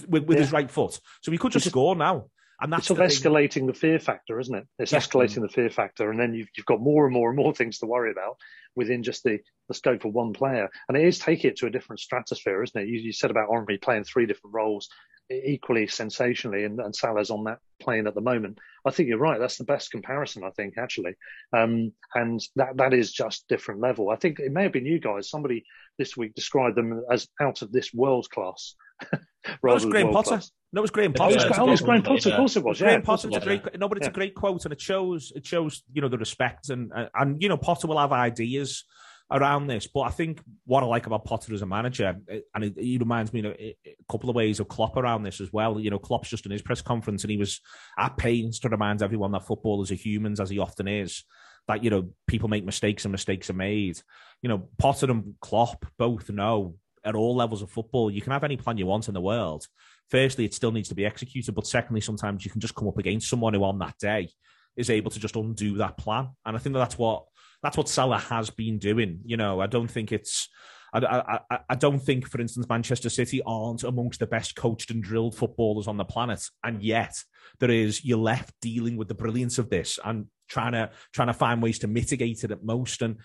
with, 0.07 0.24
with 0.24 0.38
yeah. 0.38 0.43
his 0.43 0.53
right 0.53 0.70
foot. 0.70 0.99
So 1.22 1.32
he 1.32 1.38
could 1.38 1.51
just 1.51 1.67
score 1.67 1.95
now. 1.95 2.28
And 2.62 2.74
that's 2.74 2.82
it's 2.82 2.88
sort 2.88 2.99
of 2.99 3.10
escalating 3.10 3.68
the 3.68 3.74
fear 3.74 3.99
factor, 3.99 4.39
isn't 4.39 4.55
it? 4.55 4.68
It's 4.80 4.91
yeah. 4.91 4.99
escalating 4.99 5.41
the 5.41 5.49
fear 5.49 5.70
factor, 5.70 6.12
and 6.12 6.20
then 6.20 6.34
you've, 6.34 6.49
you've 6.57 6.66
got 6.66 6.82
more 6.82 7.05
and 7.05 7.14
more 7.14 7.30
and 7.30 7.38
more 7.38 7.53
things 7.53 7.80
to 7.80 7.86
worry 7.86 8.12
about 8.12 8.38
within 8.76 9.01
just 9.03 9.24
the, 9.24 9.39
the 9.68 9.74
scope 9.74 10.05
of 10.05 10.14
one 10.14 10.34
player. 10.34 10.70
And 10.88 10.97
it 10.97 11.05
is 11.05 11.20
taking 11.20 11.51
it 11.51 11.57
to 11.57 11.68
a 11.68 11.72
different 11.72 11.99
stratosphere, 11.99 12.62
isn't 12.64 12.82
it? 12.82 12.88
You, 12.88 12.99
you 12.99 13.14
said 13.14 13.32
about 13.32 13.49
Henry 13.51 13.78
playing 13.78 14.03
three 14.03 14.26
different 14.26 14.53
roles 14.53 14.89
equally 15.32 15.88
sensationally, 15.88 16.64
and, 16.64 16.80
and 16.80 16.95
Salah's 16.95 17.30
on 17.30 17.43
that 17.45 17.60
plane 17.80 18.07
at 18.07 18.16
the 18.16 18.22
moment. 18.22 18.57
I 18.86 18.91
think 18.91 19.10
you're 19.10 19.20
right. 19.20 19.39
That's 19.39 19.57
the 19.57 19.64
best 19.64 19.91
comparison, 19.91 20.43
I 20.43 20.49
think, 20.51 20.78
actually. 20.78 21.16
Um, 21.53 21.93
and 22.16 22.41
that 22.55 22.78
that 22.78 22.93
is 22.93 23.12
just 23.12 23.48
different 23.48 23.81
level. 23.81 24.10
I 24.10 24.15
think 24.15 24.40
it 24.40 24.52
may 24.52 24.64
have 24.64 24.73
been 24.73 24.86
you 24.86 24.99
guys. 24.99 25.30
Somebody 25.30 25.64
this 25.98 26.18
week 26.18 26.34
described 26.34 26.76
them 26.76 27.03
as 27.11 27.27
out 27.40 27.61
of 27.61 27.72
this 27.72 27.94
world 27.94 28.30
class. 28.30 28.76
rather 29.61 29.86
no, 29.86 29.91
Graham 29.91 30.11
Potter. 30.11 30.30
Class. 30.30 30.52
No, 30.71 30.79
it 30.79 30.83
was 30.83 30.91
Graham 30.91 31.13
Potter. 31.13 31.37
It 31.37 31.65
was, 31.65 31.81
Graham 31.81 32.03
Potter. 32.03 32.29
Of 32.29 32.35
course 32.35 32.55
it 32.55 32.63
was. 32.63 32.79
Yeah, 32.79 32.87
Graham 32.87 33.01
Potter's 33.01 33.35
a 33.35 33.39
great. 33.39 33.79
No, 33.79 33.87
but 33.87 33.97
it's 33.97 34.05
yeah. 34.05 34.11
a 34.11 34.13
great 34.13 34.35
quote, 34.35 34.65
and 34.65 34.73
it 34.73 34.79
shows 34.79 35.31
it 35.35 35.45
shows 35.45 35.81
you 35.91 36.01
know 36.01 36.09
the 36.09 36.17
respect 36.17 36.69
and 36.69 36.91
uh, 36.93 37.07
and 37.15 37.41
you 37.41 37.49
know 37.49 37.57
Potter 37.57 37.87
will 37.87 37.97
have 37.97 38.11
ideas 38.11 38.83
around 39.31 39.67
this. 39.67 39.87
But 39.87 40.01
I 40.01 40.09
think 40.09 40.41
what 40.65 40.83
I 40.83 40.85
like 40.85 41.07
about 41.07 41.25
Potter 41.25 41.53
as 41.55 41.63
a 41.63 41.65
manager, 41.65 42.15
uh, 42.31 42.37
and 42.53 42.65
it, 42.65 42.73
he 42.77 42.97
reminds 42.99 43.33
me 43.33 43.39
in 43.39 43.45
a, 43.47 43.49
a, 43.49 43.95
couple 44.09 44.29
of 44.29 44.35
ways 44.35 44.59
of 44.59 44.67
Klopp 44.67 44.95
around 44.95 45.23
this 45.23 45.41
as 45.41 45.51
well. 45.51 45.79
You 45.79 45.89
know, 45.89 45.99
Klopp's 45.99 46.29
just 46.29 46.45
in 46.45 46.51
his 46.51 46.61
press 46.61 46.81
conference, 46.81 47.23
and 47.23 47.31
he 47.31 47.37
was 47.37 47.61
at 47.97 48.17
pains 48.17 48.59
to 48.59 48.69
remind 48.69 49.01
everyone 49.01 49.31
that 49.31 49.47
footballers 49.47 49.91
are 49.91 49.95
humans, 49.95 50.39
as 50.39 50.51
he 50.51 50.59
often 50.59 50.87
is. 50.87 51.23
That 51.67 51.83
you 51.83 51.89
know, 51.89 52.09
people 52.27 52.49
make 52.49 52.63
mistakes 52.63 53.05
and 53.05 53.11
mistakes 53.11 53.49
are 53.49 53.53
made. 53.53 53.99
You 54.43 54.49
know, 54.49 54.69
Potter 54.77 55.09
and 55.09 55.33
Klopp 55.41 55.85
both 55.97 56.29
know 56.29 56.75
at 57.03 57.15
all 57.15 57.35
levels 57.35 57.61
of 57.61 57.71
football, 57.71 58.11
you 58.11 58.21
can 58.21 58.33
have 58.33 58.43
any 58.43 58.57
plan 58.57 58.77
you 58.77 58.85
want 58.85 59.07
in 59.07 59.13
the 59.13 59.21
world. 59.21 59.65
Firstly, 60.10 60.45
it 60.45 60.53
still 60.53 60.72
needs 60.72 60.90
to 60.90 60.95
be 60.95 61.06
executed, 61.06 61.53
but 61.53 61.68
secondly, 61.68 62.02
sometimes 62.02 62.44
you 62.44 62.52
can 62.52 62.61
just 62.61 62.76
come 62.76 62.88
up 62.88 62.98
against 62.98 63.30
someone 63.30 63.53
who 63.53 63.64
on 63.64 63.80
that 63.80 63.98
day 63.99 64.30
is 64.76 64.90
able 64.90 65.11
to 65.11 65.19
just 65.19 65.36
undo 65.36 65.77
that 65.77 65.98
plan. 65.98 66.30
And 66.45 66.56
I 66.56 66.60
think 66.60 66.73
that 66.73 66.80
that's 66.80 66.98
what 66.98 67.26
that's 67.61 67.77
what 67.77 67.90
Salah 67.90 68.19
has 68.19 68.49
been 68.49 68.80
doing. 68.80 69.19
You 69.26 69.38
know, 69.38 69.60
I 69.60 69.68
don't 69.68 69.90
think 69.90 70.11
it's. 70.11 70.49
I, 70.91 71.40
I, 71.52 71.60
I 71.69 71.76
don't 71.76 71.99
think, 71.99 72.27
for 72.27 72.41
instance, 72.41 72.68
Manchester 72.68 73.10
City 73.10 73.44
aren't 73.45 73.84
amongst 73.84 74.19
the 74.19 74.26
best 74.26 74.56
coached 74.56 74.90
and 74.90 75.03
drilled 75.03 75.36
footballers 75.36 75.88
on 75.88 75.98
the 75.98 76.06
planet, 76.06 76.44
and 76.64 76.81
yet 76.81 77.14
there 77.60 77.69
is 77.69 78.03
you're 78.03 78.18
left 78.18 78.56
dealing 78.61 78.98
with 78.98 79.07
the 79.07 79.14
brilliance 79.14 79.60
of 79.60 79.69
this 79.69 79.99
and 80.03 80.26
trying 80.48 80.72
to 80.72 80.90
trying 81.14 81.27
to 81.27 81.34
find 81.34 81.61
ways 81.61 81.80
to 81.80 81.88
mitigate 81.88 82.44
it 82.44 82.49
at 82.49 82.64
most. 82.64 83.03
And 83.03 83.18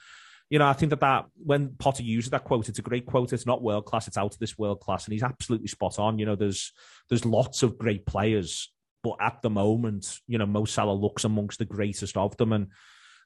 you 0.50 0.58
know, 0.58 0.66
I 0.66 0.72
think 0.72 0.90
that 0.90 1.00
that 1.00 1.26
when 1.42 1.74
Potter 1.78 2.02
uses 2.02 2.30
that 2.30 2.44
quote, 2.44 2.68
it's 2.68 2.78
a 2.78 2.82
great 2.82 3.06
quote. 3.06 3.32
It's 3.32 3.46
not 3.46 3.62
world 3.62 3.86
class; 3.86 4.06
it's 4.06 4.18
out 4.18 4.34
of 4.34 4.38
this 4.38 4.58
world 4.58 4.80
class, 4.80 5.04
and 5.04 5.12
he's 5.12 5.22
absolutely 5.22 5.68
spot 5.68 5.98
on. 5.98 6.18
You 6.18 6.26
know, 6.26 6.36
there's 6.36 6.72
there's 7.08 7.24
lots 7.24 7.62
of 7.62 7.78
great 7.78 8.06
players, 8.06 8.72
but 9.02 9.16
at 9.20 9.40
the 9.42 9.50
moment, 9.50 10.20
you 10.26 10.38
know, 10.38 10.46
Mo 10.46 10.64
Salah 10.64 10.92
looks 10.92 11.24
amongst 11.24 11.58
the 11.58 11.64
greatest 11.64 12.16
of 12.16 12.36
them, 12.36 12.52
and 12.52 12.68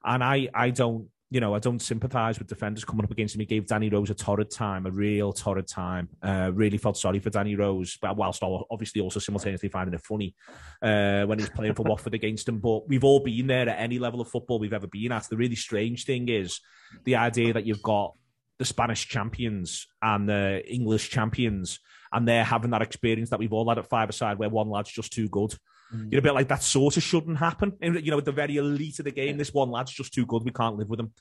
and 0.05 0.23
I 0.23 0.49
I 0.55 0.71
don't 0.71 1.09
you 1.31 1.41
know, 1.41 1.55
I 1.55 1.59
don't 1.59 1.81
sympathise 1.81 2.39
with 2.39 2.49
defenders 2.49 2.85
coming 2.85 3.05
up 3.05 3.11
against 3.11 3.35
him. 3.35 3.41
He 3.41 3.47
gave 3.47 3.67
Danny 3.67 3.91
Rose 3.91 4.09
a 4.09 4.15
torrid 4.15 4.51
time, 4.51 4.87
a 4.87 4.91
real 4.91 5.33
torrid 5.33 5.69
time. 5.69 6.09
Uh, 6.23 6.51
really 6.55 6.79
felt 6.79 6.97
sorry 6.97 7.19
for 7.19 7.29
Danny 7.29 7.55
Rose, 7.55 7.99
but 8.01 8.17
whilst 8.17 8.43
obviously 8.43 9.03
also 9.03 9.21
simultaneously 9.21 9.69
finding 9.69 9.95
it 9.95 10.01
funny 10.01 10.35
uh, 10.81 11.25
when 11.25 11.39
he's 11.39 11.51
playing 11.51 11.75
for 11.75 11.83
Watford 11.89 12.15
against 12.15 12.49
him. 12.49 12.61
But 12.61 12.89
we've 12.89 13.05
all 13.05 13.21
been 13.21 13.47
there 13.47 13.69
at 13.69 13.79
any 13.79 13.99
level 13.99 14.23
of 14.23 14.29
football 14.29 14.59
we've 14.59 14.73
ever 14.73 14.87
been 14.87 15.13
at. 15.13 15.29
The 15.29 15.37
really 15.37 15.57
strange 15.57 16.07
thing 16.07 16.31
is 16.31 16.61
the 17.05 17.17
idea 17.17 17.53
that 17.53 17.67
you've 17.67 17.83
got 17.83 18.15
the 18.59 18.65
Spanish 18.65 19.07
champions 19.07 19.87
and 20.01 20.29
the 20.29 20.63
English 20.67 21.11
champions, 21.11 21.79
and 22.11 22.27
they're 22.27 22.43
having 22.43 22.71
that 22.71 22.83
experience 22.83 23.29
that 23.31 23.39
we've 23.39 23.53
all 23.53 23.69
had 23.69 23.79
at 23.79 23.87
five 23.87 24.09
aside, 24.09 24.39
where 24.39 24.49
one 24.49 24.71
lad's 24.71 24.91
just 24.91 25.13
too 25.13 25.29
good. 25.29 25.55
Mm. 25.95 26.13
You're 26.13 26.21
a 26.21 26.23
bit 26.23 26.35
like 26.35 26.49
that 26.49 26.63
sort 26.63 26.97
of 26.97 27.03
shouldn't 27.03 27.39
happen. 27.39 27.73
You 27.81 28.11
know, 28.11 28.19
at 28.19 28.25
the 28.25 28.33
very 28.33 28.57
elite 28.57 28.99
of 28.99 29.05
the 29.05 29.11
game, 29.11 29.39
this 29.39 29.55
one 29.55 29.71
lad's 29.71 29.93
just 29.93 30.13
too 30.13 30.27
good. 30.27 30.45
We 30.45 30.51
can't 30.51 30.77
live 30.77 30.89
with 30.89 31.01
him. 31.01 31.13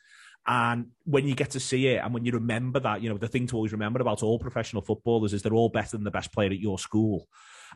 And 0.46 0.88
when 1.04 1.28
you 1.28 1.36
get 1.36 1.52
to 1.52 1.60
see 1.60 1.88
it, 1.88 2.02
and 2.04 2.14
when 2.14 2.24
you 2.24 2.32
remember 2.32 2.80
that, 2.80 3.02
you 3.02 3.10
know, 3.10 3.18
the 3.18 3.28
thing 3.28 3.48
to 3.48 3.56
always 3.56 3.74
remember 3.74 4.00
about 4.00 4.24
all 4.24 4.40
professional 4.40 4.82
footballers 4.82 5.34
is 5.34 5.42
they're 5.42 5.54
all 5.54 5.70
better 5.70 5.98
than 5.98 6.06
the 6.06 6.12
best 6.12 6.32
player 6.32 6.50
at 6.50 6.60
your 6.60 6.80
school. 6.80 7.28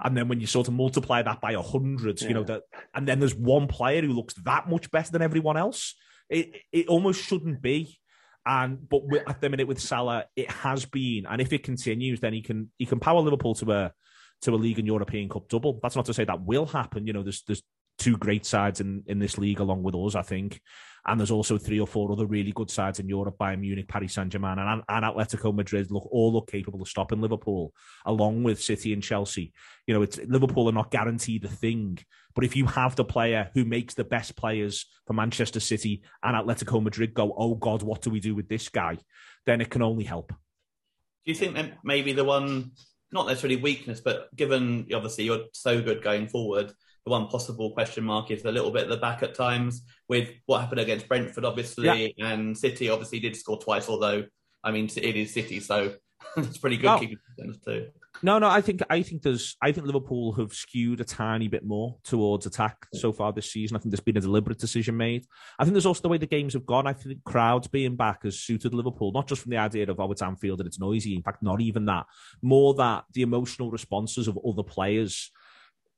And 0.02 0.16
then 0.16 0.30
when 0.30 0.40
you 0.40 0.48
sort 0.48 0.70
of 0.70 0.74
multiply 0.74 1.22
that 1.22 1.42
by 1.42 1.52
a 1.52 1.62
hundred, 1.62 2.22
yeah. 2.22 2.28
you 2.30 2.34
know, 2.34 2.44
that, 2.44 2.64
and 2.94 3.08
then 3.08 3.20
there's 3.20 3.36
one 3.36 3.68
player 3.68 4.02
who 4.02 4.14
looks 4.14 4.36
that 4.46 4.70
much 4.70 4.90
better 4.90 5.12
than 5.12 5.22
everyone 5.22 5.58
else. 5.58 5.96
It 6.30 6.56
it 6.72 6.88
almost 6.88 7.22
shouldn't 7.22 7.62
be. 7.62 7.98
And 8.46 8.88
but 8.90 9.02
at 9.28 9.42
the 9.42 9.50
minute 9.50 9.68
with 9.68 9.82
Salah, 9.82 10.26
it 10.36 10.50
has 10.50 10.86
been, 10.86 11.26
and 11.30 11.42
if 11.42 11.52
it 11.52 11.64
continues, 11.64 12.22
then 12.22 12.34
he 12.34 12.42
can 12.42 12.72
he 12.78 12.86
can 12.86 13.02
power 13.02 13.20
Liverpool 13.20 13.54
to 13.56 13.72
a 13.72 13.94
to 14.42 14.54
a 14.54 14.56
league 14.56 14.80
and 14.80 14.88
European 14.88 15.30
Cup 15.30 15.48
double. 15.48 15.80
That's 15.82 15.96
not 15.96 16.06
to 16.06 16.14
say 16.14 16.26
that 16.26 16.44
will 16.44 16.66
happen. 16.66 17.08
You 17.08 17.14
know, 17.14 17.24
there's 17.24 17.44
there's 17.44 17.64
two 17.98 18.18
great 18.18 18.46
sides 18.46 18.80
in, 18.80 19.04
in 19.06 19.20
this 19.20 19.38
league 19.38 19.60
along 19.60 19.84
with 19.84 19.96
us, 19.96 20.16
I 20.16 20.24
think. 20.24 20.60
And 21.06 21.20
there's 21.20 21.32
also 21.32 21.58
three 21.58 21.80
or 21.80 21.88
four 21.88 22.12
other 22.12 22.26
really 22.28 22.52
good 22.52 22.70
sides 22.70 23.00
in 23.00 23.10
Europe: 23.10 23.38
Bayern 23.40 23.60
Munich, 23.60 23.88
Paris 23.88 24.14
Saint 24.14 24.32
Germain, 24.32 24.60
and, 24.60 24.84
and 24.88 25.06
Atletico 25.06 25.54
Madrid. 25.54 25.90
Look, 25.90 26.08
all 26.12 26.34
look 26.34 26.52
capable 26.52 26.82
of 26.82 26.88
stopping 26.88 27.22
Liverpool, 27.22 27.74
along 28.06 28.44
with 28.44 28.62
City 28.62 28.94
and 28.94 29.02
Chelsea. 29.02 29.52
You 29.88 29.96
know, 29.96 30.04
it's 30.04 30.20
Liverpool 30.28 30.70
are 30.70 30.74
not 30.74 30.92
guaranteed 30.92 31.46
a 31.46 31.48
thing, 31.48 31.98
but 32.36 32.44
if 32.44 32.56
you 32.56 32.68
have 32.68 32.96
the 32.96 33.06
player 33.06 33.50
who 33.56 33.66
makes 33.66 33.96
the 33.96 34.04
best 34.04 34.36
players 34.36 34.86
for 35.08 35.14
Manchester 35.14 35.60
City 35.60 36.04
and 36.22 36.36
Atletico 36.36 36.84
Madrid 36.84 37.16
go, 37.16 37.34
"Oh 37.36 37.56
God, 37.56 37.82
what 37.82 38.02
do 38.02 38.12
we 38.12 38.20
do 38.20 38.36
with 38.36 38.48
this 38.48 38.70
guy?" 38.70 38.98
then 39.46 39.62
it 39.62 39.70
can 39.70 39.82
only 39.82 40.04
help. 40.04 40.30
Do 40.30 41.32
you 41.32 41.36
think 41.36 41.56
that 41.56 41.78
maybe 41.84 42.14
the 42.14 42.24
one 42.24 42.72
not 43.12 43.28
necessarily 43.28 43.62
weakness, 43.62 44.00
but 44.00 44.34
given 44.36 44.88
obviously 44.94 45.26
you're 45.26 45.46
so 45.54 45.82
good 45.82 46.04
going 46.04 46.28
forward, 46.28 46.72
the 47.06 47.12
one 47.12 47.28
possible 47.28 47.72
question 47.72 48.04
mark 48.04 48.32
is 48.32 48.46
a 48.46 48.52
little 48.52 48.72
bit 48.72 48.84
at 48.84 48.90
the 48.90 48.98
back 48.98 49.24
at 49.24 49.34
times 49.34 49.84
with 50.08 50.30
what 50.46 50.62
happened 50.62 50.82
against 50.82 51.08
Brentford, 51.08 51.46
obviously, 51.46 52.14
yeah. 52.18 52.28
and 52.28 52.58
City 52.58 52.90
obviously 52.90 53.20
did 53.20 53.36
score 53.36 53.60
twice, 53.60 53.90
although 53.90 54.24
I 54.64 54.72
mean 54.72 54.90
it 54.96 55.16
is 55.16 55.34
City, 55.34 55.60
so 55.60 55.96
it's 56.38 56.58
pretty 56.58 56.78
good 56.78 57.00
keeping 57.00 57.18
too. 57.66 57.88
No, 58.24 58.38
no, 58.38 58.48
I 58.48 58.62
think 58.62 58.82
I 58.90 59.02
think 59.02 59.24
there's 59.24 59.56
I 59.62 59.72
think 59.72 59.88
Liverpool 59.88 60.34
have 60.34 60.54
skewed 60.54 61.02
a 61.02 61.04
tiny 61.04 61.48
bit 61.48 61.66
more 61.66 61.98
towards 62.04 62.46
attack 62.46 62.86
so 62.94 63.12
far 63.12 63.34
this 63.34 63.52
season. 63.52 63.76
I 63.76 63.80
think 63.80 63.92
there's 63.92 64.00
been 64.00 64.18
a 64.18 64.22
deliberate 64.22 64.60
decision 64.60 64.96
made. 64.96 65.26
I 65.58 65.64
think 65.64 65.74
there's 65.74 65.88
also 65.88 66.02
the 66.02 66.10
way 66.10 66.18
the 66.18 66.28
games 66.28 66.54
have 66.54 66.66
gone. 66.66 66.86
I 66.86 66.94
think 66.94 67.24
crowds 67.24 67.68
being 67.68 67.96
back 67.96 68.24
has 68.24 68.40
suited 68.40 68.74
Liverpool, 68.74 69.12
not 69.12 69.28
just 69.28 69.42
from 69.42 69.50
the 69.50 69.58
idea 69.58 69.90
of 69.90 70.00
oh 70.00 70.12
it's 70.12 70.22
Anfield 70.22 70.60
and 70.60 70.68
it's 70.68 70.80
noisy. 70.80 71.16
In 71.16 71.24
fact, 71.24 71.42
not 71.42 71.62
even 71.62 71.86
that. 71.86 72.06
More 72.42 72.76
that 72.76 73.06
the 73.14 73.24
emotional 73.24 73.72
responses 73.72 74.28
of 74.28 74.38
other 74.48 74.64
players, 74.64 75.32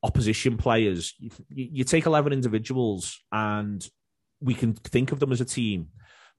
opposition 0.02 0.58
players. 0.58 1.14
You, 1.20 1.32
you 1.50 1.84
take 1.84 2.06
eleven 2.06 2.32
individuals 2.32 3.22
and 3.32 3.86
we 4.40 4.54
can 4.54 4.74
think 4.74 5.12
of 5.12 5.20
them 5.20 5.32
as 5.32 5.42
a 5.42 5.46
team, 5.46 5.88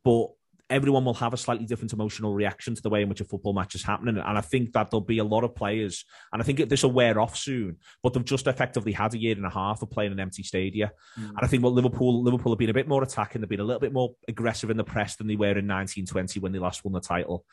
but 0.03 0.29
everyone 0.71 1.05
will 1.05 1.15
have 1.15 1.35
a 1.35 1.37
slightly 1.37 1.67
different 1.67 1.93
emotional 1.93 2.35
reaction 2.35 2.75
to 2.75 2.83
the 2.83 2.89
way 2.89 3.03
in 3.03 3.09
which 3.09 3.21
a 3.21 3.25
football 3.25 3.53
match 3.53 3.75
is 3.75 3.83
happening. 3.83 4.17
And 4.17 4.39
I 4.39 4.41
think 4.41 4.73
that 4.73 4.91
there'll 4.91 5.05
be 5.05 5.19
a 5.19 5.25
lot 5.25 5.45
of 5.45 5.55
players, 5.55 6.05
and 6.33 6.41
I 6.41 6.45
think 6.45 6.69
this 6.69 6.83
will 6.83 6.93
wear 6.93 7.21
off 7.21 7.37
soon, 7.37 7.77
but 8.03 8.15
they've 8.15 8.25
just 8.25 8.47
effectively 8.47 8.93
had 8.93 9.15
a 9.15 9.19
year 9.19 9.37
and 9.37 9.47
a 9.47 9.51
half 9.51 9.83
of 9.83 9.91
playing 9.91 10.13
an 10.13 10.21
empty 10.21 10.43
stadia. 10.43 10.93
Mm. 11.19 11.29
And 11.31 11.41
I 11.43 11.47
think 11.47 11.63
what 11.63 11.73
Liverpool, 11.73 12.23
Liverpool 12.23 12.53
have 12.53 12.59
been 12.59 12.71
a 12.71 12.75
bit 12.75 12.89
more 12.89 13.03
attacking, 13.03 13.41
they've 13.41 13.49
been 13.49 13.61
a 13.61 13.65
little 13.65 13.81
bit 13.81 13.93
more 13.93 14.15
aggressive 14.27 14.71
in 14.71 14.77
the 14.77 14.85
press 14.85 15.17
than 15.17 15.27
they 15.27 15.37
were 15.37 15.59
in 15.59 15.69
1920 15.69 16.41
when 16.41 16.53
they 16.53 16.59
last 16.59 16.85
won 16.85 16.93
the 16.93 17.01
title. 17.01 17.45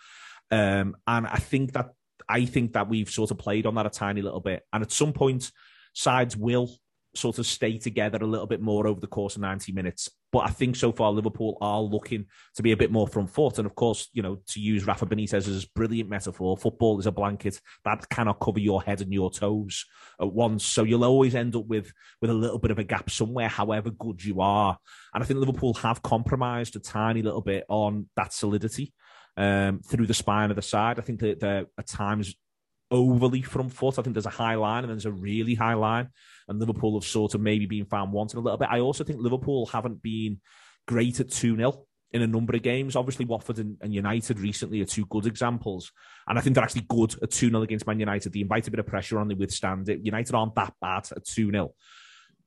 Um, 0.49 0.95
and 1.07 1.27
I 1.27 1.37
think 1.37 1.73
that 1.73 1.89
I 2.29 2.45
think 2.45 2.73
that 2.73 2.89
we've 2.89 3.09
sort 3.09 3.31
of 3.31 3.37
played 3.37 3.65
on 3.65 3.75
that 3.75 3.85
a 3.85 3.89
tiny 3.89 4.21
little 4.21 4.39
bit. 4.39 4.63
And 4.71 4.83
at 4.83 4.91
some 4.91 5.11
point, 5.11 5.51
sides 5.93 6.37
will 6.37 6.69
sort 7.15 7.39
of 7.39 7.45
stay 7.45 7.77
together 7.77 8.19
a 8.21 8.27
little 8.27 8.47
bit 8.47 8.61
more 8.61 8.87
over 8.87 8.99
the 8.99 9.07
course 9.07 9.35
of 9.35 9.41
90 9.41 9.71
minutes. 9.73 10.09
But 10.31 10.45
I 10.45 10.49
think 10.49 10.77
so 10.77 10.93
far 10.93 11.11
Liverpool 11.11 11.57
are 11.59 11.81
looking 11.81 12.25
to 12.55 12.63
be 12.63 12.71
a 12.71 12.77
bit 12.77 12.91
more 12.91 13.07
front 13.07 13.29
foot. 13.29 13.57
And 13.57 13.65
of 13.65 13.75
course, 13.75 14.09
you 14.13 14.21
know, 14.21 14.39
to 14.47 14.59
use 14.61 14.87
Rafa 14.87 15.05
Benitez's 15.05 15.65
brilliant 15.65 16.09
metaphor, 16.09 16.57
football 16.57 16.99
is 16.99 17.05
a 17.05 17.11
blanket 17.11 17.59
that 17.83 18.07
cannot 18.09 18.39
cover 18.39 18.59
your 18.59 18.81
head 18.81 19.01
and 19.01 19.11
your 19.11 19.29
toes 19.29 19.85
at 20.21 20.31
once. 20.31 20.63
So 20.63 20.83
you'll 20.83 21.03
always 21.03 21.35
end 21.35 21.55
up 21.55 21.65
with 21.65 21.91
with 22.21 22.29
a 22.29 22.35
little 22.35 22.59
bit 22.59 22.71
of 22.71 22.79
a 22.79 22.83
gap 22.83 23.09
somewhere, 23.09 23.49
however 23.49 23.89
good 23.89 24.23
you 24.23 24.39
are. 24.39 24.77
And 25.13 25.21
I 25.21 25.25
think 25.25 25.39
Liverpool 25.39 25.73
have 25.75 26.01
compromised 26.01 26.75
a 26.77 26.79
tiny 26.79 27.21
little 27.21 27.41
bit 27.41 27.65
on 27.67 28.07
that 28.15 28.31
solidity 28.31 28.93
um, 29.35 29.81
through 29.81 30.07
the 30.07 30.13
spine 30.13 30.49
of 30.49 30.55
the 30.55 30.61
side. 30.61 30.97
I 30.97 31.01
think 31.01 31.19
that 31.19 31.39
they're 31.39 31.65
at 31.77 31.87
times 31.87 32.35
overly 32.91 33.41
front 33.41 33.73
foot. 33.73 33.97
I 33.97 34.01
think 34.01 34.13
there's 34.13 34.25
a 34.25 34.29
high 34.29 34.55
line 34.55 34.83
and 34.83 34.91
there's 34.91 35.05
a 35.05 35.11
really 35.11 35.55
high 35.55 35.73
line 35.73 36.09
and 36.47 36.59
Liverpool 36.59 36.99
have 36.99 37.07
sort 37.07 37.33
of 37.33 37.41
maybe 37.41 37.65
been 37.65 37.85
found 37.85 38.11
wanting 38.11 38.37
a 38.37 38.41
little 38.41 38.57
bit. 38.57 38.67
I 38.69 38.79
also 38.79 39.03
think 39.03 39.19
Liverpool 39.19 39.65
haven't 39.67 40.01
been 40.01 40.41
great 40.87 41.19
at 41.19 41.31
2 41.31 41.55
0 41.55 41.85
in 42.11 42.21
a 42.21 42.27
number 42.27 42.55
of 42.55 42.61
games. 42.61 42.95
Obviously, 42.95 43.25
Watford 43.25 43.59
and, 43.59 43.77
and, 43.81 43.93
United 43.93 44.39
recently 44.39 44.81
are 44.81 44.85
two 44.85 45.05
good 45.05 45.25
examples. 45.25 45.91
And 46.27 46.37
I 46.37 46.41
think 46.41 46.55
they're 46.55 46.63
actually 46.63 46.85
good 46.89 47.15
at 47.23 47.31
2 47.31 47.49
0 47.49 47.61
against 47.61 47.87
Man 47.87 47.99
United. 47.99 48.33
They 48.33 48.41
invite 48.41 48.67
a 48.67 48.71
bit 48.71 48.79
of 48.79 48.87
pressure 48.87 49.19
on, 49.19 49.27
they 49.27 49.33
withstand 49.33 49.87
it. 49.89 50.05
United 50.05 50.35
aren't 50.35 50.55
that 50.55 50.73
bad 50.81 51.07
at 51.15 51.25
2 51.25 51.51
0. 51.51 51.73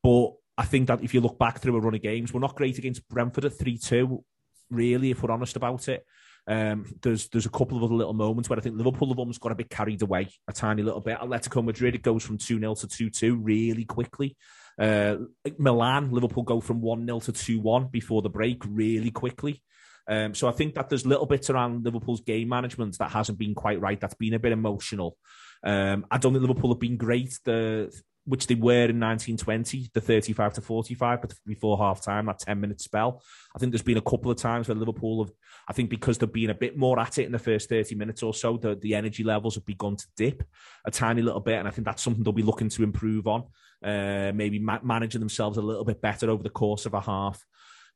But 0.03 0.33
I 0.59 0.65
think 0.65 0.89
that 0.89 1.03
if 1.03 1.15
you 1.15 1.21
look 1.21 1.39
back 1.39 1.61
through 1.61 1.77
a 1.77 1.81
run 1.81 1.95
of 1.95 2.03
games, 2.03 2.33
we're 2.33 2.41
not 2.41 2.57
great 2.57 2.79
against 2.79 3.09
Brentford 3.09 3.47
at 3.47 3.59
3 3.59 3.79
2, 3.79 4.25
really, 4.71 5.11
if 5.11 5.23
we're 5.23 5.33
honest 5.33 5.57
about 5.57 5.89
it. 5.89 6.05
Um, 6.47 6.85
there's 7.01 7.29
there's 7.29 7.47
a 7.47 7.51
couple 7.51 7.79
of 7.79 7.85
other 7.85 7.95
little 7.95 8.13
moments 8.13 8.49
where 8.51 8.59
I 8.59 8.63
think 8.63 8.77
Liverpool 8.77 9.09
have 9.09 9.19
almost 9.19 9.41
got 9.41 9.53
a 9.53 9.55
bit 9.57 9.71
carried 9.71 10.03
away 10.03 10.29
a 10.47 10.53
tiny 10.53 10.83
little 10.83 11.01
bit. 11.01 11.19
Atletico 11.19 11.65
Madrid 11.65 11.95
it 11.95 12.03
goes 12.03 12.23
from 12.23 12.39
two 12.39 12.59
0 12.59 12.75
to 12.75 12.89
two 12.89 13.11
two 13.11 13.37
really 13.37 13.85
quickly. 13.85 14.37
Uh, 14.79 15.17
Milan, 15.59 16.11
Liverpool 16.11 16.43
go 16.43 16.61
from 16.61 16.81
one 16.81 17.07
0 17.07 17.21
to 17.21 17.33
two 17.33 17.61
one 17.61 17.87
before 17.87 18.21
the 18.21 18.29
break 18.29 18.63
really 18.67 19.11
quickly. 19.11 19.63
Um, 20.07 20.35
so 20.35 20.49
I 20.49 20.53
think 20.53 20.75
that 20.75 20.91
there's 20.91 21.07
little 21.07 21.27
bits 21.27 21.49
around 21.49 21.85
Liverpool's 21.85 22.21
game 22.21 22.49
management 22.49 22.99
that 22.99 23.11
hasn't 23.11 23.39
been 23.39 23.55
quite 23.55 23.81
right. 23.81 23.99
That's 23.99 24.15
been 24.15 24.35
a 24.35 24.39
bit 24.39 24.53
emotional. 24.53 25.17
Um, 25.65 26.05
I 26.11 26.19
don't 26.19 26.35
think 26.35 26.47
Liverpool 26.47 26.75
have 26.75 26.81
been 26.81 26.99
great. 26.99 27.39
The 27.45 27.91
which 28.27 28.47
they 28.47 28.55
were 28.55 28.89
in 28.89 29.01
1920, 29.01 29.91
the 29.93 30.01
35 30.01 30.55
to 30.55 30.61
45, 30.61 31.21
but 31.21 31.35
before 31.47 31.77
half 31.77 32.03
time, 32.03 32.27
that 32.27 32.39
10 32.39 32.61
minute 32.61 32.81
spell. 32.81 33.23
I 33.55 33.59
think 33.59 33.73
there's 33.73 33.83
been 33.83 33.99
a 33.99 34.03
couple 34.03 34.31
of 34.31 34.39
times 34.39 34.67
where 34.67 34.75
Liverpool 34.75 35.25
have, 35.25 35.33
I 35.69 35.73
think 35.75 35.91
because 35.91 36.17
they've 36.17 36.33
been 36.33 36.51
a 36.51 36.55
bit 36.55 36.77
more 36.77 36.99
at 36.99 37.19
it 37.19 37.27
in 37.27 37.33
the 37.33 37.39
first 37.39 37.69
30 37.69 37.95
minutes 37.95 38.23
or 38.23 38.33
so, 38.33 38.57
the, 38.57 38.77
the 38.77 38.95
energy 38.95 39.25
levels 39.25 39.57
have 39.57 39.67
begun 39.67 39.97
to 39.97 40.07
dip 40.17 40.43
a 40.87 40.91
tiny 40.91 41.21
little 41.21 41.41
bit. 41.41 41.59
And 41.59 41.69
I 41.69 41.71
think 41.71 41.85
that's 41.85 42.03
something 42.03 42.25
they'll 42.25 42.33
be 42.33 42.43
looking 42.43 42.71
to 42.71 42.83
improve 42.83 43.27
on, 43.27 43.45
uh, 43.83 44.33
maybe 44.35 44.59
ma- 44.59 44.81
managing 44.83 45.21
themselves 45.21 45.59
a 45.59 45.63
little 45.63 45.85
bit 45.85 46.01
better 46.01 46.31
over 46.31 46.43
the 46.43 46.51
course 46.51 46.87
of 46.87 46.95
a 46.95 47.01
half. 47.01 47.45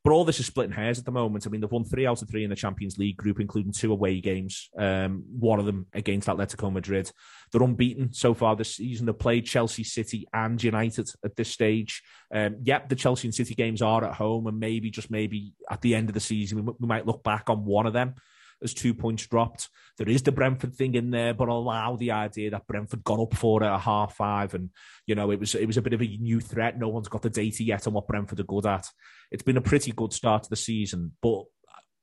But 0.05 0.13
all 0.13 0.25
this 0.25 0.39
is 0.39 0.47
splitting 0.47 0.73
hairs 0.73 0.99
at 0.99 1.05
the 1.05 1.11
moment. 1.11 1.47
I 1.47 1.51
mean, 1.51 1.61
they've 1.61 1.71
won 1.71 1.85
three 1.85 2.07
out 2.07 2.23
of 2.23 2.31
three 2.31 2.45
in 2.45 2.51
the 2.51 2.57
Champions 2.57 2.99
League 2.99 3.17
group, 3.17 3.41
including 3.41 3.73
two 3.73 3.93
away 3.93 4.21
games, 4.21 4.71
um, 4.79 5.25
one 5.39 5.59
of 5.59 5.67
them 5.67 5.87
against 5.93 6.29
Atletico 6.29 6.73
Madrid. 6.73 7.11
They're 7.51 7.63
unbeaten 7.63 8.13
so 8.13 8.33
far 8.33 8.55
this 8.55 8.77
season. 8.77 9.07
They've 9.07 9.19
played 9.19 9.45
Chelsea, 9.45 9.85
City, 9.85 10.27
and 10.33 10.63
United 10.63 11.11
at 11.25 11.35
this 11.37 11.51
stage. 11.51 12.03
Um, 12.33 12.59
yep, 12.63 12.89
the 12.89 12.97
Chelsea 12.97 13.27
and 13.27 13.35
City 13.35 13.55
games 13.55 13.83
are 13.83 14.05
at 14.05 14.15
home, 14.15 14.47
and 14.47 14.61
maybe, 14.61 14.91
just 14.91 15.11
maybe, 15.11 15.53
at 15.71 15.81
the 15.81 15.95
end 15.95 16.09
of 16.09 16.15
the 16.15 16.21
season, 16.21 16.65
we, 16.65 16.73
we 16.79 16.87
might 16.87 17.07
look 17.07 17.25
back 17.25 17.51
on 17.51 17.65
one 17.65 17.87
of 17.87 17.93
them 17.93 18.15
as 18.63 18.75
two 18.75 18.95
points 18.95 19.27
dropped. 19.27 19.69
There 19.97 20.09
is 20.09 20.23
the 20.23 20.33
Brentford 20.33 20.75
thing 20.75 20.95
in 20.95 21.11
there, 21.11 21.35
but 21.35 21.49
allow 21.49 21.97
the 21.97 22.13
idea 22.13 22.51
that 22.51 22.67
Brentford 22.67 23.05
got 23.05 23.21
up 23.21 23.35
for 23.35 23.63
it 23.63 23.67
at 23.67 23.75
a 23.75 23.79
half 23.79 24.15
five, 24.15 24.55
and 24.55 24.71
you 25.07 25.15
know 25.15 25.31
it 25.31 25.41
was 25.41 25.55
it 25.55 25.67
was 25.67 25.77
a 25.77 25.83
bit 25.83 25.93
of 25.93 26.03
a 26.03 26.07
new 26.07 26.41
threat. 26.41 26.79
No 26.79 26.89
one's 26.89 27.09
got 27.09 27.23
the 27.23 27.31
data 27.31 27.63
yet 27.63 27.87
on 27.87 27.95
what 27.95 28.07
Brentford 28.07 28.41
are 28.41 28.45
good 28.45 28.67
at. 28.67 28.87
It's 29.31 29.43
been 29.43 29.57
a 29.57 29.63
pretty 29.63 29.93
good 29.93 30.13
start 30.13 30.45
to 30.45 30.51
the 30.51 30.57
season, 30.57 31.13
but 31.21 31.45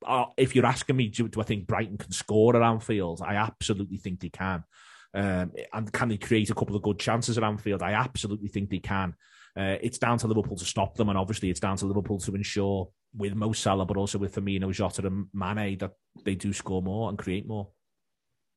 uh, 0.06 0.26
if 0.38 0.56
you're 0.56 0.66
asking 0.66 0.96
me, 0.96 1.08
do, 1.08 1.28
do, 1.28 1.42
I 1.42 1.44
think 1.44 1.68
Brighton 1.68 1.98
can 1.98 2.12
score 2.12 2.56
at 2.56 2.62
Anfield? 2.62 3.22
I 3.26 3.36
absolutely 3.36 3.98
think 3.98 4.20
they 4.20 4.30
can. 4.30 4.64
Um, 5.14 5.54
and 5.74 5.92
can 5.92 6.10
they 6.10 6.18
create 6.18 6.50
a 6.50 6.54
couple 6.54 6.76
of 6.76 6.82
good 6.82 7.00
chances 7.00 7.38
at 7.38 7.44
Anfield? 7.44 7.82
I 7.82 7.94
absolutely 7.94 8.50
think 8.50 8.70
they 8.70 8.80
can. 8.80 9.16
Uh, 9.58 9.78
it's 9.82 9.98
down 9.98 10.18
to 10.18 10.28
Liverpool 10.28 10.58
to 10.58 10.66
stop 10.66 10.96
them, 10.96 11.10
and 11.10 11.18
obviously 11.18 11.50
it's 11.50 11.62
down 11.62 11.78
to 11.78 11.86
Liverpool 11.86 12.20
to 12.20 12.36
ensure 12.36 12.90
with 13.16 13.36
Mo 13.36 13.54
Salah, 13.54 13.86
but 13.86 13.98
also 13.98 14.18
with 14.18 14.36
Firmino, 14.36 14.72
Jota, 14.72 15.06
and 15.06 15.28
Mane 15.34 15.78
that 15.80 15.94
they 16.24 16.36
do 16.36 16.54
score 16.54 16.82
more 16.82 17.10
and 17.10 17.18
create 17.18 17.48
more. 17.48 17.70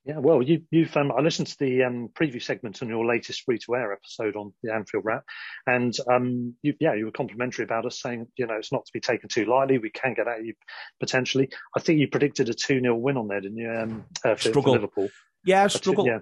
Yeah, 0.04 0.18
well, 0.18 0.42
you, 0.42 0.62
have 0.72 0.96
um, 0.96 1.12
I 1.12 1.20
listened 1.20 1.48
to 1.48 1.58
the 1.58 1.82
um, 1.82 2.08
preview 2.18 2.42
segment 2.42 2.82
on 2.82 2.88
your 2.88 3.04
latest 3.04 3.42
free 3.42 3.58
to 3.58 3.74
air 3.74 3.92
episode 3.92 4.36
on 4.36 4.54
the 4.62 4.72
Anfield 4.72 5.04
Wrap, 5.04 5.24
and 5.66 5.94
um, 6.10 6.54
you, 6.62 6.72
yeah, 6.80 6.94
you 6.94 7.04
were 7.04 7.12
complimentary 7.12 7.64
about 7.64 7.84
us, 7.84 8.00
saying 8.00 8.26
you 8.36 8.46
know 8.46 8.54
it's 8.54 8.72
not 8.72 8.86
to 8.86 8.92
be 8.94 9.00
taken 9.00 9.28
too 9.28 9.44
lightly. 9.44 9.76
We 9.76 9.90
can 9.90 10.14
get 10.14 10.26
at 10.26 10.42
you 10.42 10.54
potentially. 10.98 11.50
I 11.76 11.80
think 11.80 11.98
you 11.98 12.08
predicted 12.08 12.48
a 12.48 12.54
two 12.54 12.80
0 12.80 12.96
win 12.96 13.18
on 13.18 13.28
there, 13.28 13.42
didn't 13.42 13.58
you? 13.58 13.70
Um, 13.70 14.04
uh, 14.24 14.34
for, 14.36 14.40
struggle. 14.40 14.62
For 14.62 14.70
Liverpool. 14.70 15.10
Yeah, 15.44 15.66
struggle. 15.66 16.06
yeah, 16.06 16.20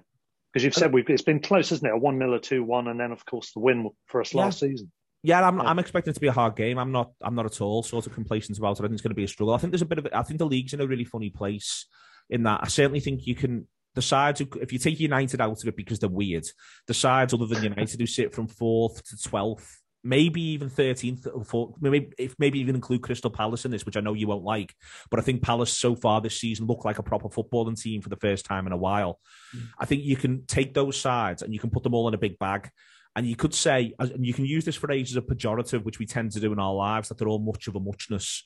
because 0.51 0.65
you've 0.65 0.73
said 0.73 0.91
we've, 0.91 1.09
it's 1.09 1.21
been 1.21 1.39
close, 1.39 1.71
isn't 1.71 1.87
it? 1.87 1.93
A 1.93 1.97
one 1.97 2.17
0 2.17 2.33
or 2.33 2.39
two 2.39 2.65
one, 2.65 2.89
and 2.89 2.99
then 2.99 3.13
of 3.13 3.25
course 3.25 3.53
the 3.53 3.61
win 3.61 3.89
for 4.07 4.19
us 4.19 4.33
last 4.33 4.61
yeah. 4.61 4.69
season. 4.69 4.91
Yeah, 5.23 5.45
I'm, 5.45 5.59
I'm 5.59 5.79
expecting 5.79 6.11
it 6.11 6.13
to 6.13 6.21
be 6.21 6.27
a 6.27 6.31
hard 6.31 6.55
game. 6.55 6.77
I'm 6.77 6.91
not. 6.91 7.11
I'm 7.21 7.35
not 7.35 7.45
at 7.45 7.59
all 7.59 7.83
sort 7.83 8.05
of 8.05 8.13
complacent 8.13 8.57
about 8.57 8.79
it. 8.79 8.83
I 8.83 8.83
think 8.83 8.93
it's 8.93 9.01
going 9.01 9.11
to 9.11 9.15
be 9.15 9.23
a 9.23 9.27
struggle. 9.27 9.55
I 9.55 9.57
think 9.57 9.71
there's 9.71 9.81
a 9.81 9.85
bit 9.85 9.97
of. 9.97 10.07
I 10.13 10.23
think 10.23 10.37
the 10.37 10.45
league's 10.45 10.73
in 10.73 10.81
a 10.81 10.87
really 10.87 11.05
funny 11.05 11.29
place 11.29 11.85
in 12.29 12.43
that. 12.43 12.61
I 12.63 12.67
certainly 12.67 12.99
think 12.99 13.25
you 13.25 13.35
can 13.35 13.67
the 13.97 14.01
sides, 14.03 14.41
if 14.61 14.71
you 14.71 14.77
take 14.77 14.99
United 14.99 15.41
out 15.41 15.59
of 15.59 15.67
it 15.67 15.75
because 15.75 15.97
they're 15.97 16.07
weird, 16.07 16.45
the 16.85 16.93
sides 16.93 17.33
other 17.33 17.47
than 17.47 17.63
United 17.63 17.99
who 17.99 18.05
sit 18.05 18.31
from 18.31 18.47
fourth 18.47 19.03
to 19.05 19.17
twelfth, 19.17 19.81
maybe 20.03 20.39
even 20.39 20.69
thirteenth 20.69 21.25
or 21.33 21.43
fourth, 21.43 21.81
maybe 21.81 22.11
if 22.19 22.35
maybe 22.37 22.59
even 22.59 22.75
include 22.75 23.01
Crystal 23.01 23.31
Palace 23.31 23.65
in 23.65 23.71
this, 23.71 23.87
which 23.87 23.97
I 23.97 24.01
know 24.01 24.13
you 24.13 24.27
won't 24.27 24.43
like, 24.43 24.75
but 25.09 25.19
I 25.19 25.23
think 25.23 25.41
Palace 25.41 25.75
so 25.75 25.95
far 25.95 26.21
this 26.21 26.39
season 26.39 26.67
look 26.67 26.85
like 26.85 26.99
a 26.99 27.03
proper 27.03 27.27
footballing 27.27 27.81
team 27.81 28.03
for 28.03 28.09
the 28.09 28.17
first 28.17 28.45
time 28.45 28.67
in 28.67 28.71
a 28.71 28.77
while. 28.77 29.19
Mm. 29.55 29.63
I 29.79 29.85
think 29.85 30.03
you 30.03 30.15
can 30.15 30.45
take 30.45 30.75
those 30.75 30.95
sides 30.95 31.41
and 31.41 31.51
you 31.51 31.59
can 31.59 31.71
put 31.71 31.81
them 31.81 31.95
all 31.95 32.07
in 32.07 32.13
a 32.13 32.19
big 32.19 32.37
bag. 32.37 32.69
And 33.17 33.25
you 33.25 33.35
could 33.35 33.55
say, 33.55 33.95
and 33.97 34.23
you 34.23 34.31
can 34.31 34.45
use 34.45 34.63
this 34.63 34.75
phrase 34.75 35.09
as 35.09 35.17
a 35.17 35.21
pejorative, 35.21 35.83
which 35.83 35.97
we 35.97 36.05
tend 36.05 36.33
to 36.33 36.39
do 36.39 36.53
in 36.53 36.59
our 36.59 36.75
lives, 36.75 37.09
that 37.09 37.17
they're 37.17 37.27
all 37.27 37.39
much 37.39 37.67
of 37.67 37.75
a 37.75 37.79
muchness. 37.79 38.43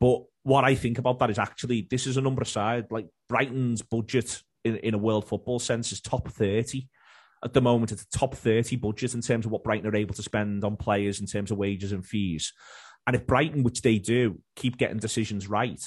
But 0.00 0.22
what 0.42 0.64
I 0.64 0.74
think 0.74 0.98
about 0.98 1.20
that 1.20 1.30
is 1.30 1.38
actually 1.38 1.86
this 1.88 2.04
is 2.04 2.16
a 2.16 2.20
number 2.20 2.44
side. 2.44 2.86
Like 2.90 3.06
Brighton's 3.28 3.80
budget 3.82 4.42
in, 4.64 4.74
in 4.78 4.94
a 4.94 4.98
world 4.98 5.28
football 5.28 5.60
sense 5.60 5.92
is 5.92 6.00
top 6.00 6.28
30 6.30 6.88
at 7.44 7.52
the 7.52 7.60
moment. 7.60 7.92
It's 7.92 8.02
a 8.02 8.18
top 8.18 8.34
30 8.34 8.74
budget 8.74 9.14
in 9.14 9.20
terms 9.20 9.46
of 9.46 9.52
what 9.52 9.62
Brighton 9.62 9.88
are 9.88 9.94
able 9.94 10.16
to 10.16 10.22
spend 10.22 10.64
on 10.64 10.76
players 10.76 11.20
in 11.20 11.26
terms 11.26 11.52
of 11.52 11.58
wages 11.58 11.92
and 11.92 12.04
fees. 12.04 12.52
And 13.06 13.14
if 13.14 13.24
Brighton, 13.24 13.62
which 13.62 13.82
they 13.82 13.98
do, 13.98 14.40
keep 14.56 14.78
getting 14.78 14.98
decisions 14.98 15.48
right, 15.48 15.80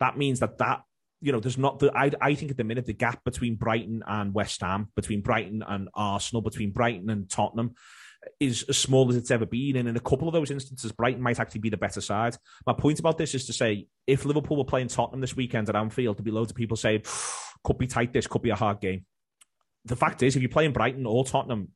that 0.00 0.18
means 0.18 0.40
that 0.40 0.58
that 0.58 0.80
you 1.20 1.32
know, 1.32 1.40
there's 1.40 1.58
not 1.58 1.78
the. 1.78 1.90
I, 1.96 2.10
I 2.20 2.34
think 2.34 2.50
at 2.50 2.56
the 2.56 2.64
minute 2.64 2.86
the 2.86 2.92
gap 2.92 3.24
between 3.24 3.56
Brighton 3.56 4.02
and 4.06 4.34
West 4.34 4.60
Ham, 4.60 4.88
between 4.94 5.22
Brighton 5.22 5.62
and 5.66 5.88
Arsenal, 5.94 6.42
between 6.42 6.72
Brighton 6.72 7.08
and 7.10 7.28
Tottenham, 7.28 7.74
is 8.40 8.64
as 8.68 8.76
small 8.76 9.08
as 9.08 9.16
it's 9.16 9.30
ever 9.30 9.46
been. 9.46 9.76
And 9.76 9.88
in 9.88 9.96
a 9.96 10.00
couple 10.00 10.28
of 10.28 10.34
those 10.34 10.50
instances, 10.50 10.92
Brighton 10.92 11.22
might 11.22 11.40
actually 11.40 11.60
be 11.60 11.70
the 11.70 11.76
better 11.76 12.00
side. 12.00 12.36
My 12.66 12.74
point 12.74 13.00
about 13.00 13.18
this 13.18 13.34
is 13.34 13.46
to 13.46 13.52
say, 13.52 13.88
if 14.06 14.24
Liverpool 14.24 14.56
were 14.56 14.64
playing 14.64 14.88
Tottenham 14.88 15.20
this 15.20 15.36
weekend 15.36 15.68
at 15.68 15.76
Anfield, 15.76 16.16
there'd 16.16 16.24
be 16.24 16.30
loads 16.30 16.50
of 16.50 16.56
people 16.56 16.76
saying, 16.76 17.02
could 17.64 17.78
be 17.78 17.86
tight, 17.86 18.12
this 18.12 18.26
could 18.26 18.42
be 18.42 18.50
a 18.50 18.56
hard 18.56 18.80
game. 18.80 19.06
The 19.84 19.96
fact 19.96 20.22
is, 20.22 20.34
if 20.34 20.42
you're 20.42 20.48
playing 20.48 20.72
Brighton 20.72 21.06
or 21.06 21.24
Tottenham, 21.24 21.70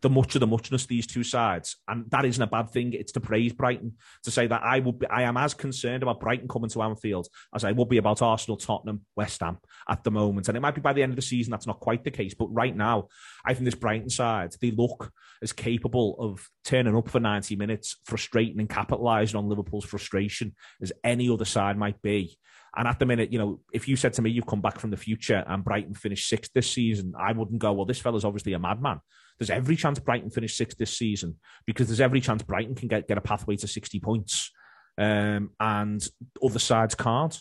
the 0.00 0.10
much 0.10 0.34
of 0.34 0.40
the 0.40 0.46
muchness 0.46 0.86
these 0.86 1.06
two 1.06 1.22
sides, 1.22 1.76
and 1.88 2.10
that 2.10 2.24
isn't 2.24 2.42
a 2.42 2.46
bad 2.46 2.70
thing. 2.70 2.92
It's 2.92 3.12
to 3.12 3.20
praise 3.20 3.52
Brighton 3.52 3.94
to 4.24 4.30
say 4.30 4.46
that 4.46 4.62
I 4.62 4.80
will 4.80 4.92
be, 4.92 5.06
I 5.06 5.22
am 5.22 5.36
as 5.36 5.54
concerned 5.54 6.02
about 6.02 6.20
Brighton 6.20 6.48
coming 6.48 6.70
to 6.70 6.82
Anfield 6.82 7.28
as 7.54 7.64
I 7.64 7.72
would 7.72 7.88
be 7.88 7.98
about 7.98 8.22
Arsenal, 8.22 8.56
Tottenham, 8.56 9.02
West 9.16 9.40
Ham 9.40 9.58
at 9.88 10.02
the 10.02 10.10
moment. 10.10 10.48
And 10.48 10.56
it 10.56 10.60
might 10.60 10.74
be 10.74 10.80
by 10.80 10.92
the 10.92 11.02
end 11.02 11.12
of 11.12 11.16
the 11.16 11.22
season 11.22 11.50
that's 11.50 11.66
not 11.66 11.80
quite 11.80 12.04
the 12.04 12.10
case, 12.10 12.34
but 12.34 12.52
right 12.52 12.76
now 12.76 13.08
I 13.44 13.54
think 13.54 13.64
this 13.64 13.74
Brighton 13.74 14.10
side 14.10 14.54
they 14.60 14.70
look 14.72 15.12
as 15.42 15.52
capable 15.52 16.16
of 16.18 16.48
turning 16.64 16.96
up 16.96 17.08
for 17.08 17.20
ninety 17.20 17.56
minutes, 17.56 17.96
frustrating 18.04 18.60
and 18.60 18.68
capitalising 18.68 19.38
on 19.38 19.48
Liverpool's 19.48 19.84
frustration 19.84 20.54
as 20.82 20.92
any 21.02 21.28
other 21.30 21.44
side 21.44 21.76
might 21.76 22.02
be. 22.02 22.38
And 22.76 22.88
at 22.88 22.98
the 22.98 23.06
minute, 23.06 23.32
you 23.32 23.38
know, 23.38 23.60
if 23.72 23.86
you 23.86 23.94
said 23.94 24.14
to 24.14 24.22
me 24.22 24.30
you've 24.30 24.48
come 24.48 24.60
back 24.60 24.80
from 24.80 24.90
the 24.90 24.96
future 24.96 25.44
and 25.46 25.62
Brighton 25.62 25.94
finished 25.94 26.28
sixth 26.28 26.52
this 26.52 26.68
season, 26.68 27.12
I 27.16 27.30
wouldn't 27.30 27.60
go, 27.60 27.72
well, 27.72 27.86
this 27.86 28.00
fella's 28.00 28.24
obviously 28.24 28.52
a 28.54 28.58
madman. 28.58 28.98
There's 29.38 29.50
every 29.50 29.76
chance 29.76 29.98
Brighton 29.98 30.30
finish 30.30 30.56
sixth 30.56 30.78
this 30.78 30.96
season 30.96 31.36
because 31.66 31.88
there's 31.88 32.00
every 32.00 32.20
chance 32.20 32.42
Brighton 32.42 32.74
can 32.74 32.88
get, 32.88 33.08
get 33.08 33.18
a 33.18 33.20
pathway 33.20 33.56
to 33.56 33.68
60 33.68 34.00
points 34.00 34.50
um, 34.98 35.50
and 35.58 36.06
other 36.42 36.58
sides 36.58 36.94
can't. 36.94 37.36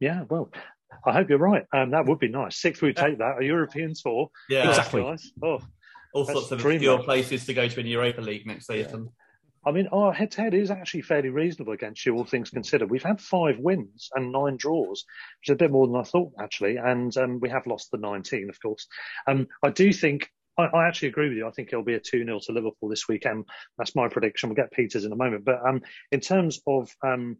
Yeah, 0.00 0.24
well, 0.28 0.50
I 1.06 1.12
hope 1.12 1.28
you're 1.28 1.38
right. 1.38 1.64
Um, 1.72 1.90
that 1.90 2.06
would 2.06 2.18
be 2.18 2.28
nice. 2.28 2.56
Sixth, 2.56 2.82
we'd 2.82 2.96
take 2.96 3.18
that. 3.18 3.40
A 3.40 3.44
European 3.44 3.94
tour. 3.94 4.30
Yeah, 4.48 4.68
exactly. 4.68 5.02
Nice. 5.02 5.30
Oh, 5.42 5.60
all 6.12 6.24
sorts 6.24 6.50
of 6.50 6.64
obscure 6.64 7.02
places 7.02 7.46
to 7.46 7.54
go 7.54 7.68
to 7.68 7.80
in 7.80 7.86
the 7.86 7.92
Europa 7.92 8.20
League 8.20 8.46
next 8.46 8.66
season. 8.66 9.04
Yeah. 9.04 9.10
I 9.64 9.72
mean, 9.72 9.88
our 9.92 10.12
head 10.12 10.30
to 10.32 10.40
head 10.40 10.54
is 10.54 10.70
actually 10.70 11.02
fairly 11.02 11.28
reasonable 11.28 11.74
against 11.74 12.06
you, 12.06 12.16
all 12.16 12.24
things 12.24 12.48
considered. 12.48 12.90
We've 12.90 13.02
had 13.02 13.20
five 13.20 13.58
wins 13.58 14.08
and 14.14 14.32
nine 14.32 14.56
draws, 14.56 15.04
which 15.40 15.50
is 15.50 15.52
a 15.52 15.56
bit 15.56 15.70
more 15.70 15.86
than 15.86 15.96
I 15.96 16.02
thought, 16.02 16.32
actually. 16.40 16.76
And 16.76 17.14
um, 17.18 17.40
we 17.40 17.50
have 17.50 17.66
lost 17.66 17.90
the 17.90 17.98
19, 17.98 18.48
of 18.48 18.60
course. 18.60 18.86
Um, 19.26 19.48
I 19.62 19.68
do 19.68 19.92
think 19.92 20.30
I, 20.60 20.66
I, 20.66 20.88
actually 20.88 21.08
agree 21.08 21.28
with 21.28 21.38
you. 21.38 21.46
I 21.46 21.50
think 21.50 21.68
it'll 21.72 21.84
be 21.84 21.94
a 21.94 22.00
2 22.00 22.24
0 22.24 22.40
to 22.44 22.52
Liverpool 22.52 22.88
this 22.88 23.08
weekend. 23.08 23.46
That's 23.78 23.96
my 23.96 24.08
prediction. 24.08 24.48
We'll 24.48 24.56
get 24.56 24.72
Peters 24.72 25.04
in 25.04 25.12
a 25.12 25.16
moment. 25.16 25.44
But 25.44 25.64
um, 25.66 25.82
in 26.12 26.20
terms 26.20 26.60
of 26.66 26.90
um, 27.02 27.36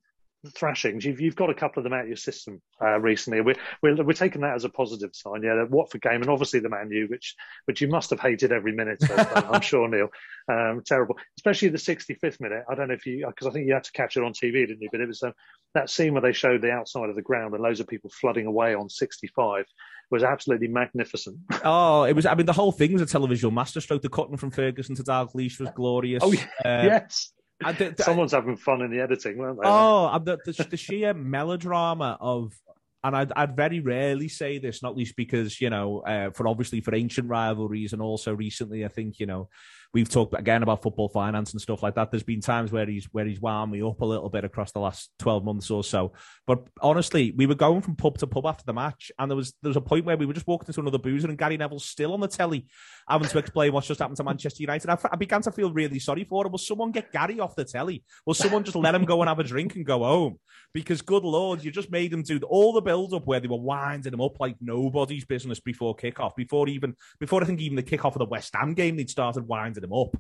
thrashings, 0.57 1.05
you've, 1.05 1.21
you've 1.21 1.37
got 1.37 1.51
a 1.51 1.55
couple 1.55 1.81
of 1.81 1.85
them 1.85 1.93
out 1.93 2.03
of 2.03 2.09
your 2.09 2.17
system 2.17 2.61
uh, 2.83 2.99
recently. 2.99 3.41
We're, 3.41 3.57
we're, 3.83 4.03
we're 4.03 4.13
taking 4.13 4.41
that 4.43 4.55
as 4.55 4.65
a 4.65 4.71
positive 4.71 5.11
sign. 5.13 5.43
Yeah, 5.43 5.57
the 5.57 5.67
Watford 5.71 6.03
game 6.03 6.23
and 6.23 6.31
obviously 6.31 6.61
the 6.61 6.69
Man 6.69 6.91
U, 6.91 7.07
which 7.11 7.35
which 7.67 7.81
you 7.81 7.89
must 7.89 8.11
have 8.11 8.21
hated 8.21 8.53
every 8.53 8.73
minute. 8.73 9.03
Of, 9.03 9.45
I'm 9.53 9.61
sure, 9.61 9.89
Neil. 9.89 10.09
Um, 10.51 10.83
terrible, 10.85 11.17
especially 11.39 11.69
the 11.69 11.79
65th 11.79 12.41
minute. 12.41 12.65
I 12.69 12.75
don't 12.75 12.89
know 12.89 12.95
if 12.95 13.07
you 13.07 13.25
because 13.25 13.47
I 13.47 13.53
think 13.53 13.69
you 13.69 13.75
had 13.75 13.85
to 13.85 13.93
catch 13.93 14.17
it 14.17 14.25
on 14.25 14.33
TV, 14.33 14.67
didn't 14.67 14.83
you? 14.83 14.89
But 14.91 15.01
it 15.01 15.07
was 15.07 15.23
um, 15.23 15.33
that 15.75 15.89
scene 15.89 16.13
where 16.13 16.23
they 16.23 16.33
showed 16.33 16.61
the 16.61 16.73
outside 16.73 17.09
of 17.09 17.15
the 17.15 17.23
ground 17.23 17.55
and 17.55 17.63
loads 17.63 17.79
of 17.79 17.87
people 17.87 18.11
flooding 18.11 18.47
away 18.47 18.75
on 18.75 18.89
65 18.89 19.65
was 20.11 20.23
absolutely 20.23 20.69
magnificent. 20.69 21.39
Oh, 21.65 22.05
it 22.05 22.15
was. 22.15 22.27
I 22.27 22.35
mean, 22.35 22.47
the 22.47 22.53
whole 22.53 22.73
thing 22.73 22.93
was 22.95 23.03
a 23.03 23.07
television 23.07 23.53
masterstroke. 23.53 24.03
The 24.03 24.09
cutting 24.09 24.37
from 24.37 24.51
Ferguson 24.51 24.95
to 24.97 25.03
Dalglish 25.03 25.61
was 25.61 25.71
glorious. 25.75 26.23
Oh, 26.25 26.33
uh, 26.33 26.83
yes. 26.85 27.33
The, 27.61 27.95
the, 27.95 28.03
Someone's 28.03 28.33
having 28.33 28.57
fun 28.57 28.81
in 28.81 28.91
the 28.91 29.01
editing, 29.01 29.37
weren't 29.37 29.61
they? 29.61 29.69
Oh, 29.69 30.19
the, 30.25 30.39
the, 30.47 30.65
the 30.71 30.77
sheer 30.79 31.13
melodrama 31.13 32.17
of 32.19 32.55
and 33.03 33.17
I'd, 33.17 33.33
I'd 33.35 33.57
very 33.57 33.81
rarely 33.81 34.29
say 34.29 34.59
this, 34.59 34.83
not 34.83 34.97
least 34.97 35.17
because 35.17 35.61
you 35.61 35.71
know, 35.71 36.01
uh, 36.01 36.31
for 36.31 36.47
obviously 36.47 36.81
for 36.81 36.95
ancient 36.95 37.29
rivalries, 37.29 37.93
and 37.93 38.03
also 38.03 38.35
recently, 38.35 38.85
I 38.85 38.89
think 38.89 39.19
you 39.19 39.27
know, 39.27 39.49
we've 39.93 40.09
talked 40.09 40.39
again 40.39 40.63
about 40.63 40.83
football 40.83 41.09
finance 41.09 41.53
and 41.53 41.61
stuff 41.61 41.83
like 41.83 41.95
that. 41.97 42.11
There's 42.11 42.23
been 42.23 42.41
times 42.41 42.73
where 42.73 42.87
he's 42.87 43.07
where 43.13 43.25
he's 43.25 43.41
wound 43.41 43.73
me 43.73 43.83
up 43.83 44.01
a 44.01 44.05
little 44.05 44.29
bit 44.29 44.45
across 44.45 44.73
the 44.73 44.81
last 44.81 45.11
twelve 45.19 45.45
months 45.45 45.71
or 45.71 45.83
so. 45.83 46.13
But 46.47 46.67
honestly, 46.81 47.33
we 47.37 47.47
were 47.47 47.55
going 47.55 47.83
from 47.83 47.97
pub 47.97 48.19
to 48.19 48.27
pub 48.27 48.47
after 48.47 48.65
the 48.65 48.73
match, 48.73 49.11
and 49.19 49.31
there 49.31 49.37
was 49.37 49.55
there 49.63 49.71
was 49.71 49.77
a 49.77 49.81
point 49.81 50.05
where 50.05 50.17
we 50.17 50.27
were 50.27 50.33
just 50.33 50.47
walking 50.47 50.69
into 50.69 50.81
another 50.81 50.99
boozer, 50.99 51.29
and 51.29 51.39
Gary 51.39 51.57
Neville's 51.57 51.85
still 51.85 52.13
on 52.13 52.21
the 52.21 52.29
telly, 52.29 52.67
having 53.09 53.29
to 53.29 53.39
explain 53.39 53.73
what's 53.73 53.89
just 53.89 54.01
happened 54.01 54.17
to 54.19 54.25
Manchester 54.25 54.63
United. 54.63 54.89
I, 54.91 54.99
I 55.13 55.17
began 55.17 55.43
to 55.43 55.53
feel 55.53 55.73
really 55.73 55.99
sorry 55.99 56.25
for 56.25 56.47
him. 56.47 56.53
Will 56.53 56.59
someone 56.59 56.93
get 56.93 57.13
Gary 57.13 57.41
off 57.41 57.57
the 57.57 57.65
telly? 57.65 58.05
Will 58.27 58.35
someone 58.35 58.65
just 58.65 58.77
let 58.77 58.95
him 58.95 59.05
go 59.05 59.21
and 59.23 59.29
have 59.29 59.39
a 59.39 59.45
drink 59.45 59.75
and 59.77 59.85
go 59.85 60.01
home? 60.01 60.39
Because 60.73 61.03
good 61.03 61.25
lord, 61.25 61.65
you 61.65 61.73
just 61.73 61.91
made 61.91 62.13
him 62.13 62.23
do 62.23 62.39
all 62.49 62.73
the 62.73 62.81
build 62.81 63.13
up 63.13 63.27
where 63.27 63.41
they 63.41 63.49
were 63.49 63.57
winding 63.61 64.13
him 64.13 64.21
up 64.21 64.39
like 64.39 64.57
nobody's 64.61 65.25
business 65.25 65.59
before 65.59 65.97
kickoff, 65.97 66.37
before 66.37 66.69
even 66.69 66.95
before 67.19 67.43
I 67.43 67.47
think 67.47 67.61
even 67.61 67.77
the 67.77 67.83
kickoff 67.83 68.15
of 68.15 68.21
the 68.21 68.27
West 68.27 68.55
Ham 68.55 68.75
game, 68.75 68.97
they'd 68.97 69.11
started 69.11 69.49
winding 69.49 69.80
him 69.85 69.93
up, 69.93 70.17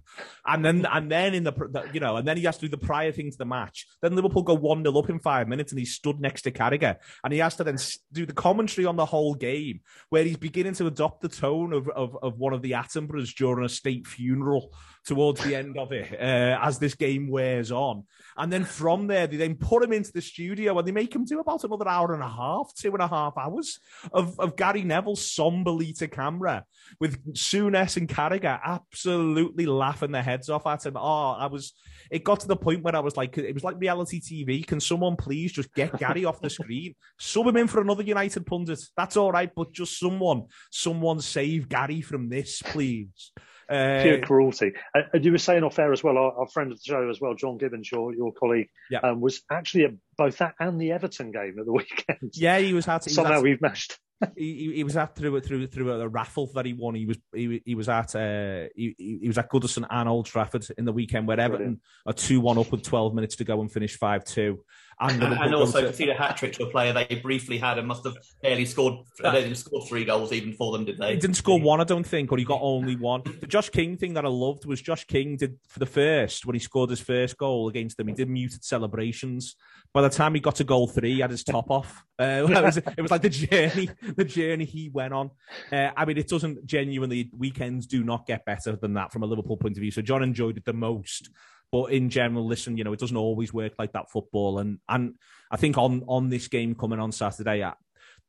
and 0.47 0.65
then 0.65 0.87
and 0.91 1.11
then 1.11 1.35
in 1.35 1.45
the 1.45 1.89
you 1.93 2.01
know, 2.01 2.17
and 2.17 2.27
then 2.27 2.37
he 2.37 2.45
has 2.45 2.57
to 2.59 2.67
do 2.67 2.77
the 2.77 2.87
prior 2.87 3.13
thing 3.13 3.31
to 3.31 3.39
the 3.39 3.45
match. 3.45 3.87
Then 4.03 4.17
Liverpool 4.17 4.43
go 4.43 4.55
one 4.55 4.83
0 4.83 4.99
up 4.99 5.11
in 5.11 5.19
five 5.19 5.49
minutes, 5.49 5.73
and 5.73 5.79
he 5.79 5.85
stood 5.85 6.21
next 6.21 6.43
to 6.43 6.51
Carragher, 6.51 6.97
and 7.25 7.33
he 7.33 7.39
has 7.39 7.57
to 7.57 7.65
then 7.65 7.79
do 8.13 8.27
the 8.27 8.33
commentary 8.33 8.87
on 8.87 8.97
the 8.97 9.07
whole 9.07 9.35
game, 9.35 9.81
where 10.09 10.25
he's 10.25 10.37
beginning 10.37 10.75
to 10.75 10.87
adopt 10.87 11.23
the 11.23 11.29
tone 11.29 11.73
of 11.73 11.89
of, 11.89 12.17
of 12.23 12.39
one 12.39 12.53
of 12.53 12.63
the 12.63 12.73
Attenboroughs 12.73 13.35
during 13.35 13.65
a 13.65 13.69
state 13.69 14.07
funeral 14.07 14.73
towards 15.07 15.43
the 15.43 15.55
end 15.55 15.79
of 15.79 15.93
it 15.93 16.13
uh, 16.13 16.59
as 16.63 16.79
this 16.79 16.95
game 16.95 17.29
wears 17.29 17.73
on. 17.73 18.05
And 18.37 18.53
then 18.53 18.65
from 18.65 19.07
there, 19.07 19.27
they 19.27 19.37
then 19.37 19.55
put 19.57 19.83
him 19.83 19.93
into 19.93 20.13
the 20.13 20.23
studio 20.23 20.79
and 20.79 20.87
they 20.87 20.93
make 20.93 21.15
him 21.15 21.25
do 21.25 21.41
about 21.41 21.65
another 21.65 21.89
hour 21.89 22.15
and 22.15 22.23
a 22.23 22.29
half, 22.29 22.73
two 22.75 22.93
and 22.93 23.03
a 23.03 23.09
half 23.09 23.37
hours 23.37 23.81
of, 24.13 24.39
of 24.39 24.57
Gary 24.57 24.83
Neville 24.83 25.17
somberly 25.17 25.93
to 25.95 26.09
camera 26.09 26.65
with 27.01 27.35
Souness 27.35 27.97
and 27.97 28.09
Carragher 28.09 28.61
absolutely 28.65 29.67
laughing 29.67 30.13
their 30.13 30.23
heads 30.23 30.49
off 30.49 30.67
at 30.67 30.87
him. 30.87 30.97
Oh, 30.97 31.31
I 31.33 31.47
was, 31.47 31.73
it 32.11 32.25
got 32.25 32.41
to 32.41 32.49
the 32.49 32.57
point 32.57 32.83
where 32.83 32.97
I 32.97 33.01
was 33.01 33.17
like, 33.17 33.37
it 33.39 33.55
was 33.55 33.65
like 33.65 33.79
reality 33.79 34.21
TV. 34.21 34.67
Can 34.67 34.81
someone 34.81 35.17
please 35.17 35.53
just 35.53 35.75
get 35.75 35.99
Gary 35.99 36.25
off 36.25 36.41
the 36.41 36.51
screen? 36.51 36.95
Sub 37.19 37.47
him 37.47 37.57
in 37.57 37.67
for 37.67 37.81
another 37.81 38.03
United 38.03 38.47
pundit. 38.47 38.81
That's 38.97 39.17
all 39.17 39.33
right, 39.33 39.51
but 39.55 39.73
just 39.73 39.99
someone, 39.99 40.47
someone 40.71 41.21
save 41.21 41.69
Gary 41.69 42.01
from 42.01 42.29
this, 42.29 42.63
please. 42.63 43.33
Uh, 43.71 44.03
Pure 44.03 44.21
cruelty. 44.23 44.73
And 45.13 45.25
you 45.25 45.31
were 45.31 45.39
saying 45.39 45.63
off 45.63 45.79
air 45.79 45.93
as 45.93 46.03
well, 46.03 46.19
our, 46.19 46.33
our, 46.41 46.49
friend 46.49 46.73
of 46.73 46.79
the 46.79 46.85
show 46.85 47.09
as 47.09 47.21
well, 47.21 47.35
John 47.35 47.57
Gibbons, 47.57 47.91
your 47.91 48.13
your 48.13 48.33
colleague, 48.33 48.69
yeah. 48.91 48.99
um, 49.01 49.21
was 49.21 49.43
actually 49.49 49.85
at 49.85 49.93
both 50.17 50.39
that 50.39 50.55
and 50.59 50.81
the 50.81 50.91
Everton 50.91 51.31
game 51.31 51.57
at 51.59 51.67
the 51.67 51.73
weekend. 51.81 52.33
Yeah, 52.35 52.59
he 52.59 52.73
was 52.73 52.89
at 52.89 53.05
somehow 53.05 53.35
was 53.35 53.43
we've 53.45 53.61
meshed. 53.61 53.97
he, 54.37 54.73
he 54.75 54.85
was 54.85 54.97
at 54.97 55.15
through 55.15 55.41
through 55.41 55.67
through 55.69 55.93
a 55.93 56.09
raffle 56.09 56.51
that 56.55 56.67
he 56.67 56.73
won. 56.73 56.95
He 56.95 57.07
was 57.07 57.19
he, 57.33 57.63
he 57.65 57.75
was 57.75 57.89
at 57.89 58.15
uh, 58.17 58.69
he, 58.75 58.95
he 58.99 59.29
was 59.29 59.39
at 59.39 59.51
Goodison 59.51 59.87
and 59.89 60.09
Old 60.09 60.27
Trafford 60.27 60.67
in 60.77 60.85
the 60.85 60.93
weekend 60.93 61.27
where 61.27 61.41
Everton 61.41 61.81
are 62.07 62.13
two 62.13 62.41
one 62.41 62.59
up 62.59 62.71
with 62.73 62.83
twelve 62.83 63.15
minutes 63.15 63.37
to 63.37 63.45
go 63.45 63.61
and 63.61 63.71
finish 63.71 63.97
five 63.97 64.25
two. 64.25 64.65
And, 65.01 65.23
and, 65.23 65.33
and 65.33 65.55
also 65.55 65.83
conceded 65.83 66.15
a 66.15 66.19
hat 66.19 66.37
trick 66.37 66.53
to 66.55 66.65
a 66.65 66.71
player 66.71 66.93
they 66.93 67.21
briefly 67.23 67.57
had 67.57 67.79
and 67.79 67.89
must 67.89 68.05
have 68.05 68.17
barely 68.43 68.67
scored. 68.67 69.07
They 69.23 69.43
didn't 69.43 69.57
score 69.57 69.85
three 69.87 70.05
goals 70.05 70.31
even 70.31 70.53
for 70.53 70.73
them, 70.73 70.85
did 70.85 70.99
they? 70.99 71.15
He 71.15 71.21
didn't 71.21 71.37
score 71.37 71.59
one, 71.59 71.81
I 71.81 71.85
don't 71.85 72.07
think, 72.07 72.31
or 72.31 72.39
he 72.39 72.45
got 72.45 72.61
only 72.63 72.97
one. 72.97 73.23
The 73.41 73.47
Josh 73.47 73.71
King 73.71 73.97
thing 73.97 74.15
that 74.15 74.27
I 74.27 74.29
loved 74.29 74.67
was 74.67 74.83
Josh 74.83 75.05
King 75.07 75.39
did 75.39 75.57
for 75.69 75.79
the 75.79 75.87
first 75.87 76.45
when 76.45 76.55
he 76.55 76.61
scored 76.61 76.91
his 76.91 77.01
first 77.01 77.39
goal 77.39 77.69
against 77.69 77.97
them. 77.97 78.09
He 78.09 78.15
did 78.15 78.29
muted 78.29 78.63
celebrations. 78.63 79.57
By 79.95 80.03
the 80.03 80.11
time 80.11 80.35
he 80.35 80.41
got 80.41 80.57
to 80.57 80.65
goal 80.65 80.87
three, 80.87 81.15
he 81.15 81.21
had 81.21 81.31
his 81.31 81.45
top 81.45 81.71
off. 81.71 82.05
Uh, 82.19 82.47
it, 82.49 82.63
was, 82.63 82.77
it, 82.77 83.01
was, 83.01 83.11
like 83.11 83.23
the 83.23 83.31
journey, 83.31 83.89
the 84.17 84.25
journey 84.25 84.67
he 84.67 84.91
went 84.91 85.15
on. 85.15 85.31
Uh, 85.73 85.91
I 85.97 86.05
mean, 86.05 86.19
it 86.19 86.29
doesn't 86.29 86.67
genuinely. 86.67 87.31
Weekends 87.37 87.87
do 87.87 88.05
not 88.05 88.27
get 88.27 88.45
better 88.45 88.77
than 88.77 88.95
that 88.95 89.13
from 89.13 89.23
a 89.23 89.27
Liverpool 89.27 89.57
point 89.57 89.77
of 89.77 89.81
view. 89.81 89.91
So 89.91 90.03
John 90.03 90.23
enjoyed 90.23 90.59
it 90.59 90.65
the 90.67 90.75
most 90.75 91.31
but 91.73 91.93
in 91.93 92.11
general, 92.11 92.47
listen, 92.47 92.77
you 92.77 92.85
know, 92.85 92.93
it 92.93 93.01
doesn't 93.01 93.17
always 93.17 93.53
work 93.53 93.75
like 93.79 93.93
that 93.93 94.11
football. 94.11 94.59
And 94.59 94.79
and 94.89 95.15
I 95.51 95.57
think 95.57 95.79
on 95.79 96.03
on 96.09 96.29
this 96.29 96.49
game 96.49 96.75
coming 96.75 97.01
on 97.01 97.13
Saturday, 97.13 97.65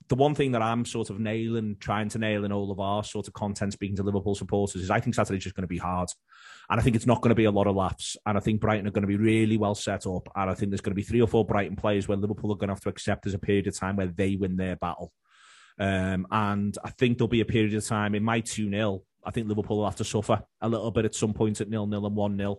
the 0.08 0.16
one 0.16 0.36
thing 0.36 0.52
that 0.52 0.62
I'm 0.62 0.86
sort 0.86 1.10
of 1.10 1.20
nailing, 1.20 1.78
trying 1.80 2.10
to 2.10 2.20
nail 2.20 2.44
in 2.44 2.52
all 2.52 2.72
of 2.72 2.80
our 2.80 3.04
sort 3.04 3.28
of 3.28 3.34
content 3.34 3.74
speaking 3.74 3.96
to 3.98 4.04
Liverpool 4.04 4.36
supporters 4.36 4.82
is 4.82 4.92
I 4.92 5.00
think 5.00 5.16
Saturday's 5.16 5.44
just 5.44 5.56
going 5.56 5.64
to 5.64 5.68
be 5.68 5.78
hard. 5.78 6.10
And 6.70 6.80
I 6.80 6.84
think 6.84 6.96
it's 6.96 7.08
not 7.08 7.22
going 7.22 7.30
to 7.30 7.36
be 7.36 7.46
a 7.46 7.52
lot 7.52 7.68
of 7.68 7.76
laughs. 7.76 8.18
And 8.26 8.38
I 8.38 8.42
think 8.42 8.62
Brighton 8.62 8.88
are 8.88 8.92
going 8.92 9.04
to 9.04 9.08
be 9.08 9.18
really 9.18 9.58
well 9.58 9.76
set 9.76 10.06
up. 10.06 10.28
And 10.36 10.50
I 10.50 10.54
think 10.54 10.72
there's 10.72 10.82
going 10.82 10.92
to 10.92 10.96
be 10.96 11.04
three 11.04 11.22
or 11.22 11.28
four 11.28 11.46
Brighton 11.46 11.76
players 11.76 12.08
where 12.08 12.18
Liverpool 12.18 12.52
are 12.52 12.58
going 12.58 12.70
to 12.70 12.74
have 12.74 12.82
to 12.82 12.90
accept 12.90 13.24
there's 13.24 13.34
a 13.34 13.40
period 13.40 13.68
of 13.68 13.78
time 13.78 13.96
where 13.96 14.08
they 14.08 14.36
win 14.36 14.58
their 14.58 14.76
battle. 14.76 15.12
Um, 15.80 16.28
and 16.30 16.78
I 16.84 16.90
think 16.90 17.18
there'll 17.18 17.28
be 17.28 17.42
a 17.42 17.46
period 17.46 17.74
of 17.74 17.86
time 17.86 18.14
in 18.14 18.24
my 18.24 18.42
2 18.42 18.70
0. 18.70 19.04
I 19.24 19.32
think 19.32 19.48
Liverpool 19.48 19.78
will 19.78 19.86
have 19.86 19.96
to 19.98 20.04
suffer 20.04 20.44
a 20.62 20.70
little 20.70 20.92
bit 20.92 21.06
at 21.06 21.16
some 21.16 21.34
point 21.34 21.62
at 21.62 21.70
nil 21.70 21.88
nil 21.88 22.06
and 22.06 22.16
1 22.16 22.38
0 22.38 22.58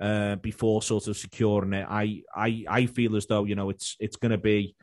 uh, 0.00 0.36
before 0.36 0.82
sort 0.82 1.06
of 1.08 1.16
securing 1.16 1.72
it. 1.72 1.86
I, 1.88 2.22
I, 2.34 2.64
I 2.68 2.86
feel 2.86 3.16
as 3.16 3.26
though 3.26 3.44
you 3.44 3.54
know 3.54 3.70
it's 3.70 3.96
it's 4.00 4.16
going 4.16 4.32
to 4.32 4.38
be 4.38 4.74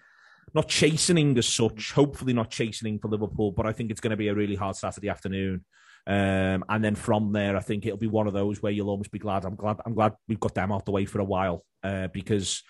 not 0.54 0.68
chastening 0.68 1.38
as 1.38 1.48
such. 1.48 1.92
Hopefully, 1.94 2.34
not 2.34 2.50
chastening 2.50 3.00
for 3.00 3.08
Liverpool, 3.08 3.52
but 3.52 3.66
I 3.66 3.74
think 3.74 3.92
it's 3.92 4.02
going 4.02 4.12
to 4.12 4.18
be 4.18 4.28
a 4.28 4.36
really 4.36 4.56
hard 4.56 4.76
Saturday 4.76 5.10
afternoon. 5.10 5.64
Um, 6.08 6.66
and 6.68 6.84
then 6.84 6.96
from 6.96 7.32
there, 7.32 7.56
I 7.56 7.60
think 7.60 7.86
it'll 7.86 7.98
be 7.98 8.08
one 8.08 8.28
of 8.28 8.34
those 8.34 8.62
where 8.62 8.72
you'll 8.72 8.90
almost 8.90 9.12
be 9.12 9.20
glad. 9.20 9.46
I'm 9.46 9.56
glad. 9.56 9.78
I'm 9.86 9.94
glad 9.94 10.14
we've 10.28 10.40
got 10.40 10.56
them 10.56 10.72
out 10.72 10.86
the 10.86 10.92
way 10.92 11.06
for 11.06 11.20
a 11.20 11.26
while 11.26 11.64
uh, 11.84 12.08
because 12.08 12.64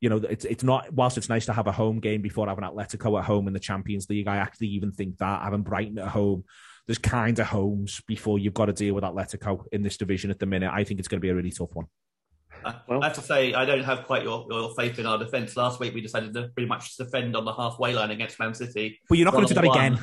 you 0.00 0.10
know 0.10 0.18
it's 0.18 0.44
it's 0.44 0.64
not. 0.64 0.92
Whilst 0.92 1.16
it's 1.16 1.28
nice 1.28 1.46
to 1.46 1.52
have 1.52 1.66
a 1.66 1.72
home 1.72 2.00
game 2.00 2.22
before 2.22 2.46
having 2.46 2.64
Atletico 2.64 3.18
at 3.18 3.24
home 3.24 3.46
in 3.46 3.54
the 3.54 3.60
Champions 3.60 4.08
League, 4.10 4.28
I 4.28 4.36
actually 4.36 4.68
even 4.68 4.92
think 4.92 5.18
that 5.18 5.42
having 5.42 5.62
Brighton 5.62 5.98
at 5.98 6.08
home 6.08 6.44
there's 6.86 6.98
kind 6.98 7.38
of 7.38 7.46
homes 7.46 8.02
before 8.06 8.38
you've 8.38 8.54
got 8.54 8.66
to 8.66 8.72
deal 8.72 8.94
with 8.94 9.04
Atletico 9.04 9.64
in 9.72 9.82
this 9.82 9.96
division 9.96 10.30
at 10.30 10.38
the 10.38 10.46
minute. 10.46 10.70
I 10.72 10.84
think 10.84 11.00
it's 11.00 11.08
going 11.08 11.18
to 11.18 11.22
be 11.22 11.30
a 11.30 11.34
really 11.34 11.50
tough 11.50 11.74
one. 11.74 11.86
Well, 12.88 13.02
I 13.02 13.06
have 13.08 13.16
to 13.16 13.22
say, 13.22 13.52
I 13.52 13.64
don't 13.64 13.84
have 13.84 14.04
quite 14.04 14.22
your, 14.22 14.46
your 14.48 14.74
faith 14.74 14.98
in 14.98 15.06
our 15.06 15.18
defence. 15.18 15.56
Last 15.56 15.80
week, 15.80 15.94
we 15.94 16.00
decided 16.00 16.32
to 16.34 16.48
pretty 16.48 16.68
much 16.68 16.96
defend 16.96 17.36
on 17.36 17.44
the 17.44 17.52
halfway 17.52 17.94
line 17.94 18.10
against 18.10 18.38
Man 18.38 18.54
City. 18.54 19.00
But 19.08 19.18
you're 19.18 19.24
not 19.24 19.34
going 19.34 19.46
to 19.46 19.54
do 19.54 19.60
that 19.60 19.70
again. 19.70 19.98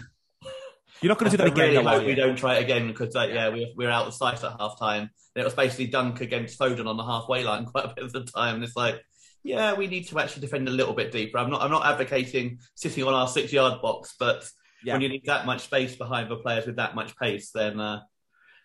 You're 1.02 1.10
not 1.10 1.18
going 1.18 1.32
to 1.32 1.38
do 1.38 1.44
that 1.44 1.52
again. 1.54 1.70
Really 1.70 1.84
hope 1.84 2.06
we 2.06 2.16
don't 2.16 2.36
try 2.36 2.58
it 2.58 2.64
again 2.64 2.88
because, 2.88 3.16
uh, 3.16 3.28
yeah, 3.32 3.50
we, 3.50 3.74
we're 3.76 3.90
out 3.90 4.08
of 4.08 4.14
sight 4.14 4.44
at 4.44 4.60
half 4.60 4.78
time. 4.80 5.10
It 5.36 5.44
was 5.44 5.54
basically 5.54 5.88
Dunk 5.88 6.22
against 6.22 6.60
Foden 6.60 6.88
on 6.88 6.98
the 6.98 7.04
halfway 7.04 7.44
line 7.44 7.66
quite 7.74 7.86
a 7.86 7.94
bit 7.96 8.04
of 8.04 8.12
the 8.12 8.24
time. 8.24 8.56
And 8.56 8.64
it's 8.64 8.76
like, 8.76 9.02
yeah, 9.44 9.74
we 9.74 9.88
need 9.88 10.08
to 10.10 10.20
actually 10.20 10.42
defend 10.42 10.68
a 10.68 10.72
little 10.72 10.94
bit 10.94 11.12
deeper. 11.12 11.40
I'm 11.40 11.50
not, 11.50 11.62
I'm 11.62 11.72
not 11.72 11.86
advocating 11.86 12.60
sitting 12.76 13.04
on 13.06 13.14
our 13.14 13.28
six 13.28 13.52
yard 13.52 13.82
box, 13.82 14.16
but 14.20 14.48
yeah. 14.84 14.94
when 14.94 15.02
you 15.02 15.10
need 15.10 15.26
that 15.26 15.46
much 15.46 15.62
space 15.62 15.96
behind 15.96 16.30
the 16.30 16.38
players 16.38 16.66
with 16.66 16.78
that 16.78 16.96
much 16.96 17.16
pace, 17.18 17.52
then 17.52 17.80
uh, 17.80 18.02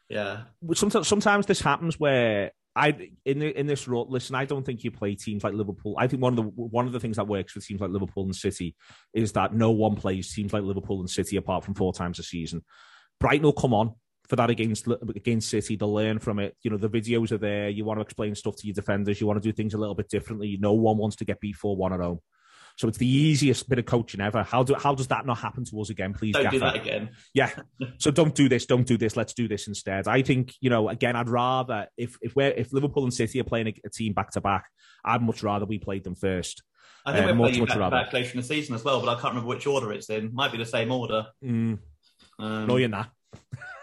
yeah. 0.09 0.45
Sometimes, 0.75 1.09
sometimes 1.09 1.47
this 1.47 1.61
happens 1.61 1.99
where 1.99 2.53
I 2.77 3.11
in 3.25 3.39
the, 3.39 3.59
in 3.59 3.67
this 3.67 3.89
role. 3.89 4.07
Listen, 4.09 4.35
I 4.35 4.45
don't 4.45 4.65
think 4.65 4.85
you 4.85 4.91
play 4.91 5.15
teams 5.15 5.43
like 5.43 5.55
Liverpool. 5.55 5.97
I 5.99 6.07
think 6.07 6.23
one 6.23 6.39
of 6.39 6.45
the 6.45 6.51
one 6.51 6.87
of 6.87 6.93
the 6.93 7.01
things 7.01 7.17
that 7.17 7.27
works 7.27 7.53
for 7.53 7.61
teams 7.61 7.81
like 7.81 7.91
Liverpool 7.91 8.25
and 8.25 8.37
City 8.37 8.77
is 9.15 9.33
that 9.33 9.55
no 9.55 9.71
one 9.71 9.97
plays 9.97 10.33
teams 10.33 10.53
like 10.53 10.63
Liverpool 10.63 11.01
and 11.01 11.09
City 11.09 11.37
apart 11.37 11.65
from 11.65 11.75
four 11.75 11.93
times 11.95 12.19
a 12.19 12.23
season. 12.23 12.63
Brighton 13.19 13.45
will 13.45 13.55
come 13.55 13.73
on 13.73 13.95
for 14.29 14.37
that 14.37 14.51
against 14.51 14.87
against 14.87 15.49
City. 15.49 15.77
They'll 15.77 15.95
learn 15.95 16.19
from 16.19 16.39
it. 16.39 16.55
You 16.63 16.71
know, 16.71 16.77
the 16.77 16.91
videos 16.91 17.33
are 17.33 17.39
there. 17.39 17.71
You 17.71 17.87
want 17.87 17.99
to 17.99 18.03
explain 18.03 18.35
stuff 18.35 18.57
to 18.57 18.67
your 18.67 18.75
defenders. 18.75 19.21
You 19.21 19.27
want 19.27 19.43
to 19.43 19.49
do 19.49 19.55
things 19.55 19.73
a 19.73 19.79
little 19.79 19.95
bit 19.95 20.11
differently. 20.11 20.59
No 20.61 20.75
one 20.75 20.99
wants 20.99 21.17
to 21.17 21.25
get 21.25 21.41
beat 21.41 21.57
four 21.57 21.77
one 21.77 21.95
at 21.95 22.01
home. 22.01 22.21
So 22.77 22.89
it's 22.89 22.99
the 22.99 23.09
easiest 23.09 23.69
bit 23.71 23.79
of 23.79 23.87
coaching 23.87 24.21
ever. 24.21 24.43
How 24.43 24.63
do 24.63 24.75
how 24.75 24.95
does 24.95 25.09
that 25.09 25.25
not 25.25 25.39
happen 25.39 25.65
to 25.65 25.81
us 25.81 25.89
again, 25.89 26.13
please? 26.13 26.35
Don't 26.35 26.43
Gaffer? 26.43 26.57
do 26.57 26.61
that 26.61 26.77
again. 26.77 27.11
Yeah. 27.33 27.51
so 27.99 28.11
don't 28.11 28.35
do 28.35 28.49
this. 28.51 28.67
Don't 28.67 28.87
do 28.87 28.99
this. 28.99 29.17
Let's 29.17 29.33
do 29.33 29.49
this 29.49 29.67
instead. 29.67 30.07
I 30.07 30.23
think 30.23 30.55
you 30.61 30.69
know. 30.69 30.89
Again, 30.89 31.17
I'd 31.17 31.31
rather 31.31 31.87
if 31.97 32.19
if 32.21 32.37
we're 32.37 32.51
if 32.51 32.73
Liverpool 32.73 33.05
and 33.05 33.15
City 33.15 33.41
are 33.41 33.45
playing 33.45 33.69
a, 33.69 33.75
a 33.87 33.91
team 33.91 34.13
back 34.13 34.31
to 34.33 34.43
back, 34.43 34.67
I'd 35.05 35.23
much 35.23 35.43
rather 35.43 35.65
we 35.65 35.79
played 35.79 36.05
them 36.05 36.15
first. 36.15 36.63
I 37.07 37.13
think 37.13 37.25
uh, 37.25 37.35
we're 37.35 37.51
playing 37.51 37.67
back, 37.67 37.91
back 37.91 38.13
later 38.13 38.33
in 38.33 38.37
the 38.39 38.43
season 38.43 38.75
as 38.75 38.85
well, 38.85 39.01
but 39.01 39.09
I 39.09 39.15
can't 39.15 39.35
remember 39.35 39.49
which 39.49 39.67
order 39.67 39.93
it's 39.93 40.11
in. 40.11 40.35
Might 40.35 40.53
be 40.53 40.59
the 40.59 40.67
same 40.67 40.93
order. 40.93 41.27
Mm. 41.43 41.79
Um, 42.39 42.67
no, 42.67 42.77
you're 42.77 42.89
not. 42.89 43.11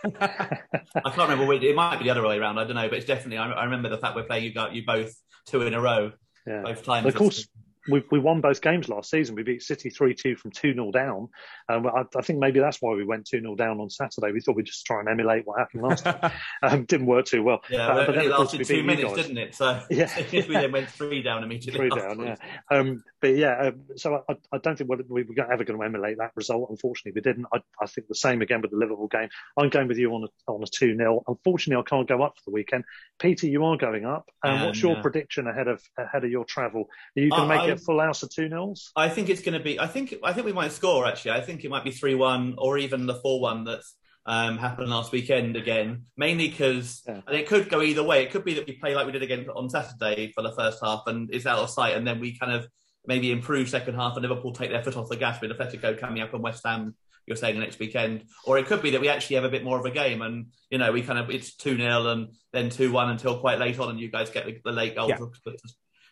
I 0.06 0.60
can't 1.06 1.18
remember 1.18 1.46
which. 1.46 1.64
It 1.64 1.76
might 1.76 1.98
be 1.98 2.04
the 2.04 2.10
other 2.12 2.28
way 2.28 2.38
around. 2.38 2.60
I 2.60 2.66
don't 2.66 2.76
know, 2.76 2.90
but 2.90 2.98
it's 2.98 3.08
definitely. 3.08 3.38
I, 3.38 3.50
I 3.50 3.64
remember 3.64 3.90
the 3.90 3.98
fact 3.98 4.16
we're 4.16 4.24
playing 4.24 4.44
you 4.44 4.54
got 4.54 4.76
you 4.76 4.86
both 4.86 5.16
two 5.48 5.62
in 5.64 5.74
a 5.74 5.82
row. 5.82 6.12
Yeah. 6.46 6.62
Both 6.62 6.84
times. 6.84 7.08
Of 7.08 7.16
course, 7.16 7.48
we, 7.90 8.04
we 8.12 8.20
won 8.20 8.42
both 8.42 8.62
games 8.62 8.88
last 8.88 9.10
season. 9.10 9.36
We 9.36 9.44
beat 9.44 9.62
City 9.62 9.90
3 9.90 10.14
2 10.14 10.36
from 10.36 10.52
2 10.52 10.74
0 10.74 10.92
down. 10.92 11.30
Um, 11.70 11.88
I, 11.88 12.04
I, 12.18 12.22
think 12.22 12.40
maybe 12.40 12.60
that's 12.60 12.82
why 12.82 12.94
we 12.94 13.04
went 13.04 13.26
2 13.26 13.42
0 13.42 13.56
down 13.56 13.80
on 13.80 13.90
Saturday. 13.90 14.32
We 14.32 14.40
thought 14.40 14.56
we'd 14.56 14.66
just 14.66 14.86
try 14.86 15.00
and 15.00 15.10
emulate 15.10 15.46
what 15.46 15.60
happened 15.60 15.84
last 15.84 16.04
time. 16.06 16.32
um, 16.64 16.86
didn't 16.86 17.08
work 17.08 17.26
too 17.26 17.44
well. 17.44 17.62
Yeah, 17.70 17.88
uh, 17.88 18.06
but 18.06 18.18
it 18.18 18.30
lasted 18.30 18.66
two 18.66 18.84
minutes, 18.84 19.14
didn't 19.14 19.38
it? 19.38 19.56
So 19.56 19.82
yeah. 19.90 20.10
we 20.32 20.42
then 20.42 20.72
went 20.72 20.90
3 20.90 21.22
down 21.22 21.44
immediately. 21.44 21.90
3 21.90 22.02
down, 22.02 22.20
yeah. 22.20 22.36
Um, 22.72 23.04
but 23.22 23.36
yeah, 23.36 23.68
um, 23.68 23.82
so 23.96 24.24
I, 24.30 24.36
I, 24.52 24.58
don't 24.60 24.78
think 24.78 24.90
we 24.90 25.24
were 25.24 25.52
ever 25.52 25.64
going 25.64 25.80
to 25.80 25.86
emulate 25.86 26.18
that 26.18 26.32
result. 26.36 26.70
Unfortunately, 26.70 27.14
we 27.16 27.22
didn't. 27.22 27.48
I, 27.54 27.60
I, 27.82 27.86
think 27.88 28.08
the 28.08 28.16
same 28.16 28.42
again 28.42 28.62
with 28.62 28.72
the 28.72 28.78
Liverpool 28.78 29.08
game. 29.08 29.30
I'm 29.58 29.70
going 29.70 29.88
with 29.88 29.98
you 29.98 30.14
on 30.14 30.24
a, 30.24 30.52
on 30.52 30.64
a 30.64 30.68
2 30.68 30.96
0. 30.96 31.24
Unfortunately, 31.28 31.82
I 31.82 31.90
can't 31.90 32.08
go 32.08 32.22
up 32.22 32.36
for 32.38 32.52
the 32.52 32.54
weekend. 32.54 32.86
Peter, 33.20 33.48
you 33.48 33.64
are 33.66 33.78
going 33.78 34.06
up. 34.06 34.30
Um, 34.44 34.62
what's 34.62 34.82
your 34.82 34.96
yeah. 34.96 35.02
prediction 35.02 35.48
ahead 35.48 35.68
of 35.68 35.82
ahead 35.98 36.24
of 36.24 36.32
your 36.32 36.46
travel? 36.46 36.88
Are 37.18 37.22
you 37.22 37.30
going 37.30 37.48
to 37.48 37.56
uh, 37.56 37.58
make 37.58 37.70
it 37.70 37.73
a 37.74 37.78
full 37.78 38.00
house 38.00 38.24
of 38.24 38.30
2 38.30 38.50
nils? 38.50 38.92
I 38.96 39.10
think 39.10 39.30
it's 39.30 39.42
going 39.42 39.58
to 39.58 39.64
be. 39.64 39.80
I 39.80 39.88
think 39.88 40.16
I 40.24 40.34
think 40.34 40.46
we 40.46 40.54
might 40.54 40.72
score 40.72 41.06
actually. 41.06 41.32
I 41.32 41.42
think 41.42 41.64
it 41.64 41.70
might 41.70 41.84
be 41.84 41.92
three 41.92 42.16
one 42.16 42.56
or 42.58 42.78
even 42.78 43.06
the 43.06 43.16
four 43.16 43.40
one 43.40 43.64
that's 43.64 43.96
um, 44.26 44.58
happened 44.58 44.90
last 44.90 45.12
weekend 45.12 45.56
again. 45.56 46.04
Mainly 46.18 46.50
because 46.50 47.02
yeah. 47.08 47.22
and 47.28 47.36
it 47.36 47.48
could 47.48 47.70
go 47.70 47.82
either 47.82 48.04
way. 48.04 48.24
It 48.24 48.32
could 48.32 48.46
be 48.46 48.54
that 48.56 48.68
we 48.68 48.74
play 48.74 48.96
like 48.96 49.06
we 49.06 49.12
did 49.12 49.24
again 49.24 49.48
on 49.56 49.70
Saturday 49.70 50.32
for 50.32 50.42
the 50.42 50.52
first 50.54 50.80
half 50.82 51.04
and 51.08 51.30
it's 51.34 51.46
out 51.46 51.60
of 51.60 51.70
sight, 51.70 51.96
and 51.96 52.08
then 52.08 52.20
we 52.20 52.38
kind 52.38 52.52
of 52.52 52.68
maybe 53.06 53.32
improve 53.32 53.70
second 53.70 53.96
half 53.96 54.16
and 54.16 54.22
Liverpool 54.22 54.54
take 54.54 54.70
their 54.70 54.84
foot 54.84 54.96
off 54.96 55.10
the 55.10 55.18
gas 55.18 55.42
with 55.42 55.52
Atletico 55.52 56.00
coming 56.00 56.22
up 56.22 56.34
on 56.34 56.42
West 56.42 56.64
Ham. 56.66 56.96
You're 57.26 57.38
saying 57.38 57.58
next 57.58 57.80
weekend, 57.80 58.26
or 58.46 58.58
it 58.58 58.66
could 58.66 58.82
be 58.82 58.92
that 58.92 59.02
we 59.02 59.08
actually 59.08 59.38
have 59.38 59.46
a 59.46 59.50
bit 59.50 59.64
more 59.64 59.80
of 59.80 59.86
a 59.86 59.92
game, 59.92 60.22
and 60.22 60.48
you 60.70 60.78
know 60.78 60.92
we 60.92 61.02
kind 61.02 61.18
of 61.18 61.30
it's 61.30 61.56
two 61.56 61.78
0 61.78 62.06
and 62.08 62.28
then 62.52 62.70
two 62.70 62.92
one 62.92 63.10
until 63.10 63.40
quite 63.40 63.60
late 63.60 63.80
on, 63.80 63.90
and 63.90 64.00
you 64.00 64.12
guys 64.12 64.30
get 64.30 64.46
the, 64.46 64.60
the 64.64 64.74
late 64.74 64.96
goals, 64.96 65.12
yeah. 65.12 65.54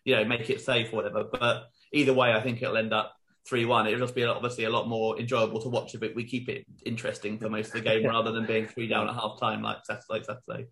You 0.04 0.16
know, 0.16 0.26
make 0.26 0.50
it 0.50 0.62
safe 0.62 0.92
or 0.92 0.98
whatever. 0.98 1.24
But 1.24 1.70
either 1.94 2.14
way, 2.14 2.34
I 2.34 2.42
think 2.42 2.62
it'll 2.62 2.78
end 2.78 2.94
up 2.94 3.16
three 3.48 3.66
one. 3.66 3.88
It'll 3.88 4.00
just 4.00 4.16
be 4.16 4.24
obviously 4.24 4.66
a 4.66 4.70
lot 4.70 4.88
more 4.88 5.20
enjoyable 5.20 5.62
to 5.62 5.70
watch 5.70 5.96
if 5.96 6.16
we 6.16 6.26
keep 6.26 6.50
it 6.50 6.66
interesting 6.86 7.40
for 7.40 7.50
most 7.50 7.68
of 7.68 7.74
the 7.74 7.82
game 7.82 8.06
rather 8.06 8.32
than 8.32 8.46
being 8.46 8.68
three 8.68 8.88
down 8.88 9.08
at 9.08 9.16
half 9.16 9.40
time 9.40 9.62
like 9.62 9.86
Saturday. 9.86 10.24
Saturday. 10.24 10.68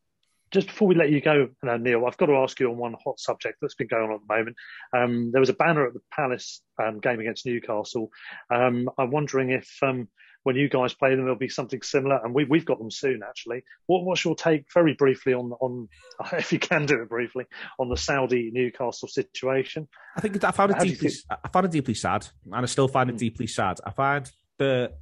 Just 0.52 0.68
before 0.68 0.88
we 0.88 0.96
let 0.96 1.12
you 1.12 1.22
go, 1.22 1.50
uh, 1.68 1.78
Neil, 1.78 2.08
I've 2.08 2.18
got 2.18 2.26
to 2.26 2.38
ask 2.38 2.60
you 2.60 2.72
on 2.72 2.78
one 2.78 2.96
hot 3.04 3.20
subject 3.20 3.60
that's 3.62 3.76
been 3.76 3.88
going 3.88 4.10
on 4.10 4.16
at 4.16 4.22
the 4.28 4.36
moment. 4.36 4.56
Um, 4.96 5.32
there 5.32 5.40
was 5.40 5.50
a 5.50 5.54
banner 5.54 5.86
at 5.86 5.94
the 5.94 6.02
Palace 6.12 6.64
um, 6.82 7.00
game 7.00 7.20
against 7.20 7.46
Newcastle. 7.46 8.10
Um, 8.50 8.90
I'm 8.98 9.12
wondering 9.12 9.52
if 9.52 9.70
um, 9.84 10.08
when 10.44 10.56
you 10.56 10.70
guys 10.70 10.94
play 10.94 11.12
them, 11.12 11.22
there'll 11.22 11.36
be 11.36 11.50
something 11.50 11.82
similar, 11.82 12.20
and 12.24 12.34
we, 12.34 12.46
we've 12.46 12.66
got 12.66 12.80
them 12.80 12.92
soon. 12.92 13.22
Actually, 13.28 13.64
what, 13.88 14.04
what's 14.04 14.24
your 14.24 14.36
take, 14.36 14.66
very 14.74 14.94
briefly, 14.94 15.34
on 15.34 15.52
on 15.60 15.90
if 16.34 16.54
you 16.54 16.60
can 16.60 16.86
do 16.86 17.02
it 17.02 17.10
briefly, 17.10 17.46
on 17.78 17.90
the 17.90 17.98
Saudi 17.98 18.52
Newcastle 18.54 19.08
situation? 19.08 19.88
I 20.16 20.22
think 20.22 20.44
I 20.44 20.52
found 20.52 20.72
it 20.72 20.78
How 20.78 20.84
deeply. 20.84 21.12
I 21.44 21.48
found 21.50 21.66
it 21.66 21.72
deeply 21.72 21.94
sad, 21.94 22.28
and 22.46 22.56
I 22.56 22.66
still 22.66 22.88
find 22.88 23.10
it 23.10 23.16
mm. 23.16 23.20
deeply 23.20 23.48
sad. 23.48 23.80
I 23.86 23.92
find 23.92 24.30
that 24.60 24.94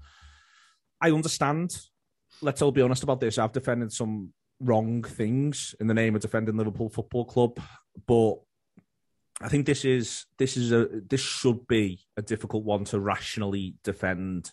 I 1.02 1.12
understand. 1.12 1.78
Let's 2.42 2.62
all 2.62 2.72
be 2.72 2.82
honest 2.82 3.04
about 3.04 3.20
this. 3.20 3.38
I've 3.38 3.52
defended 3.52 3.92
some 3.92 4.34
wrong 4.60 5.04
things 5.04 5.76
in 5.80 5.88
the 5.88 5.94
name 5.94 6.16
of 6.16 6.22
defending 6.22 6.58
Liverpool 6.58 6.90
Football 6.90 7.26
Club, 7.26 7.60
but 8.08 8.36
I 9.40 9.50
think 9.50 9.66
this 9.68 9.86
is 9.86 10.26
this 10.38 10.58
is 10.58 10.72
a 10.72 10.88
this 11.08 11.22
should 11.22 11.68
be 11.68 12.00
a 12.16 12.22
difficult 12.22 12.64
one 12.64 12.86
to 12.86 13.00
rationally 13.00 13.76
defend 13.84 14.52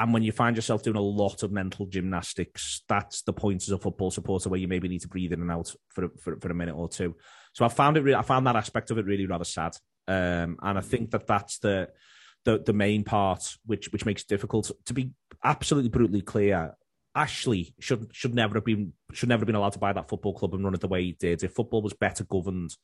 and 0.00 0.14
when 0.14 0.22
you 0.22 0.32
find 0.32 0.56
yourself 0.56 0.82
doing 0.82 0.96
a 0.96 1.00
lot 1.00 1.42
of 1.42 1.52
mental 1.52 1.84
gymnastics, 1.84 2.82
that's 2.88 3.22
the 3.22 3.34
point 3.34 3.62
as 3.62 3.70
a 3.70 3.78
football 3.78 4.10
supporter 4.10 4.48
where 4.48 4.58
you 4.58 4.66
maybe 4.66 4.88
need 4.88 5.02
to 5.02 5.08
breathe 5.08 5.32
in 5.32 5.42
and 5.42 5.50
out 5.50 5.74
for 5.90 6.08
for, 6.18 6.36
for 6.40 6.50
a 6.50 6.54
minute 6.54 6.74
or 6.74 6.88
two. 6.88 7.16
So 7.52 7.64
I 7.64 7.68
found 7.68 7.96
it. 7.96 8.02
Re- 8.02 8.14
I 8.14 8.22
found 8.22 8.46
that 8.46 8.56
aspect 8.56 8.90
of 8.90 8.98
it 8.98 9.04
really 9.04 9.26
rather 9.26 9.44
sad, 9.44 9.76
um, 10.08 10.56
and 10.62 10.78
I 10.78 10.80
think 10.80 11.10
that 11.10 11.26
that's 11.26 11.58
the 11.58 11.90
the 12.44 12.62
the 12.64 12.72
main 12.72 13.04
part 13.04 13.56
which 13.66 13.92
which 13.92 14.06
makes 14.06 14.22
it 14.22 14.28
difficult 14.28 14.70
to 14.86 14.94
be 14.94 15.10
absolutely 15.44 15.90
brutally 15.90 16.22
clear. 16.22 16.74
Ashley 17.14 17.74
should 17.80 18.08
should 18.12 18.34
never 18.34 18.54
have 18.54 18.64
been 18.64 18.92
should 19.12 19.28
never 19.28 19.40
have 19.40 19.46
been 19.46 19.56
allowed 19.56 19.72
to 19.72 19.80
buy 19.80 19.92
that 19.92 20.08
football 20.08 20.32
club 20.32 20.54
and 20.54 20.62
run 20.62 20.74
it 20.74 20.80
the 20.80 20.88
way 20.88 21.02
he 21.02 21.12
did. 21.12 21.42
If 21.42 21.54
football 21.54 21.82
was 21.82 21.92
better 21.92 22.22
governed, 22.22 22.76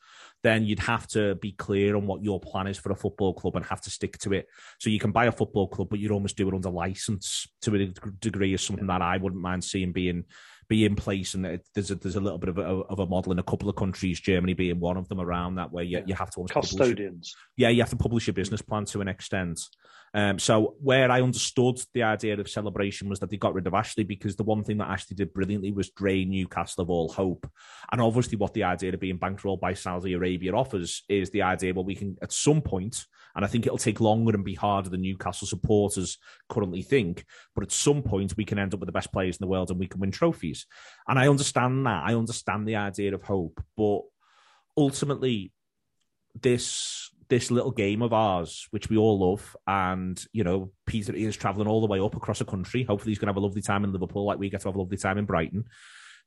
then 0.43 0.65
you'd 0.65 0.81
have 0.81 1.07
to 1.09 1.37
be 1.37 1.53
clear 1.53 1.95
on 1.95 2.07
what 2.07 2.25
your 2.25 2.41
plan 2.41 2.67
is 2.67 2.77
for 2.77 2.91
a 2.91 2.97
football 2.97 3.35
club 3.35 3.55
and 3.55 3.65
have 3.67 3.81
to 3.83 3.91
stick 3.91 4.19
to 4.19 4.33
it. 4.33 4.49
So 4.81 4.91
you 4.91 4.99
can 4.99 5.13
buy 5.13 5.27
a 5.27 5.33
football 5.33 5.69
club, 5.69 5.89
but 5.91 6.01
you'd 6.01 6.11
almost 6.11 6.37
do 6.37 6.49
it 6.49 6.55
under 6.55 6.71
license 6.71 7.47
to 7.63 7.75
a 7.77 7.87
degree 8.19 8.55
is 8.55 8.63
something 8.63 8.89
that 8.89 9.03
I 9.03 9.17
wouldn't 9.19 9.41
mind 9.41 9.63
seeing 9.63 9.93
being 9.93 10.25
be 10.69 10.85
in 10.85 10.97
place. 10.97 11.35
And 11.35 11.47
it, 11.47 11.67
there's 11.75 11.91
a, 11.91 11.95
there's 11.95 12.17
a 12.17 12.21
little 12.21 12.39
bit 12.39 12.49
of 12.49 12.59
a, 12.59 12.63
of 12.63 12.99
a 12.99 13.07
model 13.07 13.33
in 13.33 13.39
a 13.39 13.45
couple 13.45 13.69
of 13.69 13.77
countries, 13.77 14.21
Germany 14.21 14.55
being 14.55 14.81
one 14.81 14.97
of 14.97 15.09
them, 15.09 15.21
around 15.21 15.57
that 15.57 15.73
where 15.73 15.85
you, 15.85 16.03
you 16.07 16.15
have 16.15 16.31
to 16.31 16.45
custodians. 16.51 17.35
Publish, 17.35 17.53
yeah, 17.57 17.69
you 17.69 17.83
have 17.83 17.91
to 17.91 17.97
publish 17.97 18.27
your 18.27 18.35
business 18.35 18.63
plan 18.63 18.85
to 18.87 19.01
an 19.01 19.09
extent. 19.09 19.61
Um, 20.15 20.39
so 20.39 20.77
where 20.81 21.11
I 21.11 21.21
understood 21.21 21.79
the 21.93 22.05
idea 22.05 22.39
of 22.39 22.49
celebration 22.49 23.09
was 23.09 23.21
that 23.21 23.31
they 23.31 23.37
got 23.37 23.55
rid 23.55 23.67
of 23.67 23.75
Ashley 23.75 24.05
because 24.05 24.37
the 24.37 24.45
one 24.45 24.65
thing 24.65 24.79
that 24.79 24.89
Ashley 24.89 25.15
did 25.15 25.33
brilliantly 25.33 25.73
was 25.73 25.91
drain 25.91 26.31
Newcastle 26.31 26.83
of 26.83 26.91
all 26.91 27.09
hope. 27.09 27.49
And 27.93 28.01
obviously, 28.01 28.39
what 28.39 28.55
the 28.55 28.65
idea 28.65 28.93
of 28.93 29.01
being 29.01 29.19
bankrolled 29.19 29.61
by 29.61 29.75
Saudi 29.75 30.15
Arabia 30.15 30.55
offers 30.55 31.03
is 31.09 31.31
the 31.31 31.43
idea, 31.43 31.75
well, 31.75 31.85
we 31.85 31.95
can 31.95 32.17
at 32.23 32.33
some 32.33 32.63
point, 32.63 33.05
and 33.35 33.45
I 33.45 33.49
think 33.49 33.67
it'll 33.67 33.79
take 33.79 34.01
longer 34.01 34.35
and 34.35 34.45
be 34.45 34.55
harder 34.55 34.89
than 34.89 35.03
Newcastle 35.03 35.47
supporters 35.47 36.19
currently 36.49 36.83
think, 36.83 37.25
but 37.55 37.65
at 37.65 37.73
some 37.73 38.03
point 38.03 38.37
we 38.37 38.45
can 38.45 38.59
end 38.59 38.73
up 38.73 38.81
with 38.81 38.87
the 38.87 38.93
best 38.93 39.13
players 39.13 39.37
in 39.37 39.45
the 39.45 39.51
world 39.51 39.71
and 39.71 39.79
we 39.79 39.89
can 39.89 40.01
win 40.01 40.11
trophies. 40.11 40.67
And 41.07 41.19
I 41.19 41.29
understand 41.29 41.85
that. 41.87 42.05
I 42.05 42.15
understand 42.15 42.67
the 42.67 42.77
idea 42.77 43.15
of 43.15 43.23
hope, 43.23 43.63
but 43.77 44.01
ultimately, 44.77 45.53
this 46.41 47.11
this 47.29 47.51
little 47.51 47.71
game 47.71 48.03
of 48.03 48.13
ours, 48.13 48.67
which 48.71 48.89
we 48.89 48.97
all 48.97 49.31
love, 49.31 49.57
and 49.67 50.23
you 50.33 50.45
know, 50.45 50.73
Peter 50.87 51.15
is 51.15 51.37
traveling 51.37 51.69
all 51.69 51.81
the 51.81 51.87
way 51.87 52.01
up 52.01 52.17
across 52.17 52.39
the 52.39 52.45
country. 52.45 52.85
Hopefully, 52.85 53.11
he's 53.11 53.19
going 53.19 53.27
to 53.27 53.33
have 53.33 53.43
a 53.43 53.47
lovely 53.47 53.63
time 53.63 53.85
in 53.85 53.93
Liverpool, 53.93 54.25
like 54.25 54.39
we 54.39 54.51
get 54.51 54.61
to 54.63 54.69
have 54.69 54.77
a 54.77 54.81
lovely 54.81 54.97
time 54.97 55.19
in 55.19 55.25
Brighton. 55.25 55.65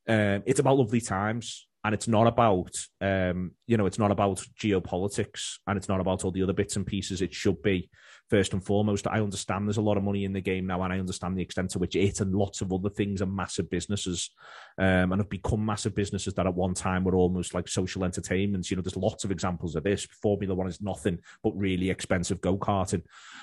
Um, 0.08 0.42
it's 0.46 0.60
about 0.60 0.78
lovely 0.78 1.00
times, 1.00 1.66
and 1.84 1.94
it's 1.94 2.08
not 2.08 2.26
about, 2.26 2.74
um, 3.00 3.52
you 3.66 3.76
know, 3.76 3.86
it's 3.86 3.98
not 3.98 4.10
about 4.10 4.42
geopolitics, 4.58 5.58
and 5.66 5.76
it's 5.76 5.88
not 5.88 6.00
about 6.00 6.24
all 6.24 6.30
the 6.30 6.42
other 6.42 6.52
bits 6.52 6.76
and 6.76 6.86
pieces. 6.86 7.22
It 7.22 7.34
should 7.34 7.62
be 7.62 7.90
first 8.30 8.52
and 8.52 8.64
foremost. 8.64 9.06
I 9.08 9.20
understand 9.20 9.66
there's 9.66 9.76
a 9.76 9.82
lot 9.82 9.96
of 9.96 10.04
money 10.04 10.24
in 10.24 10.32
the 10.32 10.40
game 10.40 10.66
now, 10.66 10.82
and 10.82 10.92
I 10.92 10.98
understand 10.98 11.36
the 11.36 11.42
extent 11.42 11.70
to 11.70 11.78
which 11.78 11.96
it 11.96 12.20
and 12.20 12.34
lots 12.34 12.60
of 12.60 12.72
other 12.72 12.88
things 12.88 13.20
are 13.20 13.26
massive 13.26 13.68
businesses, 13.68 14.30
um, 14.78 15.12
and 15.12 15.20
have 15.20 15.28
become 15.28 15.66
massive 15.66 15.94
businesses 15.94 16.32
that 16.34 16.46
at 16.46 16.54
one 16.54 16.74
time 16.74 17.04
were 17.04 17.16
almost 17.16 17.52
like 17.52 17.68
social 17.68 18.04
entertainments. 18.04 18.70
You 18.70 18.76
know, 18.76 18.82
there's 18.82 18.96
lots 18.96 19.24
of 19.24 19.32
examples 19.32 19.74
of 19.74 19.82
this. 19.82 20.06
Formula 20.22 20.54
One 20.54 20.68
is 20.68 20.80
nothing 20.80 21.18
but 21.42 21.56
really 21.56 21.90
expensive 21.90 22.40
go 22.40 22.56
karting, 22.56 23.02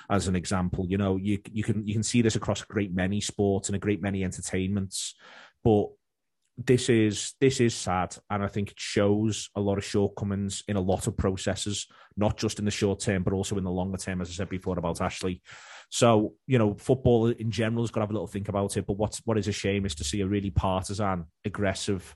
as 0.09 0.27
an 0.27 0.35
example. 0.35 0.85
You 0.87 0.97
know, 0.97 1.17
you 1.17 1.39
you 1.51 1.63
can 1.63 1.85
you 1.85 1.93
can 1.93 2.03
see 2.03 2.21
this 2.21 2.35
across 2.35 2.63
a 2.63 2.67
great 2.67 2.93
many 2.93 3.19
sports 3.19 3.67
and 3.67 3.75
a 3.75 3.79
great 3.79 4.01
many 4.01 4.23
entertainments, 4.23 5.15
but 5.63 5.87
this 6.57 6.89
is 6.89 7.33
this 7.39 7.59
is 7.59 7.75
sad, 7.75 8.15
and 8.29 8.43
I 8.43 8.47
think 8.47 8.71
it 8.71 8.79
shows 8.79 9.49
a 9.55 9.61
lot 9.61 9.77
of 9.77 9.85
shortcomings 9.85 10.63
in 10.67 10.75
a 10.75 10.81
lot 10.81 11.05
of 11.05 11.15
processes, 11.15 11.85
not 12.15 12.37
just 12.37 12.57
in 12.57 12.65
the 12.65 12.71
short 12.71 12.99
term, 12.99 13.21
but 13.21 13.33
also 13.33 13.57
in 13.57 13.63
the 13.63 13.71
longer 13.71 13.97
term. 13.97 14.21
As 14.21 14.29
I 14.29 14.33
said 14.33 14.49
before 14.49 14.77
about 14.79 14.99
Ashley, 14.99 15.41
so 15.89 16.33
you 16.47 16.57
know, 16.57 16.73
football 16.73 17.27
in 17.27 17.51
general 17.51 17.83
has 17.83 17.91
got 17.91 17.99
to 17.99 18.03
have 18.03 18.09
a 18.09 18.13
little 18.13 18.27
think 18.27 18.49
about 18.49 18.75
it. 18.75 18.87
But 18.87 18.97
what's 18.97 19.21
what 19.25 19.37
is 19.37 19.47
a 19.47 19.51
shame 19.51 19.85
is 19.85 19.93
to 19.95 20.03
see 20.03 20.21
a 20.21 20.27
really 20.27 20.49
partisan, 20.49 21.25
aggressive, 21.45 22.15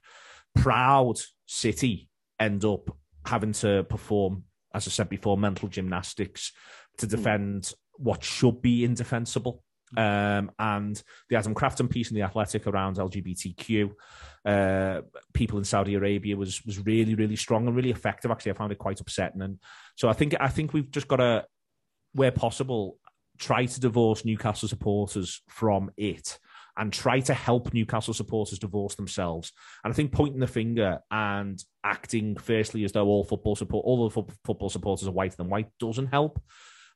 proud 0.55 1.19
city 1.45 2.09
end 2.39 2.65
up 2.65 2.89
having 3.25 3.53
to 3.53 3.83
perform, 3.83 4.45
as 4.73 4.87
I 4.87 4.91
said 4.91 5.09
before, 5.09 5.37
mental 5.37 5.69
gymnastics 5.69 6.51
to 6.97 7.05
hmm. 7.05 7.11
defend 7.11 7.73
what 7.97 8.23
should 8.23 8.61
be 8.61 8.83
indefensible. 8.83 9.63
Um, 9.97 10.51
and 10.57 11.01
the 11.29 11.35
Adam 11.35 11.53
Crafton 11.53 11.89
piece 11.89 12.11
in 12.11 12.15
the 12.15 12.23
Athletic 12.23 12.67
around 12.67 12.97
LGBTQ 12.97 13.91
uh, 14.45 15.01
people 15.33 15.59
in 15.59 15.63
Saudi 15.63 15.95
Arabia 15.95 16.35
was 16.35 16.63
was 16.65 16.79
really 16.79 17.15
really 17.15 17.35
strong 17.35 17.67
and 17.67 17.75
really 17.75 17.91
effective. 17.91 18.31
Actually, 18.31 18.53
I 18.53 18.55
found 18.55 18.71
it 18.71 18.79
quite 18.79 18.99
upsetting, 18.99 19.41
and 19.41 19.59
so 19.95 20.09
I 20.09 20.13
think 20.13 20.35
I 20.39 20.47
think 20.47 20.73
we've 20.73 20.89
just 20.89 21.07
got 21.07 21.17
to, 21.17 21.45
where 22.13 22.31
possible, 22.31 22.97
try 23.37 23.65
to 23.65 23.79
divorce 23.79 24.25
Newcastle 24.25 24.67
supporters 24.67 25.41
from 25.47 25.91
it 25.97 26.39
and 26.77 26.91
try 26.91 27.19
to 27.19 27.33
help 27.33 27.73
Newcastle 27.73 28.13
supporters 28.13 28.57
divorce 28.57 28.95
themselves. 28.95 29.51
And 29.83 29.93
I 29.93 29.95
think 29.95 30.11
pointing 30.11 30.39
the 30.39 30.47
finger 30.47 30.99
and 31.11 31.61
acting 31.83 32.37
firstly 32.37 32.85
as 32.85 32.93
though 32.93 33.07
all 33.07 33.25
football 33.25 33.55
support 33.55 33.85
all 33.85 34.09
the 34.09 34.23
football 34.45 34.69
supporters 34.69 35.07
are 35.07 35.11
whiter 35.11 35.35
than 35.35 35.49
white 35.49 35.69
doesn't 35.79 36.07
help. 36.07 36.41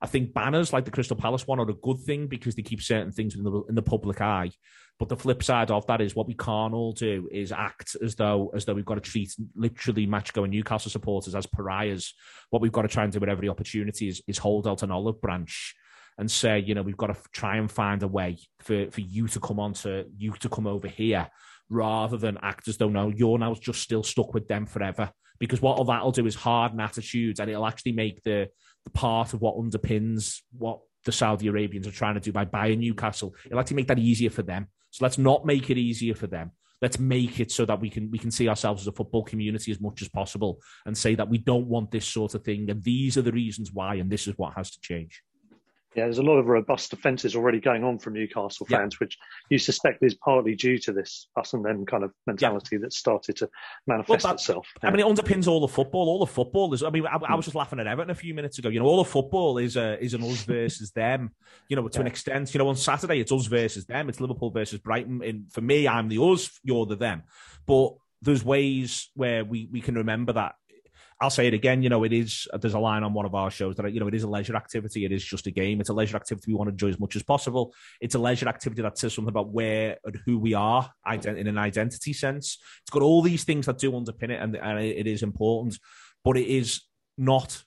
I 0.06 0.07
think 0.07 0.36
banners 0.36 0.72
like 0.72 0.86
the 0.86 0.91
Crystal 0.91 1.18
Palace 1.18 1.48
one 1.48 1.60
are 1.60 1.68
a 1.68 1.73
good 1.73 1.99
thing 1.99 2.27
because 2.27 2.53
they 2.53 2.61
keep 2.61 2.80
certain 2.80 3.11
things 3.11 3.36
in 3.36 3.44
the 3.44 3.64
in 3.68 3.73
the 3.73 3.82
public 3.82 4.22
eye. 4.22 4.52
But 4.99 5.10
the 5.10 5.18
flip 5.18 5.41
side 5.41 5.72
of 5.72 5.88
that 5.88 5.99
is 5.99 6.15
what 6.15 6.27
we 6.27 6.36
can't 6.36 6.76
all 6.76 6.94
do 6.94 7.27
is 7.32 7.52
act 7.52 7.98
as 8.03 8.14
though 8.14 8.52
as 8.53 8.65
though 8.65 8.76
we've 8.76 8.86
got 8.86 8.95
to 8.95 9.02
treat 9.02 9.34
literally 9.56 10.06
match 10.06 10.32
going 10.32 10.52
Newcastle 10.52 10.91
supporters 10.91 11.34
as 11.34 11.48
pariahs. 11.48 12.14
What 12.52 12.61
we've 12.61 12.72
got 12.72 12.84
to 12.84 12.88
try 12.88 13.03
and 13.03 13.11
do 13.11 13.19
with 13.19 13.30
every 13.30 13.49
opportunity 13.49 14.07
is, 14.07 14.22
is 14.27 14.38
hold 14.38 14.68
out 14.68 14.84
an 14.84 14.91
olive 14.91 15.19
branch 15.22 15.73
and 16.19 16.30
say, 16.30 16.60
you 16.60 16.76
know, 16.76 16.84
we've 16.84 16.95
got 16.95 17.07
to 17.07 17.18
try 17.32 17.57
and 17.57 17.72
find 17.72 18.03
a 18.03 18.07
way 18.07 18.38
for, 18.60 18.91
for 18.91 19.02
you 19.02 19.27
to 19.30 19.40
come 19.40 19.60
on 19.60 19.73
to 19.73 20.06
you 20.15 20.34
to 20.34 20.49
come 20.49 20.68
over 20.68 20.88
here 20.88 21.27
rather 21.68 22.18
than 22.18 22.38
act 22.44 22.68
as 22.68 22.77
though 22.77 22.90
no, 22.90 23.10
you're 23.10 23.40
now 23.40 23.56
just 23.56 23.82
still 23.82 24.03
stuck 24.03 24.36
with 24.36 24.48
them 24.48 24.68
forever. 24.68 25.10
Because 25.40 25.64
what 25.64 25.80
all 25.80 25.86
that'll 25.86 26.11
do 26.11 26.27
is 26.27 26.36
harden 26.36 26.80
attitudes 26.80 27.40
and 27.40 27.49
it'll 27.49 27.65
actually 27.65 27.94
make 27.94 28.22
the 28.22 28.49
part 28.94 29.34
of 29.34 29.41
what 29.41 29.57
underpins 29.57 30.41
what 30.57 30.80
the 31.06 31.12
Saudi 31.12 31.48
Arabians 31.48 31.88
are 31.88 31.91
trying 31.91 32.16
to 32.16 32.20
do 32.20 32.32
by 32.32 32.45
buying 32.45 32.80
Newcastle. 32.80 33.34
It'll 33.45 33.60
actually 33.60 33.78
make 33.78 33.88
that 33.88 33.99
easier 33.99 34.30
for 34.30 34.41
them. 34.41 34.68
So 34.91 35.06
let's 35.06 35.18
not 35.18 35.45
make 35.45 35.70
it 35.70 35.78
easier 35.78 36.16
for 36.16 36.28
them. 36.28 36.52
Let's 36.82 36.99
make 36.99 37.40
it 37.40 37.52
so 37.52 37.66
that 37.66 37.80
we 37.80 37.90
can 37.90 38.12
we 38.12 38.20
can 38.20 38.32
see 38.32 38.49
ourselves 38.49 38.84
as 38.84 38.88
a 38.88 38.91
football 38.91 39.24
community 39.24 39.72
as 39.72 39.80
much 39.80 40.02
as 40.02 40.10
possible 40.10 40.60
and 40.86 40.98
say 40.98 41.16
that 41.16 41.30
we 41.30 41.38
don't 41.38 41.68
want 41.68 41.91
this 41.91 42.06
sort 42.06 42.36
of 42.36 42.44
thing 42.44 42.70
and 42.70 42.84
these 42.84 43.18
are 43.18 43.22
the 43.22 43.32
reasons 43.32 43.72
why 43.72 43.95
and 43.95 44.10
this 44.10 44.28
is 44.28 44.38
what 44.38 44.53
has 44.56 44.72
to 44.72 44.80
change. 44.82 45.22
Yeah, 45.95 46.03
there's 46.03 46.17
a 46.17 46.23
lot 46.23 46.38
of 46.38 46.47
robust 46.47 46.89
defences 46.89 47.35
already 47.35 47.61
going 47.61 47.84
on 47.85 47.99
from 47.99 48.13
Newcastle 48.13 48.65
fans, 48.65 48.95
yeah. 48.95 49.05
which 49.05 49.17
you 49.49 49.57
suspect 49.57 50.03
is 50.03 50.13
partly 50.13 50.53
due 50.53 50.77
to 50.80 50.91
this 50.91 51.27
us 51.38 51.53
and 51.53 51.63
them 51.63 51.85
kind 51.85 52.03
of 52.03 52.11
mentality 52.27 52.76
yeah. 52.76 52.81
that 52.81 52.93
started 52.93 53.38
to 53.38 53.49
manifest 53.88 54.09
well, 54.26 54.34
that, 54.34 54.41
itself. 54.41 54.67
I 54.84 54.91
mean, 54.91 54.99
it 54.99 55.05
underpins 55.05 55.47
all 55.47 55.61
the 55.61 55.69
football. 55.69 56.09
All 56.09 56.19
the 56.19 56.26
football 56.26 56.73
is. 56.73 56.84
I 56.84 56.89
mean, 56.89 57.07
I, 57.07 57.15
I 57.15 57.17
hmm. 57.17 57.35
was 57.35 57.45
just 57.45 57.55
laughing 57.55 57.80
at 57.80 57.88
Everton 57.88 58.11
a 58.11 58.15
few 58.15 58.34
minutes 58.34 58.59
ago. 58.59 58.67
You 58.67 58.80
know, 58.80 58.85
all 58.85 58.97
the 58.97 59.09
football 59.09 59.57
is 59.57 59.77
a, 59.77 59.97
is 60.03 60.13
an 60.13 60.23
us 60.23 60.43
versus 60.45 60.91
them. 60.91 61.31
You 61.69 61.77
know, 61.77 61.88
to 61.88 62.01
an 62.01 62.07
extent. 62.07 62.53
You 62.53 62.57
know, 62.57 62.67
on 62.67 62.76
Saturday 62.76 63.22
it's 63.22 63.31
us 63.31 63.45
versus 63.45 63.85
them. 63.85 64.09
It's 64.09 64.19
Liverpool 64.19 64.51
versus 64.51 64.80
Brighton. 64.80 65.23
And 65.23 65.51
for 65.53 65.61
me, 65.61 65.88
I'm 65.88 66.09
the 66.09 66.17
us. 66.17 66.59
You're 66.63 66.85
the 66.85 66.97
them. 66.97 67.23
But 67.65 67.93
there's 68.22 68.43
ways 68.43 69.09
where 69.13 69.45
we 69.45 69.69
we 69.72 69.80
can 69.80 69.95
remember 69.95 70.34
that 70.34 70.55
I'll 71.21 71.29
say 71.29 71.47
it 71.47 71.53
again. 71.53 71.81
You 71.81 71.89
know, 71.89 72.03
it 72.03 72.11
is. 72.11 72.47
Uh, 72.53 72.57
there's 72.57 72.73
a 72.73 72.79
line 72.79 73.03
on 73.03 73.13
one 73.13 73.25
of 73.25 73.33
our 73.33 73.49
shows 73.49 73.75
that 73.77 73.93
you 73.93 73.99
know 73.99 74.07
it 74.07 74.13
is 74.13 74.23
a 74.23 74.29
leisure 74.29 74.55
activity. 74.55 75.05
It 75.05 75.11
is 75.11 75.23
just 75.23 75.47
a 75.47 75.51
game. 75.51 75.79
It's 75.79 75.89
a 75.89 75.93
leisure 75.93 76.17
activity 76.17 76.51
we 76.51 76.57
want 76.57 76.67
to 76.67 76.73
enjoy 76.73 76.89
as 76.89 76.99
much 76.99 77.15
as 77.15 77.23
possible. 77.23 77.73
It's 78.01 78.15
a 78.15 78.19
leisure 78.19 78.49
activity 78.49 78.81
that 78.81 78.97
says 78.97 79.13
something 79.13 79.29
about 79.29 79.49
where 79.49 79.97
and 80.03 80.19
who 80.25 80.37
we 80.37 80.53
are 80.53 80.91
in 81.07 81.47
an 81.47 81.57
identity 81.57 82.11
sense. 82.11 82.57
It's 82.81 82.91
got 82.91 83.01
all 83.01 83.21
these 83.21 83.45
things 83.45 83.65
that 83.67 83.77
do 83.77 83.91
underpin 83.93 84.29
it, 84.29 84.41
and, 84.41 84.55
and 84.57 84.79
it 84.79 85.07
is 85.07 85.23
important. 85.23 85.79
But 86.23 86.37
it 86.37 86.47
is 86.47 86.81
not 87.17 87.63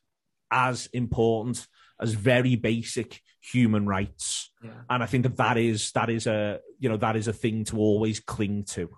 as 0.51 0.87
important 0.93 1.67
as 2.01 2.13
very 2.13 2.57
basic 2.57 3.23
human 3.41 3.87
rights. 3.87 4.51
Yeah. 4.63 4.71
And 4.91 5.03
I 5.03 5.07
think 5.07 5.23
that 5.23 5.37
that 5.37 5.57
is 5.57 5.91
that 5.93 6.11
is 6.11 6.27
a 6.27 6.61
you 6.79 6.89
know 6.89 6.97
that 6.99 7.17
is 7.17 7.29
a 7.29 7.33
thing 7.33 7.65
to 7.65 7.79
always 7.79 8.21
cling 8.21 8.65
to 8.71 8.91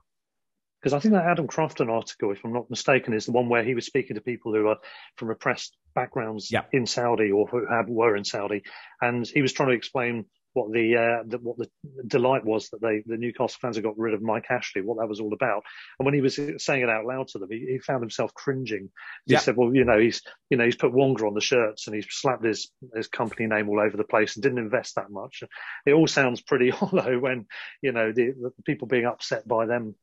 because 0.80 0.94
I 0.94 0.98
think 0.98 1.14
that 1.14 1.26
Adam 1.26 1.46
Crafton 1.46 1.90
article, 1.90 2.32
if 2.32 2.44
I'm 2.44 2.52
not 2.52 2.70
mistaken, 2.70 3.12
is 3.12 3.26
the 3.26 3.32
one 3.32 3.48
where 3.48 3.62
he 3.62 3.74
was 3.74 3.86
speaking 3.86 4.14
to 4.14 4.22
people 4.22 4.54
who 4.54 4.68
are 4.68 4.78
from 5.16 5.28
repressed 5.28 5.76
backgrounds 5.94 6.50
yeah. 6.50 6.62
in 6.72 6.86
Saudi 6.86 7.30
or 7.30 7.46
who 7.46 7.66
had, 7.66 7.88
were 7.88 8.16
in 8.16 8.24
Saudi, 8.24 8.62
and 9.00 9.26
he 9.26 9.42
was 9.42 9.52
trying 9.52 9.70
to 9.70 9.74
explain 9.74 10.24
what 10.52 10.72
the, 10.72 10.96
uh, 10.96 11.22
the, 11.26 11.38
what 11.38 11.56
the 11.58 11.68
delight 12.06 12.44
was 12.44 12.70
that 12.70 12.80
they 12.80 13.04
the 13.06 13.16
Newcastle 13.16 13.58
fans 13.60 13.76
had 13.76 13.84
got 13.84 13.96
rid 13.96 14.14
of 14.14 14.22
Mike 14.22 14.46
Ashley, 14.50 14.82
what 14.82 14.98
that 14.98 15.08
was 15.08 15.20
all 15.20 15.32
about. 15.32 15.62
And 15.98 16.04
when 16.04 16.14
he 16.14 16.20
was 16.20 16.40
saying 16.58 16.82
it 16.82 16.88
out 16.88 17.04
loud 17.04 17.28
to 17.28 17.38
them, 17.38 17.50
he, 17.50 17.66
he 17.70 17.78
found 17.78 18.02
himself 18.02 18.34
cringing. 18.34 18.90
He 19.26 19.34
yeah. 19.34 19.38
said, 19.38 19.56
"Well, 19.56 19.72
you 19.74 19.84
know, 19.84 19.98
he's 19.98 20.22
you 20.48 20.56
know 20.56 20.64
he's 20.64 20.76
put 20.76 20.92
Wonga 20.92 21.26
on 21.26 21.34
the 21.34 21.40
shirts 21.40 21.86
and 21.86 21.94
he's 21.94 22.06
slapped 22.10 22.44
his 22.44 22.70
his 22.96 23.06
company 23.06 23.46
name 23.46 23.68
all 23.68 23.80
over 23.80 23.96
the 23.96 24.02
place 24.02 24.34
and 24.34 24.42
didn't 24.42 24.58
invest 24.58 24.96
that 24.96 25.10
much. 25.10 25.44
It 25.86 25.92
all 25.92 26.08
sounds 26.08 26.40
pretty 26.40 26.70
hollow 26.70 27.18
when 27.18 27.46
you 27.80 27.92
know 27.92 28.12
the, 28.12 28.32
the 28.32 28.62
people 28.64 28.88
being 28.88 29.06
upset 29.06 29.46
by 29.46 29.66
them 29.66 29.94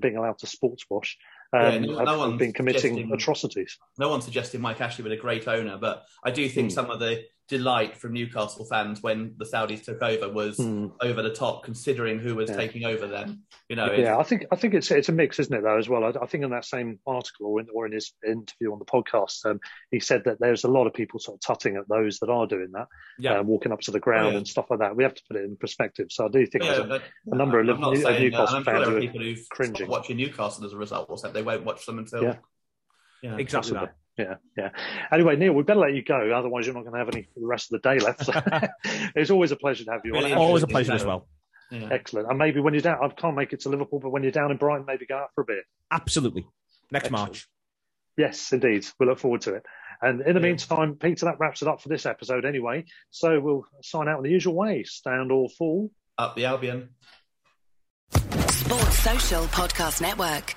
being 0.00 0.16
allowed 0.16 0.38
to 0.38 0.46
sports 0.46 0.84
wash 0.88 1.16
um, 1.52 1.62
yeah, 1.62 1.78
no, 1.78 2.04
no 2.04 2.30
have 2.30 2.38
been 2.38 2.52
committing 2.52 3.10
atrocities. 3.12 3.76
No 3.98 4.08
one 4.08 4.22
suggested 4.22 4.60
Mike 4.60 4.80
Ashley 4.80 5.02
was 5.02 5.12
a 5.12 5.16
great 5.16 5.48
owner, 5.48 5.76
but 5.78 6.04
I 6.22 6.30
do 6.30 6.48
think 6.48 6.70
mm. 6.70 6.72
some 6.72 6.90
of 6.90 7.00
the 7.00 7.24
delight 7.50 7.96
from 7.96 8.12
Newcastle 8.14 8.64
fans 8.64 9.02
when 9.02 9.34
the 9.36 9.44
Saudis 9.44 9.84
took 9.84 10.00
over 10.02 10.28
was 10.32 10.56
Mm. 10.58 10.92
over 11.02 11.20
the 11.20 11.34
top, 11.34 11.64
considering 11.64 12.18
who 12.20 12.34
was 12.36 12.48
Yeah. 12.48 12.56
taking 12.56 12.84
over 12.86 13.06
then. 13.06 13.42
You 13.68 13.76
know, 13.76 13.92
yeah, 13.92 14.16
I 14.16 14.22
think 14.22 14.46
I 14.52 14.56
think 14.56 14.72
it's 14.74 14.90
it's 14.90 15.08
a 15.08 15.12
mix, 15.12 15.38
isn't 15.40 15.54
it? 15.54 15.62
Though 15.62 15.76
as 15.76 15.88
well. 15.88 16.04
I, 16.04 16.12
I 16.22 16.26
think 16.26 16.44
in 16.44 16.50
that 16.50 16.64
same 16.64 16.98
article 17.06 17.46
or 17.46 17.60
in, 17.60 17.66
or 17.74 17.84
in 17.86 17.92
his 17.92 18.12
interview 18.26 18.72
on 18.72 18.78
the 18.78 18.84
podcast, 18.84 19.44
um, 19.44 19.60
he 19.90 20.00
said 20.00 20.22
that 20.24 20.38
there's 20.40 20.64
a 20.64 20.68
lot 20.68 20.86
of 20.86 20.94
people 20.94 21.18
sort 21.20 21.36
of 21.36 21.40
tutting 21.40 21.76
at 21.76 21.88
those 21.88 22.18
that 22.20 22.30
are 22.30 22.46
doing 22.46 22.70
that, 22.72 22.86
Yeah. 23.18 23.40
uh, 23.40 23.42
walking 23.42 23.72
up 23.72 23.80
to 23.82 23.90
the 23.90 24.00
ground 24.00 24.28
Oh, 24.28 24.30
yeah. 24.30 24.36
and 24.38 24.48
stuff 24.48 24.70
like 24.70 24.78
that. 24.80 24.96
We 24.96 25.02
have 25.02 25.14
to 25.14 25.22
put 25.28 25.36
it 25.36 25.44
in 25.44 25.56
perspective. 25.56 26.06
So 26.10 26.26
I 26.26 26.28
do 26.28 26.46
think 26.46 26.64
Yeah, 26.64 26.70
there's 26.74 26.84
a, 26.84 26.88
but- 26.88 27.02
a 27.32 27.36
number 27.36 27.60
of, 27.60 27.68
I'm 27.68 27.80
not 27.80 27.90
Liv- 27.90 28.02
saying 28.02 28.16
of 28.16 28.22
Newcastle 28.22 28.46
and 28.46 28.56
I'm 28.56 28.62
sure 28.64 28.72
fans 28.74 28.84
there 28.84 28.90
who 28.90 28.94
are 28.94 28.98
are 28.98 29.00
people 29.00 29.20
who've 29.20 29.48
cringing. 29.50 29.88
watching 29.88 30.16
Newcastle 30.16 30.64
as 30.64 30.72
a 30.72 30.76
result, 30.76 31.06
or 31.10 31.18
said 31.18 31.32
they 31.34 31.42
won't 31.42 31.64
watch 31.64 31.84
them 31.84 31.98
until. 31.98 32.22
Yeah. 32.22 32.36
Yeah. 33.22 33.36
Exactly 33.36 33.72
that. 33.74 33.94
Yeah, 34.18 34.34
yeah. 34.56 34.70
Anyway, 35.12 35.36
Neil, 35.36 35.52
we 35.52 35.62
better 35.62 35.80
let 35.80 35.94
you 35.94 36.02
go. 36.02 36.30
Otherwise, 36.32 36.66
you're 36.66 36.74
not 36.74 36.82
going 36.82 36.92
to 36.92 36.98
have 36.98 37.08
any 37.08 37.22
for 37.22 37.40
the 37.40 37.46
rest 37.46 37.72
of 37.72 37.80
the 37.80 37.88
day 37.88 37.98
left. 37.98 38.24
So 38.24 38.32
it's 39.14 39.30
always 39.30 39.50
a 39.52 39.56
pleasure 39.56 39.84
to 39.84 39.92
have 39.92 40.02
you. 40.04 40.14
on. 40.14 40.22
Really 40.24 40.34
Always 40.34 40.62
a 40.62 40.66
pleasure 40.66 40.92
as 40.92 41.04
well. 41.04 41.26
Yeah. 41.70 41.88
Excellent. 41.90 42.28
And 42.28 42.36
maybe 42.38 42.60
when 42.60 42.74
you're 42.74 42.82
down, 42.82 42.98
I 43.02 43.08
can't 43.08 43.36
make 43.36 43.52
it 43.52 43.60
to 43.60 43.68
Liverpool, 43.68 44.00
but 44.00 44.10
when 44.10 44.22
you're 44.22 44.32
down 44.32 44.50
in 44.50 44.56
Brighton, 44.56 44.84
maybe 44.86 45.06
go 45.06 45.16
out 45.16 45.28
for 45.34 45.42
a 45.42 45.44
beer. 45.44 45.62
Absolutely. 45.90 46.46
Next 46.90 47.06
Excellent. 47.06 47.28
March. 47.28 47.48
Yes, 48.16 48.52
indeed. 48.52 48.84
We 48.98 49.06
look 49.06 49.18
forward 49.20 49.42
to 49.42 49.54
it. 49.54 49.62
And 50.02 50.20
in 50.22 50.34
the 50.34 50.40
meantime, 50.40 50.96
Peter, 50.96 51.26
that 51.26 51.38
wraps 51.38 51.62
it 51.62 51.68
up 51.68 51.80
for 51.80 51.88
this 51.88 52.06
episode 52.06 52.44
anyway. 52.44 52.84
So 53.10 53.38
we'll 53.38 53.64
sign 53.82 54.08
out 54.08 54.18
in 54.18 54.24
the 54.24 54.30
usual 54.30 54.54
way. 54.54 54.82
Stand 54.84 55.30
or 55.30 55.48
fall. 55.48 55.90
Up 56.18 56.34
the 56.36 56.46
Albion. 56.46 56.90
Sports 58.12 58.98
Social 58.98 59.44
Podcast 59.44 60.00
Network. 60.00 60.56